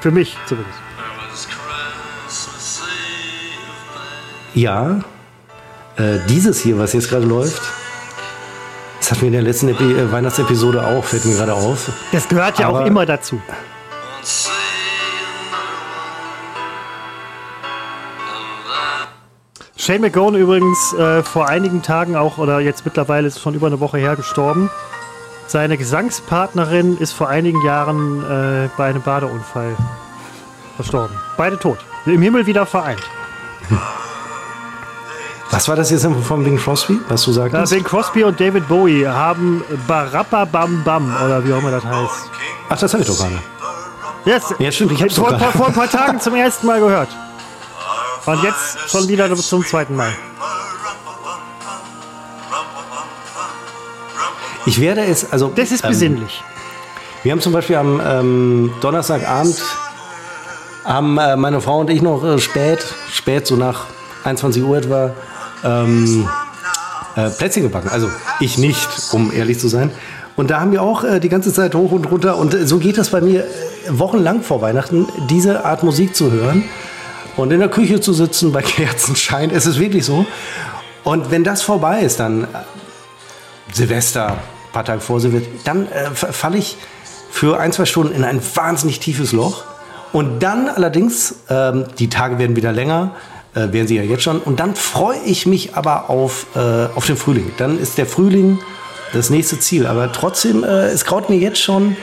Für 0.00 0.10
mich 0.10 0.36
zumindest. 0.46 0.78
Ja, 4.54 5.00
äh, 5.96 6.18
dieses 6.28 6.60
hier, 6.60 6.78
was 6.78 6.92
jetzt 6.92 7.08
gerade 7.08 7.24
läuft, 7.26 7.62
das 9.00 9.10
hatten 9.10 9.22
wir 9.22 9.26
in 9.28 9.32
der 9.32 9.42
letzten 9.42 9.68
Epi 9.68 9.92
äh, 9.92 10.12
Weihnachtsepisode 10.12 10.86
auch, 10.86 11.04
fällt 11.04 11.24
mir 11.24 11.34
gerade 11.34 11.54
auf. 11.54 11.90
Das 12.12 12.28
gehört 12.28 12.58
ja 12.58 12.68
auch 12.68 12.76
Aber- 12.76 12.86
immer 12.86 13.04
dazu. 13.06 13.40
Shane 19.84 20.00
McGowan 20.00 20.34
übrigens 20.34 20.94
äh, 20.94 21.22
vor 21.22 21.46
einigen 21.46 21.82
Tagen 21.82 22.16
auch, 22.16 22.38
oder 22.38 22.58
jetzt 22.58 22.86
mittlerweile 22.86 23.28
ist 23.28 23.36
es 23.36 23.42
schon 23.42 23.52
über 23.52 23.66
eine 23.66 23.80
Woche 23.80 23.98
her 23.98 24.16
gestorben. 24.16 24.70
Seine 25.46 25.76
Gesangspartnerin 25.76 26.96
ist 26.96 27.12
vor 27.12 27.28
einigen 27.28 27.62
Jahren 27.66 28.22
äh, 28.22 28.70
bei 28.78 28.86
einem 28.86 29.02
Badeunfall 29.02 29.76
verstorben. 30.76 31.14
Beide 31.36 31.58
tot. 31.58 31.76
Im 32.06 32.22
Himmel 32.22 32.46
wieder 32.46 32.64
vereint. 32.64 33.02
Was 35.50 35.68
war 35.68 35.76
das 35.76 35.90
jetzt 35.90 36.06
von 36.22 36.42
Bing 36.44 36.56
Crosby, 36.56 36.98
was 37.08 37.22
du 37.24 37.30
Ja, 37.30 37.34
sagtest? 37.34 37.72
Bing 37.74 37.84
Crosby 37.84 38.24
und 38.24 38.40
David 38.40 38.66
Bowie 38.66 39.06
haben 39.06 39.62
Barappa 39.86 40.46
Bam 40.46 40.82
Bam, 40.82 41.14
oder 41.24 41.44
wie 41.44 41.52
auch 41.52 41.58
immer 41.58 41.70
das 41.70 41.84
heißt. 41.84 42.30
Ach, 42.70 42.78
das 42.78 42.92
habe 42.92 43.02
ich 43.02 43.08
doch 43.08 43.18
gerade. 43.18 43.38
Yes. 44.24 44.52
Ja, 44.58 44.72
stimmt, 44.72 44.92
ich 44.92 45.02
hab's 45.02 45.14
vor, 45.14 45.38
vor 45.38 45.66
ein 45.68 45.74
paar 45.74 45.88
Tagen 45.90 46.18
zum 46.18 46.34
ersten 46.34 46.66
Mal 46.66 46.80
gehört. 46.80 47.08
Und 48.26 48.42
jetzt 48.42 48.90
schon 48.90 49.08
wieder 49.08 49.34
zum 49.36 49.64
zweiten 49.64 49.96
Mal. 49.96 50.12
Ich 54.66 54.80
werde 54.80 55.04
es, 55.04 55.30
also. 55.30 55.52
Das 55.54 55.70
ist 55.70 55.84
ähm, 55.84 55.90
besinnlich. 55.90 56.42
Wir 57.22 57.32
haben 57.32 57.40
zum 57.40 57.52
Beispiel 57.52 57.76
am 57.76 58.00
ähm, 58.04 58.72
Donnerstagabend 58.80 59.62
haben 60.84 61.18
äh, 61.18 61.36
meine 61.36 61.60
Frau 61.60 61.80
und 61.80 61.90
ich 61.90 62.02
noch 62.02 62.24
äh, 62.24 62.38
spät, 62.38 62.84
spät 63.10 63.46
so 63.46 63.56
nach 63.56 63.86
21 64.24 64.62
Uhr 64.62 64.76
etwa, 64.76 65.10
ähm, 65.62 66.28
äh, 67.16 67.30
Plätzchen 67.30 67.62
gebacken. 67.62 67.88
Also 67.90 68.10
ich 68.40 68.58
nicht, 68.58 68.88
um 69.12 69.32
ehrlich 69.32 69.58
zu 69.58 69.68
sein. 69.68 69.90
Und 70.36 70.50
da 70.50 70.60
haben 70.60 70.72
wir 70.72 70.82
auch 70.82 71.04
äh, 71.04 71.20
die 71.20 71.28
ganze 71.28 71.52
Zeit 71.52 71.74
hoch 71.74 71.92
und 71.92 72.10
runter. 72.10 72.36
Und 72.38 72.54
äh, 72.54 72.66
so 72.66 72.78
geht 72.78 72.98
das 72.98 73.10
bei 73.10 73.20
mir 73.20 73.44
äh, 73.44 73.48
wochenlang 73.88 74.42
vor 74.42 74.62
Weihnachten, 74.62 75.06
diese 75.30 75.64
Art 75.64 75.82
Musik 75.82 76.16
zu 76.16 76.30
hören 76.32 76.64
und 77.36 77.52
in 77.52 77.60
der 77.60 77.68
Küche 77.68 78.00
zu 78.00 78.12
sitzen 78.12 78.52
bei 78.52 78.62
Kerzenschein. 78.62 79.50
Es 79.50 79.66
ist 79.66 79.78
wirklich 79.78 80.04
so. 80.04 80.26
Und 81.02 81.30
wenn 81.30 81.44
das 81.44 81.62
vorbei 81.62 82.00
ist, 82.00 82.20
dann 82.20 82.46
Silvester, 83.72 84.28
ein 84.28 84.72
paar 84.72 84.84
Tage 84.84 85.00
vor 85.00 85.20
Silvester, 85.20 85.48
dann 85.64 85.90
äh, 85.90 86.10
fa- 86.12 86.32
falle 86.32 86.58
ich 86.58 86.76
für 87.30 87.58
ein, 87.58 87.72
zwei 87.72 87.84
Stunden 87.84 88.14
in 88.14 88.24
ein 88.24 88.40
wahnsinnig 88.54 89.00
tiefes 89.00 89.32
Loch. 89.32 89.64
Und 90.12 90.40
dann 90.42 90.68
allerdings, 90.68 91.34
ähm, 91.50 91.86
die 91.98 92.08
Tage 92.08 92.38
werden 92.38 92.54
wieder 92.56 92.72
länger, 92.72 93.16
äh, 93.54 93.72
werden 93.72 93.88
sie 93.88 93.96
ja 93.96 94.02
jetzt 94.02 94.22
schon. 94.22 94.38
Und 94.38 94.60
dann 94.60 94.76
freue 94.76 95.18
ich 95.24 95.44
mich 95.44 95.74
aber 95.74 96.08
auf, 96.08 96.46
äh, 96.54 96.86
auf 96.94 97.06
den 97.06 97.16
Frühling. 97.16 97.50
Dann 97.58 97.78
ist 97.78 97.98
der 97.98 98.06
Frühling 98.06 98.60
das 99.12 99.30
nächste 99.30 99.58
Ziel. 99.58 99.86
Aber 99.86 100.12
trotzdem, 100.12 100.62
äh, 100.62 100.86
es 100.86 101.04
graut 101.04 101.28
mir 101.30 101.36
jetzt 101.38 101.60
schon, 101.60 101.96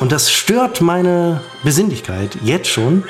und 0.00 0.12
das 0.12 0.30
stört 0.32 0.80
meine 0.80 1.40
Besinnlichkeit 1.62 2.36
jetzt 2.42 2.68
schon, 2.68 3.04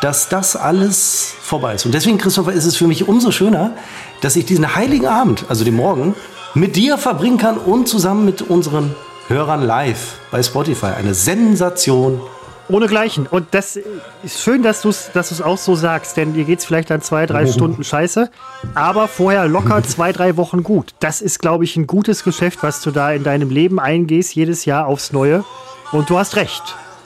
dass 0.00 0.28
das 0.28 0.56
alles 0.56 1.34
vorbei 1.42 1.74
ist. 1.74 1.84
Und 1.86 1.92
deswegen, 1.92 2.18
Christopher, 2.18 2.52
ist 2.52 2.64
es 2.64 2.76
für 2.76 2.86
mich 2.86 3.08
umso 3.08 3.30
schöner, 3.30 3.72
dass 4.20 4.36
ich 4.36 4.46
diesen 4.46 4.74
heiligen 4.74 5.06
Abend, 5.06 5.44
also 5.48 5.64
den 5.64 5.76
Morgen, 5.76 6.14
mit 6.54 6.76
dir 6.76 6.98
verbringen 6.98 7.38
kann 7.38 7.58
und 7.58 7.88
zusammen 7.88 8.24
mit 8.24 8.42
unseren 8.42 8.94
Hörern 9.28 9.62
live 9.62 10.18
bei 10.30 10.42
Spotify. 10.42 10.86
Eine 10.86 11.14
Sensation. 11.14 12.20
Ohne 12.68 12.86
Gleichen. 12.86 13.26
Und 13.26 13.48
das 13.52 13.78
ist 14.22 14.40
schön, 14.40 14.62
dass 14.62 14.82
du 14.82 14.90
es 14.90 15.10
dass 15.12 15.30
du's 15.30 15.42
auch 15.42 15.58
so 15.58 15.74
sagst, 15.74 16.16
denn 16.16 16.34
dir 16.34 16.44
geht 16.44 16.60
es 16.60 16.64
vielleicht 16.64 16.90
dann 16.90 17.02
zwei, 17.02 17.26
drei 17.26 17.46
Stunden 17.52 17.82
scheiße, 17.84 18.30
aber 18.74 19.08
vorher 19.08 19.48
locker 19.48 19.82
zwei, 19.84 20.12
drei 20.12 20.36
Wochen 20.36 20.62
gut. 20.62 20.94
Das 21.00 21.20
ist, 21.20 21.40
glaube 21.40 21.64
ich, 21.64 21.76
ein 21.76 21.86
gutes 21.86 22.24
Geschäft, 22.24 22.62
was 22.62 22.80
du 22.80 22.90
da 22.90 23.12
in 23.12 23.24
deinem 23.24 23.50
Leben 23.50 23.80
eingehst, 23.80 24.34
jedes 24.34 24.64
Jahr 24.64 24.86
aufs 24.86 25.12
Neue. 25.12 25.44
Und 25.92 26.10
du 26.10 26.18
hast 26.18 26.36
recht. 26.36 26.62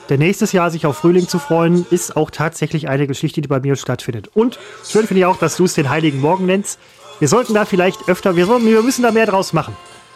Der 0.09 0.17
nächstes 0.19 0.51
Jahr 0.51 0.69
sich 0.69 0.85
auf 0.85 0.97
Frühling 0.97 1.27
zu 1.27 1.39
freuen, 1.39 1.85
ist 1.89 2.15
auch 2.15 2.29
tatsächlich 2.29 2.87
eine 2.87 3.07
Geschichte, 3.07 3.41
die 3.41 3.47
bei 3.47 3.59
mir 3.59 3.75
stattfindet. 3.75 4.29
Und 4.33 4.59
schön 4.87 5.07
finde 5.07 5.21
ich 5.21 5.25
auch, 5.25 5.37
dass 5.37 5.57
du 5.57 5.65
es 5.65 5.73
den 5.73 5.89
Heiligen 5.89 6.21
Morgen 6.21 6.45
nennst. 6.45 6.79
Wir 7.19 7.27
sollten 7.27 7.53
da 7.53 7.65
vielleicht 7.65 8.07
öfter, 8.07 8.35
wir, 8.35 8.45
sollten, 8.45 8.67
wir 8.67 8.83
müssen 8.83 9.01
da 9.01 9.11
mehr 9.11 9.25
draus 9.25 9.53
machen. 9.53 9.75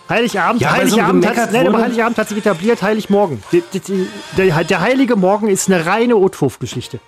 Heiligabend, 0.10 0.62
Ja, 0.62 0.70
so 0.70 0.76
Heiligabend, 0.76 1.24
gemeckert 1.24 1.46
hat, 1.46 1.54
nein, 1.54 1.76
Heiligabend 1.76 2.18
hat 2.18 2.30
sich 2.30 2.38
etabliert, 2.38 2.82
Heiligmorgen. 2.82 3.42
Der, 4.38 4.64
der 4.64 4.80
Heilige 4.82 5.16
Morgen 5.16 5.48
ist 5.48 5.70
eine 5.70 5.86
reine 5.86 6.18
Utfuff-Geschichte. 6.18 7.00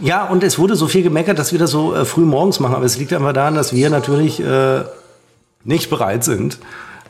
Ja, 0.00 0.26
und 0.26 0.42
es 0.42 0.58
wurde 0.58 0.76
so 0.76 0.88
viel 0.88 1.02
gemeckert, 1.02 1.38
dass 1.38 1.52
wir 1.52 1.58
das 1.58 1.70
so 1.70 1.94
äh, 1.94 2.04
früh 2.04 2.22
morgens 2.22 2.60
machen. 2.60 2.74
Aber 2.74 2.84
es 2.84 2.98
liegt 2.98 3.12
einfach 3.12 3.32
daran, 3.32 3.54
dass 3.54 3.74
wir 3.74 3.90
natürlich 3.90 4.40
äh, 4.40 4.84
nicht 5.64 5.90
bereit 5.90 6.24
sind. 6.24 6.58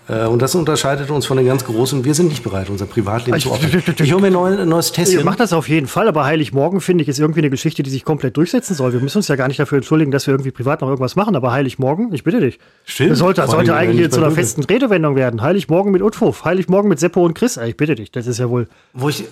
Äh, 0.08 0.26
und 0.26 0.42
das 0.42 0.54
unterscheidet 0.56 1.10
uns 1.10 1.26
von 1.26 1.36
den 1.36 1.46
ganz 1.46 1.64
Großen. 1.64 2.04
Wir 2.04 2.14
sind 2.14 2.28
nicht 2.28 2.42
bereit, 2.42 2.68
unser 2.70 2.86
Privatleben 2.86 3.38
zu 3.38 3.52
opfern. 3.52 3.82
Ich 4.02 4.12
hole 4.12 4.20
mir 4.20 4.26
ein 4.28 4.32
neu- 4.32 4.58
ein 4.62 4.68
neues 4.68 4.88
Ihr 4.90 4.94
Tässchen. 4.94 5.24
macht 5.24 5.38
das 5.38 5.52
auf 5.52 5.68
jeden 5.68 5.86
Fall, 5.86 6.08
aber 6.08 6.24
Heiligmorgen, 6.24 6.80
finde 6.80 7.02
ich, 7.02 7.08
ist 7.08 7.20
irgendwie 7.20 7.38
eine 7.40 7.50
Geschichte, 7.50 7.84
die 7.84 7.90
sich 7.90 8.04
komplett 8.04 8.36
durchsetzen 8.36 8.74
soll. 8.74 8.92
Wir 8.92 9.00
müssen 9.00 9.18
uns 9.18 9.28
ja 9.28 9.36
gar 9.36 9.46
nicht 9.46 9.60
dafür 9.60 9.76
entschuldigen, 9.76 10.10
dass 10.10 10.26
wir 10.26 10.34
irgendwie 10.34 10.50
privat 10.50 10.80
noch 10.80 10.88
irgendwas 10.88 11.14
machen, 11.14 11.36
aber 11.36 11.52
Heiligmorgen, 11.52 12.12
ich 12.12 12.24
bitte 12.24 12.40
dich. 12.40 12.58
Stimmt. 12.84 13.12
Das 13.12 13.18
sollte, 13.20 13.42
allem, 13.42 13.50
sollte 13.52 13.74
eigentlich 13.76 14.10
zu 14.10 14.20
einer 14.20 14.32
festen 14.32 14.64
Redewendung 14.64 15.14
werden. 15.14 15.40
Heiligmorgen 15.40 15.92
mit 15.92 16.02
Utfuff, 16.02 16.44
Heiligmorgen 16.44 16.88
mit 16.88 16.98
Seppo 16.98 17.24
und 17.24 17.34
Chris. 17.34 17.56
Ich 17.56 17.76
bitte 17.76 17.94
dich, 17.94 18.10
das 18.10 18.26
ist 18.26 18.38
ja 18.38 18.50
wohl. 18.50 18.66
Wo 18.94 19.08
ich, 19.08 19.24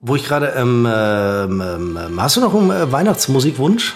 wo 0.00 0.16
ich 0.16 0.24
gerade, 0.26 0.54
ähm, 0.56 0.88
ähm, 0.92 1.62
ähm, 1.62 2.20
hast 2.22 2.36
du 2.36 2.40
noch 2.40 2.52
einen 2.54 2.70
äh, 2.72 2.90
Weihnachtsmusikwunsch? 2.90 3.94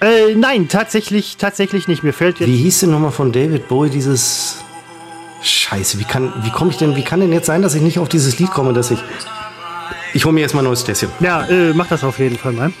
Äh, 0.00 0.34
nein, 0.34 0.66
tatsächlich, 0.68 1.36
tatsächlich 1.36 1.86
nicht. 1.86 2.02
Mir 2.02 2.12
fällt 2.12 2.40
jetzt. 2.40 2.48
Wie 2.48 2.56
hieß 2.56 2.80
denn 2.80 2.90
nochmal 2.90 3.12
von 3.12 3.30
David 3.30 3.68
Bowie 3.68 3.90
dieses 3.90 4.56
Scheiße, 5.42 5.98
wie 5.98 6.04
kann, 6.04 6.32
wie 6.42 6.50
komme 6.50 6.70
ich 6.70 6.76
denn, 6.76 6.96
wie 6.96 7.02
kann 7.02 7.20
denn 7.20 7.32
jetzt 7.32 7.46
sein, 7.46 7.62
dass 7.62 7.74
ich 7.74 7.82
nicht 7.82 7.98
auf 7.98 8.08
dieses 8.08 8.38
Lied 8.38 8.50
komme, 8.50 8.72
dass 8.72 8.90
ich. 8.90 9.02
Ich 10.14 10.24
hole 10.24 10.34
mir 10.34 10.40
jetzt 10.40 10.54
mal 10.54 10.60
ein 10.60 10.66
neues 10.66 10.84
Tässchen. 10.84 11.10
Ja, 11.20 11.44
äh, 11.46 11.72
mach 11.72 11.88
das 11.88 12.04
auf 12.04 12.18
jeden 12.18 12.36
Fall 12.36 12.52
mal. 12.52 12.72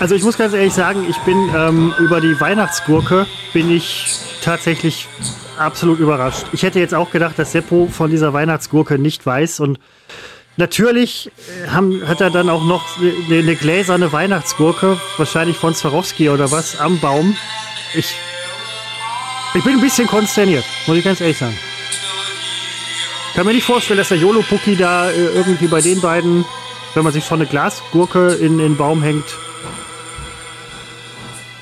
Also 0.00 0.14
ich 0.14 0.22
muss 0.22 0.38
ganz 0.38 0.54
ehrlich 0.54 0.72
sagen, 0.72 1.04
ich 1.08 1.18
bin 1.18 1.36
ähm, 1.54 1.92
über 1.98 2.22
die 2.22 2.40
Weihnachtsgurke 2.40 3.26
bin 3.52 3.70
ich 3.70 4.18
tatsächlich 4.42 5.06
absolut 5.58 5.98
überrascht. 5.98 6.46
Ich 6.52 6.62
hätte 6.62 6.80
jetzt 6.80 6.94
auch 6.94 7.10
gedacht, 7.10 7.38
dass 7.38 7.52
Seppo 7.52 7.86
von 7.92 8.10
dieser 8.10 8.32
Weihnachtsgurke 8.32 8.98
nicht 8.98 9.26
weiß 9.26 9.60
und 9.60 9.78
natürlich 10.56 11.30
äh, 11.66 11.68
haben, 11.68 12.08
hat 12.08 12.22
er 12.22 12.30
dann 12.30 12.48
auch 12.48 12.64
noch 12.64 12.82
eine, 12.98 13.40
eine 13.40 13.56
gläserne 13.56 14.10
Weihnachtsgurke, 14.10 14.98
wahrscheinlich 15.18 15.58
von 15.58 15.74
Swarovski 15.74 16.30
oder 16.30 16.50
was, 16.50 16.80
am 16.80 16.98
Baum. 16.98 17.36
Ich, 17.94 18.14
ich 19.54 19.64
bin 19.64 19.74
ein 19.74 19.80
bisschen 19.80 20.06
konsterniert, 20.06 20.64
muss 20.86 20.96
ich 20.96 21.04
ganz 21.04 21.20
ehrlich 21.20 21.38
sagen. 21.38 21.58
Kann 23.34 23.46
mir 23.46 23.52
nicht 23.54 23.64
vorstellen, 23.66 23.98
dass 23.98 24.08
der 24.08 24.18
Yolo 24.18 24.42
Pucki 24.42 24.76
da 24.76 25.10
äh, 25.10 25.14
irgendwie 25.34 25.68
bei 25.68 25.80
den 25.80 26.00
beiden, 26.00 26.44
wenn 26.94 27.04
man 27.04 27.12
sich 27.12 27.24
schon 27.24 27.40
eine 27.40 27.48
Glasgurke 27.48 28.34
in 28.34 28.58
den 28.58 28.76
Baum 28.76 29.02
hängt, 29.02 29.24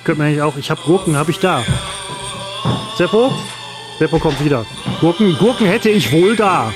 könnte 0.05 0.19
man 0.19 0.29
eigentlich 0.29 0.43
auch. 0.43 0.57
Ich 0.57 0.71
habe 0.71 0.81
Gurken, 0.83 1.17
habe 1.17 1.31
ich 1.31 1.39
da. 1.39 1.63
Seppo? 2.97 3.33
Seppo 3.99 4.19
kommt 4.19 4.43
wieder. 4.43 4.65
Gurken, 5.01 5.37
Gurken 5.39 5.67
hätte 5.67 5.91
ich 5.91 6.11
wohl 6.13 6.35
da. 6.37 6.73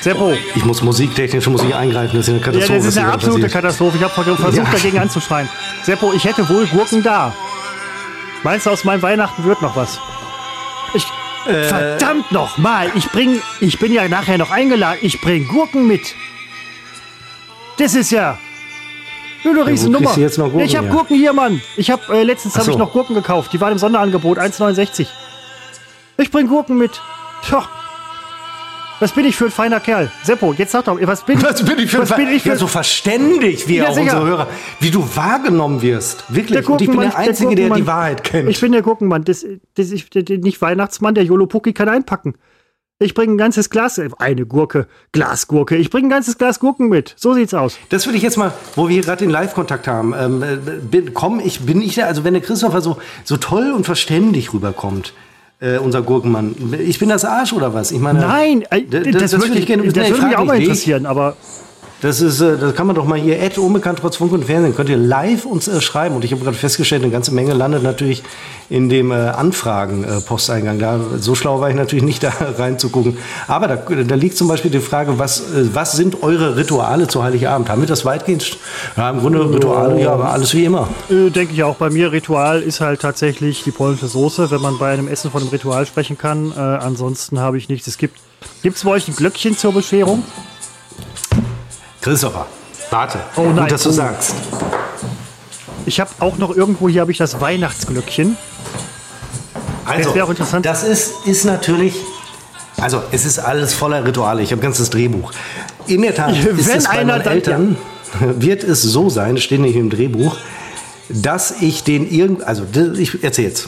Seppo. 0.00 0.34
Ich 0.54 0.64
muss 0.64 0.82
musiktechnische 0.82 1.50
Musik 1.50 1.74
eingreifen, 1.74 2.16
das 2.16 2.28
ist 2.28 2.34
eine 2.34 2.38
Ja, 2.38 2.44
Katastrophe. 2.44 2.78
das 2.78 2.86
ist 2.86 2.98
eine 2.98 3.12
absolute. 3.12 3.48
Katastrophe. 3.48 3.96
Ich 3.96 4.02
habe 4.02 4.12
versucht, 4.36 4.56
Ja. 4.56 4.64
dagegen 4.64 4.98
anzuschreien. 4.98 5.48
Seppo, 5.82 6.12
ich 6.12 6.24
hätte 6.24 6.48
wohl 6.48 6.66
Gurken 6.66 7.02
da. 7.02 7.32
Meinst 8.42 8.66
du, 8.66 8.70
aus 8.70 8.84
meinem 8.84 9.02
Weihnachten 9.02 9.44
wird 9.44 9.62
noch 9.62 9.76
was? 9.76 9.98
Ich, 10.94 11.06
Äh. 11.46 11.64
verdammt 11.68 12.32
noch 12.32 12.58
mal, 12.58 12.90
ich 12.94 13.08
bring, 13.10 13.40
ich 13.60 13.78
bin 13.78 13.92
ja 13.92 14.08
nachher 14.08 14.38
noch 14.38 14.50
eingeladen. 14.50 14.98
Ich 15.02 15.20
bring 15.20 15.46
Gurken 15.48 15.86
mit. 15.86 16.14
Das 17.78 17.94
ist 17.94 18.10
ja, 18.10 18.38
Eine 19.44 19.66
Riesennummer. 19.66 20.06
kriegst 20.06 20.16
du 20.16 20.20
jetzt 20.22 20.38
noch 20.38 20.46
Gurken 20.46 20.60
ich 20.66 20.76
habe 20.76 20.86
her? 20.86 20.94
Gurken 20.94 21.16
hier, 21.16 21.32
Mann. 21.32 21.60
Ich 21.76 21.90
habe 21.90 22.02
äh, 22.16 22.22
letztens 22.22 22.54
Ach 22.54 22.60
habe 22.60 22.70
ich 22.70 22.76
so. 22.76 22.78
noch 22.78 22.92
Gurken 22.92 23.14
gekauft. 23.14 23.52
Die 23.52 23.60
waren 23.60 23.72
im 23.72 23.78
Sonderangebot 23.78 24.38
1,69. 24.38 25.06
Ich 26.16 26.30
bring 26.30 26.46
Gurken 26.48 26.78
mit. 26.78 27.00
Tja. 27.46 27.68
Was 28.98 29.12
bin 29.12 29.26
ich 29.26 29.36
für 29.36 29.46
ein 29.46 29.50
feiner 29.50 29.78
Kerl? 29.80 30.10
Seppo, 30.22 30.54
jetzt 30.54 30.72
sag 30.72 30.84
doch, 30.86 30.98
was 31.02 31.22
bin, 31.24 31.40
Was 31.42 31.62
bin 31.62 31.78
ich 31.78 31.90
für 31.90 31.98
was 32.00 32.16
bin 32.16 32.28
ich 32.28 32.42
für 32.42 32.50
ja, 32.50 32.56
so 32.56 32.66
verständig, 32.66 33.68
wie 33.68 33.76
Ja, 33.76 33.88
auch 33.88 33.94
sicher. 33.94 34.04
unsere 34.14 34.26
Hörer, 34.26 34.48
wie 34.80 34.90
du 34.90 35.06
wahrgenommen 35.14 35.82
wirst. 35.82 36.24
Wirklich. 36.28 36.66
Und 36.68 36.80
ich 36.80 36.88
bin 36.90 37.00
der 37.00 37.16
Einzige, 37.16 37.54
der, 37.54 37.66
Gurkenmann- 37.68 37.76
die 37.76 37.86
Wahrheit 37.86 38.24
kennt. 38.24 38.48
Ich 38.48 38.60
bin 38.60 38.72
der 38.72 38.80
Gurkenmann. 38.82 39.24
Das, 39.24 39.44
das, 39.74 39.90
ich, 39.90 40.08
der, 40.10 40.22
der, 40.22 40.38
nicht 40.38 40.62
Weihnachtsmann, 40.62 41.14
der 41.14 41.24
Jolopuki 41.24 41.74
kann 41.74 41.88
einpacken. 41.90 42.34
Ich 42.98 43.12
bringe 43.12 43.34
ein 43.34 43.36
ganzes 43.36 43.68
Glas, 43.68 43.98
äh, 43.98 44.08
eine 44.18 44.46
Gurke, 44.46 44.86
Glasgurke. 45.12 45.76
Ich 45.76 45.90
bringe 45.90 46.06
ein 46.06 46.10
ganzes 46.10 46.38
Glas 46.38 46.58
Gurken 46.60 46.88
mit. 46.88 47.12
So 47.18 47.34
sieht's 47.34 47.52
aus. 47.52 47.78
Das 47.90 48.06
würde 48.06 48.16
ich 48.16 48.22
jetzt 48.22 48.38
mal, 48.38 48.54
wo 48.74 48.88
wir 48.88 48.94
hier 48.94 49.02
gerade 49.02 49.18
den 49.18 49.28
Live-Kontakt 49.30 49.86
haben, 49.86 50.14
ähm, 50.18 50.42
äh, 50.42 50.56
bin, 50.80 51.12
komm, 51.12 51.38
ich 51.44 51.60
bin 51.60 51.82
ich 51.82 51.96
da, 51.96 52.04
also 52.06 52.24
wenn 52.24 52.32
der 52.32 52.42
Christopher 52.42 52.80
so, 52.80 52.96
so 53.24 53.36
toll 53.36 53.72
und 53.72 53.84
verständig 53.84 54.54
rüberkommt, 54.54 55.12
äh, 55.60 55.78
unser 55.78 56.02
Gurkenmann, 56.02 56.54
ich 56.86 56.98
bin 56.98 57.08
das 57.08 57.24
Arsch 57.24 57.52
oder 57.52 57.72
was? 57.72 57.90
Ich 57.92 58.00
meine, 58.00 58.20
Nein, 58.20 58.64
äh, 58.70 58.82
d- 58.82 59.10
das, 59.10 59.30
das 59.30 59.40
würde 59.40 59.58
ich 59.58 59.66
gerne- 59.66 59.84
das 59.90 60.08
nee, 60.08 60.14
würde 60.14 60.26
mich 60.26 60.36
auch 60.36 60.44
mal 60.44 60.60
interessieren, 60.60 61.06
aber 61.06 61.36
Das 62.02 62.20
ist, 62.20 62.40
äh, 62.40 62.58
das 62.58 62.74
kann 62.74 62.86
man 62.86 62.94
doch 62.94 63.06
mal 63.06 63.18
hier, 63.18 63.40
Ed 63.40 63.56
unbekannt 63.56 64.00
trotz 64.00 64.16
Funk 64.16 64.32
und 64.32 64.44
Fernsehen, 64.44 64.76
könnt 64.76 64.90
ihr 64.90 64.98
live 64.98 65.46
uns 65.46 65.66
äh, 65.66 65.80
schreiben. 65.80 66.14
Und 66.14 66.24
ich 66.24 66.32
habe 66.32 66.42
gerade 66.44 66.56
festgestellt, 66.56 67.02
eine 67.02 67.10
ganze 67.10 67.32
Menge 67.32 67.54
landet 67.54 67.82
natürlich 67.82 68.22
in 68.68 68.88
dem 68.88 69.10
äh, 69.12 69.14
Anfragen-Posteingang. 69.14 70.78
Da, 70.78 71.00
so 71.18 71.34
schlau 71.34 71.60
war 71.60 71.70
ich 71.70 71.76
natürlich 71.76 72.04
nicht 72.04 72.22
da 72.22 72.32
reinzugucken. 72.58 73.16
Aber 73.48 73.68
da, 73.68 73.76
da 73.76 74.14
liegt 74.14 74.36
zum 74.36 74.48
Beispiel 74.48 74.70
die 74.70 74.80
Frage, 74.80 75.18
was, 75.18 75.40
äh, 75.40 75.68
was 75.72 75.92
sind 75.92 76.22
eure 76.22 76.56
Rituale 76.56 77.08
zu 77.08 77.22
Heiligabend? 77.22 77.70
Haben 77.70 77.80
wir 77.80 77.88
das 77.88 78.04
weitgehend? 78.04 78.58
Ja, 78.96 79.10
im 79.10 79.20
Grunde 79.20 79.48
Rituale, 79.50 80.00
ja, 80.00 80.12
aber 80.12 80.30
alles 80.30 80.52
wie 80.54 80.64
immer. 80.64 80.88
äh, 81.08 81.30
denke 81.30 81.54
ich 81.54 81.62
auch 81.62 81.76
bei 81.76 81.88
mir, 81.88 82.12
Ritual 82.12 82.60
ist 82.60 82.80
halt 82.82 83.00
tatsächlich 83.00 83.64
die 83.64 83.70
polnische 83.70 84.08
Soße, 84.08 84.50
wenn 84.50 84.60
man 84.60 84.76
bei 84.78 84.92
einem 84.92 85.08
Essen 85.08 85.30
von 85.30 85.40
einem 85.40 85.50
Ritual 85.50 85.86
sprechen 85.86 86.18
kann. 86.18 86.52
Äh, 86.52 86.60
ansonsten 86.60 87.40
habe 87.40 87.56
ich 87.56 87.70
nichts. 87.70 87.86
Es 87.86 87.96
gibt, 87.96 88.18
gibt's 88.62 88.84
bei 88.84 88.90
euch 88.90 89.08
ein 89.08 89.16
Glöckchen 89.16 89.56
zur 89.56 89.72
Bescherung? 89.72 90.22
Christopher, 92.06 92.46
warte. 92.90 93.18
Oh 93.34 93.46
nein, 93.46 93.56
Gut, 93.64 93.72
dass 93.72 93.82
du 93.82 93.88
oh. 93.88 93.92
sagst. 93.92 94.32
Ich 95.86 95.98
habe 95.98 96.08
auch 96.20 96.38
noch 96.38 96.54
irgendwo 96.54 96.88
hier 96.88 97.00
habe 97.00 97.10
ich 97.10 97.18
das 97.18 97.40
Weihnachtsglöckchen. 97.40 98.36
Also, 99.84 100.04
Das 100.04 100.14
wäre 100.14 100.24
auch 100.24 100.30
interessant. 100.30 100.64
Das 100.64 100.84
ist, 100.84 101.26
ist 101.26 101.44
natürlich. 101.44 101.96
Also, 102.76 103.02
es 103.10 103.24
ist 103.24 103.40
alles 103.40 103.74
voller 103.74 104.04
Rituale. 104.04 104.40
Ich 104.44 104.52
habe 104.52 104.60
ein 104.60 104.62
ganzes 104.62 104.88
Drehbuch. 104.90 105.32
In 105.88 106.02
der 106.02 106.14
Tat 106.14 106.32
Wenn 106.44 106.56
ist 106.56 106.72
es 106.72 106.84
bei 106.84 106.90
einer 106.90 107.14
meinen 107.14 107.24
dann- 107.24 107.32
Eltern, 107.32 107.76
wird 108.38 108.62
es 108.62 108.82
so 108.82 109.10
sein, 109.10 109.36
steht 109.38 109.60
nicht 109.60 109.74
im 109.74 109.90
Drehbuch, 109.90 110.36
dass 111.08 111.60
ich 111.60 111.82
den 111.82 112.08
irgend. 112.08 112.44
Also, 112.44 112.62
ich 112.96 113.24
erzähle 113.24 113.48
jetzt. 113.48 113.66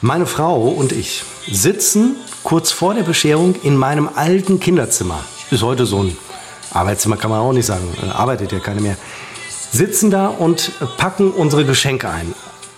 Meine 0.00 0.24
Frau 0.24 0.68
und 0.68 0.92
ich 0.92 1.22
sitzen 1.52 2.16
kurz 2.44 2.70
vor 2.72 2.94
der 2.94 3.02
Bescherung 3.02 3.56
in 3.62 3.76
meinem 3.76 4.08
alten 4.14 4.58
Kinderzimmer. 4.58 5.20
Ist 5.50 5.62
heute 5.62 5.84
so 5.84 6.02
ein 6.02 6.16
Arbeitszimmer, 6.74 7.16
kann 7.16 7.30
man 7.30 7.40
auch 7.40 7.52
nicht 7.52 7.66
sagen. 7.66 7.84
äh, 8.02 8.10
Arbeitet 8.10 8.52
ja 8.52 8.58
keine 8.58 8.80
mehr. 8.80 8.96
Sitzen 9.72 10.10
da 10.10 10.28
und 10.28 10.72
packen 10.96 11.30
unsere 11.30 11.64
Geschenke 11.64 12.08
ein. 12.08 12.34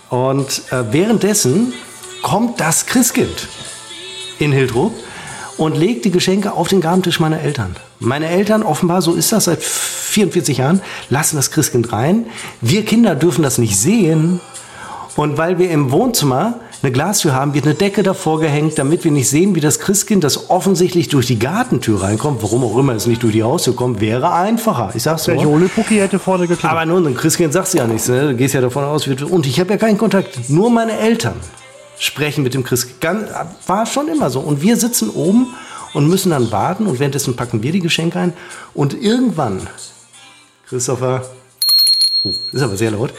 Und 0.09 0.63
äh, 0.71 0.91
währenddessen 0.91 1.73
kommt 2.21 2.59
das 2.59 2.85
Christkind 2.85 3.47
in 4.39 4.51
Hildrup 4.51 4.93
und 5.57 5.75
legt 5.75 6.05
die 6.05 6.11
Geschenke 6.11 6.53
auf 6.53 6.67
den 6.67 6.81
Gabentisch 6.81 7.19
meiner 7.19 7.41
Eltern. 7.41 7.75
Meine 7.99 8.27
Eltern, 8.29 8.63
offenbar, 8.63 9.01
so 9.01 9.13
ist 9.13 9.31
das 9.31 9.45
seit 9.45 9.61
44 9.61 10.57
Jahren, 10.57 10.81
lassen 11.09 11.35
das 11.35 11.51
Christkind 11.51 11.91
rein. 11.91 12.27
Wir 12.61 12.85
Kinder 12.85 13.15
dürfen 13.15 13.43
das 13.43 13.57
nicht 13.57 13.77
sehen. 13.77 14.39
Und 15.15 15.37
weil 15.37 15.57
wir 15.57 15.71
im 15.71 15.91
Wohnzimmer 15.91 16.59
eine 16.83 16.91
Glastür 16.91 17.33
haben, 17.33 17.53
wird 17.53 17.65
eine 17.65 17.73
Decke 17.73 18.03
davor 18.03 18.39
gehängt, 18.39 18.77
damit 18.77 19.03
wir 19.03 19.11
nicht 19.11 19.29
sehen, 19.29 19.55
wie 19.55 19.59
das 19.59 19.79
Christkind, 19.79 20.23
das 20.23 20.49
offensichtlich 20.49 21.09
durch 21.09 21.25
die 21.25 21.39
Gartentür 21.39 22.03
reinkommt, 22.03 22.43
warum 22.43 22.63
auch 22.63 22.77
immer 22.77 22.93
es 22.93 23.07
nicht 23.07 23.23
durch 23.23 23.33
die 23.33 23.43
Haustür 23.43 23.75
kommt, 23.75 23.99
wäre 23.99 24.31
einfacher. 24.31 24.91
Ich 24.93 25.03
sag's 25.03 25.23
so. 25.23 25.31
Der 25.31 25.39
hätte 26.03 26.19
vorne 26.19 26.47
geklappt. 26.47 26.71
Aber 26.71 26.85
nun, 26.85 27.07
ein 27.07 27.15
Christkind 27.15 27.53
sagst 27.53 27.73
du 27.73 27.79
ja 27.79 27.87
nichts. 27.87 28.07
Ne? 28.07 28.29
Du 28.29 28.35
gehst 28.35 28.53
ja 28.53 28.61
davon 28.61 28.83
aus, 28.83 29.07
wird- 29.07 29.23
und 29.23 29.45
ich 29.47 29.59
habe 29.59 29.71
ja 29.71 29.77
keinen 29.77 29.97
Kontakt. 29.97 30.49
Nur 30.49 30.69
meine 30.69 30.97
Eltern 30.97 31.35
sprechen 31.97 32.43
mit 32.43 32.53
dem 32.53 32.63
Christkind. 32.63 33.27
War 33.65 33.85
schon 33.85 34.07
immer 34.07 34.29
so. 34.29 34.39
Und 34.39 34.61
wir 34.61 34.77
sitzen 34.77 35.09
oben 35.09 35.47
und 35.93 36.07
müssen 36.07 36.29
dann 36.29 36.51
warten 36.51 36.85
und 36.85 36.99
währenddessen 36.99 37.35
packen 37.35 37.63
wir 37.63 37.71
die 37.71 37.79
Geschenke 37.79 38.19
ein. 38.19 38.33
Und 38.73 38.93
irgendwann, 38.93 39.67
Christopher, 40.67 41.25
oh, 42.23 42.29
ist 42.51 42.61
aber 42.61 42.77
sehr 42.77 42.91
laut, 42.91 43.13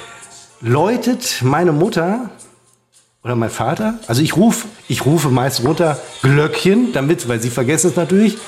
läutet 0.60 1.40
meine 1.42 1.72
Mutter 1.72 2.30
oder 3.22 3.34
mein 3.34 3.50
Vater, 3.50 3.98
also 4.06 4.22
ich 4.22 4.36
rufe, 4.36 4.68
ich 4.88 5.04
rufe 5.04 5.28
meist 5.28 5.64
runter 5.64 5.98
Glöckchen, 6.22 6.92
damit, 6.92 7.28
weil 7.28 7.40
sie 7.40 7.50
vergessen 7.50 7.90
es 7.90 7.96
natürlich, 7.96 8.38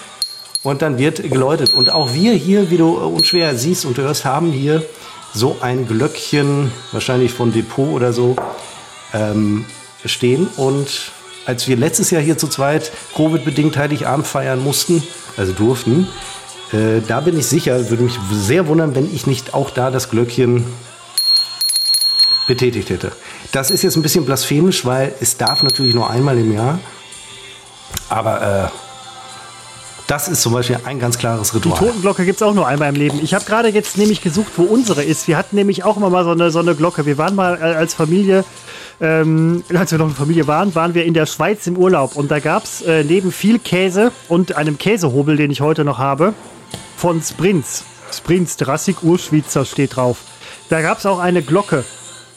und 0.62 0.82
dann 0.82 0.98
wird 0.98 1.22
geläutet. 1.22 1.72
Und 1.72 1.90
auch 1.90 2.12
wir 2.12 2.32
hier, 2.34 2.70
wie 2.70 2.76
du 2.76 2.96
äh, 2.96 3.00
unschwer 3.00 3.56
siehst 3.56 3.84
und 3.84 3.96
hörst, 3.98 4.24
haben 4.24 4.52
hier 4.52 4.84
so 5.32 5.56
ein 5.60 5.86
Glöckchen, 5.86 6.70
wahrscheinlich 6.92 7.32
von 7.32 7.52
Depot 7.52 7.88
oder 7.88 8.12
so, 8.12 8.36
ähm, 9.14 9.64
stehen. 10.04 10.48
Und 10.56 11.12
als 11.46 11.66
wir 11.68 11.76
letztes 11.76 12.10
Jahr 12.10 12.22
hier 12.22 12.36
zu 12.36 12.48
zweit 12.48 12.92
Covid-bedingt 13.16 13.76
Heiligabend 13.76 14.26
feiern 14.26 14.62
mussten, 14.62 15.02
also 15.36 15.52
durften, 15.52 16.08
äh, 16.72 17.00
da 17.06 17.20
bin 17.20 17.38
ich 17.38 17.46
sicher, 17.46 17.90
würde 17.90 18.02
mich 18.02 18.18
sehr 18.32 18.66
wundern, 18.66 18.94
wenn 18.94 19.12
ich 19.12 19.26
nicht 19.26 19.54
auch 19.54 19.70
da 19.70 19.90
das 19.90 20.10
Glöckchen 20.10 20.64
betätigt 22.46 22.90
hätte. 22.90 23.12
Das 23.52 23.70
ist 23.70 23.82
jetzt 23.82 23.96
ein 23.96 24.02
bisschen 24.02 24.24
blasphemisch, 24.24 24.84
weil 24.84 25.14
es 25.20 25.36
darf 25.36 25.62
natürlich 25.62 25.94
nur 25.94 26.10
einmal 26.10 26.38
im 26.38 26.52
Jahr. 26.52 26.78
Aber 28.08 28.70
äh, 28.70 28.90
das 30.10 30.26
ist 30.26 30.42
zum 30.42 30.52
Beispiel 30.52 30.76
ein 30.84 30.98
ganz 30.98 31.18
klares 31.18 31.50
Die 31.50 31.58
Ritual. 31.58 31.78
Totenglocke 31.78 32.24
gibt 32.24 32.40
es 32.40 32.42
auch 32.42 32.52
nur 32.52 32.66
einmal 32.66 32.88
im 32.88 32.96
Leben. 32.96 33.20
Ich 33.22 33.32
habe 33.32 33.44
gerade 33.44 33.68
jetzt 33.68 33.96
nämlich 33.96 34.20
gesucht, 34.20 34.52
wo 34.56 34.64
unsere 34.64 35.04
ist. 35.04 35.28
Wir 35.28 35.36
hatten 35.36 35.54
nämlich 35.54 35.84
auch 35.84 35.96
immer 35.96 36.10
mal 36.10 36.24
so 36.24 36.32
eine, 36.32 36.50
so 36.50 36.58
eine 36.58 36.74
Glocke. 36.74 37.06
Wir 37.06 37.16
waren 37.16 37.36
mal 37.36 37.56
äh, 37.56 37.76
als 37.76 37.94
Familie, 37.94 38.44
ähm, 39.00 39.62
als 39.72 39.92
wir 39.92 39.98
noch 39.98 40.06
eine 40.06 40.14
Familie 40.14 40.48
waren, 40.48 40.74
waren 40.74 40.94
wir 40.94 41.04
in 41.04 41.14
der 41.14 41.26
Schweiz 41.26 41.68
im 41.68 41.76
Urlaub. 41.76 42.16
Und 42.16 42.32
da 42.32 42.40
gab 42.40 42.64
es 42.64 42.82
äh, 42.82 43.04
neben 43.04 43.30
viel 43.30 43.60
Käse 43.60 44.10
und 44.28 44.56
einem 44.56 44.78
Käsehobel, 44.78 45.36
den 45.36 45.52
ich 45.52 45.60
heute 45.60 45.84
noch 45.84 45.98
habe, 45.98 46.34
von 46.96 47.22
Sprints. 47.22 47.84
Sprints, 48.12 48.56
Drassig 48.56 49.04
Urschwitzer 49.04 49.64
steht 49.64 49.94
drauf. 49.94 50.18
Da 50.70 50.82
gab 50.82 50.98
es 50.98 51.06
auch 51.06 51.20
eine 51.20 51.42
Glocke 51.42 51.84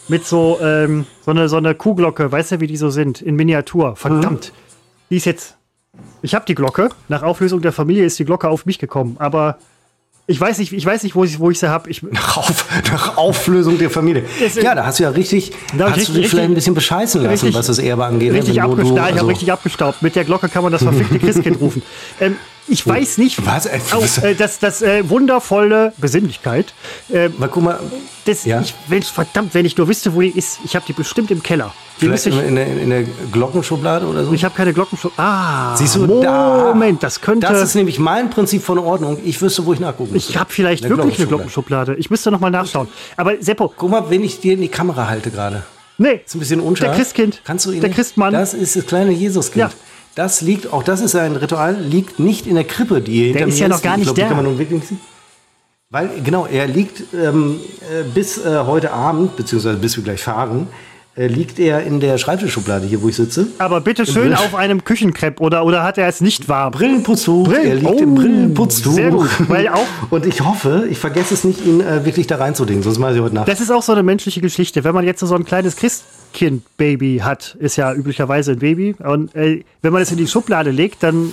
mit 0.08 0.26
so, 0.26 0.60
ähm, 0.62 1.06
so, 1.26 1.32
eine, 1.32 1.48
so 1.50 1.58
eine 1.58 1.76
Kuhglocke. 1.76 2.32
Weißt 2.32 2.52
du, 2.52 2.60
wie 2.60 2.68
die 2.68 2.78
so 2.78 2.90
sind? 2.90 3.22
In 3.22 3.36
Miniatur. 3.36 3.96
Verdammt. 3.96 4.52
Die 5.10 5.18
ist 5.18 5.26
jetzt 5.26 5.56
ich 6.24 6.34
habe 6.34 6.46
die 6.48 6.56
Glocke. 6.56 6.90
Nach 7.08 7.22
Auflösung 7.22 7.62
der 7.62 7.72
Familie 7.72 8.06
ist 8.06 8.18
die 8.18 8.26
Glocke 8.26 8.50
auf 8.50 8.66
mich 8.66 8.80
gekommen. 8.80 9.16
Aber 9.20 9.58
ich 10.26 10.40
weiß 10.42 10.58
nicht, 10.58 10.72
ich 10.74 10.86
weiß 10.86 11.04
nicht, 11.04 11.16
wo 11.16 11.24
ich, 11.24 11.38
wo 11.40 11.52
ich 11.52 11.60
sie 11.60 11.70
habe. 11.70 11.88
Ich, 11.90 12.02
Nach, 12.12 12.38
Auf, 12.38 12.66
nach 12.92 13.18
Auflösung 13.18 13.78
der 13.78 13.90
Familie. 13.92 14.24
Ja, 14.62 14.74
da 14.74 14.86
hast 14.86 14.98
du 15.00 15.04
ja 15.04 15.10
richtig, 15.10 15.52
Da 15.78 15.92
hast 15.92 15.98
ich 15.98 16.06
du 16.08 16.14
dich 16.14 16.22
richtig- 16.24 16.30
vielleicht 16.32 16.50
ein 16.50 16.56
bisschen 16.56 16.74
bescheißen 16.74 17.22
lassen, 17.22 17.32
richtig- 17.32 17.54
was 17.56 17.68
das 17.68 17.78
Erbe 17.78 18.06
angeht. 18.06 18.32
richtig 18.34 18.60
abgestaubt. 18.62 18.98
ich 18.98 19.04
also- 19.06 19.20
habe 19.20 19.28
richtig 19.28 19.52
abgestaubt. 19.52 20.02
Mit 20.02 20.16
der 20.16 20.24
Glocke 20.24 20.50
kann 20.50 20.64
man 20.64 20.72
das 20.72 20.82
verfickte 20.82 21.20
Christkind 21.20 21.60
rufen. 21.62 21.84
Ähm, 22.20 22.38
ich 22.68 22.86
weiß 22.88 23.18
nicht. 23.18 23.46
Was? 23.46 23.66
Äh, 23.66 23.80
Oh, 23.96 24.04
äh, 24.26 24.36
das 24.36 24.60
das 24.60 24.82
äh, 24.82 25.08
wundervolle 25.10 25.94
Besinnlichkeit. 25.98 26.74
Äh, 27.12 27.30
Mal 27.38 27.50
guck 27.50 27.64
mal, 27.64 27.80
das, 28.26 28.46
Ja. 28.46 28.62
ich, 28.62 28.74
wenn, 28.88 29.02
verdammt, 29.04 29.54
wenn 29.54 29.66
ich 29.66 29.78
nur 29.78 29.88
wüsste, 29.88 30.14
wo 30.16 30.22
die 30.22 30.30
ist. 30.30 30.60
Ich 30.64 30.76
habe 30.76 30.86
die 30.88 30.94
bestimmt 30.94 31.30
im 31.32 31.44
Keller. 31.44 31.74
Die 32.02 32.06
vielleicht 32.06 32.26
müsste 32.26 32.30
ich, 32.42 32.48
in, 32.48 32.56
der, 32.56 32.68
in 32.68 32.90
der 32.90 33.04
Glockenschublade 33.32 34.06
oder 34.08 34.26
so. 34.26 34.34
ich 34.34 34.44
habe 34.46 34.56
keine 34.56 34.74
Glockenschutz. 34.74 35.14
Ah, 35.18 35.76
Siehst 35.76 35.96
du, 35.96 36.22
da. 36.22 36.66
Moment, 36.74 37.04
das 37.04 37.22
könnte. 37.22 37.46
Das 37.48 37.62
ist 37.62 37.76
nämlich 37.76 38.00
mein 38.00 38.30
Prinzip 38.30 38.64
von 38.64 38.80
Ordnung. 38.80 39.18
Ich 39.24 39.42
wüsste, 39.42 39.66
wo 39.66 39.74
ich 39.74 39.80
nachgucken 39.80 40.14
muss. 40.14 40.30
ich 40.30 40.38
habe 40.38 40.52
vielleicht 40.52 40.88
wirklich 40.88 41.18
eine 41.20 41.28
Glockenschublade. 41.28 41.96
Ich 41.96 42.10
müsste 42.10 42.32
noch 42.32 42.40
mal 42.40 42.50
nachschauen. 42.50 42.88
Aber 43.18 43.34
Seppo, 43.40 43.74
Guck 43.76 43.90
mal, 43.92 44.10
wenn 44.10 44.24
ich 44.24 44.40
dir 44.40 44.54
in 44.54 44.62
die 44.62 44.70
Kamera 44.70 45.08
halte 45.08 45.30
gerade. 45.32 45.64
nee, 45.98 46.22
Ist 46.26 46.36
ein 46.36 46.40
bisschen 46.40 46.60
unscharf. 46.62 46.92
Der 46.92 46.98
Christkind. 46.98 47.42
Kannst 47.44 47.66
du 47.66 47.72
ihn 47.72 47.82
Der? 47.82 47.90
Christmann. 47.90 48.34
Das 48.34 48.54
ist 48.54 48.76
das 48.76 48.86
kleine 48.86 49.12
Jesuskind. 49.12 49.72
Ja. 49.72 49.78
Das 50.16 50.42
liegt, 50.42 50.72
auch 50.72 50.84
das 50.84 51.02
ist 51.02 51.16
ein 51.16 51.36
Ritual, 51.36 51.76
liegt 51.76 52.20
nicht 52.20 52.46
in 52.46 52.56
der 52.56 52.66
Krippe, 52.66 53.02
die 53.02 53.14
hier 53.14 53.26
hinter 53.28 53.48
ist 53.48 53.56
mir 53.56 53.62
ja 53.62 53.68
noch 53.70 53.82
gar 53.82 53.94
Ich 53.94 54.00
nicht 54.00 54.06
glaub, 54.08 54.16
die 54.16 54.22
da. 54.22 54.28
kann 54.28 54.38
man 54.38 54.46
nun 54.46 54.60
wirklich 54.60 54.80
nicht 54.80 54.90
sehen. 54.90 55.00
Weil, 55.90 56.10
genau, 56.24 56.46
er 56.48 56.68
liegt 56.68 57.04
ähm, 57.14 57.60
äh, 57.82 58.04
bis 58.04 58.44
äh, 58.44 58.64
heute 58.66 58.92
Abend, 58.92 59.36
beziehungsweise 59.36 59.78
bis 59.78 59.96
wir 59.96 60.04
gleich 60.04 60.22
fahren, 60.22 60.68
liegt 61.16 61.60
er 61.60 61.84
in 61.84 62.00
der 62.00 62.18
Schreibtischschublade 62.18 62.88
hier, 62.88 63.02
wo 63.02 63.10
ich 63.10 63.16
sitze. 63.16 63.48
Aber 63.60 63.82
bitte 63.82 64.06
schön 64.06 64.30
Brill- 64.30 64.34
auf 64.36 64.56
einem 64.56 64.84
Küchenkrepp 64.84 65.40
oder, 65.42 65.64
oder 65.66 65.84
hat 65.84 65.98
er 66.00 66.08
es 66.08 66.22
nicht 66.22 66.50
warm? 66.50 66.72
Brillenputztuch. 66.72 67.48
Brillen- 67.48 67.68
Er 67.68 67.76
liegt 67.76 67.92
Oh, 67.92 67.98
im 68.00 68.16
Brillenputztuch. 68.16 68.94
sehr 68.94 69.12
gut, 69.12 69.30
weil 69.48 69.68
auch- 69.70 69.86
Und 70.10 70.26
ich 70.26 70.42
hoffe, 70.42 70.88
ich 70.90 70.98
vergesse 70.98 71.34
es 71.36 71.44
nicht, 71.44 71.64
ihn 71.66 71.82
äh, 71.82 72.04
wirklich 72.06 72.26
da 72.28 72.38
reinzudingen, 72.38 72.82
sonst 72.84 72.98
mache 73.00 73.14
ich 73.16 73.22
heute 73.22 73.36
Nacht. 73.36 73.48
Das 73.48 73.62
ist 73.62 73.72
auch 73.72 73.84
so 73.84 73.92
eine 73.92 74.02
menschliche 74.04 74.42
Geschichte. 74.42 74.84
Wenn 74.84 74.96
man 74.96 75.06
jetzt 75.06 75.20
so 75.20 75.36
ein 75.36 75.46
kleines 75.46 75.76
Christkind-Baby 75.76 77.22
hat, 77.24 77.56
ist 77.60 77.76
ja 77.76 77.94
üblicherweise 77.94 78.54
ein 78.54 78.60
Baby. 78.60 78.96
Und 79.04 79.36
äh, 79.36 79.64
wenn 79.82 79.94
man 79.94 80.02
es 80.02 80.12
in 80.12 80.18
die 80.18 80.28
Schublade 80.28 80.72
legt, 80.72 81.04
dann 81.04 81.32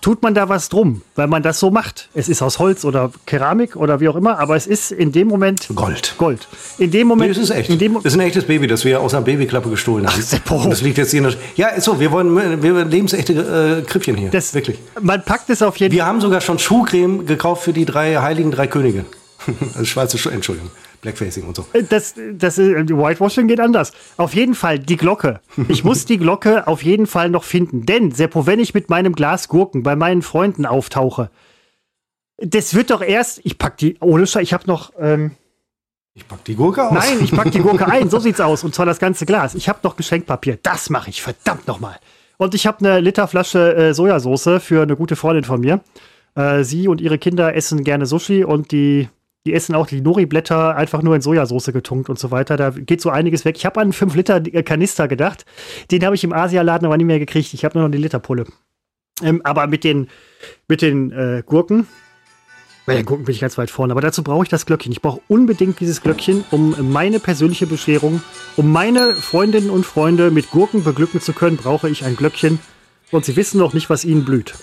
tut 0.00 0.22
man 0.22 0.34
da 0.34 0.48
was 0.48 0.68
drum, 0.68 1.02
weil 1.14 1.26
man 1.26 1.42
das 1.42 1.58
so 1.58 1.70
macht. 1.70 2.08
Es 2.14 2.28
ist 2.28 2.42
aus 2.42 2.58
Holz 2.58 2.84
oder 2.84 3.10
Keramik 3.26 3.76
oder 3.76 4.00
wie 4.00 4.08
auch 4.08 4.16
immer, 4.16 4.38
aber 4.38 4.56
es 4.56 4.66
ist 4.66 4.92
in 4.92 5.12
dem 5.12 5.28
Moment 5.28 5.68
Gold. 5.74 6.14
Gold. 6.18 6.48
In 6.78 6.90
dem 6.90 7.08
Moment. 7.08 7.30
Nee, 7.30 7.34
das 7.34 7.42
ist 7.42 7.50
echt. 7.50 7.70
In 7.70 7.78
dem, 7.78 7.94
das 7.94 8.04
ist 8.06 8.14
ein 8.14 8.20
echtes 8.20 8.44
Baby, 8.44 8.66
das 8.66 8.84
wir 8.84 9.00
aus 9.00 9.14
einer 9.14 9.24
Babyklappe 9.24 9.70
gestohlen 9.70 10.06
haben. 10.06 10.16
Ach, 10.16 10.22
Seppo. 10.22 10.66
Das 10.68 10.82
liegt 10.82 10.98
jetzt 10.98 11.10
hier 11.10 11.18
in 11.18 11.24
der. 11.24 11.34
Ja, 11.56 11.68
ist 11.68 11.84
so. 11.84 12.00
Wir 12.00 12.10
wollen 12.12 12.62
wir 12.62 12.84
lebensechte 12.84 13.82
äh, 13.82 13.88
Krippchen 13.88 14.16
hier. 14.16 14.30
das, 14.30 14.54
Wirklich. 14.54 14.78
Man 15.00 15.24
packt 15.24 15.50
es 15.50 15.62
auf 15.62 15.76
jeden 15.76 15.94
Wir 15.94 16.06
haben 16.06 16.20
sogar 16.20 16.40
schon 16.40 16.58
Schuhcreme 16.58 17.26
gekauft 17.26 17.62
für 17.62 17.72
die 17.72 17.84
drei 17.84 18.16
heiligen 18.16 18.50
drei 18.50 18.66
Könige. 18.66 19.04
also 19.74 19.84
schwarze 19.84 20.18
Schuhe, 20.18 20.32
Entschuldigung. 20.32 20.70
Blackfacing 21.00 21.44
und 21.44 21.56
so. 21.56 21.66
Das, 21.88 22.14
das 22.34 22.58
äh, 22.58 22.86
Whitewashing 22.88 23.48
geht 23.48 23.60
anders. 23.60 23.92
Auf 24.16 24.34
jeden 24.34 24.54
Fall 24.54 24.78
die 24.78 24.96
Glocke. 24.96 25.40
Ich 25.68 25.84
muss 25.84 26.04
die 26.04 26.18
Glocke 26.18 26.66
auf 26.66 26.82
jeden 26.82 27.06
Fall 27.06 27.30
noch 27.30 27.44
finden. 27.44 27.86
Denn, 27.86 28.10
Seppo, 28.12 28.46
wenn 28.46 28.60
ich 28.60 28.74
mit 28.74 28.90
meinem 28.90 29.14
Glas 29.14 29.48
Gurken 29.48 29.82
bei 29.82 29.96
meinen 29.96 30.22
Freunden 30.22 30.66
auftauche, 30.66 31.30
das 32.38 32.74
wird 32.74 32.90
doch 32.90 33.02
erst, 33.02 33.40
ich 33.44 33.58
pack 33.58 33.76
die, 33.78 33.96
ohne 34.00 34.26
Scheiß, 34.26 34.42
ich 34.42 34.52
habe 34.52 34.66
noch, 34.66 34.92
ähm, 34.98 35.32
Ich 36.14 36.26
pack 36.26 36.44
die 36.44 36.54
Gurke 36.54 36.86
aus. 36.86 36.92
nein, 36.92 37.18
ich 37.22 37.32
pack 37.32 37.50
die 37.50 37.60
Gurke 37.60 37.86
ein, 37.86 38.10
so 38.10 38.18
sieht's 38.20 38.40
aus. 38.40 38.64
Und 38.64 38.74
zwar 38.74 38.86
das 38.86 38.98
ganze 38.98 39.26
Glas. 39.26 39.54
Ich 39.54 39.68
habe 39.68 39.80
noch 39.82 39.96
Geschenkpapier. 39.96 40.58
Das 40.62 40.90
mache 40.90 41.10
ich, 41.10 41.22
verdammt 41.22 41.66
nochmal. 41.66 41.98
Und 42.36 42.54
ich 42.54 42.66
habe 42.66 42.78
eine 42.78 43.00
Literflasche 43.00 43.74
äh, 43.76 43.94
Sojasauce 43.94 44.62
für 44.62 44.82
eine 44.82 44.96
gute 44.96 45.16
Freundin 45.16 45.44
von 45.44 45.60
mir. 45.60 45.80
Äh, 46.34 46.64
sie 46.64 46.88
und 46.88 47.00
ihre 47.00 47.18
Kinder 47.18 47.54
essen 47.54 47.84
gerne 47.84 48.06
Sushi 48.06 48.44
und 48.44 48.72
die, 48.72 49.08
die 49.46 49.54
essen 49.54 49.74
auch 49.74 49.86
die 49.86 50.00
Nori-Blätter 50.00 50.76
einfach 50.76 51.02
nur 51.02 51.14
in 51.14 51.22
Sojasauce 51.22 51.72
getunkt 51.72 52.10
und 52.10 52.18
so 52.18 52.30
weiter. 52.30 52.56
Da 52.56 52.70
geht 52.70 53.00
so 53.00 53.10
einiges 53.10 53.44
weg. 53.44 53.56
Ich 53.56 53.64
habe 53.64 53.80
an 53.80 53.84
einen 53.84 53.92
5-Liter-Kanister 53.92 55.08
gedacht. 55.08 55.46
Den 55.90 56.04
habe 56.04 56.14
ich 56.14 56.24
im 56.24 56.32
Asialaden 56.32 56.86
aber 56.86 56.96
nicht 56.96 57.06
mehr 57.06 57.18
gekriegt. 57.18 57.54
Ich 57.54 57.64
habe 57.64 57.78
nur 57.78 57.88
noch 57.88 57.92
die 57.92 58.02
Literpulle. 58.02 58.44
Ähm, 59.22 59.40
aber 59.44 59.66
mit 59.66 59.84
den, 59.84 60.08
mit 60.68 60.82
den 60.82 61.10
äh, 61.12 61.42
Gurken, 61.44 61.86
bei 62.86 62.96
den 62.96 63.06
Gurken 63.06 63.24
bin 63.24 63.34
ich 63.34 63.40
ganz 63.40 63.56
weit 63.56 63.70
vorne. 63.70 63.92
Aber 63.92 64.00
dazu 64.00 64.22
brauche 64.22 64.42
ich 64.42 64.48
das 64.48 64.66
Glöckchen. 64.66 64.92
Ich 64.92 65.00
brauche 65.00 65.20
unbedingt 65.28 65.80
dieses 65.80 66.02
Glöckchen, 66.02 66.44
um 66.50 66.74
meine 66.90 67.20
persönliche 67.20 67.66
Bescherung, 67.66 68.22
um 68.56 68.72
meine 68.72 69.14
Freundinnen 69.14 69.70
und 69.70 69.86
Freunde 69.86 70.30
mit 70.30 70.50
Gurken 70.50 70.82
beglücken 70.82 71.20
zu 71.20 71.32
können, 71.32 71.56
brauche 71.56 71.88
ich 71.88 72.04
ein 72.04 72.16
Glöckchen. 72.16 72.58
Und 73.10 73.24
sie 73.24 73.36
wissen 73.36 73.58
noch 73.58 73.74
nicht, 73.74 73.90
was 73.90 74.04
ihnen 74.04 74.24
blüht. 74.24 74.54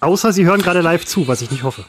Außer 0.00 0.32
sie 0.32 0.44
hören 0.44 0.62
gerade 0.62 0.80
live 0.80 1.04
zu, 1.04 1.28
was 1.28 1.42
ich 1.42 1.50
nicht 1.50 1.62
hoffe. 1.62 1.84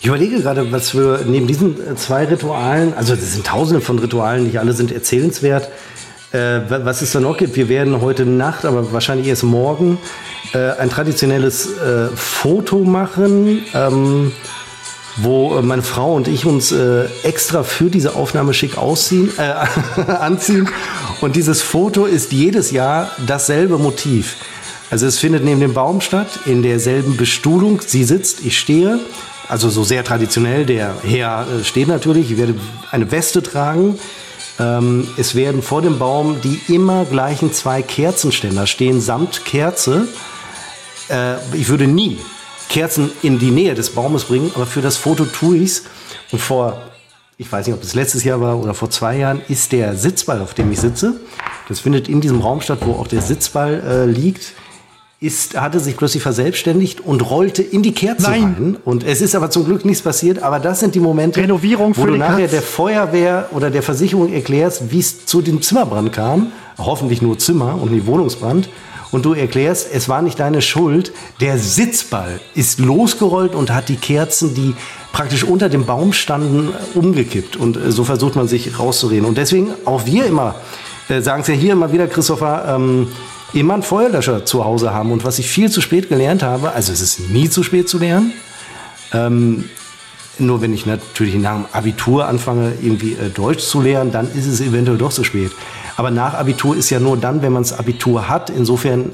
Ich 0.00 0.06
überlege 0.06 0.40
gerade, 0.40 0.72
was 0.72 0.94
wir 0.94 1.20
neben 1.26 1.46
diesen 1.46 1.76
äh, 1.86 1.94
zwei 1.96 2.24
Ritualen, 2.24 2.94
also 2.94 3.14
das 3.14 3.34
sind 3.34 3.46
tausende 3.46 3.80
von 3.82 3.98
Ritualen, 3.98 4.44
nicht 4.44 4.58
alle 4.58 4.72
sind 4.72 4.92
erzählenswert, 4.92 5.68
äh, 6.32 6.38
wa- 6.68 6.80
was 6.84 7.02
es 7.02 7.12
da 7.12 7.20
noch 7.20 7.36
gibt. 7.36 7.54
Wir 7.56 7.68
werden 7.68 8.00
heute 8.00 8.24
Nacht, 8.24 8.64
aber 8.64 8.92
wahrscheinlich 8.92 9.26
erst 9.28 9.42
morgen, 9.42 9.98
äh, 10.54 10.70
ein 10.78 10.88
traditionelles 10.88 11.76
äh, 11.78 12.08
Foto 12.16 12.78
machen, 12.78 13.62
ähm, 13.74 14.32
wo 15.16 15.58
äh, 15.58 15.62
meine 15.62 15.82
Frau 15.82 16.14
und 16.14 16.28
ich 16.28 16.46
uns 16.46 16.72
äh, 16.72 17.04
extra 17.24 17.62
für 17.62 17.90
diese 17.90 18.14
Aufnahme 18.14 18.54
schick 18.54 18.78
ausziehen, 18.78 19.30
äh, 19.36 19.52
anziehen. 20.12 20.66
Und 21.20 21.36
dieses 21.36 21.60
Foto 21.60 22.06
ist 22.06 22.32
jedes 22.32 22.70
Jahr 22.70 23.10
dasselbe 23.26 23.76
Motiv. 23.76 24.36
Also 24.90 25.06
es 25.06 25.18
findet 25.18 25.44
neben 25.44 25.60
dem 25.60 25.74
Baum 25.74 26.00
statt, 26.00 26.40
in 26.46 26.62
derselben 26.62 27.18
Bestuhlung. 27.18 27.82
Sie 27.86 28.02
sitzt, 28.02 28.40
ich 28.46 28.58
stehe. 28.58 28.98
Also 29.50 29.68
so 29.68 29.82
sehr 29.82 30.04
traditionell. 30.04 30.64
Der 30.64 30.94
Herr 31.02 31.44
äh, 31.48 31.64
steht 31.64 31.88
natürlich. 31.88 32.30
Ich 32.30 32.38
werde 32.38 32.54
eine 32.92 33.10
Weste 33.10 33.42
tragen. 33.42 33.98
Ähm, 34.60 35.08
es 35.16 35.34
werden 35.34 35.60
vor 35.60 35.82
dem 35.82 35.98
Baum 35.98 36.40
die 36.40 36.60
immer 36.72 37.04
gleichen 37.04 37.52
zwei 37.52 37.82
Kerzenständer 37.82 38.68
stehen, 38.68 39.00
samt 39.00 39.44
Kerze. 39.44 40.06
Äh, 41.08 41.34
ich 41.52 41.68
würde 41.68 41.88
nie 41.88 42.18
Kerzen 42.68 43.10
in 43.22 43.40
die 43.40 43.50
Nähe 43.50 43.74
des 43.74 43.90
Baumes 43.90 44.22
bringen, 44.22 44.52
aber 44.54 44.66
für 44.66 44.82
das 44.82 44.96
Foto 44.96 45.24
tue 45.24 45.56
ich's. 45.56 45.82
Und 46.30 46.38
vor, 46.38 46.80
ich 47.36 47.50
weiß 47.50 47.66
nicht, 47.66 47.74
ob 47.74 47.82
es 47.82 47.94
letztes 47.94 48.22
Jahr 48.22 48.40
war 48.40 48.56
oder 48.56 48.72
vor 48.72 48.88
zwei 48.90 49.16
Jahren, 49.16 49.40
ist 49.48 49.72
der 49.72 49.96
Sitzball, 49.96 50.40
auf 50.42 50.54
dem 50.54 50.70
ich 50.70 50.78
sitze. 50.78 51.18
Das 51.68 51.80
findet 51.80 52.08
in 52.08 52.20
diesem 52.20 52.40
Raum 52.40 52.60
statt, 52.60 52.78
wo 52.82 52.92
auch 52.92 53.08
der 53.08 53.20
Sitzball 53.20 53.82
äh, 53.84 54.06
liegt. 54.06 54.52
Ist, 55.22 55.60
hatte 55.60 55.80
sich 55.80 55.98
plötzlich 55.98 56.22
verselbstständigt 56.22 57.02
und 57.02 57.20
rollte 57.30 57.62
in 57.62 57.82
die 57.82 57.92
Kerze 57.92 58.22
Nein. 58.22 58.42
rein. 58.42 58.76
Und 58.86 59.04
es 59.04 59.20
ist 59.20 59.34
aber 59.34 59.50
zum 59.50 59.66
Glück 59.66 59.84
nichts 59.84 60.00
passiert. 60.00 60.42
Aber 60.42 60.58
das 60.58 60.80
sind 60.80 60.94
die 60.94 61.00
Momente, 61.00 61.42
Renovierung 61.42 61.94
wo 61.94 62.06
du 62.06 62.16
nachher 62.16 62.44
Katz. 62.44 62.52
der 62.52 62.62
Feuerwehr 62.62 63.50
oder 63.52 63.70
der 63.70 63.82
Versicherung 63.82 64.32
erklärst, 64.32 64.90
wie 64.90 64.98
es 64.98 65.26
zu 65.26 65.42
dem 65.42 65.60
Zimmerbrand 65.60 66.14
kam. 66.14 66.52
Hoffentlich 66.78 67.20
nur 67.20 67.38
Zimmer 67.38 67.78
und 67.78 67.92
nicht 67.92 68.06
Wohnungsbrand. 68.06 68.70
Und 69.10 69.26
du 69.26 69.34
erklärst, 69.34 69.88
es 69.92 70.08
war 70.08 70.22
nicht 70.22 70.40
deine 70.40 70.62
Schuld. 70.62 71.12
Der 71.40 71.58
Sitzball 71.58 72.40
ist 72.54 72.78
losgerollt 72.78 73.54
und 73.54 73.74
hat 73.74 73.90
die 73.90 73.96
Kerzen, 73.96 74.54
die 74.54 74.74
praktisch 75.12 75.44
unter 75.44 75.68
dem 75.68 75.84
Baum 75.84 76.14
standen, 76.14 76.70
umgekippt. 76.94 77.56
Und 77.56 77.76
äh, 77.76 77.92
so 77.92 78.04
versucht 78.04 78.36
man 78.36 78.48
sich 78.48 78.78
rauszureden. 78.78 79.26
Und 79.26 79.36
deswegen 79.36 79.72
auch 79.84 80.06
wir 80.06 80.24
immer, 80.24 80.54
äh, 81.08 81.20
sagen 81.20 81.42
es 81.42 81.48
ja 81.48 81.54
hier 81.54 81.72
immer 81.72 81.92
wieder, 81.92 82.06
Christopher, 82.06 82.76
ähm, 82.76 83.08
immer 83.52 83.74
einen 83.74 83.82
Feuerlöscher 83.82 84.44
zu 84.44 84.64
Hause 84.64 84.92
haben. 84.92 85.12
Und 85.12 85.24
was 85.24 85.38
ich 85.38 85.48
viel 85.48 85.70
zu 85.70 85.80
spät 85.80 86.08
gelernt 86.08 86.42
habe, 86.42 86.72
also 86.72 86.92
es 86.92 87.00
ist 87.00 87.30
nie 87.30 87.48
zu 87.48 87.62
spät 87.62 87.88
zu 87.88 87.98
lernen, 87.98 88.32
nur 90.40 90.60
wenn 90.62 90.72
ich 90.72 90.86
natürlich 90.86 91.34
nach 91.34 91.54
dem 91.54 91.66
Abitur 91.72 92.26
anfange, 92.26 92.72
irgendwie 92.80 93.12
äh, 93.12 93.28
Deutsch 93.28 93.64
zu 93.64 93.80
lernen, 93.80 94.12
dann 94.12 94.30
ist 94.32 94.46
es 94.46 94.60
eventuell 94.60 94.98
doch 94.98 95.12
zu 95.12 95.24
spät. 95.24 95.52
Aber 95.96 96.10
nach 96.10 96.34
Abitur 96.34 96.76
ist 96.76 96.90
ja 96.90 96.98
nur 96.98 97.16
dann, 97.16 97.42
wenn 97.42 97.52
man 97.52 97.62
das 97.62 97.72
Abitur 97.72 98.28
hat. 98.28 98.50
Insofern 98.50 99.10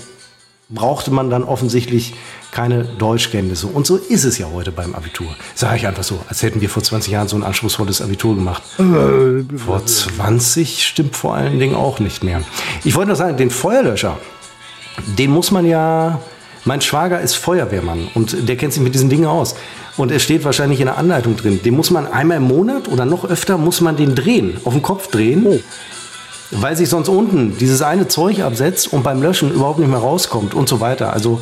brauchte 0.69 1.11
man 1.11 1.31
dann 1.31 1.43
offensichtlich 1.43 2.15
keine 2.53 2.85
Deutschkenntnisse. 2.85 3.67
Und 3.67 3.87
so 3.87 3.97
ist 3.97 4.25
es 4.25 4.39
ja 4.39 4.47
heute 4.53 4.73
beim 4.73 4.95
Abitur. 4.95 5.29
Sage 5.55 5.77
ich 5.77 5.87
einfach 5.87 6.05
so, 6.05 6.21
als 6.29 6.43
hätten 6.43 6.61
wir 6.61 6.71
vor 6.71 6.83
20 6.83 7.13
Jahren 7.13 7.29
so 7.29 7.37
ein 7.37 7.43
anspruchsvolles 7.43 8.01
Abitur 8.01 8.35
gemacht. 8.35 8.63
vor 9.57 9.85
20 9.85 10.85
stimmt 10.85 11.17
vor 11.17 11.35
allen 11.35 11.59
Dingen 11.59 11.75
auch 11.75 11.99
nicht 11.99 12.25
mehr. 12.25 12.43
Ich 12.85 12.95
wollte 12.95 13.09
nur 13.09 13.17
sagen, 13.17 13.37
den 13.37 13.51
Feuerlöscher, 13.51 14.19
den 15.19 15.31
muss 15.31 15.51
man 15.51 15.67
ja. 15.67 16.21
Mein 16.65 16.81
Schwager 16.81 17.21
ist 17.21 17.37
Feuerwehrmann 17.37 18.09
und 18.15 18.49
der 18.49 18.57
kennt 18.57 18.73
sich 18.73 18.83
mit 18.83 18.93
diesen 18.93 19.09
Dingen 19.09 19.27
aus. 19.27 19.55
Und 19.97 20.11
es 20.11 20.23
steht 20.23 20.45
wahrscheinlich 20.45 20.81
in 20.81 20.87
der 20.87 20.99
Anleitung 20.99 21.37
drin. 21.37 21.61
Den 21.65 21.75
muss 21.75 21.91
man 21.91 22.07
einmal 22.07 22.39
im 22.39 22.43
Monat 22.43 22.89
oder 22.89 23.05
noch 23.05 23.25
öfter 23.25 23.57
muss 23.57 23.81
man 23.81 23.97
den 23.97 24.17
drehen, 24.17 24.59
auf 24.65 24.73
den 24.73 24.83
Kopf 24.83 25.09
drehen. 25.09 25.63
Weil 26.51 26.77
sich 26.77 26.89
sonst 26.89 27.09
unten 27.09 27.57
dieses 27.59 27.83
eine 27.83 28.09
Zeug 28.09 28.41
absetzt 28.41 28.93
und 28.93 29.03
beim 29.03 29.23
Löschen 29.23 29.53
überhaupt 29.53 29.79
nicht 29.79 29.89
mehr 29.89 29.99
rauskommt 29.99 30.55
und 30.55 30.69
so 30.69 30.81
weiter. 30.81 31.13
Also 31.13 31.41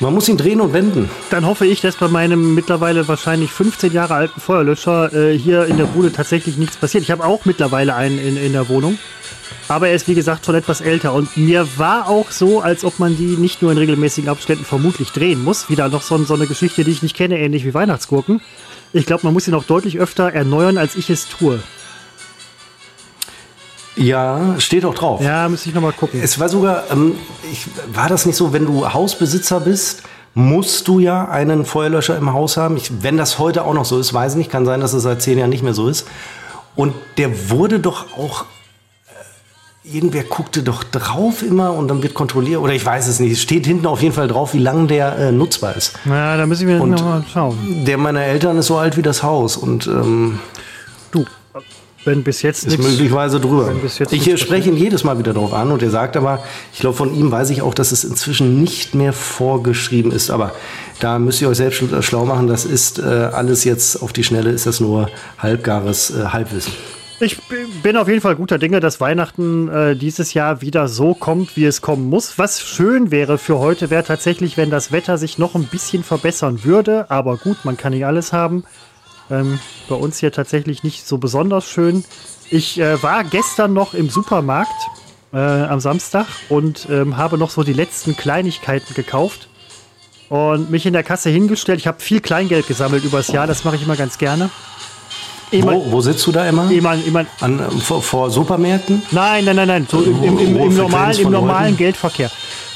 man 0.00 0.14
muss 0.14 0.28
ihn 0.28 0.36
drehen 0.36 0.60
und 0.60 0.72
wenden. 0.72 1.10
Dann 1.30 1.46
hoffe 1.46 1.66
ich, 1.66 1.80
dass 1.82 1.96
bei 1.96 2.08
meinem 2.08 2.54
mittlerweile 2.54 3.06
wahrscheinlich 3.06 3.50
15 3.52 3.92
Jahre 3.92 4.14
alten 4.14 4.40
Feuerlöscher 4.40 5.12
äh, 5.12 5.38
hier 5.38 5.66
in 5.66 5.76
der 5.76 5.84
Bude 5.84 6.10
tatsächlich 6.10 6.56
nichts 6.56 6.76
passiert. 6.76 7.04
Ich 7.04 7.10
habe 7.10 7.24
auch 7.24 7.44
mittlerweile 7.44 7.94
einen 7.94 8.18
in, 8.18 8.36
in 8.36 8.52
der 8.52 8.68
Wohnung. 8.68 8.98
Aber 9.68 9.88
er 9.88 9.94
ist, 9.94 10.08
wie 10.08 10.14
gesagt, 10.14 10.46
schon 10.46 10.54
etwas 10.54 10.80
älter. 10.80 11.12
Und 11.12 11.36
mir 11.36 11.68
war 11.76 12.08
auch 12.08 12.30
so, 12.30 12.60
als 12.60 12.84
ob 12.84 12.98
man 12.98 13.16
die 13.16 13.36
nicht 13.36 13.62
nur 13.62 13.70
in 13.70 13.78
regelmäßigen 13.78 14.28
Abständen 14.28 14.64
vermutlich 14.64 15.10
drehen 15.12 15.44
muss. 15.44 15.70
Wieder 15.70 15.88
noch 15.88 16.02
so, 16.02 16.16
so 16.24 16.34
eine 16.34 16.46
Geschichte, 16.46 16.82
die 16.82 16.90
ich 16.90 17.02
nicht 17.02 17.14
kenne, 17.14 17.38
ähnlich 17.38 17.64
wie 17.64 17.74
Weihnachtsgurken. 17.74 18.40
Ich 18.92 19.06
glaube, 19.06 19.24
man 19.24 19.32
muss 19.32 19.46
ihn 19.46 19.54
auch 19.54 19.64
deutlich 19.64 19.98
öfter 20.00 20.32
erneuern, 20.32 20.78
als 20.78 20.96
ich 20.96 21.10
es 21.10 21.28
tue. 21.28 21.60
Ja, 23.96 24.58
steht 24.58 24.84
auch 24.84 24.94
drauf. 24.94 25.20
Ja, 25.20 25.48
müsste 25.48 25.68
ich 25.68 25.74
nochmal 25.74 25.92
gucken. 25.92 26.20
Es 26.22 26.38
war 26.38 26.48
sogar, 26.48 26.84
ähm, 26.90 27.16
ich, 27.50 27.66
war 27.92 28.08
das 28.08 28.26
nicht 28.26 28.36
so, 28.36 28.52
wenn 28.52 28.66
du 28.66 28.92
Hausbesitzer 28.92 29.60
bist, 29.60 30.02
musst 30.34 30.86
du 30.88 31.00
ja 31.00 31.28
einen 31.28 31.64
Feuerlöscher 31.64 32.16
im 32.16 32.32
Haus 32.32 32.56
haben. 32.56 32.76
Ich, 32.76 33.02
wenn 33.02 33.16
das 33.16 33.38
heute 33.38 33.64
auch 33.64 33.74
noch 33.74 33.84
so 33.84 33.98
ist, 33.98 34.14
weiß 34.14 34.32
ich 34.32 34.38
nicht. 34.38 34.50
Kann 34.50 34.64
sein, 34.64 34.80
dass 34.80 34.92
es 34.92 35.02
seit 35.02 35.22
zehn 35.22 35.38
Jahren 35.38 35.50
nicht 35.50 35.62
mehr 35.62 35.74
so 35.74 35.88
ist. 35.88 36.06
Und 36.76 36.94
der 37.18 37.50
wurde 37.50 37.80
doch 37.80 38.16
auch, 38.16 38.44
äh, 39.08 39.96
irgendwer 39.96 40.22
guckte 40.22 40.62
doch 40.62 40.84
drauf 40.84 41.42
immer 41.42 41.72
und 41.72 41.88
dann 41.88 42.02
wird 42.02 42.14
kontrolliert. 42.14 42.60
Oder 42.60 42.74
ich 42.74 42.86
weiß 42.86 43.08
es 43.08 43.18
nicht. 43.18 43.32
Es 43.32 43.42
steht 43.42 43.66
hinten 43.66 43.86
auf 43.86 44.02
jeden 44.02 44.14
Fall 44.14 44.28
drauf, 44.28 44.54
wie 44.54 44.58
lange 44.58 44.86
der 44.86 45.18
äh, 45.18 45.32
nutzbar 45.32 45.76
ist. 45.76 45.98
Na, 46.04 46.36
da 46.36 46.46
müssen 46.46 46.68
wir 46.68 46.78
nochmal 46.78 47.24
schauen. 47.32 47.84
Der 47.84 47.98
meiner 47.98 48.22
Eltern 48.22 48.56
ist 48.56 48.66
so 48.66 48.78
alt 48.78 48.96
wie 48.96 49.02
das 49.02 49.24
Haus 49.24 49.56
und 49.56 49.88
ähm, 49.88 50.38
wenn 52.04 52.22
bis 52.22 52.42
jetzt 52.42 52.64
ist 52.64 52.78
nichts. 52.78 52.86
möglicherweise 52.92 53.40
drüber. 53.40 53.72
Ich 54.10 54.28
äh, 54.28 54.36
spreche 54.38 54.70
ihn 54.70 54.76
jedes 54.76 55.04
Mal 55.04 55.18
wieder 55.18 55.32
darauf 55.34 55.52
an 55.52 55.70
und 55.70 55.82
er 55.82 55.90
sagt 55.90 56.16
aber, 56.16 56.42
ich 56.72 56.80
glaube, 56.80 56.96
von 56.96 57.14
ihm 57.14 57.30
weiß 57.30 57.50
ich 57.50 57.62
auch, 57.62 57.74
dass 57.74 57.92
es 57.92 58.04
inzwischen 58.04 58.60
nicht 58.62 58.94
mehr 58.94 59.12
vorgeschrieben 59.12 60.10
ist. 60.12 60.30
Aber 60.30 60.52
da 61.00 61.18
müsst 61.18 61.42
ihr 61.42 61.48
euch 61.48 61.58
selbst 61.58 61.78
schlau- 61.78 62.02
schlau 62.02 62.24
machen. 62.24 62.46
Das 62.46 62.64
ist 62.64 62.98
äh, 62.98 63.02
alles 63.02 63.64
jetzt 63.64 64.02
auf 64.02 64.12
die 64.12 64.24
Schnelle, 64.24 64.50
ist 64.50 64.66
das 64.66 64.80
nur 64.80 65.10
halbgares 65.38 66.10
äh, 66.10 66.24
Halbwissen. 66.26 66.72
Ich 67.22 67.36
bin 67.82 67.98
auf 67.98 68.08
jeden 68.08 68.22
Fall 68.22 68.34
guter 68.34 68.56
Dinge, 68.56 68.80
dass 68.80 68.98
Weihnachten 68.98 69.68
äh, 69.68 69.94
dieses 69.94 70.32
Jahr 70.32 70.62
wieder 70.62 70.88
so 70.88 71.12
kommt, 71.12 71.54
wie 71.54 71.66
es 71.66 71.82
kommen 71.82 72.08
muss. 72.08 72.38
Was 72.38 72.62
schön 72.62 73.10
wäre 73.10 73.36
für 73.36 73.58
heute, 73.58 73.90
wäre 73.90 74.04
tatsächlich, 74.04 74.56
wenn 74.56 74.70
das 74.70 74.90
Wetter 74.90 75.18
sich 75.18 75.36
noch 75.36 75.54
ein 75.54 75.64
bisschen 75.64 76.02
verbessern 76.02 76.64
würde. 76.64 77.10
Aber 77.10 77.36
gut, 77.36 77.58
man 77.64 77.76
kann 77.76 77.92
nicht 77.92 78.06
alles 78.06 78.32
haben. 78.32 78.64
Ähm, 79.30 79.60
bei 79.88 79.94
uns 79.94 80.18
hier 80.18 80.32
tatsächlich 80.32 80.82
nicht 80.82 81.06
so 81.06 81.18
besonders 81.18 81.66
schön. 81.66 82.04
Ich 82.50 82.80
äh, 82.80 83.02
war 83.02 83.24
gestern 83.24 83.72
noch 83.72 83.94
im 83.94 84.10
Supermarkt 84.10 84.70
äh, 85.32 85.38
am 85.38 85.80
Samstag 85.80 86.26
und 86.48 86.88
ähm, 86.90 87.16
habe 87.16 87.38
noch 87.38 87.50
so 87.50 87.62
die 87.62 87.72
letzten 87.72 88.16
Kleinigkeiten 88.16 88.94
gekauft 88.94 89.48
und 90.28 90.70
mich 90.70 90.86
in 90.86 90.92
der 90.92 91.02
Kasse 91.02 91.30
hingestellt. 91.30 91.78
Ich 91.78 91.86
habe 91.86 92.00
viel 92.00 92.20
Kleingeld 92.20 92.66
gesammelt 92.66 93.04
übers 93.04 93.28
Jahr, 93.28 93.46
das 93.46 93.64
mache 93.64 93.76
ich 93.76 93.82
immer 93.82 93.96
ganz 93.96 94.18
gerne. 94.18 94.50
Immer, 95.52 95.72
wo, 95.72 95.92
wo 95.92 96.00
sitzt 96.00 96.24
du 96.26 96.32
da 96.32 96.48
immer? 96.48 96.70
Immer, 96.70 96.94
immer. 97.04 97.26
An, 97.40 97.58
vor, 97.80 98.02
vor 98.02 98.30
Supermärkten? 98.30 99.02
Nein, 99.10 99.44
nein, 99.44 99.56
nein, 99.56 99.68
nein. 99.68 99.86
So 99.90 100.00
im, 100.00 100.22
im, 100.22 100.38
im, 100.38 100.56
im 100.56 100.76
normalen, 100.76 101.18
im 101.18 101.30
normalen 101.30 101.76
Geldverkehr. 101.76 102.30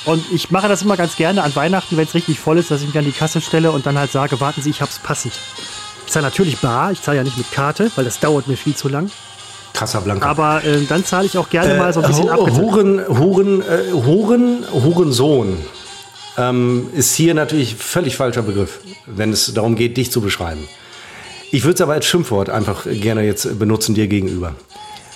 Und 0.05 0.25
ich 0.33 0.51
mache 0.51 0.69
das 0.69 0.83
immer 0.83 0.97
ganz 0.97 1.17
gerne 1.17 1.45
an 1.45 1.55
Weihnachten, 1.55 1.97
wenn 1.97 2.05
es 2.05 2.15
richtig 2.15 2.39
voll 2.39 2.59
ist, 2.59 2.71
dass 2.71 2.83
ich 2.83 2.89
mich 2.89 2.99
an 2.99 3.05
die 3.05 3.13
Kasse 3.13 3.41
stelle 3.41 3.71
und 3.71 3.87
dann 3.87 3.97
halt 3.97 4.11
sage, 4.11 4.41
warten 4.41 4.61
Sie, 4.61 4.71
ich 4.71 4.83
hab's 4.83 4.99
passend. 4.99 5.35
Ich 6.07 6.13
zahle 6.13 6.25
natürlich 6.25 6.59
bar, 6.59 6.93
ich 6.93 7.03
zahle 7.03 7.19
ja 7.19 7.25
nicht 7.25 7.39
mit 7.39 7.51
Karte, 7.51 7.91
weil 7.97 8.05
das 8.05 8.21
dauert 8.21 8.49
mir 8.49 8.57
viel 8.57 8.75
zu 8.75 8.89
lang. 8.89 9.11
Casablanca. 9.73 10.29
Aber 10.29 10.65
äh, 10.65 10.83
dann 10.89 11.05
zahle 11.05 11.27
ich 11.27 11.37
auch 11.37 11.51
gerne 11.51 11.75
mal 11.75 11.93
so 11.93 12.01
ein 12.01 12.07
bisschen 12.07 12.29
äh, 12.29 12.31
ab. 12.31 12.51
Huren, 12.51 13.01
Huren, 13.09 13.61
äh, 13.63 13.93
Huren, 13.93 14.65
Hurensohn 14.73 15.59
ähm, 16.39 16.89
ist 16.95 17.15
hier 17.15 17.35
natürlich 17.35 17.75
völlig 17.75 18.17
falscher 18.17 18.43
Begriff, 18.43 18.81
wenn 19.07 19.33
es 19.33 19.53
darum 19.53 19.75
geht, 19.75 19.97
dich 19.97 20.11
zu 20.11 20.21
beschreiben. 20.21 20.67
Ich 21.51 21.65
würde 21.65 21.75
es 21.75 21.81
aber 21.81 21.93
als 21.93 22.07
Schimpfwort 22.07 22.51
einfach 22.51 22.85
gerne 22.85 23.23
jetzt 23.23 23.59
benutzen 23.59 23.95
dir 23.95 24.07
gegenüber. 24.07 24.55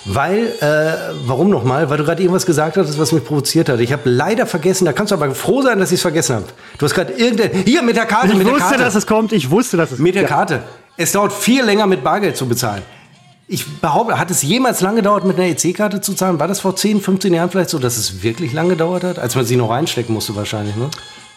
Weil, 0.05 0.53
äh, 0.61 1.13
warum 1.25 1.49
nochmal? 1.49 1.89
Weil 1.89 1.97
du 1.97 2.03
gerade 2.03 2.21
irgendwas 2.21 2.45
gesagt 2.45 2.77
hattest, 2.77 2.97
was 2.97 3.11
mich 3.11 3.23
provoziert 3.23 3.69
hat. 3.69 3.79
Ich 3.79 3.91
habe 3.91 4.09
leider 4.09 4.45
vergessen, 4.45 4.85
da 4.85 4.93
kannst 4.93 5.11
du 5.11 5.15
aber 5.15 5.33
froh 5.35 5.61
sein, 5.61 5.79
dass 5.79 5.91
ich 5.91 5.95
es 5.95 6.01
vergessen 6.01 6.37
habe. 6.37 6.45
Du 6.77 6.85
hast 6.85 6.93
gerade 6.93 7.13
irgendeine. 7.13 7.63
Hier 7.65 7.81
mit 7.81 7.95
der 7.95 8.05
Karte, 8.05 8.29
ich 8.29 8.37
mit 8.37 8.47
der 8.47 8.53
wusste, 8.53 8.69
Karte. 8.69 8.83
dass 8.83 8.95
es 8.95 9.05
kommt, 9.05 9.33
ich 9.33 9.51
wusste, 9.51 9.77
dass 9.77 9.91
es 9.91 9.99
Mit 9.99 10.15
der 10.15 10.23
ja. 10.23 10.27
Karte. 10.27 10.63
Es 10.95 11.11
dauert 11.11 11.33
viel 11.33 11.63
länger, 11.63 11.85
mit 11.85 12.03
Bargeld 12.03 12.37
zu 12.37 12.47
bezahlen. 12.47 12.81
Ich 13.47 13.65
behaupte, 13.79 14.17
hat 14.19 14.29
es 14.29 14.41
jemals 14.43 14.81
lange 14.81 14.97
gedauert, 14.97 15.25
mit 15.25 15.37
einer 15.37 15.47
EC-Karte 15.47 16.01
zu 16.01 16.13
zahlen? 16.13 16.39
War 16.39 16.47
das 16.47 16.59
vor 16.59 16.75
10, 16.75 17.01
15 17.01 17.33
Jahren 17.33 17.49
vielleicht 17.49 17.71
so, 17.71 17.79
dass 17.79 17.97
es 17.97 18.21
wirklich 18.21 18.53
lange 18.53 18.69
gedauert 18.69 19.03
hat? 19.03 19.17
Als 19.17 19.35
man 19.35 19.43
sie 19.45 19.55
noch 19.55 19.71
reinstecken 19.71 20.13
musste 20.13 20.35
wahrscheinlich, 20.35 20.75
ne? 20.75 20.89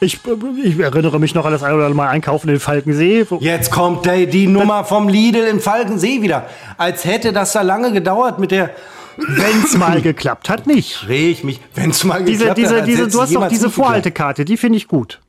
Ich, 0.02 0.20
ich 0.64 0.78
erinnere 0.80 1.20
mich 1.20 1.32
noch 1.32 1.46
an 1.46 1.52
das 1.52 1.62
ein 1.62 1.72
oder 1.72 1.84
andere 1.84 1.94
Mal 1.94 2.08
einkaufen 2.08 2.48
in 2.48 2.58
Falkensee. 2.58 3.24
Jetzt 3.38 3.70
kommt 3.70 4.04
die, 4.04 4.26
die 4.26 4.48
Nummer 4.48 4.84
vom 4.84 5.08
Lidl 5.08 5.44
in 5.44 5.60
Falkensee 5.60 6.22
wieder. 6.22 6.48
Als 6.76 7.04
hätte 7.04 7.32
das 7.32 7.52
da 7.52 7.62
lange 7.62 7.92
gedauert 7.92 8.40
mit 8.40 8.50
der... 8.50 8.70
Wenn's 9.16 9.76
mal 9.76 10.00
geklappt 10.02 10.48
hat, 10.48 10.66
nicht. 10.66 11.06
Dreh 11.06 11.30
ich 11.30 11.44
mich, 11.44 11.60
wenn 11.74 11.90
es 11.90 12.02
mal 12.02 12.24
Diese, 12.24 12.38
geklappt 12.38 12.58
diese, 12.58 12.76
hat. 12.78 12.86
diese, 12.86 13.08
du 13.08 13.20
hast 13.20 13.34
doch 13.34 13.46
diese. 13.46 13.70
Vorhaltekarte, 13.70 14.44
die 14.46 14.56
finde 14.56 14.78
ich 14.78 14.88
gut. 14.88 15.20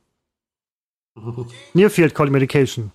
Nearfield 1.74 2.14
Communication. 2.14 2.92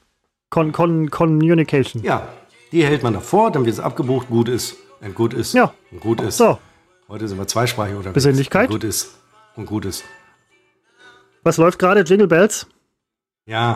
Con, 0.50 0.72
con, 0.72 1.12
communication. 1.12 2.04
Ja, 2.04 2.28
die 2.72 2.84
hält 2.84 3.04
man 3.04 3.14
davor, 3.14 3.52
dann 3.52 3.66
wird 3.66 3.76
es 3.76 3.80
abgebucht, 3.80 4.30
gut 4.30 4.50
ist. 4.50 4.78
Und 5.00 5.14
gut 5.14 5.36
ist. 5.36 5.54
Ja. 5.54 5.74
Und 5.92 6.00
gut 6.02 6.22
ist. 6.22 6.38
So, 6.38 6.58
Heute 7.08 7.28
sind 7.28 7.38
wir 7.38 7.48
zweisprachig 7.48 7.96
unterwegs. 7.96 8.16
Besinnlichkeit. 8.16 8.70
Und 8.70 8.76
gut 8.76 8.84
ist. 8.84 9.16
Und 9.56 9.66
gut 9.68 9.86
ist. 9.86 10.04
Was 11.50 11.58
läuft 11.58 11.80
gerade? 11.80 12.02
Jingle 12.02 12.28
Bells? 12.28 12.68
Ja. 13.48 13.76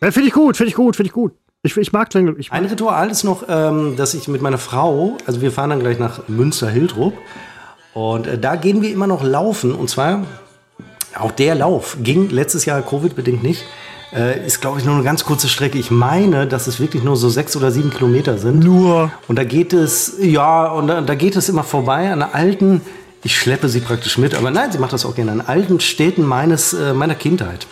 Ja, 0.00 0.10
finde 0.10 0.28
ich 0.28 0.32
gut, 0.32 0.56
finde 0.56 0.70
ich 0.70 0.74
gut, 0.74 0.96
finde 0.96 1.08
ich 1.08 1.12
gut. 1.12 1.34
Ich, 1.62 1.76
ich 1.76 1.92
mag 1.92 2.08
Jingle. 2.14 2.36
Ich 2.38 2.50
Ein 2.52 2.64
Ritual 2.64 3.10
ist 3.10 3.22
noch, 3.22 3.44
ähm, 3.48 3.96
dass 3.96 4.14
ich 4.14 4.28
mit 4.28 4.40
meiner 4.40 4.56
Frau, 4.56 5.18
also 5.26 5.42
wir 5.42 5.52
fahren 5.52 5.68
dann 5.68 5.80
gleich 5.80 5.98
nach 5.98 6.26
Münster-Hildrup 6.28 7.12
und 7.92 8.26
äh, 8.26 8.38
da 8.38 8.56
gehen 8.56 8.80
wir 8.80 8.90
immer 8.90 9.06
noch 9.06 9.22
laufen 9.22 9.74
und 9.74 9.90
zwar 9.90 10.24
auch 11.18 11.32
der 11.32 11.54
Lauf 11.54 11.98
ging 12.02 12.30
letztes 12.30 12.64
Jahr 12.64 12.80
Covid-bedingt 12.80 13.42
nicht. 13.42 13.62
Äh, 14.14 14.46
ist, 14.46 14.62
glaube 14.62 14.78
ich, 14.78 14.86
nur 14.86 14.94
eine 14.94 15.04
ganz 15.04 15.24
kurze 15.24 15.48
Strecke. 15.48 15.76
Ich 15.76 15.90
meine, 15.90 16.46
dass 16.46 16.66
es 16.66 16.80
wirklich 16.80 17.04
nur 17.04 17.16
so 17.16 17.28
sechs 17.28 17.56
oder 17.56 17.70
sieben 17.70 17.90
Kilometer 17.90 18.38
sind. 18.38 18.64
Nur. 18.64 19.12
Und 19.28 19.38
da 19.38 19.44
geht 19.44 19.74
es, 19.74 20.14
ja, 20.18 20.66
und 20.66 20.88
da, 20.88 21.02
da 21.02 21.14
geht 21.14 21.36
es 21.36 21.50
immer 21.50 21.62
vorbei 21.62 22.10
an 22.10 22.22
alten, 22.22 22.80
ich 23.22 23.36
schleppe 23.36 23.68
sie 23.68 23.80
praktisch 23.80 24.18
mit, 24.18 24.34
aber 24.34 24.50
nein, 24.50 24.72
sie 24.72 24.78
macht 24.78 24.92
das 24.92 25.04
auch 25.04 25.14
gerne, 25.14 25.32
an 25.32 25.40
alten 25.40 25.80
Städten 25.80 26.24
meines, 26.24 26.72
äh, 26.72 26.94
meiner 26.94 27.14
Kindheit. 27.14 27.66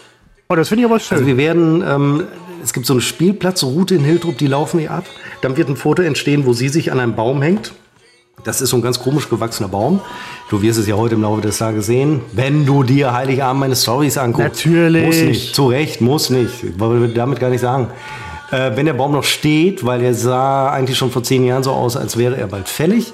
Oh, 0.49 0.55
das 0.55 0.69
finde 0.69 0.83
ich 0.83 0.87
aber 0.87 0.99
schön. 1.01 1.16
Also 1.19 1.27
wir 1.27 1.37
werden, 1.37 1.83
ähm, 1.87 2.25
es 2.62 2.73
gibt 2.73 2.87
so 2.87 2.95
eine 2.95 3.03
Spielplatzroute 3.03 3.95
in 3.95 4.05
Hildrup, 4.05 4.39
die 4.39 4.47
laufen 4.47 4.81
wir 4.81 4.91
ab. 4.91 5.05
Dann 5.43 5.57
wird 5.57 5.69
ein 5.69 5.77
Foto 5.77 6.03
entstehen, 6.03 6.47
wo 6.47 6.53
sie 6.53 6.69
sich 6.69 6.91
an 6.93 7.01
einem 7.01 7.15
Baum 7.15 7.43
hängt. 7.43 7.73
Das 8.45 8.61
ist 8.61 8.70
so 8.70 8.77
ein 8.77 8.83
ganz 8.83 9.01
komisch 9.01 9.29
gewachsener 9.29 9.69
Baum. 9.69 10.01
Du 10.49 10.62
wirst 10.62 10.79
es 10.79 10.87
ja 10.87 10.95
heute 10.95 11.16
im 11.16 11.23
Laufe 11.23 11.41
des 11.41 11.59
Tages 11.59 11.87
sehen, 11.87 12.20
wenn 12.33 12.65
du 12.65 12.83
dir 12.83 13.12
Heiligabend 13.12 13.61
meine 13.61 13.77
Stories 13.77 14.16
anguckst. 14.16 14.65
Natürlich. 14.65 15.07
Muss 15.07 15.16
nicht. 15.16 15.55
Zu 15.55 15.66
Recht, 15.66 16.01
muss 16.01 16.31
nicht. 16.31 16.62
Ich 16.62 16.79
wollte 16.79 17.12
damit 17.15 17.41
gar 17.41 17.51
nicht 17.51 17.61
sagen. 17.61 17.89
Äh, 18.51 18.77
wenn 18.77 18.87
der 18.87 18.95
Baum 18.95 19.12
noch 19.12 19.25
steht, 19.25 19.85
weil 19.85 20.03
er 20.03 20.15
sah 20.15 20.70
eigentlich 20.70 20.97
schon 20.97 21.11
vor 21.11 21.23
zehn 21.23 21.45
Jahren 21.45 21.62
so 21.62 21.73
aus, 21.73 21.97
als 21.97 22.16
wäre 22.16 22.37
er 22.37 22.47
bald 22.47 22.69
fällig. 22.69 23.12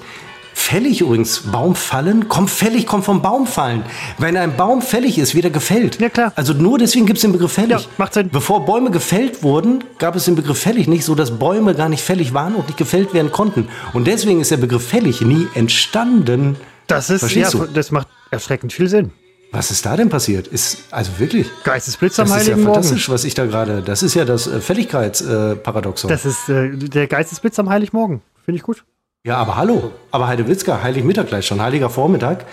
Fällig 0.67 1.01
übrigens, 1.01 1.41
Baum 1.51 1.75
fallen, 1.75 2.27
kommt 2.27 2.49
fällig, 2.49 2.87
kommt 2.87 3.05
vom 3.05 3.21
Baum 3.21 3.45
fallen. 3.45 3.83
Wenn 4.17 4.35
ein 4.35 4.57
Baum 4.57 4.81
fällig 4.81 5.19
ist, 5.19 5.35
wird 5.35 5.45
er 5.45 5.51
gefällt. 5.51 6.01
Ja, 6.01 6.09
klar. 6.09 6.33
Also 6.35 6.53
nur 6.53 6.79
deswegen 6.79 7.05
gibt 7.05 7.17
es 7.17 7.21
den 7.21 7.33
Begriff 7.33 7.51
fällig. 7.51 7.69
Ja, 7.81 7.85
macht 7.99 8.15
Sinn. 8.15 8.29
Bevor 8.31 8.65
Bäume 8.65 8.89
gefällt 8.89 9.43
wurden, 9.43 9.83
gab 9.99 10.15
es 10.15 10.25
den 10.25 10.33
Begriff 10.35 10.57
fällig 10.57 10.87
nicht, 10.87 11.05
so 11.05 11.13
dass 11.13 11.37
Bäume 11.37 11.75
gar 11.75 11.87
nicht 11.87 12.01
fällig 12.03 12.33
waren 12.33 12.55
und 12.55 12.65
nicht 12.65 12.77
gefällt 12.77 13.13
werden 13.13 13.31
konnten. 13.31 13.67
Und 13.93 14.07
deswegen 14.07 14.41
ist 14.41 14.49
der 14.49 14.57
Begriff 14.57 14.87
fällig 14.87 15.21
nie 15.21 15.47
entstanden. 15.53 16.55
das 16.87 17.11
ist, 17.11 17.21
ja, 17.21 17.27
Verstehst 17.27 17.53
du? 17.53 17.67
das 17.71 17.91
macht 17.91 18.07
erschreckend 18.31 18.73
viel 18.73 18.89
Sinn. 18.89 19.11
Was 19.51 19.69
ist 19.69 19.85
da 19.85 19.95
denn 19.95 20.09
passiert? 20.09 20.47
Ist 20.47 20.79
also 20.89 21.11
wirklich. 21.19 21.47
Geistesblitz 21.63 22.17
am 22.17 22.27
Das 22.27 22.37
ist 22.37 22.47
ja 22.47 22.53
Heiligen 22.53 22.63
Morgen. 22.65 22.73
fantastisch, 22.73 23.07
was 23.09 23.23
ich 23.23 23.35
da 23.35 23.45
gerade. 23.45 23.83
Das 23.83 24.01
ist 24.01 24.15
ja 24.15 24.25
das 24.25 24.47
äh, 24.47 24.59
Fälligkeitsparadoxon. 24.59 26.09
Das 26.09 26.25
ist 26.25 26.49
äh, 26.49 26.75
der 26.75 27.05
Geistesblitz 27.05 27.59
am 27.59 27.69
Heiligmorgen. 27.69 28.23
Finde 28.43 28.57
ich 28.57 28.63
gut. 28.63 28.83
Ja, 29.25 29.37
aber 29.37 29.57
hallo. 29.57 29.91
Aber 30.11 30.27
Heidewitzka, 30.27 30.81
Heiligmittag 30.81 31.27
gleich 31.27 31.45
schon, 31.45 31.61
Heiliger 31.61 31.89
Vormittag. 31.89 32.45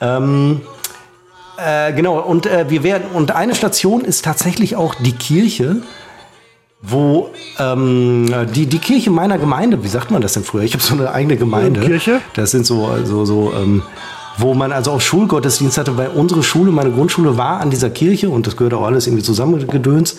Ähm, 0.00 0.60
äh, 1.56 1.92
genau, 1.92 2.18
und 2.18 2.46
äh, 2.46 2.68
wir 2.68 2.82
werden, 2.82 3.04
und 3.14 3.30
eine 3.30 3.54
Station 3.54 4.02
ist 4.02 4.24
tatsächlich 4.24 4.76
auch 4.76 4.94
die 4.96 5.12
Kirche, 5.12 5.76
wo 6.82 7.30
ähm, 7.58 8.26
die, 8.54 8.66
die 8.66 8.78
Kirche 8.78 9.10
meiner 9.10 9.38
Gemeinde, 9.38 9.82
wie 9.82 9.88
sagt 9.88 10.10
man 10.10 10.20
das 10.20 10.34
denn 10.34 10.44
früher? 10.44 10.62
Ich 10.62 10.74
habe 10.74 10.82
so 10.82 10.94
eine 10.94 11.12
eigene 11.12 11.36
Gemeinde. 11.36 11.80
Äh, 11.80 11.86
Kirche? 11.86 12.20
Das 12.34 12.50
sind 12.50 12.66
so, 12.66 12.90
so, 13.04 13.24
so 13.24 13.52
ähm, 13.54 13.82
wo 14.38 14.54
man 14.54 14.72
also 14.72 14.92
auch 14.92 15.00
Schulgottesdienst 15.00 15.78
hatte, 15.78 15.96
weil 15.96 16.08
unsere 16.08 16.42
Schule, 16.42 16.70
meine 16.70 16.90
Grundschule 16.90 17.38
war 17.38 17.60
an 17.60 17.70
dieser 17.70 17.90
Kirche 17.90 18.28
und 18.28 18.46
das 18.46 18.56
gehört 18.56 18.74
auch 18.74 18.84
alles 18.84 19.06
irgendwie 19.06 19.22
zusammengedöns. 19.22 20.18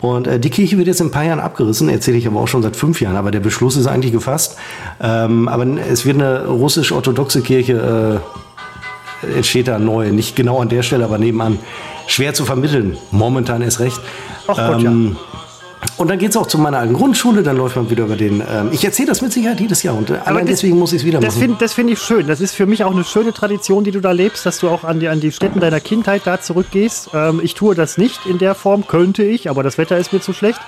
Und 0.00 0.26
äh, 0.26 0.38
die 0.38 0.50
Kirche 0.50 0.78
wird 0.78 0.86
jetzt 0.86 1.00
in 1.00 1.08
ein 1.08 1.10
paar 1.10 1.24
Jahren 1.24 1.40
abgerissen, 1.40 1.88
erzähle 1.88 2.18
ich 2.18 2.26
aber 2.26 2.40
auch 2.40 2.48
schon 2.48 2.62
seit 2.62 2.76
fünf 2.76 3.00
Jahren, 3.00 3.16
aber 3.16 3.30
der 3.30 3.40
Beschluss 3.40 3.76
ist 3.76 3.86
eigentlich 3.86 4.12
gefasst. 4.12 4.56
Ähm, 5.00 5.48
aber 5.48 5.66
es 5.90 6.06
wird 6.06 6.16
eine 6.16 6.46
russisch-orthodoxe 6.46 7.42
Kirche 7.42 8.20
äh, 8.22 9.36
entsteht 9.36 9.68
da 9.68 9.78
neu, 9.78 10.10
nicht 10.10 10.36
genau 10.36 10.60
an 10.60 10.68
der 10.68 10.82
Stelle, 10.82 11.04
aber 11.04 11.18
nebenan. 11.18 11.58
Schwer 12.06 12.34
zu 12.34 12.44
vermitteln, 12.44 12.96
momentan 13.10 13.62
ist 13.62 13.80
recht. 13.80 14.00
Ach 14.46 14.56
Gott, 14.56 14.82
Ähm, 14.84 15.16
Und 15.96 16.08
dann 16.08 16.18
geht 16.18 16.30
es 16.30 16.36
auch 16.36 16.46
zu 16.46 16.58
meiner 16.58 16.78
alten 16.78 16.94
Grundschule, 16.94 17.42
dann 17.42 17.56
läuft 17.56 17.76
man 17.76 17.90
wieder 17.90 18.04
über 18.04 18.16
den. 18.16 18.40
Ähm, 18.40 18.68
ich 18.72 18.84
erzähle 18.84 19.08
das 19.08 19.20
mit 19.22 19.32
Sicherheit 19.32 19.60
jedes 19.60 19.82
Jahr 19.82 19.96
und 19.96 20.10
allein 20.10 20.46
das- 20.46 20.56
deswegen 20.56 20.78
muss 20.78 20.92
ich 20.92 21.00
es 21.00 21.04
wieder 21.06 21.18
Das 21.20 21.34
machen. 21.34 21.42
finde 21.42 21.56
das 21.60 21.72
find 21.72 21.90
ich 21.90 21.98
schön. 22.00 22.26
Das 22.26 22.40
ist 22.40 22.54
für 22.54 22.66
mich 22.66 22.84
auch 22.84 22.92
eine 22.92 23.04
schöne 23.04 23.32
Tradition, 23.32 23.84
die 23.84 23.90
du 23.90 24.00
da 24.00 24.12
lebst, 24.12 24.44
dass 24.46 24.58
du 24.58 24.68
auch 24.68 24.84
an 24.84 25.00
die, 25.00 25.08
an 25.08 25.20
die 25.20 25.32
Stätten 25.32 25.60
deiner 25.60 25.80
Kindheit 25.80 26.22
da 26.24 26.40
zurückgehst. 26.40 27.10
Ähm, 27.14 27.40
ich 27.42 27.54
tue 27.54 27.74
das 27.74 27.98
nicht 27.98 28.26
in 28.26 28.38
der 28.38 28.54
Form, 28.54 28.86
könnte 28.86 29.22
ich, 29.24 29.50
aber 29.50 29.62
das 29.62 29.76
Wetter 29.78 29.98
ist 29.98 30.12
mir 30.12 30.20
zu 30.20 30.32
schlecht. 30.32 30.60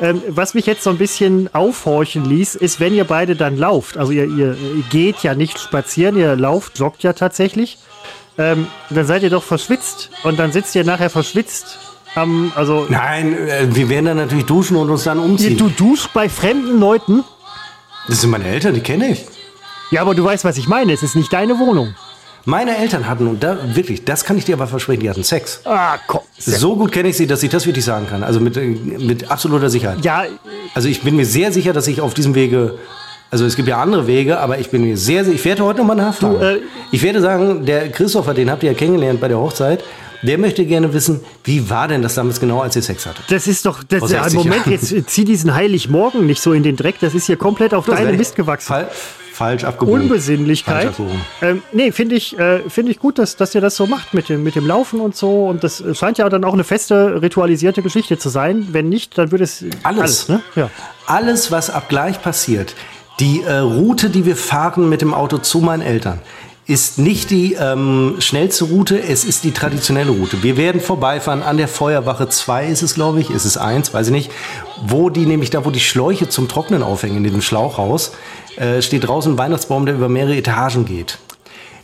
Ähm, 0.00 0.22
was 0.28 0.54
mich 0.54 0.66
jetzt 0.66 0.82
so 0.84 0.90
ein 0.90 0.98
bisschen 0.98 1.48
aufhorchen 1.54 2.24
ließ, 2.24 2.54
ist, 2.54 2.80
wenn 2.80 2.94
ihr 2.94 3.04
beide 3.04 3.36
dann 3.36 3.56
lauft. 3.56 3.96
Also 3.98 4.12
ihr, 4.12 4.24
ihr 4.26 4.56
geht 4.90 5.22
ja 5.22 5.34
nicht 5.34 5.58
spazieren, 5.60 6.16
ihr 6.16 6.34
lauft, 6.36 6.78
joggt 6.78 7.02
ja 7.02 7.12
tatsächlich. 7.12 7.78
Ähm, 8.38 8.66
dann 8.88 9.06
seid 9.06 9.22
ihr 9.22 9.30
doch 9.30 9.42
verschwitzt 9.42 10.08
und 10.24 10.38
dann 10.38 10.52
sitzt 10.52 10.74
ihr 10.74 10.84
nachher 10.84 11.10
verschwitzt 11.10 11.78
am, 12.14 12.52
also 12.54 12.86
Nein, 12.88 13.36
äh, 13.48 13.66
wir 13.74 13.88
werden 13.88 14.06
dann 14.06 14.16
natürlich 14.18 14.46
duschen 14.46 14.76
und 14.76 14.90
uns 14.90 15.04
dann 15.04 15.18
umziehen. 15.18 15.56
du 15.56 15.68
duschst 15.68 16.12
bei 16.12 16.28
fremden 16.28 16.78
Leuten. 16.78 17.24
Das 18.08 18.20
sind 18.20 18.30
meine 18.30 18.46
Eltern, 18.46 18.74
die 18.74 18.80
kenne 18.80 19.10
ich. 19.12 19.24
Ja, 19.90 20.00
aber 20.02 20.14
du 20.14 20.24
weißt, 20.24 20.44
was 20.44 20.56
ich 20.58 20.68
meine. 20.68 20.92
Es 20.92 21.02
ist 21.02 21.16
nicht 21.16 21.32
deine 21.32 21.58
Wohnung. 21.58 21.94
Meine 22.44 22.76
Eltern 22.76 23.08
hatten, 23.08 23.28
und 23.28 23.42
da 23.42 23.56
wirklich, 23.76 24.04
das 24.04 24.24
kann 24.24 24.36
ich 24.36 24.44
dir 24.44 24.56
aber 24.56 24.66
versprechen, 24.66 25.00
die 25.00 25.08
hatten 25.10 25.22
Sex. 25.22 25.60
Ah, 25.64 25.96
komm. 26.08 26.22
So 26.38 26.74
gut 26.76 26.90
kenne 26.90 27.08
ich 27.10 27.16
sie, 27.16 27.28
dass 27.28 27.42
ich 27.44 27.50
das 27.50 27.66
wirklich 27.66 27.84
sagen 27.84 28.06
kann. 28.10 28.24
Also 28.24 28.40
mit, 28.40 28.56
äh, 28.56 28.66
mit 28.66 29.30
absoluter 29.30 29.70
Sicherheit. 29.70 30.04
Ja, 30.04 30.24
Also 30.74 30.88
ich 30.88 31.02
bin 31.02 31.14
mir 31.14 31.24
sehr 31.26 31.52
sicher, 31.52 31.72
dass 31.72 31.86
ich 31.86 32.00
auf 32.00 32.14
diesem 32.14 32.34
Wege, 32.34 32.78
also 33.30 33.44
es 33.44 33.54
gibt 33.54 33.68
ja 33.68 33.80
andere 33.80 34.08
Wege, 34.08 34.40
aber 34.40 34.58
ich 34.58 34.70
bin 34.70 34.82
mir 34.82 34.96
sehr 34.96 35.24
sicher, 35.24 35.36
ich 35.36 35.44
werde 35.44 35.62
heute 35.64 35.78
nochmal 35.78 35.94
nachfragen. 35.96 36.40
Du, 36.40 36.44
äh, 36.44 36.60
ich 36.90 37.02
werde 37.02 37.20
sagen, 37.20 37.64
der 37.64 37.90
Christopher, 37.90 38.34
den 38.34 38.50
habt 38.50 38.64
ihr 38.64 38.72
ja 38.72 38.76
kennengelernt 38.76 39.20
bei 39.20 39.28
der 39.28 39.38
Hochzeit, 39.38 39.84
der 40.22 40.38
möchte 40.38 40.64
gerne 40.64 40.92
wissen, 40.94 41.20
wie 41.44 41.68
war 41.68 41.88
denn 41.88 42.02
das 42.02 42.14
damals 42.14 42.40
genau, 42.40 42.60
als 42.60 42.76
ihr 42.76 42.82
Sex 42.82 43.06
hattet? 43.06 43.24
Das 43.28 43.46
ist 43.46 43.66
doch, 43.66 43.82
das, 43.82 44.10
ja, 44.10 44.22
60 44.22 44.34
Moment, 44.38 44.66
Jahren. 44.66 44.72
jetzt 44.72 45.10
zieh 45.10 45.24
diesen 45.24 45.54
Heiligmorgen 45.54 46.26
nicht 46.26 46.40
so 46.40 46.52
in 46.52 46.62
den 46.62 46.76
Dreck. 46.76 46.96
Das 47.00 47.14
ist 47.14 47.26
hier 47.26 47.36
komplett 47.36 47.74
auf 47.74 47.86
deine 47.86 48.12
Mist 48.12 48.36
gewachsen. 48.36 48.68
Fall, 48.68 48.88
falsch 49.32 49.64
abgebogen. 49.64 50.00
Falsch 50.00 50.10
Unbesinnlichkeit. 50.10 50.88
abgebogen. 50.88 51.20
Ähm, 51.40 51.62
nee, 51.72 51.90
finde 51.90 52.14
ich, 52.14 52.38
äh, 52.38 52.60
finde 52.68 52.92
ich 52.92 52.98
gut, 52.98 53.18
dass, 53.18 53.36
dass 53.36 53.54
ihr 53.54 53.60
das 53.60 53.76
so 53.76 53.86
macht 53.86 54.14
mit 54.14 54.28
dem, 54.28 54.42
mit 54.42 54.54
dem 54.54 54.66
Laufen 54.66 55.00
und 55.00 55.16
so. 55.16 55.46
Und 55.46 55.64
das 55.64 55.82
scheint 55.94 56.18
ja 56.18 56.28
dann 56.28 56.44
auch 56.44 56.52
eine 56.52 56.64
feste, 56.64 57.20
ritualisierte 57.20 57.82
Geschichte 57.82 58.18
zu 58.18 58.28
sein. 58.28 58.68
Wenn 58.70 58.88
nicht, 58.88 59.18
dann 59.18 59.32
würde 59.32 59.44
es 59.44 59.64
Alles. 59.82 60.28
ne? 60.28 60.40
Ja. 60.54 60.70
Alles, 61.06 61.50
was 61.50 61.70
ab 61.70 61.88
gleich 61.88 62.22
passiert, 62.22 62.74
die 63.20 63.42
äh, 63.42 63.56
Route, 63.58 64.10
die 64.10 64.24
wir 64.24 64.36
fahren 64.36 64.88
mit 64.88 65.00
dem 65.00 65.14
Auto 65.14 65.38
zu 65.38 65.58
meinen 65.58 65.82
Eltern, 65.82 66.20
ist 66.66 66.98
nicht 66.98 67.30
die 67.30 67.54
ähm, 67.54 68.16
schnellste 68.20 68.64
Route, 68.64 69.00
es 69.00 69.24
ist 69.24 69.42
die 69.44 69.50
traditionelle 69.50 70.10
Route. 70.10 70.42
Wir 70.42 70.56
werden 70.56 70.80
vorbeifahren 70.80 71.42
an 71.42 71.56
der 71.56 71.68
Feuerwache 71.68 72.28
2 72.28 72.66
ist 72.66 72.82
es, 72.82 72.94
glaube 72.94 73.20
ich, 73.20 73.30
ist 73.30 73.44
es 73.44 73.56
1, 73.56 73.92
weiß 73.92 74.06
ich 74.08 74.12
nicht, 74.12 74.30
wo 74.86 75.10
die 75.10 75.26
nämlich 75.26 75.50
da, 75.50 75.64
wo 75.64 75.70
die 75.70 75.80
Schläuche 75.80 76.28
zum 76.28 76.48
Trocknen 76.48 76.82
aufhängen 76.82 77.18
in 77.18 77.24
diesem 77.24 77.42
Schlauchhaus, 77.42 78.12
äh, 78.56 78.80
steht 78.80 79.06
draußen 79.06 79.32
ein 79.34 79.38
Weihnachtsbaum, 79.38 79.86
der 79.86 79.96
über 79.96 80.08
mehrere 80.08 80.36
Etagen 80.36 80.84
geht 80.84 81.18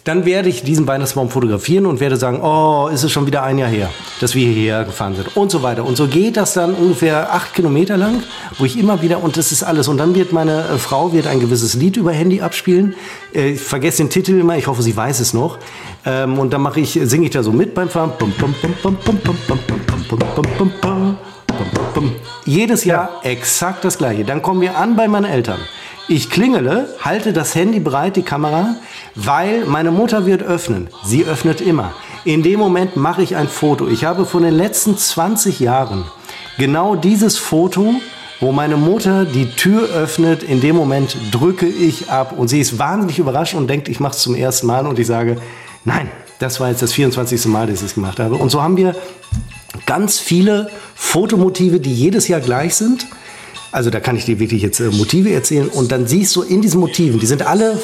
dann 0.04 0.24
werde 0.24 0.48
ich 0.48 0.62
diesen 0.62 0.86
Weihnachtsbaum 0.86 1.28
fotografieren 1.28 1.84
und 1.86 2.00
werde 2.00 2.16
sagen, 2.16 2.40
oh, 2.42 2.88
ist 2.88 3.02
es 3.02 3.12
schon 3.12 3.26
wieder 3.26 3.42
ein 3.42 3.58
Jahr 3.58 3.68
her, 3.68 3.90
dass 4.20 4.34
wir 4.34 4.48
hierher 4.48 4.84
gefahren 4.84 5.14
sind 5.14 5.36
und 5.36 5.50
so 5.50 5.62
weiter. 5.62 5.84
Und 5.84 5.96
so 5.96 6.06
geht 6.06 6.36
das 6.36 6.54
dann 6.54 6.74
ungefähr 6.74 7.32
acht 7.32 7.54
Kilometer 7.54 7.96
lang, 7.96 8.22
wo 8.58 8.64
ich 8.64 8.78
immer 8.78 9.02
wieder, 9.02 9.22
und 9.22 9.36
das 9.36 9.52
ist 9.52 9.62
alles. 9.62 9.88
Und 9.88 9.98
dann 9.98 10.14
wird 10.14 10.32
meine 10.32 10.60
äh, 10.60 10.78
Frau 10.78 11.12
wird 11.12 11.26
ein 11.26 11.40
gewisses 11.40 11.74
Lied 11.74 11.96
über 11.96 12.12
Handy 12.12 12.40
abspielen. 12.40 12.94
Äh, 13.34 13.50
ich 13.50 13.60
vergesse 13.60 13.98
den 13.98 14.10
Titel 14.10 14.38
immer, 14.38 14.56
ich 14.56 14.66
hoffe, 14.66 14.82
sie 14.82 14.96
weiß 14.96 15.20
es 15.20 15.34
noch. 15.34 15.58
Ähm, 16.06 16.38
und 16.38 16.52
dann 16.52 16.62
mache 16.62 16.80
ich, 16.80 16.98
singe 17.02 17.26
ich 17.26 17.30
da 17.30 17.42
so 17.42 17.52
mit 17.52 17.74
beim 17.74 17.88
Fahren. 17.88 18.12
Jedes 22.44 22.84
Jahr 22.84 23.20
exakt 23.24 23.84
das 23.84 23.98
gleiche. 23.98 24.24
Dann 24.24 24.42
kommen 24.42 24.60
wir 24.60 24.78
an 24.78 24.96
bei 24.96 25.08
meinen 25.08 25.24
Eltern. 25.24 25.60
Ich 26.10 26.30
klingele, 26.30 26.88
halte 27.02 27.34
das 27.34 27.54
Handy 27.54 27.80
bereit, 27.80 28.16
die 28.16 28.22
Kamera, 28.22 28.76
weil 29.14 29.66
meine 29.66 29.90
Mutter 29.90 30.24
wird 30.24 30.42
öffnen. 30.42 30.88
Sie 31.04 31.26
öffnet 31.26 31.60
immer. 31.60 31.92
In 32.24 32.42
dem 32.42 32.58
Moment 32.58 32.96
mache 32.96 33.22
ich 33.22 33.36
ein 33.36 33.46
Foto. 33.46 33.86
Ich 33.86 34.04
habe 34.04 34.24
von 34.24 34.42
den 34.42 34.54
letzten 34.54 34.96
20 34.96 35.60
Jahren 35.60 36.04
genau 36.56 36.96
dieses 36.96 37.36
Foto, 37.36 37.96
wo 38.40 38.52
meine 38.52 38.78
Mutter 38.78 39.26
die 39.26 39.50
Tür 39.50 39.82
öffnet. 39.90 40.42
In 40.42 40.62
dem 40.62 40.76
Moment 40.76 41.14
drücke 41.30 41.66
ich 41.66 42.10
ab 42.10 42.32
und 42.34 42.48
sie 42.48 42.60
ist 42.60 42.78
wahnsinnig 42.78 43.18
überrascht 43.18 43.54
und 43.54 43.68
denkt, 43.68 43.90
ich 43.90 44.00
mache 44.00 44.14
es 44.14 44.22
zum 44.22 44.34
ersten 44.34 44.66
Mal 44.66 44.86
und 44.86 44.98
ich 44.98 45.06
sage, 45.06 45.36
nein, 45.84 46.08
das 46.38 46.58
war 46.58 46.70
jetzt 46.70 46.80
das 46.80 46.94
24. 46.94 47.44
Mal, 47.48 47.66
dass 47.66 47.80
ich 47.80 47.88
es 47.88 47.94
gemacht 47.94 48.18
habe. 48.18 48.36
Und 48.36 48.48
so 48.48 48.62
haben 48.62 48.78
wir 48.78 48.96
ganz 49.84 50.18
viele 50.18 50.70
Fotomotive, 50.94 51.80
die 51.80 51.92
jedes 51.92 52.28
Jahr 52.28 52.40
gleich 52.40 52.76
sind. 52.76 53.06
Also 53.70 53.90
da 53.90 54.00
kann 54.00 54.16
ich 54.16 54.24
dir 54.24 54.38
wirklich 54.38 54.62
jetzt 54.62 54.80
äh, 54.80 54.90
Motive 54.90 55.30
erzählen 55.30 55.68
und 55.68 55.92
dann 55.92 56.06
siehst 56.06 56.34
du 56.36 56.42
in 56.42 56.62
diesen 56.62 56.80
Motiven, 56.80 57.20
die 57.20 57.26
sind 57.26 57.46
alle 57.46 57.78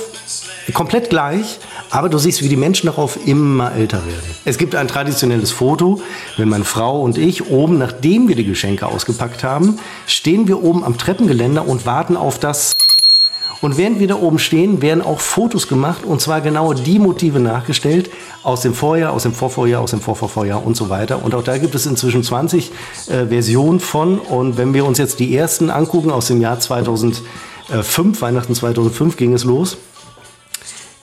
komplett 0.73 1.11
gleich, 1.11 1.59
aber 1.91 2.09
du 2.09 2.17
siehst, 2.17 2.43
wie 2.43 2.49
die 2.49 2.57
Menschen 2.57 2.87
darauf 2.87 3.19
immer 3.27 3.73
älter 3.75 4.05
werden. 4.07 4.35
Es 4.47 4.57
gibt 4.57 4.75
ein 4.75 4.89
traditionelles 4.89 5.51
Foto, 5.51 6.01
wenn 6.39 6.49
meine 6.49 6.65
Frau 6.65 7.03
und 7.03 7.19
ich 7.19 7.51
oben, 7.51 7.79
nachdem 7.79 8.29
wir 8.29 8.37
die 8.37 8.45
Geschenke 8.45 8.87
ausgepackt 8.87 9.45
haben, 9.45 9.79
stehen 10.07 10.49
wir 10.49 10.63
oben 10.63 10.85
am 10.85 10.97
Treppengeländer 10.97 11.69
und 11.69 11.85
warten 11.85 12.17
auf 12.17 12.39
das 12.39 12.74
und 13.61 13.77
während 13.77 14.01
wir 14.01 14.09
da 14.09 14.17
oben 14.17 14.39
stehen, 14.39 14.83
werden 14.83 15.03
auch 15.03 15.21
Fotos 15.21 15.69
gemacht 15.69 16.05
und 16.05 16.21
zwar 16.21 16.41
genau 16.41 16.73
die 16.73 16.99
Motive 16.99 17.41
nachgestellt 17.41 18.11
aus 18.43 18.63
dem 18.63 18.75
Vorjahr, 18.75 19.13
aus 19.13 19.23
dem 19.23 19.33
Vorvorjahr, 19.33 19.81
aus 19.81 19.91
dem 19.91 20.01
Vorvorvorjahr 20.01 20.65
und 20.65 20.77
so 20.77 20.91
weiter. 20.91 21.25
Und 21.25 21.35
auch 21.35 21.43
da 21.43 21.59
gibt 21.59 21.75
es 21.75 21.87
inzwischen 21.87 22.23
20 22.23 22.71
äh, 23.09 23.27
Versionen 23.27 23.81
von. 23.81 24.19
Und 24.19 24.57
wenn 24.59 24.75
wir 24.75 24.85
uns 24.85 24.99
jetzt 24.99 25.19
die 25.19 25.37
ersten 25.37 25.71
angucken 25.71 26.11
aus 26.11 26.27
dem 26.27 26.41
Jahr 26.41 26.61
2005, 26.61 27.23
Weihnachten 28.21 28.55
2005 28.55 29.17
ging 29.17 29.33
es 29.33 29.45
los, 29.45 29.79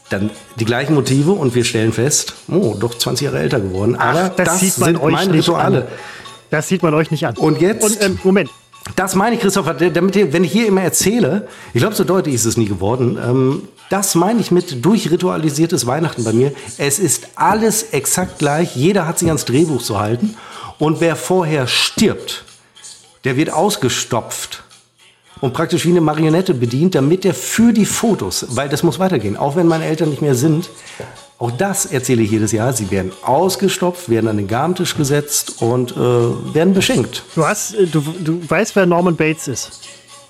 dann 0.09 0.29
die 0.59 0.65
gleichen 0.65 0.93
Motive 0.93 1.31
und 1.31 1.55
wir 1.55 1.63
stellen 1.63 1.93
fest, 1.93 2.35
oh, 2.49 2.75
doch 2.77 2.95
20 2.95 3.25
Jahre 3.25 3.39
älter 3.39 3.59
geworden. 3.59 3.95
Aber 3.95 4.25
Ach, 4.25 4.29
das, 4.35 4.47
das 4.47 4.59
sieht 4.59 4.77
man 4.77 4.87
sind 4.93 5.01
euch 5.01 5.13
meine 5.13 5.33
Rituale. 5.33 5.81
An. 5.83 5.87
Das 6.49 6.67
sieht 6.67 6.83
man 6.83 6.93
euch 6.93 7.11
nicht 7.11 7.25
an. 7.25 7.37
Und 7.37 7.61
jetzt. 7.61 7.83
Und, 7.83 8.01
ähm, 8.01 8.19
Moment, 8.23 8.49
das 8.95 9.15
meine 9.15 9.35
ich, 9.35 9.41
Christopher, 9.41 9.73
damit, 9.73 10.33
wenn 10.33 10.43
ich 10.43 10.51
hier 10.51 10.67
immer 10.67 10.81
erzähle, 10.81 11.47
ich 11.73 11.81
glaube, 11.81 11.95
so 11.95 12.03
deutlich 12.03 12.35
ist 12.35 12.45
es 12.45 12.57
nie 12.57 12.65
geworden. 12.65 13.17
Ähm, 13.23 13.67
das 13.89 14.15
meine 14.15 14.39
ich 14.39 14.51
mit 14.51 14.83
durchritualisiertes 14.83 15.85
Weihnachten 15.85 16.23
bei 16.23 16.33
mir. 16.33 16.53
Es 16.77 16.97
ist 16.97 17.29
alles 17.35 17.91
exakt 17.91 18.39
gleich. 18.39 18.75
Jeder 18.75 19.05
hat 19.05 19.19
sich 19.19 19.27
ans 19.27 19.45
Drehbuch 19.45 19.81
zu 19.81 19.99
halten. 19.99 20.35
Und 20.79 21.01
wer 21.01 21.15
vorher 21.15 21.67
stirbt, 21.67 22.43
der 23.23 23.37
wird 23.37 23.51
ausgestopft 23.51 24.63
und 25.41 25.53
praktisch 25.53 25.85
wie 25.85 25.89
eine 25.89 26.01
Marionette 26.01 26.53
bedient, 26.53 26.95
damit 26.95 27.25
er 27.25 27.33
für 27.33 27.73
die 27.73 27.85
Fotos, 27.85 28.45
weil 28.49 28.69
das 28.69 28.81
muss 28.81 28.97
weitergehen, 28.97 29.35
auch 29.35 29.55
wenn 29.55 29.67
meine 29.67 29.85
Eltern 29.85 30.09
nicht 30.09 30.21
mehr 30.21 30.35
sind, 30.35 30.69
auch 31.41 31.49
das 31.49 31.87
erzähle 31.87 32.21
ich 32.21 32.29
jedes 32.29 32.51
Jahr. 32.51 32.71
Sie 32.71 32.91
werden 32.91 33.11
ausgestopft, 33.23 34.09
werden 34.09 34.27
an 34.27 34.37
den 34.37 34.47
Garmentisch 34.47 34.95
gesetzt 34.95 35.55
und 35.59 35.91
äh, 35.91 35.95
werden 35.97 36.75
beschenkt. 36.75 37.23
Du 37.33 37.43
hast, 37.43 37.73
äh, 37.73 37.87
du, 37.87 38.01
du 38.19 38.47
weißt, 38.47 38.75
wer 38.75 38.85
Norman 38.85 39.15
Bates 39.15 39.47
ist. 39.47 39.79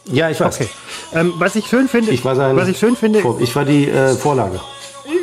Ja, 0.06 0.30
ich 0.30 0.40
weiß. 0.40 0.56
Okay. 0.56 0.70
Ähm, 1.14 1.34
was 1.38 1.58
ich 1.58 1.68
schön 1.68 1.90
finde, 1.90 2.12
ich 2.12 2.24
war 2.24 2.38
sein, 2.38 2.56
was 2.56 2.70
ich 2.70 2.80
schön 2.80 2.96
finde, 2.96 3.22
ich 3.40 3.54
war 3.54 3.66
die 3.66 3.90
äh, 3.90 4.14
Vorlage. 4.16 4.62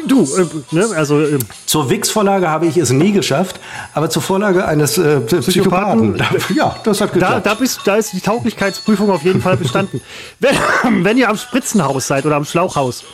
Du, 0.06 0.24
äh, 0.24 0.47
ne, 0.73 0.89
also 0.94 1.23
äh, 1.23 1.39
zur 1.65 1.89
Wix-Vorlage 1.89 2.51
habe 2.51 2.66
ich 2.66 2.77
es 2.77 2.90
nie 2.90 3.12
geschafft, 3.12 3.59
aber 3.94 4.10
zur 4.10 4.20
Vorlage 4.20 4.66
eines 4.66 4.98
äh, 4.98 5.20
Psychopathen, 5.20 6.15
Psychopathen, 6.15 6.55
ja, 6.55 6.77
das 6.85 7.01
hat 7.01 7.15
geklappt. 7.15 7.47
Da, 7.47 7.55
da, 7.55 7.55
bist, 7.55 7.81
da 7.86 7.97
ist 7.97 8.12
die 8.12 8.20
Tauglichkeitsprüfung 8.20 9.10
auf 9.10 9.23
jeden 9.23 9.40
Fall 9.40 9.56
bestanden. 9.56 10.02
wenn, 10.39 10.55
wenn 11.02 11.16
ihr 11.16 11.31
am 11.31 11.39
Spritzenhaus 11.39 12.06
seid 12.06 12.27
oder 12.27 12.36
am 12.36 12.44
Schlauchhaus, 12.44 13.05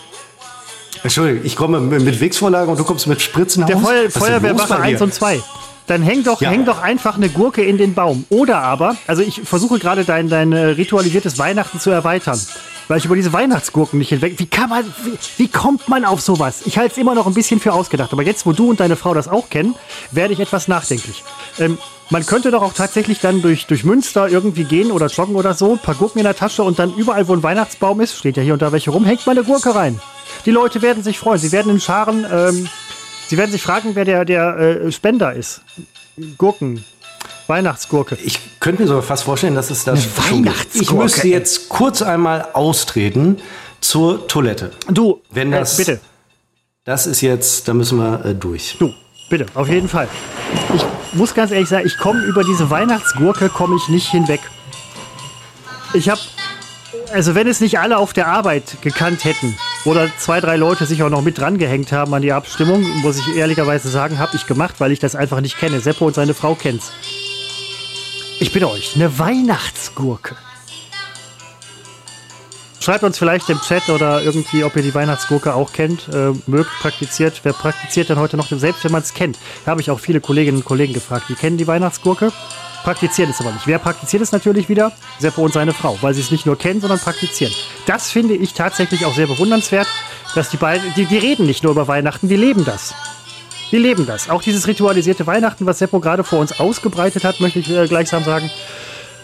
Entschuldigung, 1.05 1.45
ich 1.45 1.55
komme 1.55 1.81
mit 1.81 2.19
Wix-Vorlage 2.19 2.71
und 2.71 2.81
du 2.81 2.85
kommst 2.85 3.07
mit 3.07 3.21
Spritzen 3.21 3.67
Der 3.67 3.79
Feuer, 3.79 4.11
Feuerwehrwache 4.11 4.77
1 4.77 5.03
und 5.03 5.13
2. 5.13 5.39
Dann 5.87 6.01
häng 6.01 6.25
doch, 6.25 6.41
ja. 6.41 6.49
häng 6.49 6.65
doch 6.65 6.81
einfach 6.81 7.17
eine 7.17 7.29
Gurke 7.29 7.63
in 7.63 7.77
den 7.77 7.93
Baum. 7.93 8.25
Oder 8.31 8.63
aber, 8.63 8.97
also 9.07 9.21
ich 9.21 9.43
versuche 9.45 9.79
gerade 9.79 10.07
dein, 10.07 10.31
dein 10.31 10.53
äh, 10.53 10.65
ritualisiertes 10.65 11.39
Weihnachten 11.39 11.79
zu 11.79 11.91
erweitern. 11.91 12.41
Weil 12.89 12.99
ich 12.99 13.05
über 13.05 13.17
diese 13.17 13.35
Weihnachtsgurken 13.35 13.99
nicht 13.99 14.09
hinweg. 14.09 14.39
Wie 14.39 14.47
kann 14.47 14.71
man, 14.71 14.85
wie, 15.05 15.19
wie 15.37 15.49
kommt 15.49 15.89
man 15.89 16.07
auf 16.07 16.23
sowas? 16.23 16.63
Ich 16.65 16.79
halte 16.79 16.93
es 16.93 16.99
immer 16.99 17.15
noch 17.15 17.27
ein 17.27 17.35
bisschen 17.35 17.61
für 17.61 17.75
ausgedacht. 17.75 18.13
Aber 18.15 18.23
jetzt, 18.23 18.47
wo 18.47 18.53
du 18.53 18.71
und 18.71 18.81
deine 18.81 18.97
Frau 18.97 19.13
das 19.13 19.29
auch 19.29 19.51
kennen, 19.51 19.75
werde 20.11 20.33
ich 20.33 20.41
etwas 20.41 20.69
nachdenklich. 20.69 21.23
Ähm, 21.59 21.77
man 22.09 22.25
könnte 22.25 22.51
doch 22.51 22.63
auch 22.63 22.73
tatsächlich 22.73 23.21
dann 23.21 23.43
durch, 23.43 23.67
durch 23.67 23.85
Münster 23.85 24.29
irgendwie 24.29 24.65
gehen 24.65 24.91
oder 24.91 25.09
joggen 25.09 25.37
oder 25.37 25.53
so, 25.53 25.73
ein 25.73 25.79
paar 25.79 25.97
Gurken 25.97 26.19
in 26.19 26.25
der 26.25 26.37
Tasche 26.37 26.63
und 26.63 26.79
dann 26.79 26.95
überall, 26.95 27.29
wo 27.29 27.35
ein 27.35 27.43
Weihnachtsbaum 27.43 28.01
ist, 28.01 28.17
steht 28.17 28.39
ja 28.39 28.43
hier 28.43 28.55
und 28.55 28.63
da 28.63 28.73
welche 28.73 28.91
rum, 28.91 29.05
hängt 29.05 29.27
mal 29.27 29.33
eine 29.33 29.45
Gurke 29.45 29.75
rein. 29.75 30.01
Die 30.45 30.51
Leute 30.51 30.83
werden 30.83 31.03
sich 31.03 31.19
freuen. 31.19 31.39
Sie 31.39 31.53
werden 31.53 31.71
in 31.71 31.81
Scharen, 31.81 32.27
ähm, 32.31 32.69
sie 33.29 33.37
werden 33.39 33.51
sich 33.51 33.63
fragen, 33.63 33.95
wer 33.95 34.05
der, 34.05 34.25
der 34.25 34.57
äh, 34.57 34.93
Spender 34.93 35.33
ist. 35.33 35.63
Gurken. 36.39 36.85
Weihnachtsgurke. 37.47 38.17
Ich 38.25 38.39
könnte 38.61 38.83
mir 38.83 38.89
sogar 38.89 39.03
fast 39.03 39.25
vorstellen, 39.25 39.55
dass 39.55 39.71
es 39.71 39.85
das 39.85 40.01
Eine 40.01 40.31
Weihnachtsgurke. 40.31 40.83
Ich 40.83 40.91
müsste 40.93 41.29
jetzt 41.29 41.69
kurz 41.69 42.01
einmal 42.01 42.49
austreten 42.53 43.39
zur 43.81 44.27
Toilette. 44.29 44.71
Du, 44.89 45.21
wenn 45.31 45.53
äh, 45.53 45.59
das, 45.59 45.79
äh, 45.79 45.85
bitte. 45.85 46.01
Das 46.85 47.07
ist 47.07 47.21
jetzt, 47.21 47.69
da 47.69 47.75
müssen 47.75 47.99
wir 47.99 48.25
äh, 48.25 48.35
durch. 48.35 48.77
Du, 48.79 48.95
bitte, 49.29 49.47
auf 49.55 49.69
jeden 49.69 49.89
Fall. 49.89 50.09
Ich 50.75 50.85
muss 51.13 51.35
ganz 51.35 51.51
ehrlich 51.51 51.69
sagen, 51.69 51.87
ich 51.87 51.99
komme 51.99 52.23
über 52.25 52.45
diese 52.45 52.71
Weihnachtsgurke 52.71 53.49
komme 53.49 53.77
ich 53.77 53.89
nicht 53.89 54.11
hinweg. 54.11 54.41
Ich 55.93 56.09
habe 56.09 56.21
also 57.13 57.35
wenn 57.35 57.47
es 57.47 57.61
nicht 57.61 57.79
alle 57.79 57.99
auf 57.99 58.13
der 58.13 58.27
Arbeit 58.29 58.81
gekannt 58.81 59.25
hätten 59.25 59.57
oder 59.85 60.09
zwei, 60.19 60.41
drei 60.41 60.57
Leute 60.57 60.87
sich 60.87 61.03
auch 61.03 61.11
noch 61.11 61.23
mit 61.23 61.39
dran 61.39 61.59
gehängt 61.59 61.93
haben 61.93 62.15
an 62.15 62.23
die 62.23 62.33
Abstimmung, 62.33 62.83
muss 63.03 63.19
ich 63.19 63.37
ehrlicherweise 63.37 63.89
sagen, 63.89 64.19
habe 64.19 64.37
ich 64.37 64.47
gemacht, 64.47 64.77
weil 64.79 64.93
ich 64.93 64.99
das 64.99 65.15
einfach 65.15 65.41
nicht 65.41 65.59
kenne. 65.59 65.81
Seppo 65.81 66.07
und 66.07 66.15
seine 66.15 66.35
Frau 66.35 66.55
kennt's. 66.55 66.93
Ich 68.41 68.53
bitte 68.53 68.69
euch, 68.69 68.95
eine 68.97 69.19
Weihnachtsgurke. 69.19 70.37
Schreibt 72.81 73.03
uns 73.03 73.17
vielleicht 73.17 73.49
im 73.49 73.61
Chat 73.63 73.89
oder 73.89 74.21
irgendwie, 74.23 74.63
ob 74.63 74.77
ihr 74.77 74.83
die 74.83 74.95
Weihnachtsgurke 74.95 75.55
auch 75.55 75.73
kennt, 75.73 76.09
äh, 76.13 76.33
mögt, 76.47 76.71
praktiziert. 76.81 77.41
Wer 77.43 77.55
praktiziert 77.55 78.11
denn 78.11 78.19
heute 78.19 78.37
noch? 78.37 78.49
Selbst 78.51 78.85
wenn 78.85 78.93
man 78.93 79.01
es 79.01 79.15
kennt. 79.15 79.39
Da 79.65 79.71
habe 79.71 79.81
ich 79.81 79.91
auch 79.91 80.01
viele 80.01 80.21
Kolleginnen 80.21 80.59
und 80.59 80.65
Kollegen 80.67 80.93
gefragt, 80.93 81.27
die 81.31 81.35
kennen 81.35 81.57
die 81.57 81.67
Weihnachtsgurke 81.67 82.31
praktizieren 82.85 83.31
es 83.31 83.41
aber 83.41 83.51
nicht. 83.51 83.67
Wer 83.67 83.79
praktiziert 83.79 84.23
es 84.23 84.31
natürlich 84.31 84.69
wieder? 84.69 84.93
Seppo 85.19 85.43
und 85.43 85.53
seine 85.53 85.73
Frau, 85.73 85.99
weil 86.03 86.15
sie 86.15 86.21
es 86.21 86.31
nicht 86.31 86.47
nur 86.47 86.57
kennen, 86.57 86.81
sondern 86.81 87.01
praktizieren. 87.01 87.53
Das 87.87 88.11
finde 88.11 88.35
ich 88.35 88.53
tatsächlich 88.53 89.05
auch 89.07 89.15
sehr 89.15 89.27
bewundernswert, 89.27 89.89
dass 90.35 90.51
die 90.51 90.57
beiden, 90.57 90.93
die, 90.95 91.07
die 91.07 91.19
reden 91.19 91.47
nicht 91.47 91.65
nur 91.65 91.73
über 91.73 91.89
Weihnachten, 91.89 92.29
die 92.29 92.37
leben 92.37 92.65
das. 92.65 92.95
Die 93.73 93.79
leben 93.79 94.07
das. 94.07 94.31
Auch 94.31 94.43
dieses 94.43 94.69
ritualisierte 94.69 95.27
Weihnachten, 95.27 95.67
was 95.67 95.79
Seppo 95.79 95.99
gerade 95.99 96.23
vor 96.23 96.39
uns 96.39 96.61
ausgebreitet 96.61 97.25
hat, 97.25 97.41
möchte 97.41 97.59
ich 97.59 97.71
äh, 97.71 97.89
gleichsam 97.89 98.23
sagen, 98.23 98.51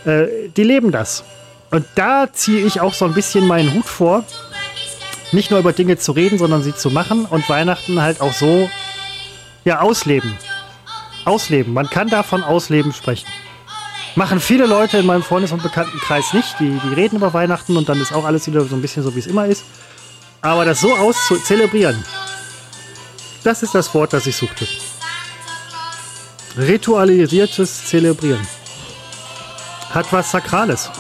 äh, 0.05 0.49
die 0.57 0.65
leben 0.65 0.91
das. 0.91 1.23
Und 1.71 1.85
da 1.95 2.33
ziehe 2.33 2.65
ich 2.67 2.81
auch 2.81 2.95
so 2.95 3.05
ein 3.05 3.15
bisschen 3.15 3.47
meinen 3.47 3.75
Hut 3.75 3.87
vor, 3.87 4.25
nicht 5.33 5.51
nur 5.51 5.61
über 5.61 5.73
Dinge 5.73 5.99
zu 5.99 6.13
reden, 6.13 6.39
sondern 6.39 6.63
sie 6.63 6.75
zu 6.75 6.91
machen 6.91 7.27
und 7.27 7.49
Weihnachten 7.49 8.03
halt 8.03 8.21
auch 8.21 8.33
so 8.33 8.69
ja 9.65 9.81
ausleben. 9.81 10.37
Ausleben. 11.25 11.73
Man 11.73 11.89
kann 11.89 12.09
davon 12.09 12.43
ausleben 12.43 12.93
sprechen. 12.93 13.29
Machen 14.17 14.41
viele 14.41 14.67
Leute 14.67 14.99
in 14.99 15.07
meinem 15.07 15.23
Freundes- 15.23 15.53
und 15.53 15.63
Bekanntenkreis 15.63 16.33
nicht. 16.33 16.59
Die, 16.59 16.81
die 16.85 16.95
reden 16.95 17.17
über 17.17 17.33
Weihnachten 17.33 17.77
und 17.77 17.89
dann 17.89 18.01
ist 18.01 18.13
auch 18.13 18.25
alles 18.25 18.47
wieder 18.47 18.65
so 18.65 18.75
ein 18.75 18.83
bisschen 18.83 19.03
so, 19.03 19.15
wie 19.15 19.21
es 19.21 19.27
immer 19.27 19.47
ist. 19.47 19.65
Aber 20.43 20.65
das 20.65 20.81
so 20.81 20.95
auszuzelebrieren, 20.95 22.03
das 23.45 23.63
ist 23.63 23.75
das 23.75 23.95
Wort, 23.95 24.13
das 24.13 24.27
ich 24.27 24.37
suchte. 24.37 24.67
Ritualisiertes 26.59 27.87
Zelebrieren. 27.87 28.47
Hat 29.91 30.13
was 30.13 30.31
Sakrales. 30.31 30.91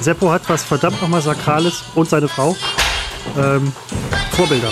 Seppo 0.00 0.30
hat 0.30 0.42
was 0.48 0.62
verdammt 0.62 1.00
nochmal 1.00 1.22
Sakrales 1.22 1.82
und 1.94 2.08
seine 2.08 2.28
Frau. 2.28 2.56
Ähm, 3.36 3.72
Vorbilder. 4.32 4.70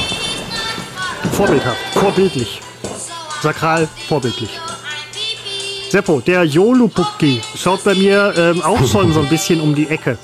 vorbildhaft, 1.32 1.78
vorbildlich. 1.94 2.60
Sakral, 3.42 3.88
vorbildlich. 4.08 4.60
Seppo, 5.94 6.20
der 6.20 6.42
Jolupukki 6.42 7.40
schaut 7.56 7.84
bei 7.84 7.94
mir 7.94 8.34
ähm, 8.36 8.62
auch 8.62 8.84
schon 8.92 9.12
so 9.12 9.20
ein 9.20 9.28
bisschen 9.28 9.60
um 9.60 9.76
die 9.76 9.86
Ecke. 9.88 10.18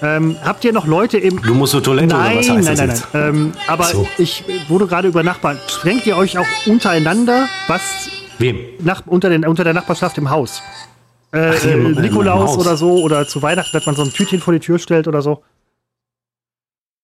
Ähm, 0.00 0.36
habt 0.44 0.64
ihr 0.64 0.72
noch 0.72 0.86
Leute 0.86 1.18
im. 1.18 1.42
Du 1.42 1.54
musst 1.54 1.72
zur 1.72 1.82
Toilette 1.82 2.14
nein, 2.14 2.30
oder 2.30 2.38
was 2.38 2.48
heißt 2.50 2.78
nein, 2.78 2.88
das 2.88 3.08
nein, 3.12 3.12
nein. 3.12 3.28
Ähm, 3.28 3.52
aber 3.66 3.82
So. 3.86 4.06
ich 4.18 4.44
wurde 4.68 4.86
gerade 4.86 5.08
über 5.08 5.24
Nachbarn. 5.24 5.58
Sprengt 5.66 6.06
ihr 6.06 6.16
euch 6.16 6.38
auch 6.38 6.46
untereinander, 6.66 7.48
was 7.66 8.10
Wem? 8.38 8.60
nach, 8.78 9.02
unter, 9.06 9.28
den, 9.28 9.44
unter 9.44 9.64
der 9.64 9.74
Nachbarschaft 9.74 10.18
im 10.18 10.30
Haus? 10.30 10.62
Äh, 11.32 11.50
Ach, 11.52 11.64
im- 11.64 11.98
äh, 11.98 12.00
Nikolaus 12.02 12.56
oder 12.56 12.76
so 12.76 13.02
oder 13.02 13.26
zu 13.26 13.42
Weihnachten, 13.42 13.72
dass 13.72 13.84
man 13.86 13.96
so 13.96 14.02
ein 14.02 14.12
Tütchen 14.12 14.38
vor 14.38 14.52
die 14.54 14.60
Tür 14.60 14.78
stellt 14.78 15.08
oder 15.08 15.20
so. 15.20 15.42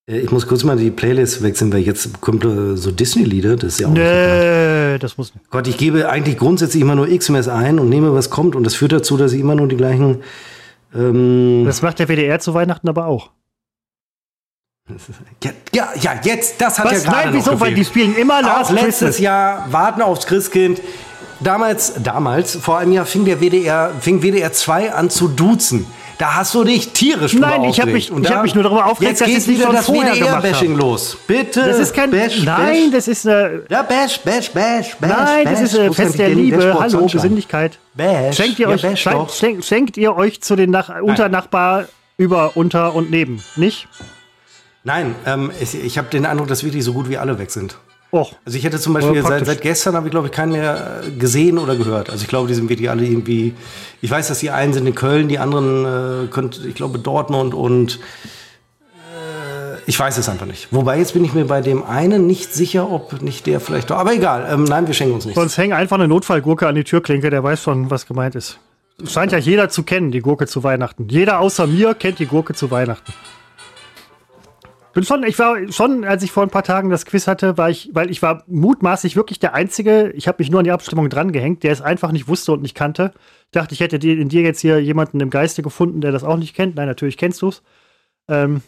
Äh, 0.09 0.19
Ich 0.21 0.31
muss 0.31 0.47
kurz 0.47 0.65
mal 0.65 0.77
die 0.77 0.91
Playlist 0.91 1.43
wechseln, 1.43 1.73
weil 1.73 1.81
jetzt 1.81 2.21
kommt 2.21 2.45
äh, 2.45 2.77
so 2.77 2.91
Disney-Lieder. 2.91 3.57
Das 3.57 3.75
ist 3.75 3.81
ja 3.81 3.87
auch 3.89 3.93
nicht. 3.93 4.03
Nee, 4.03 4.99
das 4.99 5.17
muss 5.19 5.35
nicht. 5.35 5.49
Gott, 5.51 5.67
ich 5.69 5.77
gebe 5.77 6.09
eigentlich 6.09 6.39
grundsätzlich 6.39 6.83
immer 6.83 6.95
nur 6.95 7.07
XMS 7.09 7.49
ein 7.49 7.79
und 7.79 7.89
nehme, 7.89 8.15
was 8.15 8.31
kommt. 8.31 8.57
Und 8.57 8.65
das 8.65 8.75
führt 8.75 8.93
dazu, 8.93 9.17
dass 9.17 9.33
ich 9.33 9.41
immer 9.41 9.55
nur 9.55 9.69
die 9.69 9.77
gleichen. 9.77 10.23
Ähm, 10.95 11.65
Das 11.67 11.83
macht 11.83 11.99
der 11.99 12.09
WDR 12.09 12.41
zu 12.41 12.55
Weihnachten 12.55 12.89
aber 12.89 13.07
auch. 13.07 13.31
ja, 15.45 15.51
ja, 15.75 15.89
ja, 16.01 16.13
jetzt, 16.23 16.61
das 16.61 16.79
hat 16.79 16.87
Was? 16.87 17.05
ja 17.05 17.11
gerade 17.13 17.27
Nein, 17.31 17.35
wieso? 17.37 17.61
Weil 17.61 17.75
die 17.75 17.85
spielen 17.85 18.17
immer 18.17 18.41
Last 18.41 18.71
Auch 18.71 18.75
letztes 18.75 18.99
Christmas. 19.01 19.19
Jahr 19.19 19.67
Warten 19.71 20.01
aufs 20.01 20.27
Christkind. 20.27 20.81
Damals, 21.41 21.93
damals, 22.03 22.57
vor 22.57 22.79
einem 22.79 22.93
Jahr 22.93 23.05
fing 23.07 23.25
der 23.27 23.41
WDR, 23.41 23.93
fing 24.01 24.23
WDR 24.23 24.53
2 24.53 24.93
an 24.95 25.11
zu 25.11 25.29
duzen. 25.29 25.87
Da 26.19 26.35
hast 26.35 26.53
du 26.55 26.65
dich 26.65 26.89
tierisch 26.90 27.35
Nein, 27.35 27.62
ich 27.65 27.78
hab 27.81 27.86
aufgeregt. 27.86 28.11
mich- 28.12 28.24
ich 28.24 28.31
hab 28.32 28.43
mich 28.43 28.55
nur 28.55 28.65
darüber 28.65 28.86
aufgeregt, 28.86 29.11
jetzt 29.12 29.20
dass 29.20 29.28
geht 29.28 29.36
ich's 29.39 29.47
nicht 29.47 29.59
wieder 29.59 29.66
schon 29.69 29.77
das 29.77 29.86
vorher 29.86 30.15
gemacht 30.16 30.43
WDR-Bashing 30.43 30.73
hab. 30.73 30.78
los. 30.81 31.16
Bitte. 31.28 31.65
Das 31.65 31.78
ist 31.78 31.95
kein. 31.95 32.11
Bash, 32.11 32.43
nein, 32.43 32.90
das 32.90 33.07
ist 33.07 33.27
eine. 33.27 33.62
Ja, 33.70 33.82
Bash, 33.82 34.19
Bash, 34.20 34.51
Bash, 34.51 34.97
Bash. 34.97 35.11
Nein, 35.11 35.45
das 35.45 35.61
ist 35.61 35.74
äh, 35.77 35.89
Wo 35.89 35.93
Fest 35.93 36.19
der 36.19 36.31
Liebe. 36.31 36.77
Hallo? 36.78 37.07
Besinnlichkeit. 37.07 37.78
Bash. 37.95 38.36
Schenkt 38.36 38.59
ihr 38.59 38.69
euch, 38.69 38.85
schenkt, 39.01 39.65
schenkt 39.65 39.97
ihr 39.97 40.16
euch 40.16 40.40
zu 40.40 40.57
den 40.57 40.70
Nach 40.70 41.01
Unternachbar 41.01 41.85
über, 42.16 42.57
unter 42.57 42.95
und 42.97 43.11
neben, 43.12 43.40
nicht? 43.55 43.86
Nein, 44.82 45.15
ähm, 45.24 45.53
ich, 45.61 45.74
ich 45.74 45.99
habe 45.99 46.09
den 46.09 46.27
Eindruck, 46.27 46.49
dass 46.49 46.65
wirklich 46.65 46.82
so 46.85 46.93
gut 46.95 47.09
wie 47.09 47.16
alle 47.19 47.39
weg 47.39 47.51
sind. 47.53 47.77
Och, 48.11 48.33
Also 48.47 48.57
ich 48.57 48.65
hätte 48.65 48.79
zum 48.81 48.95
Beispiel 48.95 49.23
seit, 49.23 49.45
seit 49.45 49.61
gestern 49.61 49.95
habe 49.95 50.07
ich 50.07 50.11
glaube 50.11 50.29
ich 50.29 50.33
keinen 50.33 50.53
mehr 50.53 51.03
äh, 51.07 51.11
gesehen 51.11 51.59
oder 51.59 51.77
gehört. 51.77 52.09
Also 52.09 52.23
ich 52.23 52.29
glaube, 52.29 52.49
die 52.49 52.55
sind 52.55 52.71
wirklich 52.71 52.89
alle 52.89 53.05
irgendwie. 53.05 53.53
Ich 54.01 54.11
weiß, 54.11 54.29
dass 54.29 54.39
die 54.39 54.51
einen 54.51 54.73
sind 54.73 54.87
in 54.87 54.95
Köln, 54.95 55.29
die 55.29 55.39
anderen 55.39 55.85
äh, 55.85 56.27
könnt, 56.29 56.65
ich 56.65 56.75
glaube 56.75 56.99
Dortmund 56.99 57.53
und 57.53 57.99
äh, 58.95 59.79
ich 59.87 59.99
weiß 59.99 60.17
es 60.19 60.29
einfach 60.29 60.47
nicht. 60.47 60.69
Wobei 60.71 60.99
jetzt 60.99 61.13
bin 61.13 61.25
ich 61.25 61.35
mir 61.35 61.45
bei 61.45 61.61
dem 61.61 61.83
einen 61.85 62.27
nicht 62.27 62.55
sicher, 62.55 62.91
ob 62.91 63.21
nicht 63.23 63.47
der 63.47 63.61
vielleicht. 63.61 63.91
doch- 63.91 63.97
Aber 63.99 64.15
egal. 64.15 64.49
Ähm, 64.51 64.65
nein, 64.65 64.87
wir 64.87 64.95
schenken 64.95 65.15
uns 65.15 65.25
nichts. 65.27 65.39
sonst 65.39 65.59
hängt 65.59 65.75
einfach 65.75 65.97
eine 65.97 66.09
Notfallgurke 66.09 66.67
an 66.67 66.75
die 66.75 66.85
Türklinke, 66.85 67.31
der 67.31 67.43
weiß 67.45 67.63
schon, 67.63 67.91
was 67.91 68.07
gemeint 68.07 68.35
ist. 68.35 68.59
Scheint 69.07 69.31
ja 69.33 69.39
jeder 69.39 69.69
zu 69.69 69.85
kennen, 69.85 70.11
die 70.11 70.21
Gurke 70.21 70.47
zu 70.47 70.65
Weihnachten. 70.65 71.07
Jeder 71.09 71.39
außer 71.39 71.67
mir 71.69 71.95
kennt 71.95 72.19
die 72.19 72.27
Gurke 72.27 72.55
zu 72.55 72.71
Weihnachten. 72.71 73.13
Bin 74.99 75.05
schon, 75.05 75.23
ich 75.23 75.39
war 75.39 75.57
schon, 75.70 76.05
als 76.05 76.25
ich 76.25 76.33
vor 76.33 76.43
ein 76.43 76.51
paar 76.51 76.65
Tagen 76.65 76.91
das 76.91 77.07
Quiz 77.07 77.29
hatte, 77.29 77.57
war 77.57 77.70
ich, 77.70 77.91
weil 77.93 78.11
ich 78.11 78.20
war 78.20 78.43
mutmaßlich 78.49 79.15
wirklich 79.15 79.39
der 79.39 79.55
Einzige, 79.55 80.11
ich 80.16 80.27
habe 80.27 80.43
mich 80.43 80.51
nur 80.51 80.59
an 80.59 80.65
die 80.65 80.73
Abstimmung 80.73 81.09
drangehängt, 81.09 81.62
der 81.62 81.70
es 81.70 81.81
einfach 81.81 82.11
nicht 82.11 82.27
wusste 82.27 82.51
und 82.51 82.62
nicht 82.62 82.75
kannte. 82.75 83.12
Ich 83.45 83.53
dachte, 83.53 83.75
ich 83.75 83.79
hätte 83.79 83.95
in 83.95 84.29
dir 84.29 84.43
jetzt 84.43 84.59
hier 84.59 84.83
jemanden 84.83 85.20
im 85.20 85.31
Geiste 85.31 85.62
gefunden, 85.62 86.01
der 86.01 86.11
das 86.11 86.25
auch 86.25 86.37
nicht 86.37 86.53
kennt. 86.53 86.75
Nein, 86.75 86.89
natürlich 86.89 87.16
kennst 87.16 87.43
du 87.43 87.51
es. 87.51 87.62
Ähm, 88.27 88.61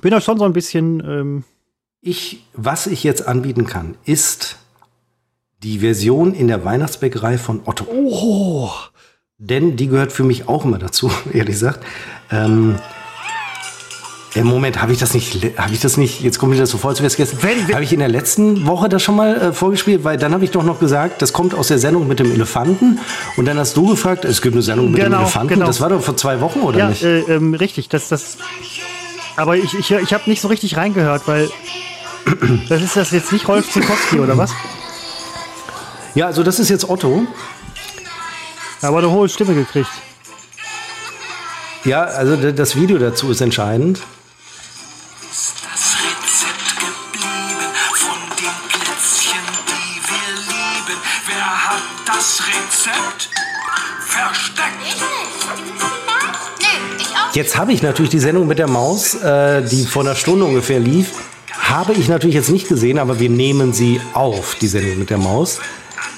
bin 0.00 0.10
da 0.10 0.20
schon 0.20 0.40
so 0.40 0.44
ein 0.46 0.52
bisschen, 0.52 0.98
ähm, 0.98 1.44
Ich, 2.00 2.44
was 2.52 2.88
ich 2.88 3.04
jetzt 3.04 3.28
anbieten 3.28 3.66
kann, 3.66 3.94
ist 4.04 4.58
die 5.62 5.78
Version 5.78 6.34
in 6.34 6.48
der 6.48 6.64
Weihnachtsbäckerei 6.64 7.38
von 7.38 7.60
Otto. 7.66 7.86
oh, 7.88 8.72
Denn 9.38 9.76
die 9.76 9.86
gehört 9.86 10.10
für 10.10 10.24
mich 10.24 10.48
auch 10.48 10.64
immer 10.64 10.78
dazu, 10.78 11.08
ehrlich 11.32 11.54
gesagt. 11.54 11.86
Ähm, 12.32 12.80
im 14.34 14.46
Moment 14.46 14.80
habe 14.80 14.92
ich 14.92 14.98
das 14.98 15.12
nicht, 15.12 15.34
habe 15.58 15.72
ich 15.74 15.80
das 15.80 15.96
nicht, 15.98 16.22
jetzt 16.22 16.38
kommt 16.38 16.52
mir 16.52 16.58
das 16.58 16.70
so 16.70 16.78
vor, 16.78 16.90
als 16.90 17.00
wäre 17.00 17.06
es 17.08 17.16
gestern. 17.16 17.42
Wenn 17.42 17.68
wir- 17.68 17.74
Habe 17.74 17.84
ich 17.84 17.92
in 17.92 17.98
der 17.98 18.08
letzten 18.08 18.66
Woche 18.66 18.88
das 18.88 19.02
schon 19.02 19.14
mal 19.16 19.34
äh, 19.36 19.52
vorgespielt, 19.52 20.04
weil 20.04 20.16
dann 20.16 20.32
habe 20.32 20.44
ich 20.44 20.50
doch 20.50 20.62
noch 20.64 20.80
gesagt, 20.80 21.20
das 21.20 21.32
kommt 21.34 21.54
aus 21.54 21.68
der 21.68 21.78
Sendung 21.78 22.08
mit 22.08 22.18
dem 22.18 22.32
Elefanten. 22.32 22.98
Und 23.36 23.44
dann 23.44 23.58
hast 23.58 23.76
du 23.76 23.88
gefragt, 23.88 24.24
es 24.24 24.40
gibt 24.40 24.54
eine 24.54 24.62
Sendung 24.62 24.90
mit 24.90 25.00
Genau, 25.02 25.18
dem 25.18 25.22
Elefanten. 25.24 25.48
genau. 25.54 25.66
Das 25.66 25.80
war 25.82 25.90
doch 25.90 26.02
vor 26.02 26.16
zwei 26.16 26.40
Wochen, 26.40 26.60
oder 26.60 26.78
Ja, 26.78 26.88
nicht? 26.88 27.02
äh, 27.02 27.20
ähm, 27.20 27.52
richtig. 27.54 27.88
Das, 27.90 28.08
das. 28.08 28.38
Aber 29.36 29.56
ich, 29.56 29.74
ich, 29.74 29.90
ich 29.90 30.12
habe 30.14 30.22
nicht 30.30 30.40
so 30.40 30.48
richtig 30.48 30.76
reingehört, 30.76 31.22
weil 31.26 31.50
das 32.68 32.82
ist 32.82 32.96
das 32.96 33.10
jetzt 33.10 33.32
nicht 33.32 33.46
Rolf 33.48 33.70
Zukowski 33.70 34.18
oder 34.20 34.36
was? 34.38 34.52
Ja, 36.14 36.26
also 36.26 36.42
das 36.42 36.58
ist 36.58 36.68
jetzt 36.70 36.88
Otto. 36.88 37.22
Aber 38.80 38.98
eine 38.98 39.10
hohe 39.10 39.28
Stimme 39.28 39.54
gekriegt. 39.54 39.90
Ja, 41.84 42.02
also 42.04 42.36
das 42.52 42.76
Video 42.76 42.98
dazu 42.98 43.30
ist 43.30 43.40
entscheidend. 43.40 44.00
Jetzt 57.34 57.56
habe 57.56 57.72
ich 57.72 57.82
natürlich 57.82 58.10
die 58.10 58.18
Sendung 58.18 58.46
mit 58.46 58.58
der 58.58 58.68
Maus, 58.68 59.14
äh, 59.14 59.62
die 59.62 59.86
vor 59.86 60.02
einer 60.02 60.14
Stunde 60.14 60.44
ungefähr 60.44 60.78
lief, 60.78 61.12
habe 61.58 61.94
ich 61.94 62.08
natürlich 62.08 62.34
jetzt 62.34 62.50
nicht 62.50 62.68
gesehen, 62.68 62.98
aber 62.98 63.20
wir 63.20 63.30
nehmen 63.30 63.72
sie 63.72 64.02
auf, 64.12 64.54
die 64.60 64.66
Sendung 64.66 64.98
mit 64.98 65.08
der 65.08 65.16
Maus, 65.16 65.58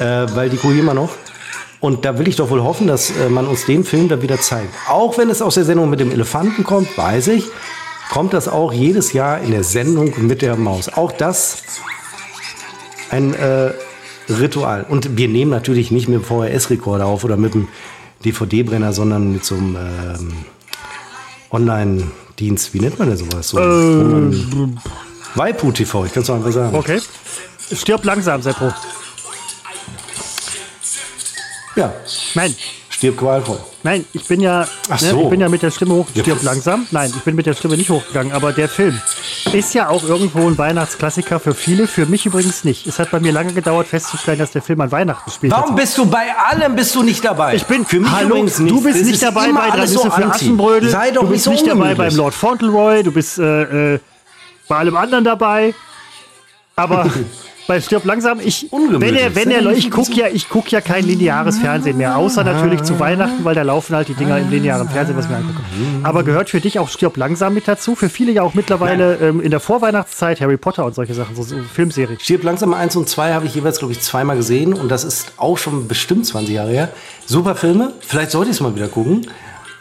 äh, 0.00 0.04
weil 0.34 0.50
die 0.50 0.56
gucke 0.56 0.76
immer 0.76 0.92
noch. 0.92 1.10
Und 1.78 2.04
da 2.04 2.18
will 2.18 2.26
ich 2.26 2.34
doch 2.34 2.50
wohl 2.50 2.64
hoffen, 2.64 2.88
dass 2.88 3.10
äh, 3.10 3.28
man 3.28 3.46
uns 3.46 3.64
den 3.64 3.84
Film 3.84 4.08
da 4.08 4.22
wieder 4.22 4.40
zeigt. 4.40 4.74
Auch 4.88 5.16
wenn 5.16 5.30
es 5.30 5.40
aus 5.40 5.54
der 5.54 5.64
Sendung 5.64 5.88
mit 5.88 6.00
dem 6.00 6.10
Elefanten 6.10 6.64
kommt, 6.64 6.98
weiß 6.98 7.28
ich, 7.28 7.44
kommt 8.10 8.32
das 8.32 8.48
auch 8.48 8.72
jedes 8.72 9.12
Jahr 9.12 9.40
in 9.40 9.52
der 9.52 9.62
Sendung 9.62 10.14
mit 10.26 10.42
der 10.42 10.56
Maus. 10.56 10.88
Auch 10.88 11.12
das 11.12 11.58
ein 13.10 13.34
äh, 13.34 13.70
Ritual. 14.28 14.84
Und 14.88 15.16
wir 15.16 15.28
nehmen 15.28 15.52
natürlich 15.52 15.92
nicht 15.92 16.08
mit 16.08 16.18
dem 16.18 16.24
VHS-Rekorder 16.24 17.06
auf 17.06 17.22
oder 17.22 17.36
mit 17.36 17.54
dem 17.54 17.68
DVD-Brenner, 18.24 18.92
sondern 18.92 19.32
mit 19.32 19.44
so 19.44 19.54
einem 19.54 19.76
ähm, 19.76 20.32
Online-Dienst. 21.54 22.74
Wie 22.74 22.80
nennt 22.80 22.98
man 22.98 23.08
denn 23.08 23.16
sowas? 23.16 23.48
So, 23.48 23.58
Ähm, 23.58 24.78
Waipu 25.36 25.72
TV, 25.72 26.04
ich 26.04 26.12
kann 26.12 26.22
es 26.22 26.26
doch 26.26 26.34
einfach 26.34 26.52
sagen. 26.52 26.76
Okay. 26.76 27.00
Stirb 27.72 28.04
langsam, 28.04 28.42
Seppo. 28.42 28.72
Ja, 31.76 31.92
Nein, 32.34 32.54
stirb 33.04 33.18
qualvoll. 33.18 33.58
nein, 33.82 34.04
ich 34.12 34.26
bin 34.26 34.40
ja, 34.40 34.66
Ach 34.88 35.00
ne, 35.00 35.10
so. 35.10 35.22
ich 35.24 35.28
bin 35.28 35.40
ja 35.40 35.48
mit 35.48 35.62
der 35.62 35.70
Stimme 35.70 35.94
hoch. 35.94 36.06
Ja, 36.14 36.24
langsam. 36.42 36.86
Nein, 36.90 37.12
ich 37.14 37.22
bin 37.22 37.34
mit 37.34 37.46
der 37.46 37.54
Stimme 37.54 37.76
nicht 37.76 37.90
hochgegangen. 37.90 38.32
Aber 38.32 38.52
der 38.52 38.68
Film 38.68 38.98
ist 39.52 39.74
ja 39.74 39.88
auch 39.88 40.02
irgendwo 40.04 40.46
ein 40.48 40.56
Weihnachtsklassiker 40.56 41.38
für 41.38 41.54
viele. 41.54 41.86
Für 41.86 42.06
mich 42.06 42.24
übrigens 42.24 42.64
nicht. 42.64 42.86
Es 42.86 42.98
hat 42.98 43.10
bei 43.10 43.20
mir 43.20 43.32
lange 43.32 43.52
gedauert 43.52 43.86
festzustellen, 43.88 44.38
dass 44.38 44.52
der 44.52 44.62
Film 44.62 44.80
an 44.80 44.90
Weihnachten 44.90 45.30
spielt. 45.30 45.52
Warum 45.52 45.76
bist 45.76 45.98
du 45.98 46.06
bei 46.06 46.34
allem 46.50 46.74
bist 46.74 46.94
du 46.94 47.02
nicht 47.02 47.24
dabei? 47.24 47.54
Ich 47.54 47.64
bin 47.64 47.84
für 47.84 48.00
mich 48.00 48.10
Hallo, 48.10 48.28
übrigens 48.28 48.56
du 48.56 48.62
nicht. 48.64 48.84
bist 48.84 49.00
Es 49.00 49.06
nicht 49.06 49.22
dabei 49.22 49.52
bei 49.52 49.68
Drei 49.68 49.70
alles 49.70 49.92
Nüsse 49.92 50.10
für. 50.10 50.24
Aschenbrödel. 50.26 50.88
Sei 50.90 51.10
doch 51.10 51.22
du 51.22 51.26
nicht 51.26 51.32
bist 51.32 51.44
so 51.44 51.50
nicht 51.50 51.66
dabei 51.66 51.94
beim 51.94 52.16
Lord 52.16 52.34
Fauntleroy. 52.34 53.02
Du 53.02 53.12
bist 53.12 53.38
äh, 53.38 53.94
äh, 53.94 53.98
bei 54.68 54.76
allem 54.76 54.96
anderen 54.96 55.24
dabei. 55.24 55.74
Aber 56.76 57.10
bei 57.66 57.80
Stirb 57.80 58.04
langsam, 58.04 58.40
ich, 58.40 58.68
wenn 58.70 59.16
er, 59.16 59.34
wenn 59.34 59.50
er, 59.50 59.64
ich 59.72 59.90
gucke 59.90 60.12
ja, 60.12 60.26
ich 60.28 60.48
guck 60.48 60.70
ja 60.70 60.80
kein 60.80 61.04
lineares 61.04 61.58
Fernsehen 61.58 61.96
mehr, 61.96 62.16
außer 62.16 62.44
natürlich 62.44 62.82
zu 62.82 63.00
Weihnachten, 63.00 63.44
weil 63.44 63.54
da 63.54 63.62
laufen 63.62 63.96
halt 63.96 64.08
die 64.08 64.14
Dinger 64.14 64.38
im 64.38 64.50
linearen 64.50 64.88
Fernsehen, 64.88 65.16
was 65.16 65.24
ich 65.24 65.30
mir 65.30 65.38
angucke. 65.38 65.60
Aber 66.02 66.24
gehört 66.24 66.50
für 66.50 66.60
dich 66.60 66.78
auch 66.78 66.88
Stirb 66.88 67.16
langsam 67.16 67.54
mit 67.54 67.66
dazu? 67.66 67.94
Für 67.94 68.08
viele 68.08 68.32
ja 68.32 68.42
auch 68.42 68.54
mittlerweile 68.54 69.16
ähm, 69.16 69.40
in 69.40 69.50
der 69.50 69.60
Vorweihnachtszeit 69.60 70.40
Harry 70.40 70.56
Potter 70.56 70.84
und 70.84 70.94
solche 70.94 71.14
Sachen, 71.14 71.34
so, 71.34 71.42
so 71.42 71.56
Filmserien. 71.62 72.18
Stirb 72.20 72.42
langsam 72.42 72.74
1 72.74 72.96
und 72.96 73.08
2 73.08 73.32
habe 73.32 73.46
ich 73.46 73.54
jeweils, 73.54 73.78
glaube 73.78 73.92
ich, 73.92 74.00
zweimal 74.00 74.36
gesehen 74.36 74.74
und 74.74 74.90
das 74.90 75.04
ist 75.04 75.32
auch 75.38 75.56
schon 75.56 75.88
bestimmt 75.88 76.26
20 76.26 76.54
Jahre 76.54 76.70
her. 76.70 76.88
Super 77.24 77.54
Filme, 77.54 77.92
vielleicht 78.00 78.30
sollte 78.30 78.50
ich 78.50 78.56
es 78.56 78.60
mal 78.60 78.74
wieder 78.74 78.88
gucken. 78.88 79.26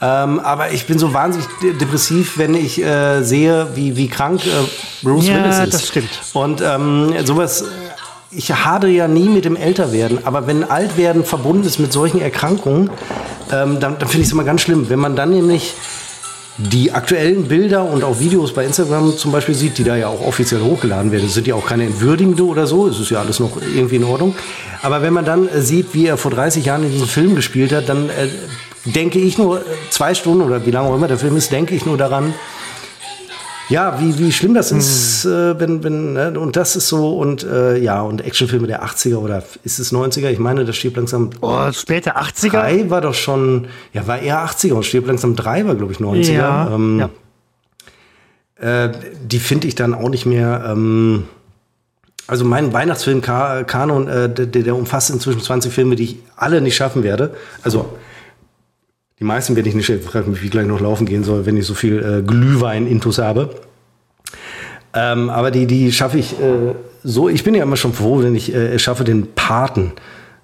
Ähm, 0.03 0.41
aber 0.41 0.71
ich 0.71 0.85
bin 0.85 0.99
so 0.99 1.13
wahnsinnig 1.13 1.47
de 1.61 1.73
depressiv, 1.73 2.37
wenn 2.37 2.55
ich 2.55 2.83
äh, 2.83 3.23
sehe, 3.23 3.67
wie, 3.73 3.95
wie 3.95 4.09
krank 4.09 4.45
äh, 4.45 4.49
Bruce 5.01 5.27
Ja, 5.27 5.35
Willis 5.41 5.59
ist. 5.59 5.73
das 5.73 5.87
stimmt. 5.87 6.09
Und 6.33 6.61
ähm, 6.61 7.13
sowas, 7.23 7.61
äh, 7.61 7.65
ich 8.31 8.51
hadere 8.51 8.91
ja 8.91 9.07
nie 9.07 9.29
mit 9.29 9.45
dem 9.45 9.55
Älterwerden, 9.55 10.25
aber 10.25 10.45
wenn 10.45 10.65
Altwerden 10.65 11.23
verbunden 11.23 11.65
ist 11.65 11.79
mit 11.79 11.93
solchen 11.93 12.19
Erkrankungen, 12.19 12.89
ähm, 13.51 13.79
dann, 13.79 13.97
dann 13.97 14.09
finde 14.09 14.19
ich 14.21 14.27
es 14.27 14.33
immer 14.33 14.43
ganz 14.43 14.59
schlimm. 14.61 14.89
Wenn 14.89 14.99
man 14.99 15.15
dann 15.15 15.29
nämlich 15.29 15.73
die 16.57 16.91
aktuellen 16.91 17.47
Bilder 17.47 17.83
und 17.83 18.03
auch 18.03 18.19
Videos 18.19 18.53
bei 18.53 18.65
Instagram 18.65 19.17
zum 19.17 19.31
Beispiel 19.31 19.55
sieht, 19.55 19.77
die 19.77 19.83
da 19.85 19.95
ja 19.95 20.07
auch 20.07 20.21
offiziell 20.21 20.61
hochgeladen 20.61 21.11
werden, 21.11 21.23
das 21.23 21.33
sind 21.33 21.47
ja 21.47 21.55
auch 21.55 21.65
keine 21.65 21.85
entwürdigende 21.85 22.43
oder 22.45 22.67
so, 22.67 22.87
es 22.87 22.99
ist 22.99 23.09
ja 23.09 23.21
alles 23.21 23.39
noch 23.39 23.57
irgendwie 23.73 23.95
in 23.95 24.03
Ordnung. 24.03 24.35
Aber 24.81 25.01
wenn 25.01 25.13
man 25.13 25.23
dann 25.23 25.47
äh, 25.47 25.61
sieht, 25.61 25.93
wie 25.93 26.07
er 26.07 26.17
vor 26.17 26.31
30 26.31 26.65
Jahren 26.65 26.83
in 26.83 26.91
diesem 26.91 27.07
Film 27.07 27.35
gespielt 27.35 27.71
hat, 27.71 27.87
dann 27.87 28.09
äh, 28.09 28.27
denke 28.85 29.19
ich 29.19 29.37
nur 29.37 29.63
zwei 29.89 30.13
Stunden 30.13 30.41
oder 30.41 30.65
wie 30.65 30.71
lange 30.71 30.89
auch 30.89 30.95
immer 30.95 31.07
der 31.07 31.17
Film 31.17 31.35
ist, 31.37 31.51
denke 31.51 31.75
ich 31.75 31.85
nur 31.85 31.97
daran, 31.97 32.33
Ja, 33.69 33.99
wie, 33.99 34.19
wie 34.19 34.31
schlimm 34.31 34.53
das 34.53 34.71
ist, 34.71 35.25
äh, 35.25 35.57
wenn, 35.59 35.83
wenn, 35.83 36.13
ne? 36.13 36.37
und 36.37 36.55
das 36.55 36.75
ist 36.75 36.89
so, 36.89 37.17
und 37.17 37.43
äh, 37.43 37.77
ja, 37.77 38.01
und 38.01 38.21
Actionfilme 38.21 38.67
der 38.67 38.83
80er 38.83 39.15
oder 39.15 39.43
ist 39.63 39.79
es 39.79 39.93
90er? 39.93 40.29
Ich 40.29 40.39
meine, 40.39 40.65
das 40.65 40.75
stirbt 40.75 40.97
langsam. 40.97 41.29
Oh, 41.41 41.71
späte 41.71 42.17
80er. 42.17 42.49
3 42.51 42.89
war 42.89 43.01
doch 43.01 43.13
schon, 43.13 43.67
ja, 43.93 44.05
war 44.05 44.19
eher 44.19 44.45
80er 44.45 44.73
und 44.73 44.85
stirbt 44.85 45.07
langsam 45.07 45.35
3 45.35 45.65
war, 45.65 45.75
glaube 45.75 45.93
ich, 45.93 45.99
90er. 45.99 46.31
Ja, 46.33 46.71
ähm, 46.73 46.99
ja. 48.59 48.85
Äh, 48.85 48.91
die 49.23 49.39
finde 49.39 49.67
ich 49.67 49.75
dann 49.75 49.93
auch 49.93 50.09
nicht 50.09 50.25
mehr. 50.25 50.65
Ähm, 50.67 51.23
also 52.27 52.45
mein 52.45 52.73
Weihnachtsfilm-Kanon, 52.73 54.07
äh, 54.07 54.29
der, 54.29 54.45
der 54.45 54.75
umfasst 54.75 55.09
inzwischen 55.09 55.41
20 55.41 55.73
Filme, 55.73 55.95
die 55.95 56.03
ich 56.03 56.17
alle 56.35 56.61
nicht 56.61 56.75
schaffen 56.75 57.03
werde. 57.03 57.35
Also 57.63 57.89
die 59.19 59.23
meisten 59.23 59.55
werde 59.55 59.69
ich 59.69 59.75
nicht, 59.75 59.89
ich 59.89 60.03
frage 60.03 60.29
mich, 60.29 60.41
wie 60.41 60.45
ich 60.45 60.51
gleich 60.51 60.67
noch 60.67 60.81
laufen 60.81 61.05
gehen 61.05 61.23
soll, 61.23 61.45
wenn 61.45 61.57
ich 61.57 61.65
so 61.65 61.73
viel 61.73 61.99
äh, 61.99 62.21
Glühwein-Intus 62.21 63.19
habe. 63.19 63.49
Ähm, 64.93 65.29
aber 65.29 65.51
die, 65.51 65.65
die 65.65 65.91
schaffe 65.91 66.17
ich 66.17 66.33
äh, 66.33 66.75
so. 67.03 67.29
Ich 67.29 67.43
bin 67.43 67.55
ja 67.55 67.63
immer 67.63 67.77
schon 67.77 67.93
froh, 67.93 68.21
wenn 68.21 68.35
ich 68.35 68.53
äh, 68.53 68.73
es 68.73 68.81
schaffe, 68.81 69.03
den 69.03 69.33
Paten 69.33 69.93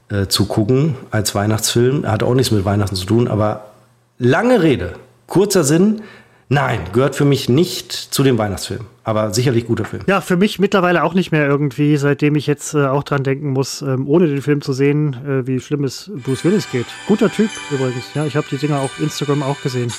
äh, 0.09 0.27
zu 0.27 0.45
gucken 0.45 0.95
als 1.11 1.35
Weihnachtsfilm. 1.35 2.07
Hat 2.07 2.23
auch 2.23 2.33
nichts 2.33 2.51
mit 2.51 2.65
Weihnachten 2.65 2.95
zu 2.95 3.05
tun, 3.05 3.27
aber 3.27 3.71
lange 4.17 4.63
Rede, 4.63 4.93
kurzer 5.27 5.63
Sinn. 5.63 6.01
Nein, 6.47 6.79
gehört 6.93 7.15
für 7.15 7.25
mich 7.25 7.47
nicht 7.47 7.91
zu 7.91 8.23
den 8.23 8.39
Weihnachtsfilmen, 8.39 8.87
aber 9.09 9.33
sicherlich 9.33 9.65
guter 9.65 9.85
Film. 9.85 10.03
Ja, 10.07 10.21
für 10.21 10.37
mich 10.37 10.59
mittlerweile 10.59 11.03
auch 11.03 11.15
nicht 11.15 11.31
mehr 11.31 11.47
irgendwie, 11.47 11.97
seitdem 11.97 12.35
ich 12.35 12.45
jetzt 12.45 12.75
äh, 12.75 12.85
auch 12.85 13.03
dran 13.03 13.23
denken 13.23 13.49
muss, 13.49 13.81
ähm, 13.81 14.07
ohne 14.07 14.27
den 14.27 14.41
Film 14.41 14.61
zu 14.61 14.71
sehen, 14.71 15.15
äh, 15.25 15.47
wie 15.47 15.59
schlimm 15.59 15.83
es 15.83 16.11
Bruce 16.23 16.45
Willis 16.45 16.69
geht. 16.71 16.85
Guter 17.07 17.31
Typ 17.31 17.49
übrigens. 17.71 18.05
Ja, 18.13 18.25
ich 18.25 18.35
habe 18.35 18.45
die 18.51 18.57
Dinger 18.57 18.79
auf 18.79 18.99
Instagram 18.99 19.41
auch 19.41 19.59
gesehen. 19.61 19.91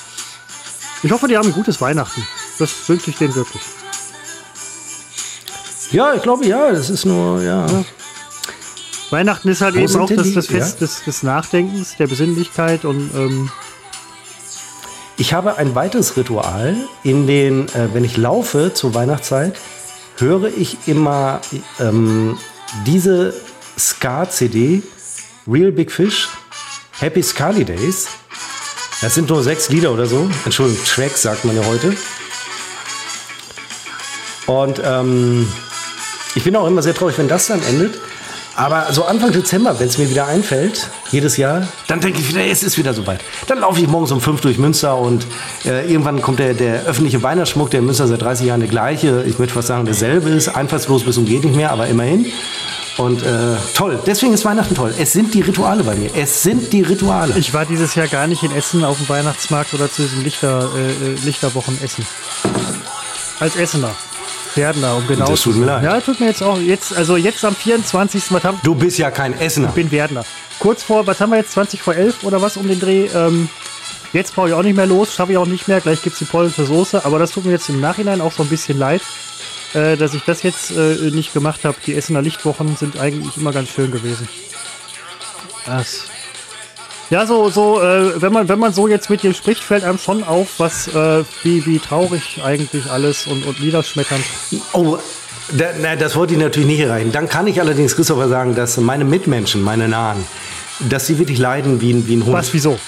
Ich 1.02 1.10
hoffe, 1.10 1.26
die 1.26 1.36
haben 1.36 1.48
ein 1.48 1.54
gutes 1.54 1.80
Weihnachten. 1.80 2.22
Das 2.58 2.88
wünsche 2.88 3.10
ich 3.10 3.18
denen 3.18 3.34
wirklich. 3.34 3.62
Ja, 5.90 6.14
ich 6.14 6.22
glaube 6.22 6.46
ja, 6.46 6.70
das 6.70 6.88
ist 6.88 7.04
nur, 7.04 7.42
ja. 7.42 7.66
Weihnachten 9.10 9.48
ist 9.48 9.60
halt 9.60 9.74
Wo 9.74 9.80
eben 9.80 9.96
auch 9.96 10.08
das, 10.08 10.34
das 10.34 10.46
Fest 10.46 10.80
ja? 10.80 10.86
des, 10.86 11.02
des 11.04 11.22
Nachdenkens, 11.24 11.96
der 11.96 12.06
Besinnlichkeit 12.06 12.84
und 12.84 13.10
ähm, 13.16 13.50
Ich 15.20 15.34
habe 15.34 15.58
ein 15.58 15.74
weiteres 15.74 16.16
Ritual, 16.16 16.74
in 17.04 17.26
den, 17.26 17.68
äh, 17.74 17.92
wenn 17.92 18.06
ich 18.06 18.16
laufe 18.16 18.72
zur 18.72 18.94
Weihnachtszeit, 18.94 19.54
höre 20.16 20.46
ich 20.46 20.88
immer 20.88 21.42
ähm, 21.78 22.38
diese 22.86 23.34
Ska-CD, 23.78 24.82
Real 25.46 25.72
Big 25.72 25.92
Fish, 25.92 26.30
Happy 26.98 27.22
Scarly 27.22 27.66
Days. 27.66 28.08
Das 29.02 29.14
sind 29.14 29.28
nur 29.28 29.42
sechs 29.42 29.68
Lieder 29.68 29.92
oder 29.92 30.06
so. 30.06 30.26
Entschuldigung, 30.46 30.82
Tracks 30.86 31.20
sagt 31.20 31.44
man 31.44 31.54
ja 31.54 31.66
heute. 31.66 31.94
Und 34.46 34.80
ähm, 34.82 35.46
ich 36.34 36.44
bin 36.44 36.56
auch 36.56 36.66
immer 36.66 36.80
sehr 36.80 36.94
traurig, 36.94 37.18
wenn 37.18 37.28
das 37.28 37.46
dann 37.46 37.62
endet. 37.64 38.00
Aber 38.56 38.92
so 38.92 39.04
Anfang 39.04 39.32
Dezember, 39.32 39.78
wenn 39.78 39.88
es 39.88 39.98
mir 39.98 40.10
wieder 40.10 40.26
einfällt, 40.26 40.90
jedes 41.10 41.36
Jahr, 41.36 41.66
dann 41.86 42.00
denke 42.00 42.20
ich 42.20 42.28
wieder, 42.28 42.44
es 42.44 42.62
ist 42.62 42.78
wieder 42.78 42.94
soweit. 42.94 43.20
Dann 43.46 43.58
laufe 43.58 43.80
ich 43.80 43.86
morgens 43.86 44.10
um 44.12 44.20
fünf 44.20 44.40
durch 44.40 44.58
Münster 44.58 44.96
und 44.96 45.26
äh, 45.64 45.90
irgendwann 45.90 46.20
kommt 46.20 46.40
der, 46.40 46.54
der 46.54 46.84
öffentliche 46.84 47.22
Weihnachtsschmuck, 47.22 47.70
der 47.70 47.80
in 47.80 47.86
Münster 47.86 48.06
seit 48.06 48.22
30 48.22 48.46
Jahren 48.46 48.60
der 48.60 48.68
gleiche, 48.68 49.24
ich 49.26 49.38
möchte 49.38 49.54
fast 49.54 49.68
sagen, 49.68 49.84
derselbe 49.84 50.30
ist, 50.30 50.48
einfallslos 50.48 51.04
bis 51.04 51.14
zum 51.14 51.26
geht 51.26 51.44
nicht 51.44 51.56
mehr, 51.56 51.70
aber 51.70 51.86
immerhin. 51.86 52.26
Und 52.96 53.22
äh, 53.22 53.56
toll, 53.74 53.98
deswegen 54.04 54.34
ist 54.34 54.44
Weihnachten 54.44 54.74
toll. 54.74 54.92
Es 54.98 55.12
sind 55.12 55.32
die 55.32 55.40
Rituale 55.40 55.84
bei 55.84 55.94
mir. 55.94 56.10
Es 56.14 56.42
sind 56.42 56.72
die 56.72 56.82
Rituale. 56.82 57.34
ich 57.38 57.54
war 57.54 57.64
dieses 57.64 57.94
Jahr 57.94 58.08
gar 58.08 58.26
nicht 58.26 58.42
in 58.42 58.52
Essen 58.52 58.84
auf 58.84 58.98
dem 58.98 59.08
Weihnachtsmarkt 59.08 59.72
oder 59.72 59.90
zu 59.90 60.02
diesem 60.02 60.22
Lichter, 60.22 60.68
äh, 60.76 60.90
äh, 60.90 61.14
Lichterwochen 61.24 61.80
Essen. 61.82 62.06
Als 63.38 63.56
Essener. 63.56 63.94
Pferdler, 64.54 64.96
um 64.96 65.06
genau 65.06 65.26
Das 65.26 65.42
tut 65.42 65.56
mir 65.56 65.66
leid. 65.66 65.84
Ja, 65.84 66.00
tut 66.00 66.20
mir 66.20 66.26
jetzt 66.26 66.42
auch. 66.42 66.58
Jetzt, 66.58 66.96
also 66.96 67.16
jetzt 67.16 67.44
am 67.44 67.54
24. 67.54 68.32
Was 68.32 68.44
haben, 68.44 68.60
du 68.62 68.74
bist 68.74 68.98
ja 68.98 69.10
kein 69.10 69.38
Essener. 69.38 69.68
Ich 69.68 69.74
bin 69.74 69.90
Werdner. 69.90 70.24
Kurz 70.58 70.82
vor, 70.82 71.06
was 71.06 71.20
haben 71.20 71.30
wir 71.30 71.38
jetzt, 71.38 71.52
20 71.52 71.80
vor 71.80 71.94
11 71.94 72.24
oder 72.24 72.42
was 72.42 72.56
um 72.56 72.68
den 72.68 72.80
Dreh? 72.80 73.06
Ähm, 73.14 73.48
jetzt 74.12 74.34
brauche 74.34 74.48
ich 74.48 74.54
auch 74.54 74.62
nicht 74.62 74.76
mehr 74.76 74.86
los, 74.86 75.14
schaffe 75.14 75.32
ich 75.32 75.38
auch 75.38 75.46
nicht 75.46 75.68
mehr. 75.68 75.80
Gleich 75.80 76.02
gibt 76.02 76.14
es 76.14 76.18
die 76.18 76.24
polnische 76.24 76.66
Soße. 76.66 77.04
Aber 77.04 77.18
das 77.18 77.30
tut 77.32 77.44
mir 77.44 77.52
jetzt 77.52 77.68
im 77.68 77.80
Nachhinein 77.80 78.20
auch 78.20 78.32
so 78.32 78.42
ein 78.42 78.48
bisschen 78.48 78.78
leid, 78.78 79.02
äh, 79.74 79.96
dass 79.96 80.14
ich 80.14 80.22
das 80.24 80.42
jetzt 80.42 80.70
äh, 80.70 81.10
nicht 81.12 81.32
gemacht 81.32 81.64
habe. 81.64 81.76
Die 81.86 81.94
Essener 81.94 82.20
Lichtwochen 82.22 82.76
sind 82.76 82.98
eigentlich 82.98 83.36
immer 83.36 83.52
ganz 83.52 83.70
schön 83.70 83.90
gewesen. 83.90 84.28
Das. 85.64 86.04
Ja, 87.10 87.26
so, 87.26 87.50
so, 87.50 87.82
äh, 87.82 88.22
wenn 88.22 88.32
man, 88.32 88.48
wenn 88.48 88.60
man 88.60 88.72
so 88.72 88.86
jetzt 88.86 89.10
mit 89.10 89.24
dir 89.24 89.34
spricht, 89.34 89.62
fällt 89.64 89.82
einem 89.82 89.98
schon 89.98 90.22
auf, 90.22 90.48
was, 90.58 90.86
äh, 90.88 91.24
wie, 91.42 91.66
wie 91.66 91.80
traurig 91.80 92.40
eigentlich 92.44 92.88
alles 92.88 93.26
und, 93.26 93.44
und 93.44 93.60
niederschmetternd. 93.60 94.24
Oh, 94.72 94.96
da, 95.50 95.66
na, 95.80 95.96
das 95.96 96.14
wollte 96.14 96.34
ich 96.34 96.40
natürlich 96.40 96.68
nicht 96.68 96.80
erreichen. 96.80 97.10
Dann 97.10 97.28
kann 97.28 97.48
ich 97.48 97.60
allerdings, 97.60 97.96
Christopher, 97.96 98.28
sagen, 98.28 98.54
dass 98.54 98.76
meine 98.76 99.04
Mitmenschen, 99.04 99.60
meine 99.62 99.88
Nahen, 99.88 100.24
dass 100.88 101.08
sie 101.08 101.18
wirklich 101.18 101.38
leiden 101.38 101.80
wie 101.80 101.92
ein, 101.92 102.06
wie 102.06 102.14
ein 102.14 102.24
Hund 102.24 102.32
Was, 102.32 102.54
wieso? 102.54 102.78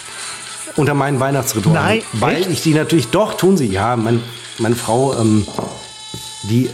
unter 0.76 0.94
meinen 0.94 1.20
Weihnachtsritualen. 1.20 1.82
Nein, 1.82 2.02
Weil 2.12 2.36
echt? 2.36 2.50
ich 2.50 2.62
die 2.62 2.74
natürlich, 2.74 3.08
doch, 3.08 3.34
tun 3.34 3.56
sie. 3.56 3.66
Ja, 3.66 3.96
mein, 3.96 4.22
meine 4.58 4.76
Frau, 4.76 5.14
ähm, 5.18 5.46
die, 6.44 6.70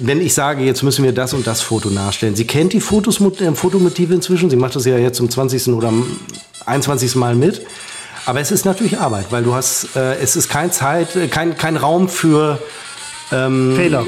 wenn 0.00 0.20
ich 0.20 0.34
sage, 0.34 0.64
jetzt 0.64 0.82
müssen 0.82 1.04
wir 1.04 1.12
das 1.12 1.34
und 1.34 1.46
das 1.46 1.62
Foto 1.62 1.90
nachstellen. 1.90 2.36
Sie 2.36 2.46
kennt 2.46 2.72
die 2.72 2.80
Fotos, 2.80 3.20
äh, 3.20 3.52
Fotomotive 3.52 4.14
inzwischen. 4.14 4.50
Sie 4.50 4.56
macht 4.56 4.76
das 4.76 4.84
ja 4.84 4.98
jetzt 4.98 5.16
zum 5.16 5.30
20. 5.30 5.68
oder 5.68 5.88
am 5.88 6.06
21. 6.64 7.14
Mal 7.16 7.34
mit. 7.34 7.62
Aber 8.26 8.40
es 8.40 8.50
ist 8.50 8.64
natürlich 8.64 8.98
Arbeit, 8.98 9.26
weil 9.30 9.44
du 9.44 9.54
hast, 9.54 9.94
äh, 9.94 10.16
es 10.16 10.36
ist 10.36 10.48
kein 10.48 10.72
Zeit, 10.72 11.14
äh, 11.14 11.28
kein, 11.28 11.56
kein 11.56 11.76
Raum 11.76 12.08
für 12.08 12.58
Fehler. 13.28 14.06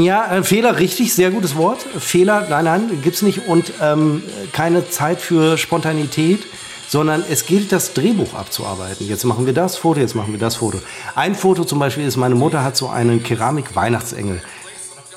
ja, 0.00 0.36
äh, 0.36 0.42
Fehler, 0.42 0.78
richtig, 0.78 1.14
sehr 1.14 1.30
gutes 1.30 1.56
Wort. 1.56 1.84
Fehler, 1.98 2.46
nein, 2.50 2.64
nein, 2.64 3.02
gibt's 3.02 3.22
nicht. 3.22 3.46
Und 3.46 3.72
ähm, 3.80 4.22
keine 4.52 4.88
Zeit 4.90 5.20
für 5.20 5.58
Spontanität, 5.58 6.40
sondern 6.88 7.22
es 7.28 7.46
gilt, 7.46 7.70
das 7.70 7.92
Drehbuch 7.92 8.34
abzuarbeiten. 8.34 9.06
Jetzt 9.06 9.24
machen 9.24 9.46
wir 9.46 9.52
das 9.52 9.76
Foto, 9.76 10.00
jetzt 10.00 10.14
machen 10.14 10.32
wir 10.32 10.40
das 10.40 10.56
Foto. 10.56 10.80
Ein 11.14 11.34
Foto 11.34 11.64
zum 11.64 11.78
Beispiel 11.78 12.04
ist, 12.04 12.16
meine 12.16 12.34
Mutter 12.34 12.64
hat 12.64 12.76
so 12.76 12.88
einen 12.88 13.22
Keramik-Weihnachtsengel. 13.22 14.40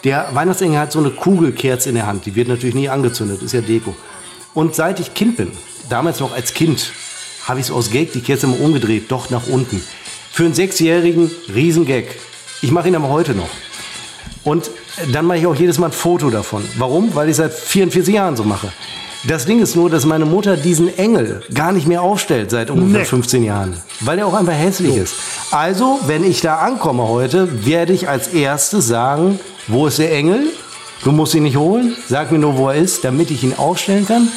Der 0.04 0.30
Weihnachtsengel 0.34 0.80
hat 0.80 0.92
so 0.92 1.00
eine 1.00 1.12
Kugelkerze 1.12 1.90
in 1.90 1.96
der 1.96 2.08
Hand. 2.08 2.26
Die 2.26 2.36
wird 2.36 2.50
natürlich 2.50 2.76
nie 2.76 2.90
angezündet, 2.90 3.42
ist 3.42 3.54
ja 3.54 3.62
Deko. 3.62 3.96
Und 4.54 4.76
seit 4.76 5.00
ich 5.00 5.14
Kind 5.14 5.38
bin, 5.38 5.52
damals 5.90 6.20
noch 6.20 6.34
als 6.34 6.54
Kind, 6.54 6.92
habe 7.46 7.60
ich 7.60 7.68
es 7.68 7.72
aus 7.72 7.90
Gag 7.90 8.12
die 8.12 8.22
Kerze 8.22 8.48
immer 8.48 8.60
umgedreht, 8.60 9.06
doch 9.10 9.30
nach 9.30 9.48
unten. 9.48 9.82
Für 10.32 10.44
einen 10.44 10.54
Sechsjährigen, 10.54 11.32
Riesengag. 11.54 12.06
Ich 12.62 12.72
mache 12.72 12.90
ihn 12.90 12.96
aber 12.96 13.10
heute 13.10 13.34
noch. 13.34 13.50
Und 14.44 14.72
dann 15.12 15.26
mache 15.26 15.40
ich 15.40 15.48
auch 15.48 15.56
jedes 15.56 15.78
Mal 15.78 15.88
ein 15.88 15.92
Foto 15.92 16.30
davon. 16.30 16.64
Warum? 16.78 17.16
Weil 17.16 17.30
ich 17.30 17.36
seit 17.36 17.54
44 17.54 18.14
Jahren 18.14 18.36
so 18.36 18.44
mache. 18.44 18.72
Das 19.28 19.46
Ding 19.46 19.62
ist 19.62 19.76
nur, 19.76 19.90
dass 19.90 20.06
meine 20.06 20.26
Mutter 20.26 20.58
diesen 20.58 20.98
Engel 20.98 21.44
gar 21.54 21.72
nicht 21.72 21.88
mehr 21.88 22.02
aufstellt 22.02 22.50
seit 22.50 22.72
ungefähr 22.72 23.02
Nee. 23.02 23.06
15 23.06 23.44
Jahren. 23.44 23.78
Weil 24.00 24.18
der 24.18 24.26
auch 24.26 24.34
einfach 24.34 24.54
hässlich 24.54 24.96
ist. 24.98 25.14
Also, 25.52 26.00
wenn 26.08 26.24
ich 26.24 26.42
da 26.42 26.58
ankomme 26.58 27.08
heute, 27.08 27.66
werde 27.66 27.94
ich 27.94 28.10
als 28.10 28.30
erstes 28.30 28.88
sagen, 28.88 29.40
wo 29.68 29.86
ist 29.86 30.00
der 30.00 30.12
Engel? 30.12 30.48
Du 31.04 31.12
musst 31.12 31.36
ihn 31.36 31.44
nicht 31.44 31.58
holen. 31.58 31.96
Sag 32.10 32.32
mir 32.32 32.40
nur, 32.40 32.58
wo 32.58 32.70
er 32.70 32.76
ist, 32.76 33.04
damit 33.04 33.30
ich 33.30 33.44
ihn 33.44 33.54
aufstellen 33.58 34.08
kann. 34.08 34.28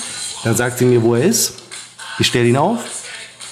Dann 0.44 0.54
sagt 0.54 0.78
sie 0.78 0.84
mir, 0.84 1.02
wo 1.02 1.14
er 1.14 1.24
ist. 1.24 1.54
Ich 2.18 2.26
stelle 2.26 2.46
ihn 2.48 2.56
auf. 2.58 2.78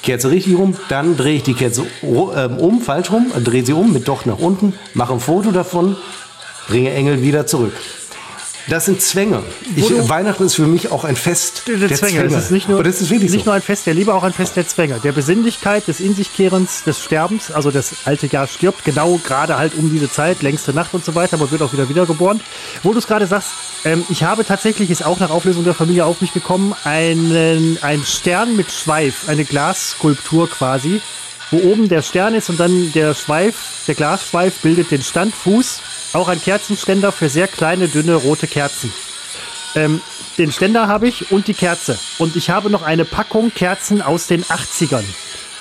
Kerze 0.03 0.31
richtig 0.31 0.59
rum, 0.59 0.75
dann 0.89 1.17
drehe 1.17 1.37
ich 1.37 1.45
die 1.45 1.55
Kerze 1.55 1.87
ähm, 2.03 2.59
um, 2.59 2.81
falsch 2.81 3.13
rum, 3.13 3.31
drehe 3.45 3.65
sie 3.65 3.73
um 3.73 3.93
mit 3.93 4.09
Docht 4.09 4.27
nach 4.27 4.39
unten, 4.39 4.75
mache 4.95 5.13
ein 5.13 5.21
Foto 5.21 5.53
davon, 5.53 5.97
bringe 6.67 6.93
Engel 6.93 7.23
wieder 7.23 7.47
zurück. 7.47 7.73
Das 8.69 8.85
sind 8.85 9.03
Zwänge. 9.03 9.43
Ich, 9.75 9.91
Weihnachten 10.09 10.45
ist 10.45 10.55
für 10.55 10.67
mich 10.67 10.91
auch 10.93 11.05
ein 11.05 11.17
Fest 11.17 11.65
Der, 11.67 11.77
der 11.77 11.93
Zwänge. 11.95 12.25
Es 12.25 12.35
ist 12.35 12.51
nicht 12.51 12.69
nur, 12.69 12.83
das 12.83 13.01
ist 13.01 13.11
wirklich 13.11 13.31
nicht 13.31 13.45
so. 13.45 13.51
nur 13.51 13.55
ein 13.55 13.63
Fest 13.63 13.87
der 13.87 13.95
Liebe, 13.95 14.15
auch 14.15 14.23
ein 14.23 14.33
Fest 14.33 14.57
der 14.57 14.67
Zwänge. 14.67 15.01
Der 15.01 15.13
Besinnlichkeit, 15.13 15.89
des 15.89 16.01
In 16.01 16.15
sich 16.15 16.33
Kehrens, 16.33 16.85
des 16.85 17.03
Sterbens. 17.03 17.51
Also 17.51 17.71
das 17.71 17.95
alte 18.05 18.27
Jahr 18.27 18.47
stirbt 18.47 18.85
genau 18.85 19.19
gerade 19.25 19.59
halt 19.59 19.75
um 19.75 19.91
diese 19.91 20.11
Zeit, 20.11 20.43
längste 20.43 20.73
Nacht 20.73 20.95
und 20.95 21.05
so 21.05 21.15
weiter, 21.15 21.35
aber 21.35 21.51
wird 21.51 21.63
auch 21.63 21.73
wieder 21.73 21.89
wiedergeboren. 21.89 22.41
Wo 22.83 22.93
du 22.93 22.99
es 22.99 23.07
gerade 23.07 23.27
sagst, 23.27 23.51
ähm, 23.85 24.05
ich 24.09 24.23
habe 24.23 24.45
tatsächlich, 24.45 24.91
ist 24.91 25.05
auch 25.05 25.19
nach 25.19 25.31
Auflösung 25.31 25.65
der 25.65 25.75
Familie 25.75 26.05
auf 26.05 26.21
mich 26.21 26.33
gekommen, 26.33 26.75
einen, 26.85 27.79
einen 27.83 28.05
Stern 28.05 28.57
mit 28.57 28.71
Schweif, 28.71 29.29
eine 29.29 29.45
Glasskulptur 29.45 30.49
quasi, 30.49 31.01
wo 31.51 31.59
oben 31.59 31.89
der 31.89 32.03
Stern 32.03 32.35
ist 32.35 32.49
und 32.49 32.61
dann 32.61 32.93
der 32.93 33.15
Schweif, 33.15 33.85
der 33.87 33.95
Glasschweif 33.95 34.61
bildet 34.61 34.91
den 34.91 35.03
Standfuß. 35.03 35.81
Auch 36.13 36.29
ein 36.29 36.41
Kerzenständer 36.41 37.11
für 37.13 37.29
sehr 37.29 37.49
kleine, 37.49 37.89
dünne, 37.89 38.15
rote 38.15 38.47
Kerzen. 38.47 38.93
Ähm, 39.75 40.01
den 40.39 40.53
Ständer 40.53 40.87
habe 40.89 41.09
ich 41.09 41.31
und 41.31 41.47
die 41.47 41.55
Kerze. 41.55 41.99
Und 42.19 42.37
ich 42.37 42.51
habe 42.51 42.69
noch 42.71 42.83
eine 42.83 43.05
Packung 43.05 43.53
Kerzen 43.55 44.03
aus 44.03 44.27
den 44.27 44.45
80ern. 44.45 45.05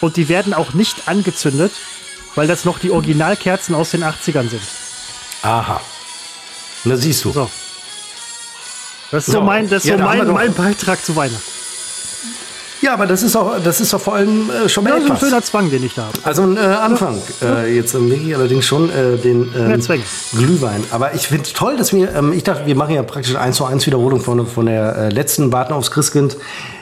Und 0.02 0.18
die 0.18 0.28
werden 0.30 0.53
auch 0.53 0.73
nicht 0.73 1.07
angezündet, 1.07 1.72
weil 2.36 2.48
das 2.48 2.65
noch 2.65 2.80
die 2.80 2.91
Originalkerzen 2.91 3.76
aus 3.76 3.91
den 3.91 4.03
80ern 4.03 4.49
sind. 4.49 4.61
Aha. 5.44 5.82
Na 6.84 6.95
siehst 6.95 7.23
du. 7.26 7.32
So. 7.32 7.49
Das 9.11 9.28
ist 9.28 9.34
so, 9.34 9.40
So. 9.40 9.45
mein, 9.45 9.69
das 9.69 9.84
Ja, 9.86 9.98
so 9.98 10.03
mein, 10.03 10.28
mein 10.28 10.53
Beitrag 10.53 11.03
zu 11.03 11.15
Weihnachten. 11.15 11.61
Ja, 12.82 12.94
aber 12.94 13.06
das 13.06 13.22
ist 13.22 13.36
auch, 13.36 13.53
das 13.64 13.80
ist 13.80 13.94
doch 13.94 14.02
vor 14.02 14.16
allem 14.16 14.49
äh, 14.49 14.68
schon 14.68 14.84
mal 14.84 14.90
Ja, 14.90 14.95
so 14.98 15.02
ein 15.02 15.06
etwas. 15.12 15.20
schöner 15.20 15.41
Zwang, 15.44 15.70
den 15.70 15.84
ich 15.84 15.94
da 15.94 16.03
habe. 16.06 16.18
Also 16.24 16.41
ein 16.41 16.58
äh, 16.58 16.60
Anfang. 16.60 17.22
Äh, 17.41 17.76
jetzt 17.76 17.94
ähm, 17.94 18.12
ich 18.12 18.36
allerdings 18.36 18.66
schon 18.66 18.90
äh, 18.90 19.18
den 19.18 19.52
Ja, 19.53 19.70
ähm. 19.76 20.03
Glühwein. 20.36 20.84
Aber 20.90 21.14
ich 21.14 21.28
finde 21.28 21.44
es 21.44 21.53
toll, 21.53 21.78
dass 21.78 21.94
wir, 21.94 22.14
ähm, 22.16 22.34
ich 22.34 22.44
dachte, 22.44 22.66
wir 22.66 22.76
machen 22.76 22.95
ja 22.95 23.03
praktisch 23.03 23.36
eins 23.36 23.58
zu 23.58 23.66
eins 23.66 23.86
Wiederholung 23.86 24.20
von, 24.20 24.48
von 24.48 24.66
der 24.66 24.95
äh, 24.98 25.10
letzten 25.10 25.52
Warten 25.52 25.74
aufs 25.74 25.91
Christkind 25.91 26.38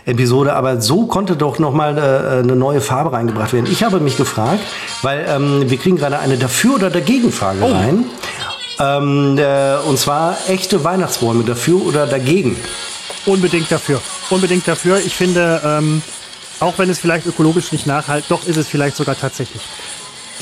Episode. 0.05 0.53
Aber 0.53 0.79
so 0.79 1.05
konnte 1.05 1.35
doch 1.35 1.59
noch 1.59 1.73
mal 1.73 1.97
äh, 1.97 2.39
eine 2.43 2.55
neue 2.55 2.79
Farbe 2.79 3.11
reingebracht 3.11 3.51
werden. 3.51 3.67
Ich 3.69 3.83
habe 3.83 3.99
mich 3.99 4.15
gefragt, 4.15 4.61
weil 5.01 5.25
ähm, 5.27 5.69
wir 5.69 5.77
kriegen 5.77 5.97
gerade 5.97 6.19
eine 6.19 6.37
Dafür- 6.37 6.75
oder 6.75 6.89
Dagegen-Frage 6.89 7.61
rein. 7.61 8.05
Ähm, 8.79 9.37
äh, 9.37 9.75
und 9.89 9.99
zwar 9.99 10.37
echte 10.47 10.85
Weihnachtsbäume, 10.85 11.43
dafür 11.43 11.85
oder 11.85 12.07
dagegen. 12.07 12.55
Unbedingt 13.25 13.71
dafür. 13.71 14.01
Unbedingt 14.29 14.67
dafür. 14.67 14.99
Ich 14.99 15.15
finde, 15.15 15.61
ähm, 15.63 16.01
auch 16.59 16.77
wenn 16.77 16.89
es 16.89 16.99
vielleicht 16.99 17.25
ökologisch 17.25 17.71
nicht 17.71 17.85
nachhaltig, 17.87 18.27
doch 18.29 18.45
ist 18.47 18.57
es 18.57 18.67
vielleicht 18.67 18.95
sogar 18.95 19.17
tatsächlich. 19.17 19.61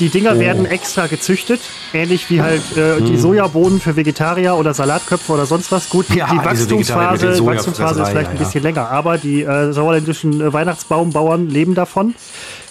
Die 0.00 0.10
Dinger 0.10 0.34
Oh. 0.36 0.38
werden 0.38 0.64
extra 0.64 1.08
gezüchtet, 1.08 1.60
ähnlich 1.92 2.30
wie 2.30 2.40
halt 2.40 2.62
äh, 2.76 3.00
die 3.00 3.16
Sojabohnen 3.16 3.80
für 3.80 3.96
Vegetarier 3.96 4.54
oder 4.54 4.72
Salatköpfe 4.72 5.32
oder 5.32 5.44
sonst 5.44 5.72
was. 5.72 5.88
Gut. 5.88 6.08
Ja, 6.14 6.28
die 6.30 6.36
Wachstumsphase, 6.38 7.44
Wachstumsphase 7.44 8.02
ist 8.02 8.08
vielleicht 8.10 8.30
ein 8.30 8.36
ja, 8.36 8.40
ja. 8.40 8.46
bisschen 8.46 8.62
länger, 8.62 8.88
aber 8.90 9.18
die 9.18 9.42
äh, 9.42 9.72
sauerländischen 9.72 10.40
äh, 10.40 10.52
Weihnachtsbaumbauern 10.52 11.48
leben 11.50 11.74
davon. 11.74 12.14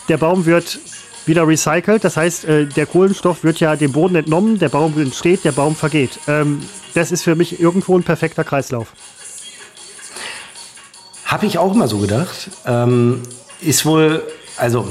Der 0.08 0.18
Baum 0.18 0.46
wird 0.46 0.80
wieder 1.26 1.46
recycelt, 1.46 2.06
das 2.06 2.16
heißt, 2.16 2.46
äh, 2.46 2.66
der 2.66 2.86
Kohlenstoff 2.86 3.44
wird 3.44 3.60
ja 3.60 3.76
dem 3.76 3.92
Boden 3.92 4.16
entnommen, 4.16 4.58
der 4.60 4.70
Baum 4.70 4.98
entsteht, 4.98 5.44
der 5.44 5.52
Baum 5.52 5.76
vergeht. 5.76 6.20
Ähm, 6.30 6.62
das 6.94 7.12
ist 7.12 7.24
für 7.24 7.36
mich 7.36 7.60
irgendwo 7.60 7.98
ein 7.98 8.04
perfekter 8.04 8.46
Kreislauf. 8.46 8.94
Habe 11.28 11.46
ich 11.46 11.58
auch 11.58 11.76
immer 11.76 11.90
so 11.90 11.98
gedacht. 11.98 12.50
Ähm, 12.66 13.22
ist 13.62 13.86
wohl, 13.86 14.24
also 14.56 14.88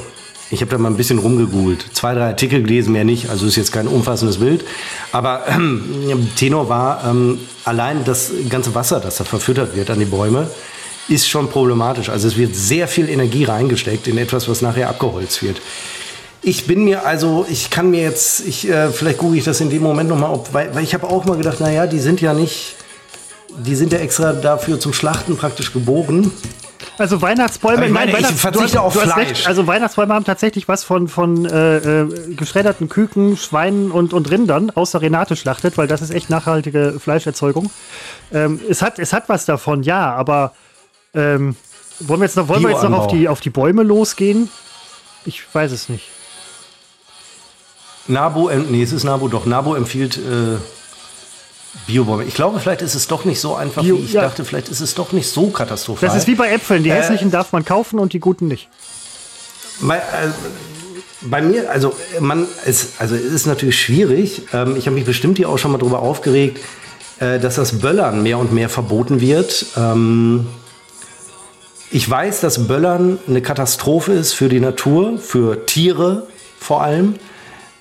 ich 0.50 0.60
habe 0.60 0.70
da 0.70 0.76
mal 0.76 0.90
ein 0.90 0.96
bisschen 0.98 1.18
rumgegoogelt. 1.18 1.86
Zwei, 1.94 2.14
drei 2.14 2.26
Artikel 2.26 2.62
gelesen, 2.62 2.92
mehr 2.92 3.04
nicht. 3.04 3.30
Also 3.30 3.46
ist 3.46 3.56
jetzt 3.56 3.72
kein 3.72 3.88
umfassendes 3.88 4.36
Bild. 4.36 4.62
Aber 5.12 5.48
ähm, 5.48 6.28
Tenor 6.36 6.68
war, 6.68 7.04
ähm, 7.08 7.40
allein 7.64 8.04
das 8.04 8.30
ganze 8.50 8.74
Wasser, 8.74 9.00
das 9.00 9.16
da 9.16 9.24
verfüttert 9.24 9.74
wird 9.74 9.88
an 9.88 9.98
die 9.98 10.04
Bäume, 10.04 10.48
ist 11.08 11.26
schon 11.26 11.48
problematisch. 11.48 12.10
Also 12.10 12.28
es 12.28 12.36
wird 12.36 12.54
sehr 12.54 12.86
viel 12.86 13.08
Energie 13.08 13.44
reingesteckt 13.44 14.06
in 14.06 14.18
etwas, 14.18 14.46
was 14.46 14.60
nachher 14.60 14.90
abgeholzt 14.90 15.42
wird. 15.42 15.62
Ich 16.42 16.66
bin 16.66 16.84
mir 16.84 17.06
also, 17.06 17.46
ich 17.48 17.70
kann 17.70 17.90
mir 17.90 18.02
jetzt, 18.02 18.46
ich, 18.46 18.68
äh, 18.68 18.90
vielleicht 18.90 19.18
google 19.18 19.38
ich 19.38 19.44
das 19.44 19.60
in 19.62 19.70
dem 19.70 19.82
Moment 19.82 20.10
nochmal, 20.10 20.38
weil, 20.52 20.74
weil 20.74 20.84
ich 20.84 20.92
habe 20.92 21.08
auch 21.08 21.24
mal 21.24 21.38
gedacht, 21.38 21.60
naja, 21.60 21.86
die 21.86 21.98
sind 21.98 22.20
ja 22.20 22.34
nicht, 22.34 22.75
die 23.58 23.74
sind 23.74 23.92
ja 23.92 23.98
extra 23.98 24.32
dafür 24.32 24.78
zum 24.80 24.92
Schlachten 24.92 25.36
praktisch 25.36 25.72
geboren. 25.72 26.30
Also 26.98 27.20
Weihnachtsbäume, 27.20 27.86
ich 27.86 27.92
meine, 27.92 28.10
ich 28.10 28.16
Weihnachts- 28.16 28.40
verzichte 28.40 28.76
du 28.78 28.78
hast- 28.78 28.96
auf 28.96 29.02
Fleisch. 29.02 29.16
Recht. 29.30 29.46
Also 29.46 29.66
Weihnachtsbäume 29.66 30.14
haben 30.14 30.24
tatsächlich 30.24 30.66
was 30.68 30.82
von, 30.84 31.08
von 31.08 31.44
äh, 31.44 31.76
äh, 32.02 32.34
geschredderten 32.34 32.88
Küken, 32.88 33.36
Schweinen 33.36 33.90
und, 33.90 34.14
und 34.14 34.30
Rindern, 34.30 34.70
außer 34.70 35.02
Renate 35.02 35.36
schlachtet, 35.36 35.76
weil 35.76 35.88
das 35.88 36.00
ist 36.00 36.10
echt 36.10 36.30
nachhaltige 36.30 36.98
Fleischerzeugung. 36.98 37.70
Ähm, 38.32 38.60
es, 38.68 38.80
hat, 38.82 38.98
es 38.98 39.12
hat 39.12 39.28
was 39.28 39.44
davon, 39.44 39.82
ja, 39.82 40.14
aber 40.14 40.54
ähm, 41.14 41.56
wollen 42.00 42.20
wir 42.20 42.26
jetzt 42.26 42.36
noch, 42.36 42.48
wollen 42.48 42.62
wir 42.62 42.70
jetzt 42.70 42.82
noch 42.82 42.92
auf, 42.92 43.06
die, 43.08 43.28
auf 43.28 43.40
die 43.40 43.50
Bäume 43.50 43.82
losgehen? 43.82 44.48
Ich 45.26 45.42
weiß 45.52 45.72
es 45.72 45.88
nicht. 45.90 46.04
Nabo, 48.06 48.48
em- 48.48 48.66
nee, 48.70 48.82
es 48.82 48.92
ist 48.92 49.04
Nabo 49.04 49.28
doch. 49.28 49.46
Nabo 49.46 49.74
empfiehlt 49.74 50.16
äh, 50.18 50.56
Biobäume. 51.86 52.24
Ich 52.24 52.34
glaube, 52.34 52.58
vielleicht 52.60 52.82
ist 52.82 52.94
es 52.94 53.06
doch 53.06 53.24
nicht 53.24 53.40
so 53.40 53.54
einfach, 53.54 53.82
Bio- 53.82 53.98
wie 53.98 54.02
ich 54.04 54.12
ja. 54.12 54.22
dachte. 54.22 54.44
Vielleicht 54.44 54.68
ist 54.68 54.80
es 54.80 54.94
doch 54.94 55.12
nicht 55.12 55.28
so 55.28 55.48
katastrophal. 55.48 56.08
Das 56.08 56.16
ist 56.16 56.26
wie 56.26 56.34
bei 56.34 56.50
Äpfeln. 56.50 56.82
Die 56.82 56.90
Äh, 56.90 56.94
hässlichen 56.94 57.30
darf 57.30 57.52
man 57.52 57.64
kaufen 57.64 57.98
und 57.98 58.12
die 58.12 58.18
guten 58.20 58.48
nicht. 58.48 58.68
Bei, 59.80 59.96
äh, 59.98 60.00
bei 61.22 61.42
mir, 61.42 61.70
also 61.70 61.94
man, 62.20 62.46
es, 62.64 62.92
also 62.98 63.14
es 63.14 63.22
ist 63.32 63.46
natürlich 63.46 63.78
schwierig. 63.80 64.42
Ähm, 64.52 64.76
ich 64.76 64.86
habe 64.86 64.94
mich 64.96 65.04
bestimmt 65.04 65.36
hier 65.38 65.48
auch 65.48 65.58
schon 65.58 65.72
mal 65.72 65.78
drüber 65.78 66.00
aufgeregt, 66.00 66.60
äh, 67.20 67.38
dass 67.38 67.56
das 67.56 67.78
Böllern 67.80 68.22
mehr 68.22 68.38
und 68.38 68.52
mehr 68.52 68.68
verboten 68.68 69.20
wird. 69.20 69.66
Ähm, 69.76 70.46
ich 71.90 72.08
weiß, 72.08 72.40
dass 72.40 72.66
Böllern 72.66 73.18
eine 73.28 73.42
Katastrophe 73.42 74.12
ist 74.12 74.32
für 74.32 74.48
die 74.48 74.60
Natur, 74.60 75.18
für 75.18 75.66
Tiere 75.66 76.26
vor 76.58 76.82
allem, 76.82 77.14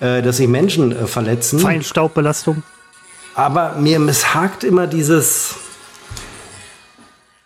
äh, 0.00 0.22
dass 0.22 0.36
sich 0.36 0.48
Menschen 0.48 0.92
äh, 0.92 1.06
verletzen. 1.06 1.58
Feinstaubbelastung. 1.58 2.62
Aber 3.36 3.74
mir 3.78 3.98
misshakt 3.98 4.64
immer 4.64 4.86
dieses, 4.86 5.56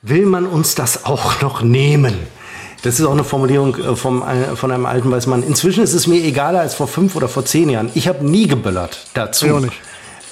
will 0.02 0.24
man 0.24 0.46
uns 0.46 0.76
das 0.76 1.04
auch 1.04 1.42
noch 1.42 1.62
nehmen? 1.62 2.14
Das 2.82 3.00
ist 3.00 3.04
auch 3.04 3.12
eine 3.12 3.24
Formulierung 3.24 3.76
äh, 3.76 3.96
vom, 3.96 4.22
äh, 4.22 4.54
von 4.54 4.70
einem 4.70 4.86
alten 4.86 5.10
Weißmann. 5.10 5.42
Inzwischen 5.42 5.82
ist 5.82 5.92
es 5.92 6.06
mir 6.06 6.22
egaler 6.22 6.60
als 6.60 6.74
vor 6.74 6.86
fünf 6.86 7.16
oder 7.16 7.28
vor 7.28 7.44
zehn 7.44 7.68
Jahren. 7.68 7.90
Ich 7.94 8.06
habe 8.06 8.24
nie 8.24 8.46
geböllert 8.46 9.00
dazu. 9.14 9.46
Ich 9.46 9.52
auch 9.52 9.60
nicht. 9.60 9.74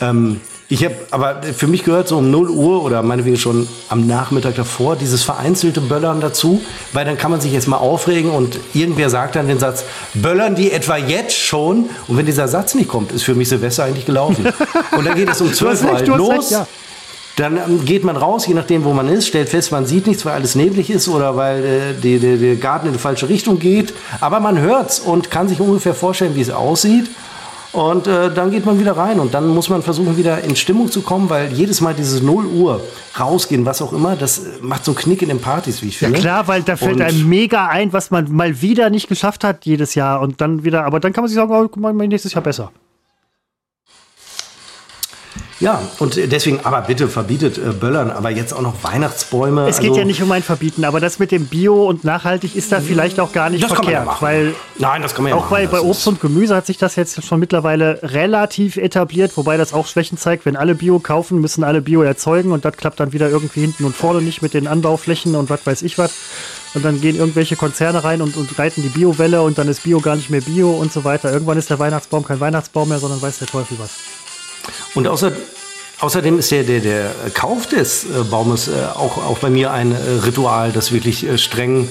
Ähm, 0.01 0.41
ich 0.71 0.85
habe, 0.85 0.95
aber 1.11 1.43
für 1.43 1.67
mich 1.67 1.83
gehört 1.83 2.09
so 2.09 2.19
um 2.19 2.31
0 2.31 2.51
Uhr 2.51 2.85
oder 2.85 3.03
meinetwegen 3.03 3.39
schon 3.39 3.67
am 3.89 4.07
Nachmittag 4.07 4.55
davor 4.55 4.97
dieses 4.97 5.25
vereinzelte 5.25 5.81
Böllern 5.81 6.21
dazu, 6.21 6.63
weil 6.93 7.07
dann 7.07 7.17
kann 7.17 7.31
man 7.31 7.41
sich 7.41 7.53
jetzt 7.53 7.69
mal 7.69 7.79
aufregen 7.79 8.31
und 8.31 8.61
irgendwer 8.75 9.09
sagt 9.09 9.37
dann 9.37 9.49
den 9.49 9.59
Satz, 9.59 9.85
böllern 10.13 10.55
die 10.55 10.71
etwa 10.71 10.99
jetzt 10.99 11.38
schon? 11.49 11.91
Und 12.07 12.17
wenn 12.17 12.27
dieser 12.27 12.47
Satz 12.47 12.75
nicht 12.75 12.89
kommt, 12.89 13.13
ist 13.13 13.25
für 13.25 13.35
mich 13.35 13.49
Silvester 13.49 13.85
eigentlich 13.85 14.07
gelaufen. 14.07 14.47
Und 14.97 15.05
dann 15.05 15.17
geht 15.17 15.29
es 15.29 15.41
um 15.41 15.53
12 15.53 15.85
Uhr 15.85 15.93
halt 15.93 16.07
los. 16.07 16.31
recht, 16.31 16.51
ja. 16.51 16.67
Dann 17.37 17.57
ähm, 17.57 17.85
geht 17.85 18.03
man 18.03 18.17
raus, 18.17 18.47
je 18.47 18.55
nachdem, 18.55 18.85
wo 18.85 18.93
man 18.93 19.09
ist, 19.09 19.29
stellt 19.29 19.49
fest, 19.49 19.71
man 19.71 19.87
sieht 19.87 20.09
nichts, 20.09 20.25
weil 20.25 20.35
alles 20.35 20.57
neblig 20.57 20.91
ist 20.91 21.07
oder 21.09 21.37
weil 21.37 21.95
äh, 22.03 22.19
der 22.19 22.57
Garten 22.57 22.89
in 22.89 22.95
die 22.95 22.99
falsche 22.99 23.29
Richtung 23.29 23.61
geht. 23.61 23.95
Aber 24.21 24.41
man 24.41 24.59
hört's 24.59 24.99
und 24.99 25.31
kann 25.31 25.49
sich 25.49 25.61
ungefähr 25.61 25.95
vorstellen, 25.95 26.35
wie 26.35 26.41
es 26.41 26.51
aussieht. 26.51 27.09
Und 27.73 28.07
äh, 28.07 28.33
dann 28.33 28.51
geht 28.51 28.65
man 28.65 28.81
wieder 28.81 28.97
rein 28.97 29.21
und 29.21 29.35
dann 29.35 29.47
muss 29.49 29.69
man 29.69 29.83
versuchen, 29.83 30.17
wieder 30.17 30.43
in 30.43 30.57
Stimmung 30.57 30.91
zu 30.91 31.03
kommen, 31.03 31.29
weil 31.29 31.53
jedes 31.53 31.81
Mal 31.83 31.93
dieses 31.95 32.23
0 32.23 32.47
Uhr 32.47 32.81
rausgehen, 33.21 33.67
was 33.67 33.83
auch 33.83 33.93
immer, 33.93 34.17
das 34.17 34.39
äh, 34.39 34.43
macht 34.63 34.85
so 34.87 34.93
einen 34.93 34.99
Knick 34.99 35.21
in 35.23 35.29
den 35.29 35.41
Partys, 35.41 35.83
wie 35.83 35.89
ich 35.89 36.01
Ja 36.01 36.07
finde. 36.09 36.21
klar, 36.23 36.49
weil 36.49 36.63
da 36.63 36.77
fällt 36.77 36.97
Und- 36.97 37.03
einem 37.03 37.29
mega 37.29 37.67
ein, 37.69 37.93
was 37.93 38.11
man 38.11 38.33
mal 38.33 38.63
wieder 38.63 38.89
nicht 38.89 39.09
geschafft 39.09 39.45
hat 39.45 39.67
jedes 39.67 39.95
Jahr 39.95 40.21
und 40.23 40.41
dann 40.41 40.65
wieder, 40.65 40.85
aber 40.87 40.99
dann 40.99 41.13
kann 41.13 41.23
man 41.23 41.29
sich 41.29 41.37
sagen, 41.37 41.53
oh, 41.53 41.69
guck 41.69 41.77
mal, 41.77 41.93
nächstes 41.93 42.33
Jahr 42.33 42.43
besser. 42.43 42.73
Ja, 45.61 45.83
und 45.99 46.17
deswegen, 46.17 46.61
aber 46.63 46.83
bitte 46.83 47.09
verbietet 47.09 47.59
äh, 47.59 47.73
Böllern, 47.73 48.13
aber 48.13 48.31
jetzt 48.31 48.53
auch 48.53 48.63
noch 48.63 48.85
Weihnachtsbäume. 48.85 49.67
Es 49.69 49.81
geht 49.81 49.91
also- 49.91 50.01
ja 50.01 50.07
nicht 50.07 50.23
um 50.23 50.31
ein 50.31 50.43
Verbieten, 50.43 50.85
aber 50.85 51.01
das 51.01 51.19
mit 51.19 51.33
dem 51.33 51.47
Bio 51.47 51.85
und 51.87 52.05
nachhaltig 52.05 52.55
ist 52.55 52.71
da 52.71 52.81
vielleicht 52.81 53.19
auch 53.19 53.33
gar 53.33 53.51
nicht 53.51 53.65
Das 53.65 53.75
kann 53.75 53.85
man 53.85 53.93
ja 53.93 54.03
verkehrt, 54.03 54.23
weil 54.23 54.55
Nein, 54.79 55.03
das 55.03 55.15
kann 55.15 55.25
man 55.25 55.31
ja 55.31 55.37
auch 55.37 55.51
machen. 55.51 55.51
bei, 55.51 55.67
bei 55.67 55.81
Obst 55.81 56.07
und 56.07 56.21
Gemüse 56.21 56.55
hat 56.55 56.67
sich 56.67 56.79
das 56.79 56.95
jetzt 56.95 57.25
schon 57.25 57.41
mittlerweile 57.41 57.99
relativ 58.03 58.77
etabliert, 58.77 59.37
wobei 59.37 59.57
das 59.57 59.73
auch 59.73 59.87
Schwächen 59.87 60.17
zeigt. 60.17 60.47
Wenn 60.47 60.57
alle 60.57 60.77
Bio 60.77 61.01
kaufen, 61.01 61.41
müssen 61.41 61.65
alle 61.65 61.81
Bio 61.81 62.03
erzeugen 62.03 62.53
und 62.53 62.65
das 62.65 62.77
klappt 62.77 63.01
dann 63.01 63.13
wieder 63.13 63.29
irgendwie 63.29 63.61
hinten 63.63 63.85
und 63.85 63.97
vorne 63.97 64.23
nicht 64.23 64.43
mit 64.43 64.55
den 64.55 64.69
Anbauflächen 64.69 65.35
und 65.35 65.51
was 65.51 65.67
weiß 65.67 65.83
ich 65.83 65.99
was. 65.99 66.13
Und 66.75 66.85
dann 66.85 67.01
gehen 67.01 67.17
irgendwelche 67.17 67.57
Konzerne 67.57 68.05
rein 68.05 68.23
und, 68.23 68.37
und 68.37 68.59
reiten 68.59 68.83
die 68.83 68.89
Biowelle 68.91 69.43
und 69.43 69.59
dann 69.59 69.67
ist 69.69 69.83
Bio 69.83 70.01
gar 70.01 70.15
nicht 70.15 70.31
mehr 70.31 70.43
Bio 70.43 70.71
und 70.71 70.93
so 70.93 71.03
weiter. 71.03 71.33
Irgendwann 71.33 71.59
ist 71.59 71.71
der 71.71 71.79
Weihnachtsbaum 71.79 72.25
kein 72.25 72.39
Weihnachtsbaum 72.39 72.91
mehr, 72.91 72.99
sondern 72.99 73.21
weiß 73.21 73.39
der 73.39 73.49
Teufel 73.49 73.79
was. 73.81 73.91
Und 74.95 75.07
außer, 75.07 75.33
außerdem 76.01 76.39
ist 76.39 76.51
der, 76.51 76.65
der, 76.65 76.81
der 76.81 77.11
Kauf 77.35 77.67
des 77.67 78.05
äh, 78.05 78.25
Baumes 78.31 78.69
äh, 78.69 78.73
auch, 78.95 79.19
auch 79.19 79.39
bei 79.39 79.51
mir 79.51 79.73
ein 79.73 79.93
äh, 79.93 80.25
Ritual, 80.25 80.73
das 80.73 80.93
wirklich 80.93 81.27
streng 81.37 81.89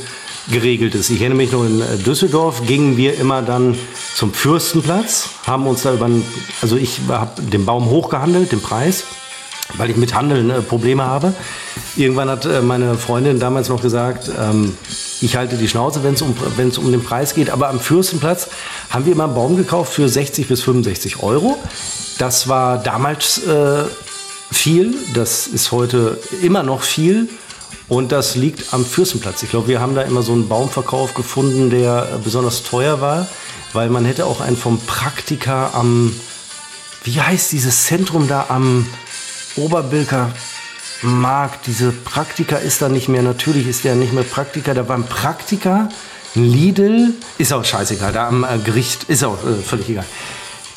geregelt 0.50 0.96
ist. 0.96 1.10
Ich 1.10 1.20
erinnere 1.20 1.38
mich 1.38 1.52
noch 1.52 1.66
in 1.66 1.84
Düsseldorf 2.06 2.66
gingen 2.66 2.96
wir 2.96 3.20
immer 3.20 3.42
dann 3.42 3.78
zum 4.16 4.34
Fürstenplatz, 4.34 5.30
haben 5.46 5.68
uns 5.68 5.84
da 5.84 5.94
über, 5.94 6.10
also 6.62 6.78
ich 6.78 7.02
habe 7.10 7.42
den 7.42 7.66
Baum 7.66 7.90
hochgehandelt, 7.90 8.54
den 8.54 8.62
Preis, 8.62 9.04
weil 9.76 9.90
ich 9.90 9.98
mit 9.98 10.16
Handeln 10.16 10.66
Probleme 10.66 11.06
habe. 11.06 11.34
Irgendwann 11.98 12.30
hat 12.30 12.48
meine 12.64 12.96
Freundin 12.96 13.40
damals 13.40 13.68
noch 13.68 13.82
gesagt, 13.82 14.32
ähm, 14.40 14.78
ich 15.20 15.36
halte 15.36 15.58
die 15.58 15.68
Schnauze, 15.68 16.04
wenn 16.04 16.14
es 16.14 16.22
um, 16.22 16.36
um 16.78 16.92
den 16.92 17.04
Preis 17.04 17.34
geht. 17.34 17.50
Aber 17.50 17.70
am 17.70 17.80
Fürstenplatz 17.80 18.50
haben 18.90 19.06
wir 19.06 19.14
immer 19.14 19.26
einen 19.26 19.36
Baum 19.36 19.58
gekauft 19.58 19.94
für 19.94 20.08
60 20.08 20.48
bis 20.48 20.62
65 20.62 21.24
Euro. 21.24 21.58
Das 22.18 22.48
war 22.48 22.78
damals 22.78 23.46
äh, 23.46 23.84
viel, 24.52 24.96
das 25.14 25.48
ist 25.48 25.72
heute 25.72 26.20
immer 26.42 26.64
noch 26.64 26.82
viel. 26.82 27.30
Und 27.90 28.12
das 28.12 28.36
liegt 28.36 28.74
am 28.74 28.86
Fürstenplatz. 28.86 29.44
Ich 29.44 29.50
glaube, 29.50 29.68
wir 29.68 29.80
haben 29.80 29.96
da 29.96 30.02
immer 30.02 30.22
so 30.22 30.34
einen 30.34 30.50
Baumverkauf 30.50 31.14
gefunden, 31.14 31.70
der 31.70 32.20
besonders 32.24 32.64
teuer 32.64 33.00
war, 33.00 33.28
weil 33.72 33.90
man 33.90 34.04
hätte 34.04 34.26
auch 34.26 34.42
einen 34.42 34.58
vom 34.58 34.80
Praktika 34.82 35.72
am, 35.74 36.14
wie 37.04 37.22
heißt 37.22 37.52
dieses 37.54 37.86
Zentrum 37.86 38.28
da 38.28 38.48
am 38.50 38.86
Oberbilker 39.56 40.32
Markt? 41.02 41.68
Diese 41.68 41.92
Praktika 41.92 42.58
ist 42.58 42.82
da 42.82 42.90
nicht 42.90 43.08
mehr, 43.08 43.22
natürlich 43.22 43.68
ist 43.68 43.84
der 43.84 43.96
nicht 43.96 44.14
mehr 44.14 44.24
Praktika, 44.24 44.74
da 44.74 44.88
war 44.90 44.98
ein 44.98 45.06
Praktika, 45.06 45.90
Lidl, 46.36 47.14
ist 47.38 47.54
auch 47.54 47.64
scheißegal, 47.64 48.12
da 48.12 48.28
am 48.28 48.44
äh, 48.44 48.58
Gericht, 48.64 49.06
ist 49.06 49.24
auch 49.24 49.38
äh, 49.46 49.62
völlig 49.64 49.90
egal. 49.90 50.06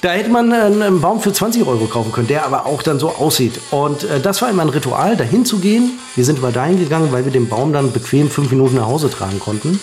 Da 0.03 0.13
hätte 0.13 0.31
man 0.31 0.51
einen, 0.51 0.81
einen 0.81 1.01
Baum 1.03 1.21
für 1.21 1.33
20 1.33 1.67
Euro 1.67 1.85
kaufen 1.85 2.11
können, 2.11 2.27
der 2.27 2.47
aber 2.47 2.65
auch 2.65 2.83
dann 2.83 2.99
so 2.99 3.11
aussieht. 3.11 3.61
Und 3.71 4.05
äh, 4.05 4.19
das 4.19 4.41
war 4.41 4.49
immer 4.49 4.63
ein 4.63 4.71
Ritual, 4.71 5.17
dahin 5.17 5.45
zu 5.45 5.59
gehen. 5.59 5.99
Wir 6.17 6.25
sind 6.25 6.39
immer 6.39 6.53
dahin 6.53 6.79
gegangen, 6.79 7.13
weil 7.13 7.27
wir 7.27 7.33
den 7.33 7.49
Baum 7.49 7.75
dann 7.75 7.93
bequem 7.93 8.31
fünf 8.31 8.51
Minuten 8.51 8.77
nach 8.77 8.87
Hause 8.87 9.11
tragen 9.11 9.39
konnten. 9.39 9.79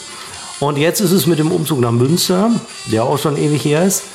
Und 0.59 0.79
jetzt 0.79 1.01
ist 1.01 1.11
es 1.11 1.27
mit 1.27 1.37
dem 1.37 1.51
Umzug 1.51 1.79
nach 1.81 1.91
Münster, 1.91 2.49
der 2.87 3.03
auch 3.03 3.19
schon 3.19 3.37
ewig 3.37 3.63
her 3.63 3.85
ist, 3.85 4.05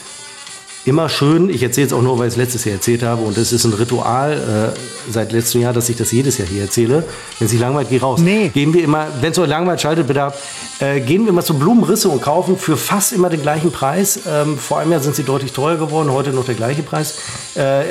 immer 0.84 1.08
schön. 1.08 1.48
Ich 1.48 1.62
erzähle 1.62 1.86
es 1.86 1.92
auch 1.92 2.02
nur, 2.02 2.18
weil 2.18 2.26
ich 2.28 2.34
es 2.34 2.36
letztes 2.38 2.64
Jahr 2.64 2.74
erzählt 2.74 3.02
habe. 3.02 3.22
Und 3.22 3.36
es 3.38 3.52
ist 3.52 3.64
ein 3.64 3.72
Ritual 3.72 4.72
äh, 4.76 5.10
seit 5.12 5.32
letztem 5.32 5.60
Jahr, 5.62 5.72
dass 5.72 5.88
ich 5.88 5.96
das 5.96 6.10
jedes 6.12 6.38
Jahr 6.38 6.48
hier 6.48 6.62
erzähle. 6.62 7.04
Wenn 7.38 7.44
es 7.46 7.50
sich 7.52 7.60
langweilt, 7.60 7.88
geh 7.88 7.98
raus. 7.98 8.20
Nee. 8.20 8.48
Gehen 8.48 8.74
wir 8.74 8.82
immer, 8.82 9.06
wenn 9.20 9.32
es 9.32 9.38
euch 9.38 9.48
langweilt, 9.48 9.80
schaltet 9.80 10.06
bitte 10.06 10.22
ab. 10.24 10.38
Äh, 10.80 11.00
gehen 11.00 11.24
wir 11.24 11.32
mal 11.32 11.42
zu 11.44 11.54
Blumenrisse 11.58 12.08
und 12.08 12.20
kaufen 12.22 12.58
für 12.58 12.76
fast 12.76 13.12
immer 13.12 13.28
den 13.30 13.42
gleichen 13.42 13.70
Preis. 13.70 14.20
Ähm, 14.26 14.58
vor 14.58 14.78
einem 14.80 14.92
Jahr 14.92 15.00
sind 15.00 15.14
sie 15.14 15.22
deutlich 15.22 15.52
teurer 15.52 15.76
geworden, 15.76 16.10
heute 16.10 16.30
noch 16.30 16.44
der 16.44 16.54
gleiche 16.56 16.82
Preis. 16.82 17.14
Äh, 17.54 17.82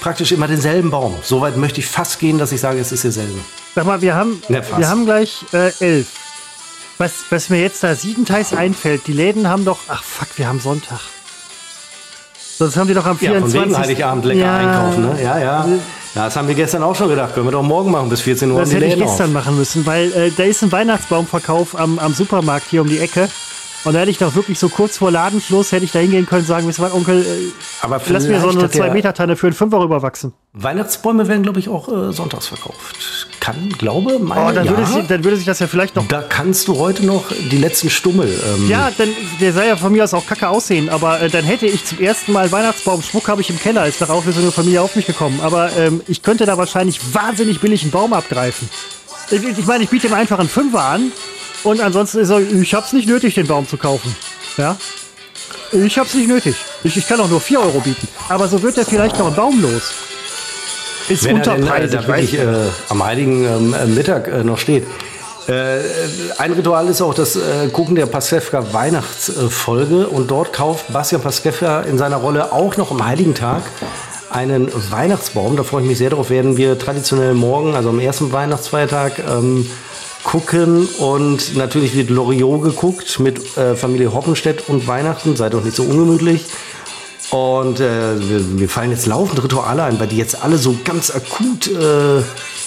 praktisch 0.00 0.32
immer 0.32 0.48
denselben 0.48 0.90
Baum. 0.90 1.14
Soweit 1.22 1.56
möchte 1.56 1.80
ich 1.80 1.86
fast 1.86 2.18
gehen, 2.18 2.38
dass 2.38 2.52
ich 2.52 2.60
sage, 2.60 2.80
es 2.80 2.90
ist 2.92 3.04
derselbe. 3.04 3.38
Sag 3.74 3.86
mal, 3.86 4.00
wir 4.02 4.14
haben, 4.14 4.42
Ne, 4.48 4.62
fast. 4.62 4.80
wir 4.80 4.88
haben 4.88 5.04
gleich 5.04 5.44
äh, 5.52 5.70
elf. 5.80 6.08
Was, 6.98 7.12
was 7.30 7.48
mir 7.48 7.60
jetzt 7.62 7.82
da 7.82 7.94
siebenteils 7.94 8.52
einfällt, 8.52 9.06
die 9.06 9.12
Läden 9.14 9.48
haben 9.48 9.64
doch. 9.64 9.78
Ach 9.88 10.02
fuck, 10.02 10.28
wir 10.36 10.46
haben 10.48 10.60
Sonntag. 10.60 11.00
Sonst 12.60 12.76
haben 12.76 12.88
die 12.88 12.92
doch 12.94 13.06
am 13.06 13.16
Ja, 13.22 13.30
24. 13.30 13.58
von 13.58 13.68
wegen 13.70 13.78
Heiligabend 13.78 14.24
lecker 14.26 14.40
Ja, 14.40 14.56
einkaufen, 14.56 15.02
ne? 15.14 15.22
Ja, 15.22 15.38
ja. 15.38 15.66
Ja, 16.14 16.24
das 16.26 16.36
haben 16.36 16.46
wir 16.46 16.54
gestern 16.54 16.82
auch 16.82 16.94
schon 16.94 17.08
gedacht. 17.08 17.32
Können 17.32 17.46
wir 17.46 17.52
doch 17.52 17.62
morgen 17.62 17.90
machen, 17.90 18.10
bis 18.10 18.20
14 18.20 18.50
Uhr 18.50 18.60
Das 18.60 18.70
hätte 18.74 18.84
ich 18.84 18.92
Läden 18.96 19.06
gestern 19.06 19.28
auf. 19.28 19.32
machen 19.32 19.56
müssen, 19.56 19.86
weil 19.86 20.12
äh, 20.12 20.30
da 20.30 20.42
ist 20.42 20.62
ein 20.62 20.70
Weihnachtsbaumverkauf 20.70 21.74
am, 21.80 21.98
am 21.98 22.12
Supermarkt 22.12 22.66
hier 22.68 22.82
um 22.82 22.88
die 22.88 22.98
Ecke. 22.98 23.30
Und 23.84 23.94
da 23.94 24.00
hätte 24.00 24.10
ich 24.10 24.18
doch 24.18 24.34
wirklich 24.34 24.58
so 24.58 24.68
kurz 24.68 24.98
vor 24.98 25.10
Ladenschluss, 25.10 25.72
hätte 25.72 25.84
ich 25.86 25.92
da 25.92 26.00
hingehen 26.00 26.26
können 26.26 26.42
und 26.42 26.46
sagen, 26.46 26.68
wisst 26.68 26.78
ihr 26.80 26.82
was, 26.84 26.92
Onkel, 26.92 27.22
äh, 27.22 27.26
Aber 27.80 27.98
lass 28.08 28.26
mir 28.26 28.38
so 28.40 28.50
eine 28.50 28.62
hat 28.64 28.74
der- 28.74 28.84
2-Meter-Tanne 28.90 29.36
für 29.36 29.46
einen 29.46 29.54
Fünfer 29.56 29.80
rüberwachsen. 29.80 30.34
Weihnachtsbäume 30.52 31.28
werden, 31.28 31.42
glaube 31.42 31.60
ich, 31.60 31.68
auch 31.70 31.88
äh, 31.88 32.12
sonntags 32.12 32.48
verkauft. 32.48 32.96
Kann, 33.40 33.70
glaube, 33.78 34.18
meine, 34.18 34.46
Oh, 34.50 34.52
dann, 34.52 34.66
ja. 34.66 34.70
würde 34.76 34.84
sich, 34.86 35.06
dann 35.06 35.24
würde 35.24 35.36
sich 35.38 35.46
das 35.46 35.60
ja 35.60 35.66
vielleicht 35.66 35.96
noch 35.96 36.06
Da 36.08 36.20
kannst 36.20 36.68
du 36.68 36.76
heute 36.76 37.06
noch 37.06 37.24
die 37.50 37.56
letzten 37.56 37.88
Stummel. 37.88 38.28
Ähm, 38.28 38.68
Ja, 38.68 38.90
dann, 38.98 39.08
der 39.40 39.52
soll 39.54 39.64
ja 39.64 39.76
von 39.76 39.92
mir 39.92 40.04
aus 40.04 40.12
auch 40.12 40.26
kacke 40.26 40.48
aussehen, 40.48 40.90
aber 40.90 41.22
äh, 41.22 41.30
dann 41.30 41.44
hätte 41.44 41.64
ich 41.66 41.84
zum 41.86 42.00
ersten 42.00 42.32
Mal 42.32 42.52
Weihnachtsbaum. 42.52 43.00
Schmuck 43.00 43.28
habe 43.28 43.40
ich 43.40 43.48
im 43.48 43.58
Keller, 43.58 43.86
ist 43.86 44.00
darauf 44.02 44.26
ist 44.26 44.34
so 44.34 44.42
eine 44.42 44.50
Familie 44.52 44.82
auf 44.82 44.94
mich 44.94 45.06
gekommen. 45.06 45.40
Aber 45.42 45.74
ähm, 45.78 46.02
ich 46.06 46.22
könnte 46.22 46.44
da 46.44 46.58
wahrscheinlich 46.58 47.00
wahnsinnig 47.14 47.60
billig 47.60 47.80
einen 47.82 47.92
Baum 47.92 48.12
abgreifen. 48.12 48.68
Ich, 49.30 49.42
ich 49.42 49.64
meine, 49.66 49.84
ich 49.84 49.90
biete 49.90 50.08
ihm 50.08 50.12
einfach 50.14 50.38
einen 50.38 50.48
Fünfer 50.50 50.82
an 50.84 51.12
und 51.64 51.80
ansonsten 51.80 52.18
ist 52.20 52.30
er, 52.30 52.40
ich 52.40 52.74
hab's 52.74 52.92
nicht 52.92 53.08
nötig, 53.08 53.34
den 53.34 53.46
Baum 53.46 53.68
zu 53.68 53.76
kaufen. 53.76 54.14
Ja? 54.56 54.76
Ich 55.72 55.98
hab's 55.98 56.14
nicht 56.14 56.28
nötig. 56.28 56.56
Ich, 56.84 56.96
ich 56.96 57.06
kann 57.06 57.20
auch 57.20 57.28
nur 57.28 57.40
4 57.40 57.60
Euro 57.60 57.80
bieten. 57.80 58.08
Aber 58.28 58.48
so 58.48 58.62
wird 58.62 58.76
er 58.78 58.84
vielleicht 58.84 59.18
noch 59.18 59.26
einen 59.26 59.36
Baum 59.36 59.60
los. 59.60 59.92
Ist 61.08 61.24
wenn 61.24 61.38
er 61.38 61.42
denn, 61.42 61.52
äh, 61.52 61.56
unterpreisig. 61.56 62.00
da 62.00 62.06
wirklich 62.06 62.32
weißt 62.32 62.46
du? 62.46 62.66
äh, 62.66 62.70
am 62.88 63.04
heiligen 63.04 63.44
ähm, 63.44 63.74
äh, 63.74 63.86
Mittag 63.86 64.28
äh, 64.28 64.44
noch 64.44 64.58
steht. 64.58 64.84
Äh, 65.48 65.80
ein 66.38 66.52
Ritual 66.52 66.88
ist 66.88 67.02
auch 67.02 67.14
das 67.14 67.34
äh, 67.36 67.68
Gucken 67.72 67.96
der 67.96 68.06
Pastewka 68.06 68.72
Weihnachtsfolge 68.72 70.06
und 70.06 70.30
dort 70.30 70.52
kauft 70.52 70.92
Bastian 70.92 71.22
Pastewka 71.22 71.80
in 71.80 71.98
seiner 71.98 72.16
Rolle 72.16 72.52
auch 72.52 72.76
noch 72.76 72.90
am 72.90 73.04
Heiligen 73.04 73.34
Tag 73.34 73.62
einen 74.30 74.70
Weihnachtsbaum. 74.90 75.56
Da 75.56 75.64
freue 75.64 75.82
ich 75.82 75.88
mich 75.88 75.98
sehr 75.98 76.10
drauf. 76.10 76.30
Werden 76.30 76.56
wir 76.56 76.78
traditionell 76.78 77.34
morgen, 77.34 77.74
also 77.74 77.88
am 77.88 77.98
ersten 77.98 78.32
Weihnachtsfeiertag, 78.32 79.18
ähm, 79.18 79.68
gucken 80.24 80.86
und 80.98 81.56
natürlich 81.56 81.94
wird 81.94 82.10
Loriot 82.10 82.62
geguckt 82.62 83.20
mit 83.20 83.56
äh, 83.56 83.74
Familie 83.74 84.12
Hoppenstedt 84.12 84.68
und 84.68 84.86
Weihnachten. 84.86 85.36
Seid 85.36 85.54
doch 85.54 85.64
nicht 85.64 85.76
so 85.76 85.84
ungemütlich. 85.84 86.44
Und 87.30 87.78
äh, 87.78 88.18
wir, 88.28 88.40
mir 88.40 88.68
fallen 88.68 88.90
jetzt 88.90 89.06
laufend 89.06 89.42
Rituale 89.42 89.84
ein, 89.84 90.00
weil 90.00 90.08
die 90.08 90.16
jetzt 90.16 90.42
alle 90.42 90.58
so 90.58 90.76
ganz 90.84 91.10
akut. 91.10 91.68
Äh, 91.68 92.22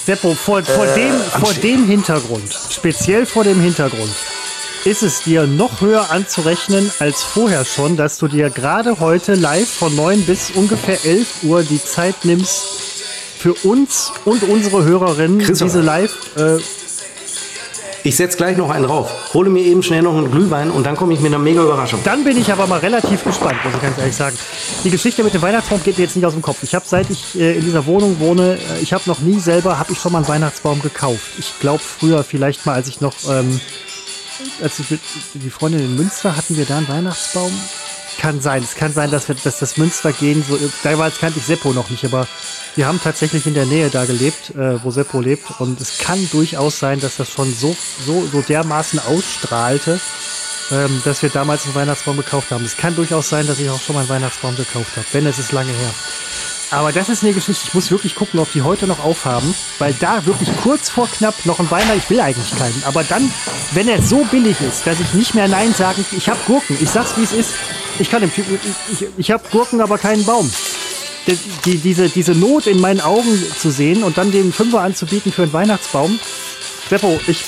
Seppo, 0.06 0.34
vor, 0.34 0.64
vor, 0.64 0.86
Äh, 0.86 0.96
dem, 0.96 1.14
vor 1.40 1.54
dem 1.54 1.86
Hintergrund, 1.86 2.54
speziell 2.70 3.26
vor 3.26 3.44
dem 3.44 3.60
Hintergrund, 3.60 4.12
ist 4.86 5.02
es 5.02 5.24
dir 5.24 5.48
noch 5.48 5.80
höher 5.80 6.12
anzurechnen 6.12 6.92
als 7.00 7.24
vorher 7.24 7.64
schon, 7.64 7.96
dass 7.96 8.18
du 8.18 8.28
dir 8.28 8.50
gerade 8.50 9.00
heute 9.00 9.36
live 9.36 9.70
von 9.70 9.96
9 9.96 10.26
bis 10.26 10.52
ungefähr 10.52 11.06
11 11.06 11.44
Uhr 11.44 11.64
die 11.64 11.82
Zeit 11.82 12.26
nimmst, 12.26 12.64
für 13.38 13.54
uns 13.68 14.12
und 14.24 14.44
unsere 14.44 14.86
Hörerinnen 14.86 15.40
diese 15.40 15.82
live. 15.82 16.16
Ich 18.06 18.18
setze 18.18 18.36
gleich 18.36 18.58
noch 18.58 18.70
einen 18.70 18.86
drauf. 18.86 19.34
Hole 19.34 19.50
mir 19.50 19.64
eben 19.64 19.82
schnell 19.82 20.02
noch 20.02 20.18
einen 20.18 20.30
Glühwein 20.30 20.72
und 20.72 20.86
dann 20.86 20.98
komme 20.98 21.14
ich 21.14 21.22
mit 21.22 21.34
einer 21.34 21.42
mega 21.42 21.62
Überraschung. 21.62 22.02
dann 22.04 22.26
bin 22.26 22.38
ich 22.38 22.52
aber 22.52 22.68
mal 22.68 22.80
relativ 22.80 23.24
gespannt, 23.24 23.56
muss 23.64 23.74
ich 23.74 23.82
ganz 23.82 23.98
ehrlich 23.98 24.16
sagen. 24.16 24.38
Die 24.84 24.90
Geschichte 24.90 25.24
mit 25.24 25.34
dem 25.34 25.42
Weihnachtsbaum 25.42 25.82
geht 25.82 25.98
mir 25.98 26.04
jetzt 26.04 26.18
nicht 26.18 26.26
aus 26.26 26.34
dem 26.34 26.42
Kopf. 26.42 26.64
Ich 26.64 26.76
habe, 26.76 26.84
seit 26.86 27.10
ich 27.10 27.40
äh, 27.40 27.56
in 27.56 27.62
dieser 27.62 27.86
Wohnung 27.86 28.20
wohne, 28.20 28.58
äh, 28.58 28.82
ich 28.82 28.92
habe 28.92 29.04
noch 29.06 29.20
nie 29.20 29.40
selber, 29.40 29.80
habe 29.80 29.94
ich 29.94 30.00
schon 30.00 30.12
mal 30.12 30.18
einen 30.18 30.28
Weihnachtsbaum 30.28 30.82
gekauft. 30.82 31.22
Ich 31.38 31.54
glaube 31.62 31.82
früher 31.82 32.26
vielleicht 32.26 32.66
mal, 32.66 32.74
als 32.74 32.90
ich 32.90 33.00
noch, 33.00 33.16
ähm, 33.30 33.62
als 34.62 34.80
ich 34.80 34.92
mit 34.92 35.00
die 35.36 35.50
Freundin 35.50 35.80
in 35.80 35.96
Münster 35.96 36.36
hatten 36.36 36.58
wir 36.58 36.66
da 36.66 36.80
einen 36.80 36.90
Weihnachtsbaum. 36.90 37.54
Kann 38.19 38.41
sein. 38.41 38.64
Es 38.64 38.76
kann 38.76 38.94
sein, 38.94 39.11
dass 39.11 39.27
wir, 39.27 39.35
dass 39.35 39.60
das 39.60 39.77
Münster 39.77 40.14
gehen. 40.14 40.44
So, 40.48 40.57
damals 40.84 41.19
kannte 41.19 41.40
ich 41.40 41.45
Seppo 41.45 41.73
noch 41.73 41.90
nicht, 41.90 42.06
aber 42.06 42.27
wir 42.76 42.88
haben 42.88 42.99
tatsächlich 43.02 43.45
in 43.45 43.53
der 43.53 43.65
Nähe 43.65 43.90
da 43.90 44.06
gelebt, 44.06 44.52
äh, 44.52 44.84
wo 44.84 44.91
Seppo 44.91 45.19
lebt. 45.19 45.60
Und 45.60 45.80
es 45.81 45.98
kann 45.99 46.30
durchaus 46.31 46.80
sein, 46.80 46.99
dass 46.99 47.18
das 47.18 47.30
schon 47.30 47.53
so, 47.53 47.76
so, 48.06 48.26
so 48.31 48.41
dermaßen 48.41 48.99
ausstrahlte, 48.99 49.99
ähm, 50.72 51.02
dass 51.03 51.22
wir 51.22 51.30
damals 51.30 51.65
einen 51.65 51.76
Weihnachtsbaum 51.76 52.18
gekauft 52.18 52.52
haben. 52.52 52.65
Es 52.65 52.77
kann 52.77 52.95
durchaus 52.95 53.30
sein, 53.30 53.45
dass 53.45 53.60
ich 53.60 53.69
auch 53.69 53.81
schon 53.81 53.95
mal 53.95 54.02
einen 54.02 54.10
Weihnachtsbaum 54.10 54.56
gekauft 54.56 54.95
habe, 54.95 55.06
wenn 55.11 55.27
es 55.27 55.38
ist 55.38 55.52
lange 55.52 55.72
her. 55.72 55.94
Aber 56.74 56.91
das 56.91 57.08
ist 57.08 57.24
eine 57.24 57.34
Geschichte, 57.34 57.66
ich 57.68 57.74
muss 57.76 57.91
wirklich 57.91 58.16
gucken, 58.16 58.40
ob 58.40 58.52
die 58.52 58.64
heute 58.64 58.88
noch 58.88 59.04
aufhaben, 59.04 59.54
weil 59.78 59.94
da 60.00 60.26
wirklich 60.26 60.50
kurz 60.64 60.90
vor 60.90 61.08
knapp 61.08 61.45
noch 61.45 61.60
ein 61.60 61.70
Weihnachten, 61.70 62.00
ich 62.00 62.10
will 62.10 62.20
eigentlich 62.20 62.50
keinen, 62.58 62.84
aber 62.86 63.04
dann, 63.04 63.32
wenn 63.74 63.88
er 63.88 64.02
so 64.02 64.26
billig 64.32 64.60
ist, 64.60 64.88
dass 64.88 65.00
ich 65.00 65.14
nicht 65.14 65.36
mehr 65.36 65.48
Nein 65.48 65.72
sagen, 65.76 66.04
ich 66.12 66.30
habe 66.30 66.40
Gurken, 66.48 66.76
ich 66.82 66.90
sag's 66.90 67.16
wie 67.16 67.24
es 67.24 67.32
ist, 67.32 67.52
ich 68.00 68.10
kann 68.10 68.22
dem 68.22 68.34
Typen, 68.34 68.60
ich, 68.91 69.02
ich, 69.02 69.08
ich 69.18 69.32
habe 69.32 69.44
Gurken, 69.52 69.82
aber 69.82 70.00
keinen 70.00 70.26
Baum. 70.26 70.52
Die, 71.28 71.38
die, 71.64 71.78
diese, 71.78 72.10
diese 72.10 72.34
Not 72.34 72.66
in 72.66 72.82
meinen 72.82 73.02
Augen 73.02 73.41
zu 73.60 73.70
sehen 73.70 74.04
und 74.04 74.18
dann 74.18 74.32
den 74.32 74.52
Fünfer 74.52 74.82
anzubieten 74.82 75.32
für 75.32 75.44
einen 75.44 75.54
Weihnachtsbaum, 75.54 76.20
Seppo, 76.90 77.20
ich, 77.28 77.45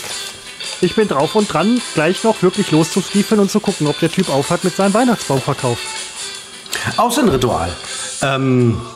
ich 0.81 0.95
bin 0.95 1.07
drauf 1.07 1.33
und 1.33 1.51
dran, 1.51 1.81
gleich 1.95 2.23
noch 2.23 2.43
wirklich 2.43 2.69
loszustiefeln 2.69 3.41
und 3.41 3.49
zu 3.49 3.59
gucken, 3.59 3.87
ob 3.87 3.99
der 3.99 4.11
Typ 4.11 4.29
aufhat 4.29 4.63
mit 4.63 4.75
seinem 4.75 4.93
Weihnachtsbaumverkauf. 4.93 5.79
Auch 6.97 7.11
so 7.11 7.21
ein 7.21 7.29
Ritual. 7.29 7.75
Ähm, 8.21 8.79
äh, 8.79 8.94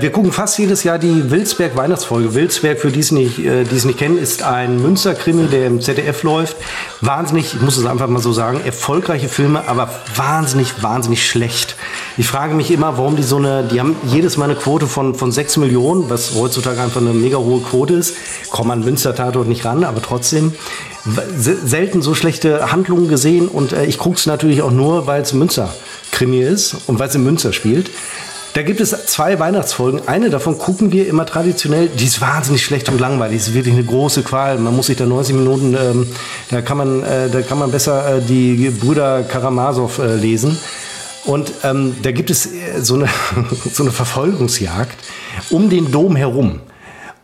wir 0.00 0.10
gucken 0.10 0.32
fast 0.32 0.58
jedes 0.58 0.82
Jahr 0.82 0.98
die 0.98 1.30
Wilsberg 1.30 1.76
Weihnachtsfolge. 1.76 2.34
Wilsberg, 2.34 2.78
für 2.80 2.90
die 2.90 3.00
es 3.00 3.12
nicht, 3.12 3.38
äh, 3.38 3.64
die 3.64 3.76
es 3.76 3.84
nicht 3.84 3.98
kennen, 3.98 4.16
ist 4.18 4.42
ein 4.42 4.80
Münsterkrimi, 4.80 5.46
der 5.48 5.66
im 5.66 5.80
ZDF 5.80 6.22
läuft. 6.22 6.56
Wahnsinnig, 7.02 7.54
ich 7.54 7.60
muss 7.60 7.76
es 7.76 7.84
einfach 7.84 8.08
mal 8.08 8.20
so 8.22 8.32
sagen, 8.32 8.60
erfolgreiche 8.64 9.28
Filme, 9.28 9.68
aber 9.68 9.90
wahnsinnig, 10.16 10.82
wahnsinnig 10.82 11.28
schlecht. 11.28 11.76
Ich 12.16 12.26
frage 12.26 12.54
mich 12.54 12.70
immer, 12.70 12.96
warum 12.96 13.16
die 13.16 13.22
so 13.22 13.36
eine, 13.36 13.62
die 13.62 13.78
haben 13.78 13.94
jedes 14.06 14.36
Mal 14.38 14.46
eine 14.46 14.54
Quote 14.54 14.86
von, 14.86 15.14
von 15.14 15.32
6 15.32 15.58
Millionen, 15.58 16.08
was 16.08 16.34
heutzutage 16.34 16.80
einfach 16.80 17.00
eine 17.02 17.12
mega 17.12 17.36
hohe 17.36 17.60
Quote 17.60 17.94
ist. 17.94 18.14
Kommt 18.50 18.68
man 18.68 18.80
Münster 18.84 19.14
Tatort 19.14 19.48
nicht 19.48 19.64
ran, 19.66 19.84
aber 19.84 20.00
trotzdem 20.00 20.52
se- 21.36 21.58
selten 21.62 22.00
so 22.00 22.14
schlechte 22.14 22.72
Handlungen 22.72 23.08
gesehen 23.08 23.48
und 23.48 23.72
äh, 23.72 23.84
ich 23.84 23.98
gucke 23.98 24.16
es 24.16 24.24
natürlich 24.26 24.62
auch 24.62 24.70
nur, 24.70 25.06
weil 25.06 25.20
es 25.22 25.32
Münster 25.34 25.74
Krimi 26.10 26.40
ist 26.40 26.74
und 26.86 26.98
weil 26.98 27.08
es 27.08 27.14
in 27.14 27.22
Münster 27.22 27.52
spielt. 27.52 27.90
Da 28.54 28.62
gibt 28.62 28.80
es 28.80 28.90
zwei 29.06 29.38
Weihnachtsfolgen. 29.38 30.08
Eine 30.08 30.30
davon 30.30 30.58
gucken 30.58 30.90
wir 30.90 31.06
immer 31.06 31.26
traditionell. 31.26 31.88
Die 31.88 32.06
ist 32.06 32.20
wahnsinnig 32.20 32.64
schlecht 32.64 32.88
und 32.88 32.98
langweilig. 32.98 33.42
Die 33.42 33.50
ist 33.50 33.54
wirklich 33.54 33.74
eine 33.74 33.84
große 33.84 34.22
Qual. 34.22 34.58
Man 34.58 34.74
muss 34.74 34.86
sich 34.86 34.96
da 34.96 35.06
90 35.06 35.34
Minuten, 35.34 35.76
ähm, 35.78 36.06
da 36.50 36.62
kann 36.62 36.78
man, 36.78 37.02
äh, 37.02 37.28
da 37.30 37.42
kann 37.42 37.58
man 37.58 37.70
besser 37.70 38.16
äh, 38.16 38.20
die 38.20 38.70
Brüder 38.70 39.22
Karamasow 39.22 39.98
äh, 39.98 40.16
lesen. 40.16 40.58
Und 41.24 41.52
ähm, 41.62 41.96
da 42.02 42.10
gibt 42.10 42.30
es 42.30 42.46
äh, 42.46 42.80
so 42.80 42.94
eine, 42.94 43.08
so 43.72 43.82
eine 43.82 43.92
Verfolgungsjagd 43.92 44.96
um 45.50 45.68
den 45.68 45.90
Dom 45.92 46.16
herum. 46.16 46.60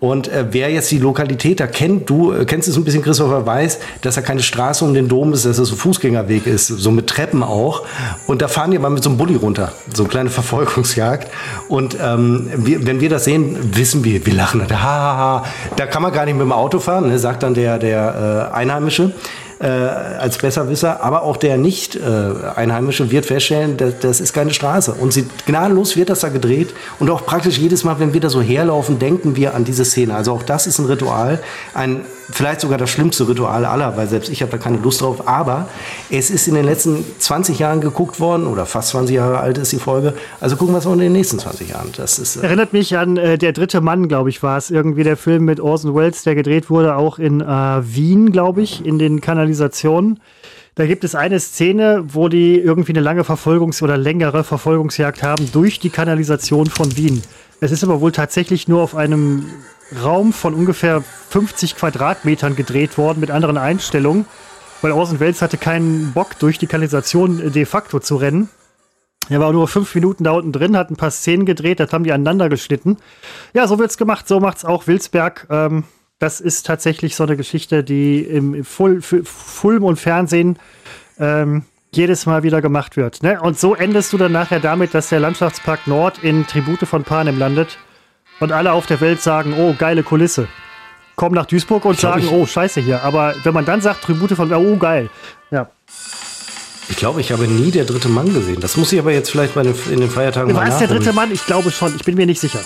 Und 0.05 0.29
äh, 0.29 0.45
wer 0.51 0.71
jetzt 0.71 0.91
die 0.91 0.99
Lokalität 0.99 1.61
da 1.61 1.67
kennt, 1.67 2.11
du 2.11 2.31
äh, 2.31 2.45
kennst 2.45 2.69
es 2.69 2.77
ein 2.77 2.85
bisschen, 2.85 3.01
Christopher, 3.01 3.47
weiß, 3.47 3.79
dass 4.03 4.17
da 4.17 4.21
keine 4.21 4.43
Straße 4.43 4.85
um 4.85 4.93
den 4.93 5.09
Dom 5.09 5.33
ist, 5.33 5.47
dass 5.47 5.57
das 5.57 5.69
so 5.69 5.75
ein 5.77 5.79
Fußgängerweg 5.79 6.47
ist, 6.47 6.67
so 6.67 6.91
mit 6.91 7.07
Treppen 7.07 7.43
auch. 7.43 7.87
Und 8.27 8.43
da 8.43 8.49
fahren 8.49 8.71
die 8.71 8.79
mal 8.79 8.91
mit 8.91 9.03
so 9.03 9.09
einem 9.09 9.17
Bulli 9.17 9.37
runter, 9.37 9.73
so 9.95 10.03
eine 10.03 10.11
kleine 10.11 10.29
Verfolgungsjagd. 10.39 11.31
Und 11.69 11.97
ähm, 11.99 12.51
wir, 12.55 12.87
wenn 12.87 13.01
wir 13.01 13.09
das 13.09 13.25
sehen, 13.25 13.57
wissen 13.75 14.05
wir, 14.05 14.27
wir 14.27 14.35
lachen. 14.35 14.63
Da, 14.69 14.83
ha, 14.83 14.83
ha, 14.83 15.17
ha. 15.17 15.45
da 15.77 15.87
kann 15.87 16.03
man 16.03 16.13
gar 16.13 16.27
nicht 16.27 16.35
mit 16.35 16.43
dem 16.43 16.53
Auto 16.53 16.81
fahren, 16.81 17.09
ne, 17.09 17.19
sagt 17.19 17.43
dann 17.43 17.55
der, 17.55 17.79
der 17.79 18.51
äh, 18.53 18.55
Einheimische. 18.55 19.15
Äh, 19.59 19.67
als 19.67 20.39
Besserwisser, 20.39 21.03
aber 21.03 21.23
auch 21.23 21.37
der 21.37 21.57
Nicht-Einheimische 21.57 23.11
wird 23.11 23.27
feststellen, 23.27 23.77
das, 23.77 23.99
das 24.01 24.21
ist 24.21 24.33
keine 24.33 24.53
Straße. 24.53 24.95
Und 24.95 25.13
sie, 25.13 25.27
gnadenlos 25.47 25.97
wird 25.97 26.11
das 26.11 26.21
da 26.21 26.29
gedreht. 26.29 26.75
Und 26.99 27.11
auch 27.11 27.25
praktisch 27.25 27.59
jedes 27.59 27.85
Mal, 27.85 27.99
wenn 27.99 28.13
wir 28.13 28.21
da 28.21 28.31
so 28.31 28.41
herlaufen, 28.41 28.99
denken 28.99 29.37
wir 29.37 29.55
an 29.55 29.65
diese 29.65 29.85
Szene. 29.85 30.15
Also 30.15 30.33
auch 30.33 30.43
das 30.43 30.67
ist 30.67 30.79
ein 30.79 30.87
Ritual, 30.87 31.41
ein 31.75 32.05
vielleicht 32.31 32.61
sogar 32.61 32.79
das 32.79 32.91
schlimmste 32.91 33.29
Ritual 33.29 33.65
aller, 33.65 33.97
weil 33.97 34.09
selbst 34.09 34.31
ich 34.31 34.43
habe 34.43 34.53
da 34.53 34.59
keine 34.59 34.79
Lust 34.79 35.01
drauf. 35.01 35.29
Aber 35.29 35.69
es 36.11 36.31
ist 36.31 36.49
in 36.49 36.55
den 36.55 36.65
letzten 36.65 37.05
20 37.19 37.59
Jahren 37.59 37.81
geguckt 37.81 38.21
worden, 38.21 38.47
oder 38.47 38.67
fast 38.67 38.91
20 38.91 39.17
Jahre 39.17 39.41
alt 39.41 39.59
ist 39.59 39.73
die 39.73 39.79
Folge. 39.79 40.15
Also 40.41 40.57
gucken 40.57 40.75
wir 40.75 40.79
es 40.79 40.87
auch 40.87 40.93
in 40.93 41.01
den 41.01 41.13
nächsten 41.13 41.39
20 41.39 41.71
Jahren. 41.71 41.91
Das 41.97 42.19
ist, 42.19 42.37
äh 42.37 42.45
Erinnert 42.45 42.73
mich 42.73 42.97
an 42.97 43.17
äh, 43.17 43.39
Der 43.39 43.53
dritte 43.53 43.81
Mann, 43.81 44.09
glaube 44.09 44.31
ich, 44.31 44.43
war 44.43 44.57
es. 44.57 44.71
Irgendwie 44.71 45.05
der 45.05 45.17
Film 45.17 45.45
mit 45.45 45.61
Orson 45.61 45.95
Welles, 45.95 46.23
der 46.23 46.35
gedreht 46.35 46.71
wurde, 46.71 46.97
auch 46.97 47.19
in 47.19 47.41
äh, 47.41 47.45
Wien, 47.47 48.33
glaube 48.33 48.63
ich, 48.63 48.85
in 48.85 48.99
den 48.99 49.21
Kanalisationen. 49.45 50.21
Da 50.75 50.87
gibt 50.87 51.05
es 51.05 51.15
eine 51.15 51.39
Szene, 51.39 52.03
wo 52.09 52.29
die 52.29 52.59
irgendwie 52.59 52.93
eine 52.93 53.01
lange 53.01 53.23
Verfolgungs- 53.23 53.83
oder 53.83 53.97
längere 53.97 54.43
Verfolgungsjagd 54.43 55.23
haben 55.23 55.53
durch 55.53 55.79
die 55.79 55.91
Kanalisation 55.91 56.67
von 56.67 56.97
Wien. 56.97 57.23
Es 57.61 57.71
ist 57.71 57.85
aber 57.85 58.01
wohl 58.01 58.11
tatsächlich 58.11 58.67
nur 58.67 58.83
auf 58.83 58.97
einem 58.97 59.47
Raum 60.03 60.33
von 60.33 60.55
ungefähr 60.55 61.03
50 61.31 61.77
Quadratmetern 61.77 62.57
gedreht 62.57 62.99
worden 62.99 63.21
mit 63.21 63.31
anderen 63.31 63.57
Einstellungen, 63.57 64.25
weil 64.83 64.93
Orson 64.93 65.21
Welles 65.21 65.43
hatte 65.43 65.59
keinen 65.59 66.13
Bock, 66.13 66.39
durch 66.41 66.59
die 66.59 66.67
Kanalisation 66.67 67.53
de 67.53 67.65
facto 67.67 68.01
zu 68.01 68.17
rennen. 68.17 68.49
Er 69.29 69.41
war 69.41 69.53
nur 69.53 69.69
fünf 69.69 69.95
Minuten 69.95 70.25
da 70.25 70.33
unten 70.33 70.53
drin, 70.53 70.77
hat 70.77 70.91
ein 70.91 70.97
paar 70.97 71.11
Szenen 71.11 71.47
gedreht, 71.47 71.79
das 71.81 71.93
haben 71.93 72.05
die 72.05 72.13
aneinander 72.13 72.49
geschnitten. 72.49 72.97
Ja, 73.53 73.69
so 73.69 73.79
wird's 73.79 73.97
gemacht, 73.97 74.27
so 74.27 74.41
macht's 74.41 74.65
auch 74.65 74.87
Wilsberg. 74.87 75.47
Ähm, 75.51 75.85
das 76.25 76.41
ist 76.41 76.65
tatsächlich 76.65 77.17
so 77.17 77.25
eine 77.25 77.37
Geschichte, 77.37 77.85
die 77.85 78.21
im 78.21 78.65
Ful 78.65 79.03
Film 79.03 79.85
und 79.85 79.97
Fernsehen 80.01 80.59
ähm, 81.21 81.65
jedes 81.93 82.25
Mal 82.25 82.43
wieder 82.43 82.63
gemacht 82.63 82.97
wird. 82.97 83.23
Ne? 83.23 83.39
Und 83.43 83.59
so 83.61 83.75
endest 83.75 84.11
du 84.15 84.17
dann 84.17 84.33
nachher 84.33 84.59
damit, 84.59 84.95
dass 84.95 85.11
der 85.11 85.21
Landschaftspark 85.21 85.87
Nord 85.87 86.21
in 86.23 86.47
Tribute 86.47 86.89
von 86.89 87.05
Panem 87.05 87.39
landet 87.39 87.77
und 88.41 88.53
alle 88.53 88.73
auf 88.73 88.87
der 88.87 89.03
Welt 89.03 89.21
sagen, 89.21 89.53
oh, 89.59 89.75
geile 89.79 90.03
Kulisse. 90.03 90.49
Kommen 91.15 91.35
nach 91.35 91.45
Duisburg 91.45 91.85
und 91.85 91.99
glaub, 91.99 92.15
sagen, 92.15 92.25
ich- 92.25 92.33
oh, 92.33 92.47
scheiße 92.47 92.81
hier. 92.81 93.03
Aber 93.03 93.35
wenn 93.43 93.53
man 93.53 93.67
dann 93.67 93.83
sagt, 93.83 94.05
Tribute 94.05 94.33
von, 94.33 94.51
oh, 94.51 94.77
geil. 94.79 95.11
Ja. 95.51 95.69
Ich 96.89 96.97
glaube, 96.97 97.21
ich 97.21 97.33
habe 97.33 97.47
nie 97.47 97.71
der 97.71 97.85
dritte 97.85 98.09
Mann 98.09 98.33
gesehen. 98.33 98.61
Das 98.61 98.79
muss 98.79 98.91
ich 98.95 98.99
aber 98.99 99.13
jetzt 99.13 99.31
vielleicht 99.31 99.55
bei 99.55 99.63
den, 99.63 99.75
in 99.91 100.01
den 100.01 100.11
Feiertagen 100.11 100.55
War 100.55 100.63
mal 100.65 100.71
es 100.73 100.79
der 100.79 100.89
dritte 100.89 101.13
Mann? 101.13 101.31
Ich 101.31 101.45
glaube 101.45 101.71
schon. 101.71 101.95
Ich 101.97 102.05
bin 102.05 102.15
mir 102.15 102.25
nicht 102.25 102.41
sicher. 102.41 102.61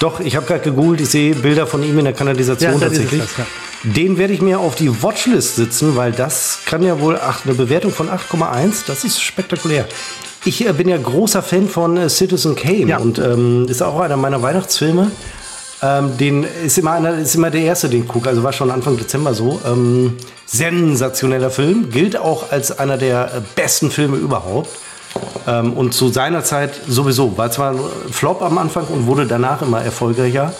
Doch, 0.00 0.20
ich 0.20 0.36
habe 0.36 0.46
gerade 0.46 0.60
gegoogelt, 0.62 1.00
ich 1.00 1.08
sehe 1.08 1.34
Bilder 1.34 1.66
von 1.66 1.82
ihm 1.82 1.98
in 1.98 2.04
der 2.04 2.14
Kanalisation 2.14 2.74
Ja, 2.74 2.78
tatsächlich. 2.78 3.22
das, 3.22 3.36
ja. 3.38 3.46
Den 3.82 4.18
werde 4.18 4.32
ich 4.34 4.42
mir 4.42 4.58
auf 4.60 4.74
die 4.74 5.02
Watchlist 5.02 5.56
sitzen, 5.56 5.96
weil 5.96 6.12
das 6.12 6.58
kann 6.66 6.82
ja 6.82 7.00
wohl 7.00 7.18
ach, 7.22 7.44
eine 7.44 7.54
Bewertung 7.54 7.92
von 7.92 8.08
8,1, 8.10 8.84
das 8.86 9.04
ist 9.04 9.22
spektakulär. 9.22 9.86
Ich 10.44 10.66
äh, 10.66 10.72
bin 10.72 10.88
ja 10.88 10.96
großer 10.96 11.42
Fan 11.42 11.68
von 11.68 11.96
äh, 11.96 12.08
Citizen 12.08 12.56
Kane 12.56 12.86
Ja. 12.86 12.98
und 12.98 13.18
ähm, 13.18 13.66
ist 13.68 13.82
auch 13.82 14.00
einer 14.00 14.16
meiner 14.16 14.42
Weihnachtsfilme. 14.42 15.10
Ähm, 15.82 16.16
den 16.18 16.44
ist 16.64 16.78
immer, 16.78 16.92
einer, 16.92 17.18
ist 17.18 17.34
immer 17.34 17.50
der 17.50 17.60
erste, 17.62 17.88
den 17.88 18.02
ich 18.02 18.08
gucke, 18.08 18.28
also 18.28 18.42
war 18.42 18.52
schon 18.52 18.70
Anfang 18.70 18.96
Dezember 18.96 19.34
so. 19.34 19.60
Ähm, 19.66 20.16
sensationeller 20.46 21.50
Film, 21.50 21.90
gilt 21.90 22.16
auch 22.16 22.50
als 22.50 22.78
einer 22.78 22.96
der 22.96 23.26
äh, 23.34 23.40
besten 23.54 23.90
Filme 23.90 24.16
überhaupt. 24.16 24.70
Ähm, 25.46 25.72
und 25.74 25.94
zu 25.94 26.08
seiner 26.08 26.44
Zeit 26.44 26.80
sowieso. 26.88 27.36
War 27.36 27.50
zwar 27.50 27.72
ein 27.72 27.80
Flop 28.10 28.42
am 28.42 28.58
Anfang 28.58 28.86
und 28.86 29.06
wurde 29.06 29.26
danach 29.26 29.62
immer 29.62 29.82
erfolgreicher. 29.82 30.52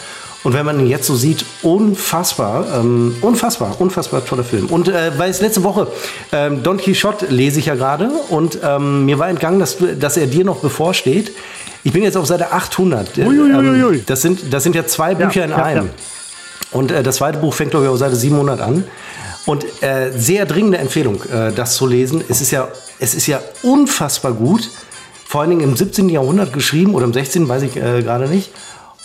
Und 0.44 0.52
wenn 0.52 0.64
man 0.64 0.78
ihn 0.78 0.86
jetzt 0.86 1.08
so 1.08 1.16
sieht, 1.16 1.44
unfassbar, 1.62 2.66
ähm, 2.78 3.16
unfassbar, 3.20 3.74
unfassbar 3.80 4.24
toller 4.24 4.44
Film. 4.44 4.66
Und 4.66 4.86
äh, 4.86 5.10
weil 5.18 5.28
es 5.28 5.40
letzte 5.40 5.64
Woche, 5.64 5.88
ähm, 6.30 6.62
Don 6.62 6.76
Quixote 6.76 7.26
lese 7.26 7.58
ich 7.58 7.66
ja 7.66 7.74
gerade 7.74 8.10
und 8.28 8.58
ähm, 8.62 9.06
mir 9.06 9.18
war 9.18 9.28
entgangen, 9.28 9.58
dass, 9.58 9.76
dass 9.98 10.16
er 10.16 10.28
dir 10.28 10.44
noch 10.44 10.58
bevorsteht. 10.58 11.32
Ich 11.82 11.92
bin 11.92 12.04
jetzt 12.04 12.16
auf 12.16 12.26
Seite 12.26 12.52
800. 12.52 13.18
Äh, 13.18 13.26
Uiuiuiui. 13.26 13.96
ähm, 13.96 14.02
das, 14.06 14.22
sind, 14.22 14.52
das 14.52 14.62
sind 14.62 14.76
ja 14.76 14.86
zwei 14.86 15.16
Bücher 15.16 15.44
in 15.44 15.50
ja, 15.50 15.56
einem. 15.56 15.86
ja. 15.86 15.92
Und 16.70 16.92
äh, 16.92 17.02
das 17.02 17.16
zweite 17.16 17.38
Buch 17.38 17.52
fängt, 17.52 17.72
glaube 17.72 17.86
ich, 17.86 17.90
auf 17.90 17.98
Seite 17.98 18.14
700 18.14 18.60
an. 18.60 18.84
Und 19.46 19.64
äh, 19.82 20.10
sehr 20.10 20.44
dringende 20.44 20.78
Empfehlung, 20.78 21.22
äh, 21.22 21.52
das 21.52 21.76
zu 21.76 21.86
lesen. 21.86 22.22
Es 22.28 22.40
ist, 22.40 22.50
ja, 22.50 22.68
es 22.98 23.14
ist 23.14 23.26
ja 23.26 23.40
unfassbar 23.62 24.32
gut. 24.32 24.68
Vor 25.24 25.40
allen 25.40 25.50
Dingen 25.50 25.62
im 25.62 25.76
17. 25.76 26.08
Jahrhundert 26.08 26.52
geschrieben 26.52 26.94
oder 26.94 27.04
im 27.04 27.12
16. 27.12 27.48
weiß 27.48 27.62
ich 27.62 27.76
äh, 27.76 28.02
gerade 28.02 28.28
nicht. 28.28 28.50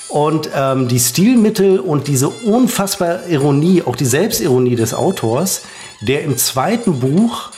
Und 0.10 0.50
ähm, 0.54 0.88
die 0.88 1.00
Stilmittel 1.00 1.80
und 1.80 2.08
diese 2.08 2.28
unfassbare 2.28 3.22
Ironie, 3.30 3.84
auch 3.84 3.96
die 3.96 4.06
Selbstironie 4.06 4.76
des 4.76 4.94
Autors, 4.94 5.62
der 6.02 6.24
im 6.24 6.38
zweiten 6.38 7.00
Buch 7.00 7.52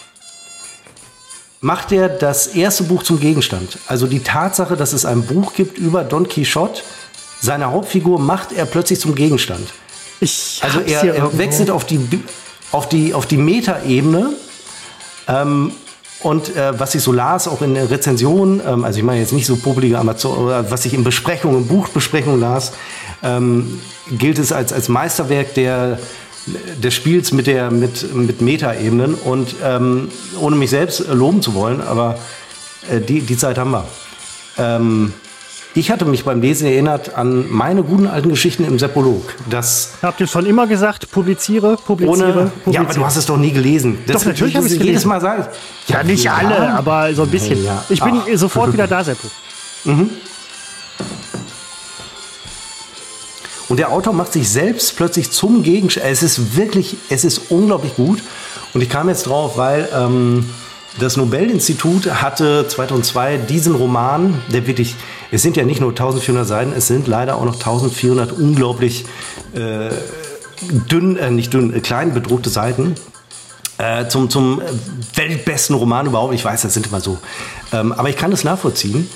macht 1.61 1.93
er 1.93 2.09
das 2.09 2.47
erste 2.47 2.83
Buch 2.83 3.03
zum 3.03 3.19
Gegenstand. 3.19 3.79
Also 3.87 4.05
die 4.05 4.19
Tatsache, 4.19 4.75
dass 4.75 4.91
es 4.91 5.05
ein 5.05 5.23
Buch 5.23 5.53
gibt 5.53 5.77
über 5.77 6.03
Don 6.03 6.27
Quixote, 6.27 6.83
seine 7.39 7.71
Hauptfigur 7.71 8.19
macht 8.19 8.51
er 8.51 8.65
plötzlich 8.65 8.99
zum 8.99 9.15
Gegenstand. 9.15 9.73
Ich 10.19 10.59
Also 10.61 10.79
er, 10.81 11.15
er 11.15 11.37
wechselt 11.37 11.71
auf 11.71 11.85
die, 11.85 11.99
auf 12.73 12.89
die, 12.89 13.13
auf 13.13 13.25
die 13.25 13.37
Metaebene. 13.37 14.33
Ähm, 15.27 15.71
und 16.21 16.55
äh, 16.55 16.77
was 16.79 16.95
ich 16.95 17.03
so 17.03 17.11
las, 17.11 17.47
auch 17.47 17.61
in 17.61 17.75
der 17.75 17.89
Rezension, 17.89 18.61
ähm, 18.65 18.83
also 18.83 18.97
ich 18.97 19.05
meine 19.05 19.19
jetzt 19.19 19.33
nicht 19.33 19.45
so 19.45 19.55
popelige 19.57 19.99
Amazon, 19.99 20.37
oder 20.37 20.71
was 20.71 20.85
ich 20.85 20.93
in 20.93 21.03
Besprechungen, 21.03 21.67
Buchbesprechungen 21.67 22.39
las, 22.39 22.73
ähm, 23.23 23.79
gilt 24.11 24.39
es 24.39 24.51
als, 24.51 24.73
als 24.73 24.89
Meisterwerk 24.89 25.53
der, 25.53 25.99
des 26.81 26.93
Spiels 26.93 27.31
mit, 27.31 27.47
mit, 27.71 28.13
mit 28.15 28.41
Metaebenen. 28.41 29.15
Und 29.15 29.55
ähm, 29.63 30.09
ohne 30.39 30.55
mich 30.55 30.69
selbst 30.69 31.07
loben 31.07 31.41
zu 31.41 31.53
wollen, 31.53 31.81
aber 31.81 32.17
äh, 32.89 32.99
die, 32.99 33.21
die 33.21 33.37
Zeit 33.37 33.57
haben 33.57 33.71
wir. 33.71 33.85
Ich 35.75 35.89
hatte 35.89 36.05
mich 36.05 36.23
beim 36.23 36.39
Lesen 36.39 36.67
erinnert 36.67 37.15
an 37.15 37.49
meine 37.49 37.83
guten 37.83 38.05
alten 38.05 38.29
Geschichten 38.29 38.63
im 38.63 38.77
Seppolog. 38.77 39.33
Das 39.49 39.93
Habt 40.03 40.19
ihr 40.19 40.27
schon 40.27 40.45
immer 40.45 40.67
gesagt, 40.67 41.09
publiziere, 41.09 41.77
publiziere, 41.77 42.11
ohne. 42.11 42.51
publiziere. 42.63 42.73
Ja, 42.73 42.81
aber 42.81 42.93
du 42.93 43.03
hast 43.03 43.15
es 43.15 43.25
doch 43.25 43.37
nie 43.37 43.51
gelesen. 43.51 43.97
Das 44.05 44.21
Doch, 44.21 44.27
natürlich 44.27 44.53
das 44.53 44.65
hab 44.65 44.71
ich's 44.71 44.83
jedes. 44.83 45.05
Mal 45.05 45.19
sagen. 45.19 45.47
ja, 45.87 46.03
nicht 46.03 46.29
alle, 46.29 46.73
aber 46.73 47.11
so 47.15 47.23
ein 47.23 47.29
bisschen. 47.29 47.63
Ja. 47.63 47.83
Ich 47.89 48.03
bin 48.03 48.21
Ach. 48.21 48.27
sofort 48.37 48.71
wieder 48.71 48.85
da, 48.85 49.03
Seppo. 49.03 49.27
Und 53.69 53.77
der 53.77 53.91
Autor 53.91 54.13
macht 54.13 54.33
sich 54.33 54.47
selbst 54.49 54.95
plötzlich 54.95 55.31
zum 55.31 55.63
Gegenstand. 55.63 56.05
Es 56.07 56.21
ist 56.21 56.55
wirklich, 56.55 56.97
es 57.09 57.23
ist 57.25 57.49
unglaublich 57.49 57.95
gut. 57.95 58.21
Und 58.75 58.81
ich 58.81 58.89
kam 58.89 59.09
jetzt 59.09 59.23
drauf, 59.25 59.57
weil 59.57 59.89
ähm, 59.95 60.47
das 60.99 61.17
Nobelinstitut 61.17 62.21
hatte 62.21 62.67
2002 62.67 63.37
diesen 63.37 63.75
Roman, 63.75 64.41
der 64.51 64.67
wirklich, 64.67 64.95
es 65.31 65.41
sind 65.41 65.57
ja 65.57 65.63
nicht 65.63 65.81
nur 65.81 65.89
1400 65.89 66.47
Seiten, 66.47 66.73
es 66.73 66.87
sind 66.87 67.07
leider 67.07 67.35
auch 67.35 67.45
noch 67.45 67.55
1400 67.55 68.31
unglaublich 68.31 69.05
äh, 69.53 69.89
dünn, 70.89 71.17
äh, 71.17 71.31
nicht 71.31 71.53
dünn, 71.53 71.73
äh, 71.73 71.79
klein 71.79 72.13
bedruckte 72.13 72.49
Seiten. 72.49 72.95
Äh, 73.79 74.07
zum, 74.07 74.29
zum 74.29 74.61
äh, 74.61 74.65
weltbesten 75.15 75.75
Roman 75.75 76.05
überhaupt. 76.05 76.33
Ich 76.35 76.45
weiß, 76.45 76.61
das 76.61 76.75
sind 76.75 76.87
immer 76.87 77.01
so. 77.01 77.17
Ähm, 77.71 77.91
aber 77.91 78.09
ich 78.09 78.17
kann 78.17 78.29
das 78.29 78.43
nachvollziehen. 78.43 79.09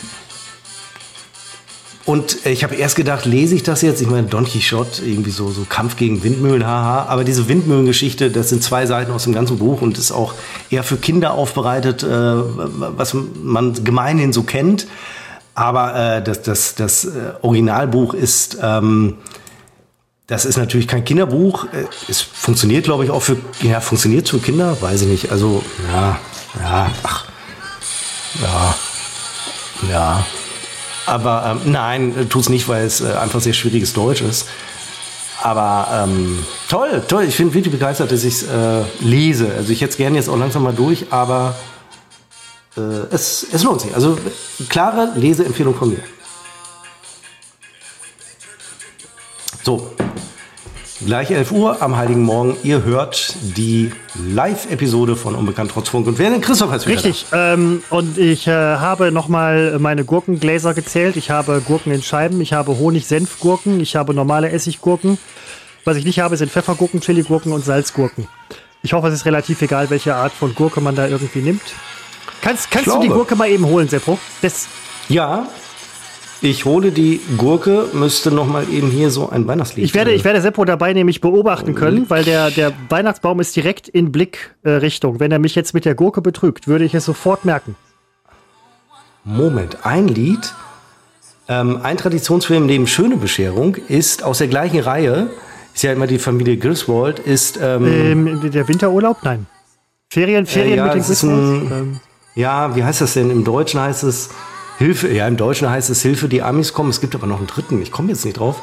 Und 2.08 2.46
äh, 2.46 2.52
ich 2.52 2.64
habe 2.64 2.76
erst 2.76 2.96
gedacht, 2.96 3.26
lese 3.26 3.54
ich 3.54 3.64
das 3.64 3.82
jetzt? 3.82 4.02
Ich 4.02 4.10
meine, 4.10 4.28
Don 4.28 4.46
Quixote, 4.46 5.04
irgendwie 5.04 5.30
so, 5.30 5.52
so 5.52 5.66
Kampf 5.68 5.98
gegen 5.98 6.24
Windmühlen, 6.24 6.66
haha. 6.66 7.04
Aber 7.10 7.26
diese 7.26 7.50
Windmühlengeschichte, 7.50 8.32
das 8.32 8.48
sind 8.48 8.64
zwei 8.64 8.86
Seiten 8.86 9.12
aus 9.12 9.26
dem 9.26 9.34
ganzen 9.34 9.60
Buch 9.60 9.82
und 9.82 9.98
ist 9.98 10.14
auch 10.14 10.34
eher 10.70 10.84
für 10.84 10.96
Kinder 10.96 11.34
aufbereitet, 11.34 12.04
äh, 12.04 12.08
was 12.08 13.14
man 13.14 13.84
gemeinhin 13.84 14.32
so 14.32 14.44
kennt. 14.44 14.88
Aber 15.54 15.96
äh, 15.96 16.24
das, 16.24 16.44
das, 16.44 16.76
das 16.76 17.04
äh, 17.04 17.10
Originalbuch 17.42 18.14
ist, 18.14 18.58
ähm, 18.64 19.16
das 20.28 20.46
ist 20.46 20.56
natürlich 20.58 20.88
kein 20.88 21.04
Kinderbuch. 21.04 21.66
Äh, 21.66 21.88
Es 22.08 22.22
funktioniert, 22.22 22.86
glaube 22.86 23.04
ich, 23.04 23.10
auch 23.10 23.22
für, 23.22 23.36
ja, 23.62 23.82
funktioniert 23.82 24.30
für 24.30 24.40
Kinder, 24.40 24.82
weiß 24.82 25.02
ich 25.02 25.08
nicht. 25.08 25.32
Also, 25.32 25.62
ja, 25.92 26.18
ja, 26.62 26.90
ach, 27.04 27.26
ja, 28.42 28.76
ja. 29.92 30.26
Aber 31.08 31.58
ähm, 31.66 31.72
nein, 31.72 32.28
tut's 32.30 32.50
nicht, 32.50 32.68
weil 32.68 32.86
es 32.86 33.02
äh, 33.02 33.14
einfach 33.14 33.40
sehr 33.40 33.54
schwieriges 33.54 33.94
Deutsch 33.94 34.22
ist. 34.22 34.48
Aber 35.42 35.88
ähm, 36.04 36.46
toll, 36.68 37.02
toll. 37.08 37.24
Ich 37.24 37.38
bin 37.38 37.54
wirklich 37.54 37.72
begeistert, 37.72 38.12
dass 38.12 38.24
ich 38.24 38.42
es 38.42 38.44
äh, 38.44 38.84
lese. 39.00 39.50
Also 39.56 39.72
ich 39.72 39.82
hätte 39.82 39.92
es 39.92 39.98
gerne 39.98 40.18
jetzt 40.18 40.30
auch 40.30 40.38
langsam 40.38 40.64
mal 40.64 40.74
durch, 40.74 41.06
aber 41.10 41.56
äh, 42.76 42.82
es, 43.12 43.48
es 43.52 43.64
lohnt 43.64 43.82
sich. 43.82 43.96
Also 43.96 44.18
klare 44.68 45.14
Leseempfehlung 45.16 45.76
von 45.76 45.90
mir. 45.90 46.04
So, 49.64 49.92
gleich 51.06 51.32
11 51.32 51.52
Uhr 51.52 51.82
am 51.82 51.98
Heiligen 51.98 52.24
Morgen. 52.24 52.58
Ihr 52.64 52.84
hört 52.84 53.36
die 53.42 53.92
Live-Episode 54.16 55.16
von 55.16 55.36
Unbekannt 55.36 55.72
trotz 55.74 55.90
Funk. 55.90 56.08
Und 56.08 56.18
wer 56.18 56.30
denn 56.30 56.42
Christoph 56.42 56.74
ist 56.74 56.88
wieder 56.88 57.04
Richtig. 57.04 57.26
Ähm, 57.32 57.84
und 57.90 58.18
ich 58.18 58.48
äh, 58.48 58.52
habe 58.52 59.12
nochmal 59.12 59.78
meine 59.80 60.06
Gurkengläser 60.06 60.74
gezählt. 60.74 61.16
Ich 61.16 61.30
habe 61.30 61.62
Gurken 61.66 61.92
in 61.92 62.02
Scheiben. 62.02 62.42
Ich 62.42 62.54
habe 62.54 62.78
Honig-Senf-Gurken. 62.78 63.80
Ich 63.80 63.96
habe 63.96 64.14
normale 64.14 64.50
Essiggurken. 64.50 65.18
Was 65.84 65.98
ich 65.98 66.06
nicht 66.06 66.20
habe, 66.20 66.36
sind 66.38 66.52
Pfeffergurken, 66.52 67.00
Chiligurken 67.00 67.52
und 67.52 67.64
Salzgurken. 67.64 68.28
Ich 68.82 68.94
hoffe, 68.94 69.08
es 69.08 69.14
ist 69.14 69.26
relativ 69.26 69.62
egal, 69.62 69.90
welche 69.90 70.16
Art 70.16 70.34
von 70.34 70.54
Gurke 70.54 70.82
man 70.82 70.96
da 70.96 71.08
irgendwie 71.08 71.40
nimmt. 71.40 71.62
Kannst, 72.42 72.70
kannst 72.72 72.88
du 72.88 73.00
die 73.00 73.08
Gurke 73.08 73.36
mal 73.36 73.50
eben 73.50 73.66
holen, 73.66 73.88
Seppo? 73.88 74.20
Das, 74.42 74.68
Ja, 75.10 75.48
ich 76.42 76.66
hole 76.66 76.92
die 76.92 77.20
Gurke, 77.38 77.86
müsste 77.94 78.32
noch 78.32 78.48
mal 78.48 78.68
eben 78.70 78.90
hier 78.90 79.10
so 79.10 79.30
ein 79.30 79.48
Weihnachtslied. 79.48 79.86
ich, 79.86 79.94
werde, 79.94 80.12
ich 80.12 80.24
werde 80.24 80.42
Seppo 80.42 80.66
dabei 80.66 80.94
nämlich 80.94 81.22
beobachten 81.22 81.76
können, 81.76 82.10
weil 82.10 82.24
der, 82.24 82.52
der 82.52 82.74
Weihnachtsbaum 82.90 83.40
ist 83.40 83.56
direkt 83.56 83.88
in 83.88 84.12
Blickrichtung. 84.12 85.20
Wenn 85.20 85.32
er 85.32 85.40
mich 85.40 85.56
jetzt 85.56 85.74
mit 85.74 85.86
der 85.86 85.96
Gurke 85.96 86.22
betrügt, 86.22 86.68
würde 86.68 86.86
ich 86.86 86.94
es 86.94 87.06
sofort 87.06 87.46
merken. 87.46 87.76
Moment, 89.24 89.86
ein 89.86 90.08
Lied. 90.08 90.54
Ähm, 91.50 91.80
ein 91.84 91.98
Traditionsfilm 91.98 92.66
neben 92.66 92.88
Schöne 92.88 93.18
Bescherung 93.18 93.76
ist 93.76 94.24
aus 94.24 94.40
der 94.40 94.48
gleichen 94.48 94.80
Reihe, 94.80 95.30
ist 95.74 95.84
ja 95.84 95.94
immer 95.94 96.08
die 96.08 96.20
Familie 96.20 96.58
Griswold, 96.58 97.20
ist, 97.20 97.58
ähm, 97.62 97.86
Ähm, 97.86 98.52
der 98.52 98.68
Winterurlaub? 98.68 99.18
Nein. 99.24 99.46
Ferien, 100.10 100.46
Ferien 100.46 100.78
ja, 100.78 100.86
mit 100.86 100.96
den 100.96 101.04
Griswolds? 101.04 101.72
Ähm, 101.72 102.00
ja, 102.36 102.76
wie 102.76 102.84
heißt 102.84 103.02
das 103.02 103.14
denn? 103.14 103.32
Im 103.32 103.44
Deutschen 103.44 103.80
heißt 103.80 104.04
es 104.04 104.30
Hilfe, 104.78 105.12
ja, 105.12 105.28
im 105.28 105.38
Deutschen 105.38 105.70
heißt 105.70 105.90
es 105.90 106.02
Hilfe, 106.02 106.30
die 106.30 106.44
Amis 106.44 106.74
kommen. 106.74 106.90
Es 106.90 107.02
gibt 107.02 107.16
aber 107.16 107.26
noch 107.26 107.38
einen 107.38 107.48
dritten, 107.48 107.82
ich 107.82 107.92
komme 107.92 108.10
jetzt 108.10 108.26
nicht 108.26 108.40
drauf. 108.40 108.62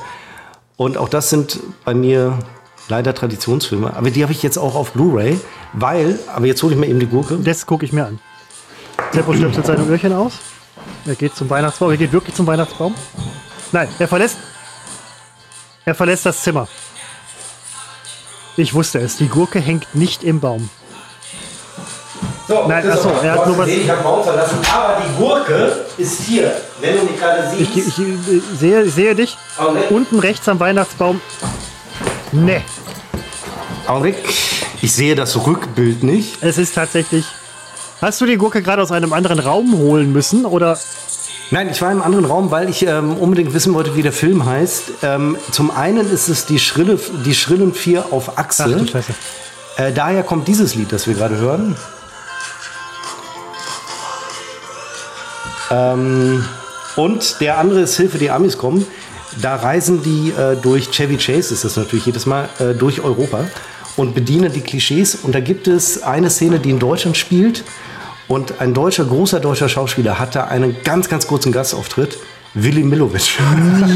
Und 0.77 0.97
auch 0.97 1.09
das 1.09 1.31
sind 1.31 1.61
bei 1.85 1.95
mir 1.95 2.39
leider 2.89 3.15
Traditionsfilme. 3.15 3.97
Aber 3.97 4.11
die 4.11 4.23
habe 4.23 4.33
ich 4.33 4.43
jetzt 4.43 4.57
auch 4.57 4.75
auf 4.75 4.93
Blu-ray, 4.93 5.39
weil, 5.73 6.19
aber 6.33 6.47
jetzt 6.47 6.63
hole 6.63 6.75
ich 6.75 6.81
mir 6.81 6.87
eben 6.87 7.01
die 7.01 7.07
Gurke. 7.07 7.37
das 7.39 7.67
gucke 7.67 7.85
ich 7.85 7.93
mir 7.93 8.07
an. 8.07 8.21
Seppo 9.13 9.35
stöpselt 9.35 9.67
seine 9.67 9.85
Öhrchen 9.85 10.13
aus. 10.13 10.35
Er 11.07 11.15
geht 11.15 11.35
zum 11.35 11.51
Weihnachtsbaum. 11.51 11.91
Er 11.91 11.97
geht 11.97 12.13
wirklich 12.13 12.35
zum 12.35 12.47
Weihnachtsbaum. 12.47 12.95
Nein, 13.73 13.89
er 13.99 14.09
verlässt. 14.09 14.39
Er 15.85 15.95
verlässt 15.95 16.27
das 16.27 16.43
Zimmer. 16.43 16.69
Ich 18.57 18.73
wusste 18.73 19.01
es. 19.01 19.17
Die 19.17 19.29
Gurke 19.29 19.61
hängt 19.61 19.95
nicht 19.95 20.23
im 20.23 20.41
Baum. 20.41 20.71
So, 22.47 22.67
Nein, 22.69 22.85
ach 22.93 22.99
so, 22.99 23.09
er 23.23 23.33
hat 23.33 23.47
nur 23.47 23.57
was- 23.59 23.69
Ich 23.69 23.89
habe 23.89 24.03
Baum 24.03 24.23
verlassen, 24.23 24.59
aber 24.75 24.99
die 25.03 25.17
Gurke 25.23 25.73
ist 25.97 26.21
hier. 26.23 26.53
Wenn 26.81 26.97
du 26.99 27.05
mich 27.05 27.19
gerade 27.19 27.43
siehst. 27.51 27.77
Ich, 27.77 27.89
ich, 27.89 27.99
äh, 27.99 28.41
sehe, 28.59 28.89
sehe 28.91 29.15
dich. 29.15 29.39
Augenblick. 29.57 29.91
Unten 29.91 30.19
rechts 30.19 30.47
am 30.49 30.61
Weihnachtsbaum. 30.61 31.21
Nee, 32.33 32.61
Augenblick. 33.87 34.17
Ich 34.83 34.93
sehe 34.93 35.15
das 35.15 35.47
Rückbild 35.47 36.03
nicht. 36.03 36.43
es 36.43 36.59
ist 36.59 36.75
tatsächlich. 36.75 37.25
Hast 38.03 38.21
du 38.21 38.27
die 38.27 38.37
Gurke 38.37 38.61
gerade 38.61 38.83
aus 38.83 38.93
einem 38.93 39.13
anderen 39.15 39.39
Raum 39.39 39.73
holen 39.79 40.13
müssen? 40.13 40.45
Oder 40.45 40.79
Nein, 41.51 41.69
ich 41.71 41.81
war 41.81 41.93
im 41.93 42.03
anderen 42.03 42.25
Raum, 42.25 42.51
weil 42.51 42.69
ich 42.69 42.85
ähm, 42.87 43.17
unbedingt 43.17 43.55
wissen 43.55 43.73
wollte, 43.75 43.95
wie 43.97 44.03
der 44.03 44.13
Film 44.13 44.45
heißt. 44.45 44.85
Ähm, 45.03 45.37
zum 45.51 45.71
einen 45.71 46.11
ist 46.11 46.29
es 46.29 46.45
die, 46.47 46.59
Schrille, 46.59 46.99
die 47.25 47.35
Schrillen 47.35 47.73
4 47.73 48.07
auf 48.13 48.33
Ach 48.37 48.39
Achse. 48.45 48.65
du 48.77 48.87
Scheiße. 48.87 49.15
Äh, 49.77 49.93
daher 49.93 50.23
kommt 50.23 50.49
dieses 50.49 50.75
Lied, 50.75 50.93
das 50.93 51.07
wir 51.07 51.15
gerade 51.15 51.37
hören. 51.37 51.77
Ähm, 55.75 56.45
und 56.97 57.41
der 57.41 57.59
andere 57.59 57.81
ist 57.81 57.97
Hilfe, 57.97 58.19
die 58.19 58.31
Amis 58.31 58.57
kommen. 58.57 58.87
Da 59.43 59.57
reisen 59.57 60.03
die 60.03 60.31
äh, 60.31 60.57
durch 60.57 60.91
Chevy 60.91 61.17
Chase, 61.17 61.53
ist 61.55 61.65
das 61.65 61.77
natürlich 61.77 62.07
jedes 62.07 62.25
Mal, 62.27 62.49
äh, 62.61 62.75
durch 62.75 63.03
Europa 63.03 63.45
und 63.97 64.15
bedienen 64.15 64.53
die 64.53 64.61
Klischees. 64.61 65.17
Und 65.17 65.35
da 65.35 65.41
gibt 65.41 65.67
es 65.67 66.03
eine 66.03 66.31
Szene, 66.31 66.61
die 66.61 66.71
in 66.71 66.79
Deutschland 66.79 67.17
spielt. 67.17 67.65
Und 68.29 68.61
ein 68.61 68.73
deutscher, 68.73 69.05
großer 69.05 69.41
deutscher 69.41 69.69
Schauspieler 69.69 70.19
hat 70.19 70.35
da 70.35 70.45
einen 70.45 70.77
ganz, 70.83 71.09
ganz 71.09 71.27
kurzen 71.27 71.53
Gastauftritt. 71.53 72.17
Willy 72.55 72.85
Milovic. 72.85 73.39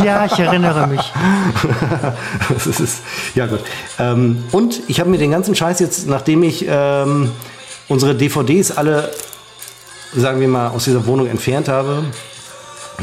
Ja, 0.05 0.26
ich 0.26 0.38
erinnere 0.38 0.88
mich. 0.88 1.00
das 2.64 2.80
ist, 2.80 3.02
ja 3.36 3.46
gut. 3.46 3.60
Ähm, 4.00 4.42
und 4.50 4.80
ich 4.88 4.98
habe 4.98 5.10
mir 5.10 5.18
den 5.18 5.30
ganzen 5.30 5.55
Scheiß 5.55 5.78
jetzt, 5.78 6.09
nachdem 6.09 6.42
ich 6.42 6.66
ähm, 6.68 7.30
unsere 7.86 8.16
DVDs 8.16 8.72
alle, 8.72 9.12
sagen 10.14 10.40
wir 10.40 10.48
mal, 10.48 10.68
aus 10.68 10.85
dieser 10.85 11.06
Wohnung 11.06 11.26
entfernt 11.26 11.68
habe, 11.68 12.05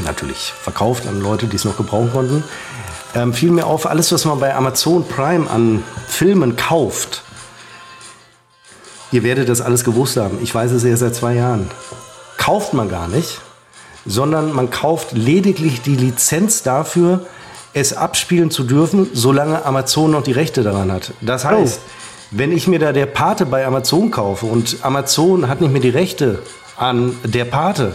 natürlich 0.03 0.53
verkauft 0.61 1.07
an 1.07 1.21
Leute, 1.21 1.47
die 1.47 1.55
es 1.55 1.65
noch 1.65 1.77
gebrauchen 1.77 2.11
konnten, 2.11 2.43
ähm, 3.13 3.33
fiel 3.33 3.51
mir 3.51 3.65
auf, 3.65 3.85
alles, 3.85 4.11
was 4.11 4.25
man 4.25 4.39
bei 4.39 4.53
Amazon 4.55 5.07
Prime 5.07 5.49
an 5.49 5.83
Filmen 6.07 6.55
kauft, 6.55 7.23
ihr 9.11 9.23
werdet 9.23 9.49
das 9.49 9.61
alles 9.61 9.83
gewusst 9.83 10.17
haben, 10.17 10.39
ich 10.41 10.53
weiß 10.53 10.71
es 10.71 10.83
erst 10.83 11.01
seit 11.01 11.15
zwei 11.15 11.35
Jahren, 11.35 11.69
kauft 12.37 12.73
man 12.73 12.89
gar 12.89 13.07
nicht, 13.07 13.39
sondern 14.05 14.53
man 14.53 14.69
kauft 14.69 15.13
lediglich 15.13 15.81
die 15.81 15.95
Lizenz 15.95 16.63
dafür, 16.63 17.25
es 17.73 17.93
abspielen 17.93 18.51
zu 18.51 18.63
dürfen, 18.63 19.09
solange 19.13 19.65
Amazon 19.65 20.11
noch 20.11 20.23
die 20.23 20.31
Rechte 20.31 20.63
daran 20.63 20.91
hat. 20.91 21.11
Das 21.21 21.43
heißt, 21.43 21.81
wenn 22.31 22.51
ich 22.51 22.67
mir 22.67 22.79
da 22.79 22.93
der 22.93 23.05
Pate 23.05 23.45
bei 23.45 23.65
Amazon 23.65 24.11
kaufe 24.11 24.45
und 24.45 24.77
Amazon 24.81 25.47
hat 25.47 25.61
nicht 25.61 25.71
mehr 25.71 25.81
die 25.81 25.89
Rechte 25.89 26.39
an 26.77 27.15
der 27.23 27.45
Pate, 27.45 27.93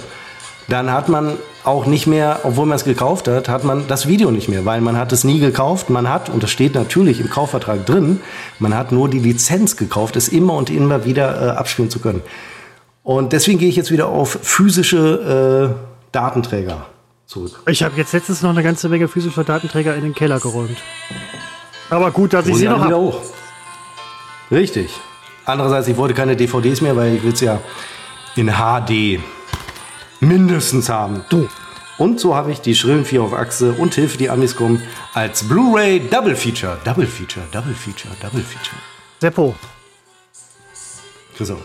dann 0.68 0.92
hat 0.92 1.08
man 1.08 1.36
auch 1.64 1.86
nicht 1.86 2.06
mehr, 2.06 2.40
obwohl 2.44 2.66
man 2.66 2.76
es 2.76 2.84
gekauft 2.84 3.28
hat, 3.28 3.48
hat 3.48 3.64
man 3.64 3.86
das 3.88 4.06
Video 4.06 4.30
nicht 4.30 4.48
mehr, 4.48 4.64
weil 4.64 4.80
man 4.80 4.96
hat 4.96 5.12
es 5.12 5.24
nie 5.24 5.40
gekauft. 5.40 5.90
Man 5.90 6.08
hat, 6.08 6.28
und 6.28 6.42
das 6.42 6.50
steht 6.50 6.74
natürlich 6.74 7.20
im 7.20 7.28
Kaufvertrag 7.28 7.84
drin, 7.84 8.20
man 8.58 8.74
hat 8.74 8.92
nur 8.92 9.08
die 9.08 9.18
Lizenz 9.18 9.76
gekauft, 9.76 10.16
es 10.16 10.28
immer 10.28 10.54
und 10.54 10.70
immer 10.70 11.04
wieder 11.04 11.48
äh, 11.48 11.50
abspielen 11.50 11.90
zu 11.90 11.98
können. 11.98 12.22
Und 13.02 13.32
deswegen 13.32 13.58
gehe 13.58 13.68
ich 13.68 13.76
jetzt 13.76 13.90
wieder 13.90 14.08
auf 14.08 14.38
physische 14.42 15.74
äh, 15.74 16.10
Datenträger 16.12 16.86
zurück. 17.26 17.60
Ich 17.66 17.82
habe 17.82 17.96
jetzt 17.96 18.12
letztens 18.12 18.42
noch 18.42 18.50
eine 18.50 18.62
ganze 18.62 18.88
Menge 18.88 19.08
physischer 19.08 19.44
Datenträger 19.44 19.94
in 19.96 20.02
den 20.02 20.14
Keller 20.14 20.38
geräumt. 20.38 20.76
Aber 21.90 22.10
gut, 22.10 22.32
dass 22.32 22.46
ich 22.46 22.56
sie 22.56 22.68
noch 22.68 22.80
habe. 22.80 22.96
hoch. 22.96 23.20
Richtig. 24.50 24.90
Andererseits, 25.44 25.88
ich 25.88 25.96
wollte 25.96 26.14
keine 26.14 26.36
DVDs 26.36 26.80
mehr, 26.80 26.94
weil 26.96 27.16
ich 27.16 27.22
will 27.22 27.32
es 27.32 27.40
ja 27.40 27.60
in 28.36 28.48
HD 28.52 29.20
mindestens 30.20 30.88
haben. 30.88 31.24
Du. 31.28 31.48
Und 31.98 32.18
so 32.18 32.34
habe 32.34 32.50
ich 32.50 32.60
die 32.60 32.74
Schrillen 32.74 33.04
4 33.04 33.22
auf 33.22 33.34
Achse 33.34 33.72
und 33.72 33.94
Hilfe, 33.94 34.16
die 34.16 34.30
Amis 34.30 34.56
kommen, 34.56 34.82
als 35.12 35.46
Blu-ray 35.46 36.00
Double 36.08 36.34
Feature. 36.34 36.78
Double 36.84 37.06
Feature, 37.06 37.44
Double 37.52 37.74
Feature, 37.74 38.14
Double 38.22 38.40
Feature. 38.42 38.80
Seppo, 39.20 39.54
So. 41.38 41.58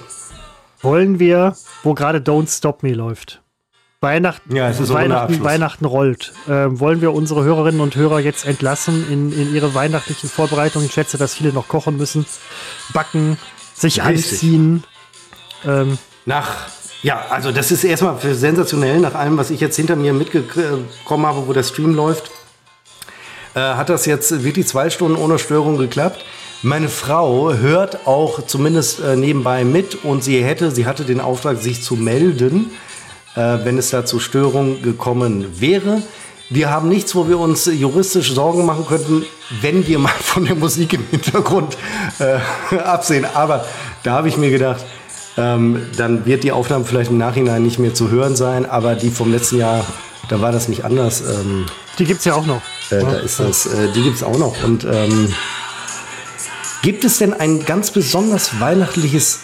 wollen 0.81 1.19
wir, 1.19 1.55
wo 1.83 1.93
gerade 1.93 2.19
Don't 2.19 2.49
Stop 2.55 2.83
Me 2.83 2.93
läuft, 2.93 3.41
Weihnachten, 4.01 4.53
Ja, 4.55 4.77
Weihnachten. 4.89 5.41
Weihnachten 5.43 5.85
rollt, 5.85 6.33
ähm, 6.49 6.79
wollen 6.81 6.99
wir 7.01 7.13
unsere 7.13 7.43
Hörerinnen 7.45 7.79
und 7.79 7.95
Hörer 7.95 8.19
jetzt 8.19 8.45
entlassen 8.45 9.09
in, 9.09 9.31
in 9.31 9.55
ihre 9.55 9.73
weihnachtlichen 9.73 10.29
Vorbereitungen? 10.29 10.85
Ich 10.87 10.93
schätze, 10.93 11.17
dass 11.17 11.33
viele 11.33 11.53
noch 11.53 11.67
kochen 11.69 11.95
müssen, 11.97 12.25
backen, 12.93 13.37
sich 13.73 14.03
Richtig. 14.03 14.33
anziehen. 14.33 14.83
Ähm, 15.65 15.97
Nach, 16.25 16.49
ja, 17.03 17.25
also 17.29 17.51
das 17.51 17.71
ist 17.71 17.83
erstmal 17.83 18.17
für 18.17 18.33
sensationell, 18.33 18.99
nach 18.99 19.13
allem, 19.13 19.37
was 19.37 19.51
ich 19.51 19.59
jetzt 19.59 19.75
hinter 19.75 19.95
mir 19.95 20.11
mitbekommen 20.11 21.25
habe, 21.25 21.47
wo 21.47 21.53
der 21.53 21.63
Stream 21.63 21.93
läuft, 21.93 22.31
äh, 23.53 23.59
hat 23.59 23.89
das 23.89 24.07
jetzt 24.07 24.43
wirklich 24.43 24.67
zwei 24.67 24.89
Stunden 24.89 25.15
ohne 25.15 25.37
Störung 25.37 25.77
geklappt. 25.77 26.25
Meine 26.63 26.89
Frau 26.89 27.53
hört 27.53 28.07
auch 28.07 28.47
zumindest 28.47 29.01
äh, 29.01 29.15
nebenbei 29.15 29.63
mit 29.63 30.03
und 30.03 30.23
sie 30.23 30.43
hätte, 30.43 30.71
sie 30.71 30.87
hatte 30.87 31.05
den 31.05 31.21
Auftrag, 31.21 31.59
sich 31.59 31.83
zu 31.83 31.95
melden, 31.95 32.71
äh, 33.35 33.59
wenn 33.63 33.77
es 33.77 33.91
da 33.91 34.03
zu 34.03 34.19
Störungen 34.19 34.81
gekommen 34.81 35.61
wäre. 35.61 36.01
Wir 36.49 36.71
haben 36.71 36.89
nichts, 36.89 37.13
wo 37.15 37.27
wir 37.27 37.39
uns 37.39 37.65
juristisch 37.65 38.33
Sorgen 38.33 38.65
machen 38.65 38.85
könnten, 38.87 39.25
wenn 39.61 39.85
wir 39.85 39.99
mal 39.99 40.09
von 40.19 40.45
der 40.45 40.55
Musik 40.55 40.93
im 40.93 41.05
Hintergrund 41.11 41.77
äh, 42.17 42.75
absehen. 42.77 43.25
Aber 43.31 43.65
da 44.01 44.13
habe 44.13 44.27
ich 44.27 44.37
mir 44.37 44.49
gedacht, 44.49 44.83
ähm, 45.37 45.81
dann 45.97 46.25
wird 46.25 46.43
die 46.43 46.51
Aufnahme 46.51 46.85
vielleicht 46.85 47.11
im 47.11 47.17
Nachhinein 47.17 47.63
nicht 47.63 47.79
mehr 47.79 47.93
zu 47.93 48.09
hören 48.09 48.35
sein. 48.35 48.65
Aber 48.65 48.95
die 48.95 49.09
vom 49.09 49.31
letzten 49.31 49.57
Jahr, 49.57 49.85
da 50.29 50.41
war 50.41 50.51
das 50.51 50.67
nicht 50.67 50.85
anders. 50.85 51.21
Ähm, 51.21 51.65
die 51.99 52.05
gibt 52.05 52.19
es 52.19 52.25
ja 52.25 52.35
auch 52.35 52.45
noch. 52.45 52.61
äh, 52.89 52.99
da 52.99 53.17
ist 53.17 53.39
das, 53.39 53.65
äh, 53.65 53.91
die 53.93 54.03
gibt 54.03 54.15
es 54.15 54.23
auch 54.23 54.37
noch. 54.37 54.63
Und 54.63 54.85
ähm, 54.85 55.33
gibt 56.81 57.03
es 57.03 57.17
denn 57.17 57.33
ein 57.33 57.65
ganz 57.65 57.91
besonders 57.91 58.59
weihnachtliches. 58.59 59.39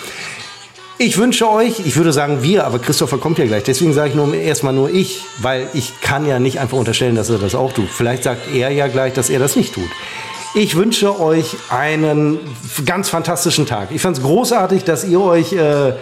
Ich 1.00 1.16
wünsche 1.16 1.48
euch, 1.48 1.78
ich 1.86 1.94
würde 1.94 2.12
sagen 2.12 2.42
wir, 2.42 2.66
aber 2.66 2.80
Christopher 2.80 3.18
kommt 3.18 3.38
ja 3.38 3.44
gleich. 3.44 3.62
Deswegen 3.62 3.92
sage 3.92 4.08
ich 4.08 4.14
nur 4.16 4.34
erstmal 4.34 4.72
nur 4.72 4.90
ich, 4.90 5.22
weil 5.40 5.68
ich 5.72 6.00
kann 6.00 6.26
ja 6.26 6.40
nicht 6.40 6.58
einfach 6.58 6.76
unterstellen, 6.76 7.14
dass 7.14 7.30
er 7.30 7.38
das 7.38 7.54
auch 7.54 7.72
tut. 7.72 7.88
Vielleicht 7.88 8.24
sagt 8.24 8.52
er 8.52 8.70
ja 8.70 8.88
gleich, 8.88 9.12
dass 9.12 9.30
er 9.30 9.38
das 9.38 9.54
nicht 9.54 9.74
tut. 9.74 9.88
Ich 10.56 10.74
wünsche 10.74 11.20
euch 11.20 11.54
einen 11.70 12.40
ganz 12.84 13.10
fantastischen 13.10 13.64
Tag. 13.64 13.92
Ich 13.92 14.02
fand 14.02 14.16
es 14.16 14.24
großartig, 14.24 14.82
dass 14.82 15.04
ihr 15.04 15.20
euch 15.20 15.52
äh, 15.52 15.92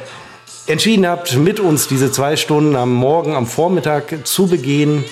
entschieden 0.66 1.06
habt, 1.06 1.36
mit 1.36 1.60
uns 1.60 1.88
diese 1.88 2.10
zwei 2.10 2.36
Stunden 2.36 2.74
am 2.74 2.94
Morgen, 2.94 3.34
am 3.34 3.46
Vormittag 3.46 4.26
zu 4.26 4.46
begehen. 4.46 5.04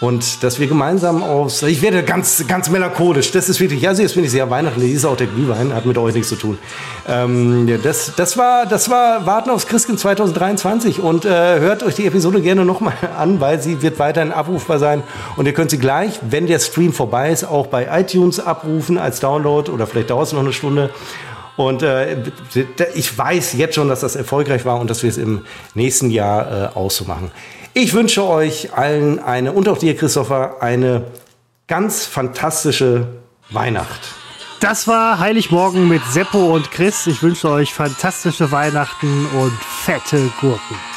Und 0.00 0.42
dass 0.42 0.58
wir 0.58 0.66
gemeinsam 0.66 1.22
aus, 1.22 1.62
ich 1.62 1.80
werde 1.80 2.02
ganz, 2.02 2.44
ganz 2.48 2.68
melancholisch, 2.68 3.30
das 3.30 3.48
ist 3.48 3.60
wirklich, 3.60 3.86
also 3.88 4.02
jetzt 4.02 4.14
bin 4.14 4.24
ich 4.24 4.30
sehr 4.30 4.50
weihnachtlich, 4.50 4.92
ist 4.92 5.04
auch 5.04 5.16
der 5.16 5.28
Glühwein, 5.28 5.72
hat 5.72 5.86
mit 5.86 5.96
euch 5.96 6.14
nichts 6.14 6.28
zu 6.28 6.36
tun. 6.36 6.58
Ähm, 7.08 7.80
das, 7.82 8.12
das 8.16 8.36
war, 8.36 8.66
das 8.66 8.90
war 8.90 9.24
Warten 9.24 9.50
aufs 9.50 9.66
Christkind 9.66 10.00
2023 10.00 11.00
und 11.00 11.24
äh, 11.24 11.60
hört 11.60 11.82
euch 11.84 11.94
die 11.94 12.06
Episode 12.06 12.40
gerne 12.42 12.64
nochmal 12.64 12.94
an, 13.18 13.40
weil 13.40 13.62
sie 13.62 13.82
wird 13.82 13.98
weiterhin 13.98 14.32
abrufbar 14.32 14.78
sein 14.78 15.02
und 15.36 15.46
ihr 15.46 15.54
könnt 15.54 15.70
sie 15.70 15.78
gleich, 15.78 16.18
wenn 16.22 16.46
der 16.46 16.58
Stream 16.58 16.92
vorbei 16.92 17.30
ist, 17.30 17.44
auch 17.44 17.68
bei 17.68 17.88
iTunes 18.00 18.40
abrufen 18.40 18.98
als 18.98 19.20
Download 19.20 19.70
oder 19.70 19.86
vielleicht 19.86 20.10
dauert 20.10 20.26
es 20.26 20.32
noch 20.32 20.40
eine 20.40 20.52
Stunde. 20.52 20.90
Und 21.56 21.82
äh, 21.82 22.16
ich 22.94 23.16
weiß 23.16 23.52
jetzt 23.52 23.76
schon, 23.76 23.88
dass 23.88 24.00
das 24.00 24.16
erfolgreich 24.16 24.64
war 24.64 24.80
und 24.80 24.90
dass 24.90 25.04
wir 25.04 25.10
es 25.10 25.18
im 25.18 25.42
nächsten 25.74 26.10
Jahr 26.10 26.72
äh, 26.74 26.76
auch 26.76 26.90
so. 26.90 27.06
Ich 27.76 27.92
wünsche 27.92 28.22
euch 28.22 28.72
allen 28.72 29.18
eine 29.18 29.52
und 29.52 29.68
auch 29.68 29.78
dir, 29.78 29.96
Christopher, 29.96 30.58
eine 30.62 31.06
ganz 31.66 32.06
fantastische 32.06 33.08
Weihnacht. 33.50 34.14
Das 34.60 34.86
war 34.86 35.18
Heiligmorgen 35.18 35.88
mit 35.88 36.00
Seppo 36.04 36.54
und 36.54 36.70
Chris. 36.70 37.08
Ich 37.08 37.20
wünsche 37.20 37.50
euch 37.50 37.74
fantastische 37.74 38.52
Weihnachten 38.52 39.26
und 39.26 39.52
fette 39.52 40.30
Gurken. 40.40 40.93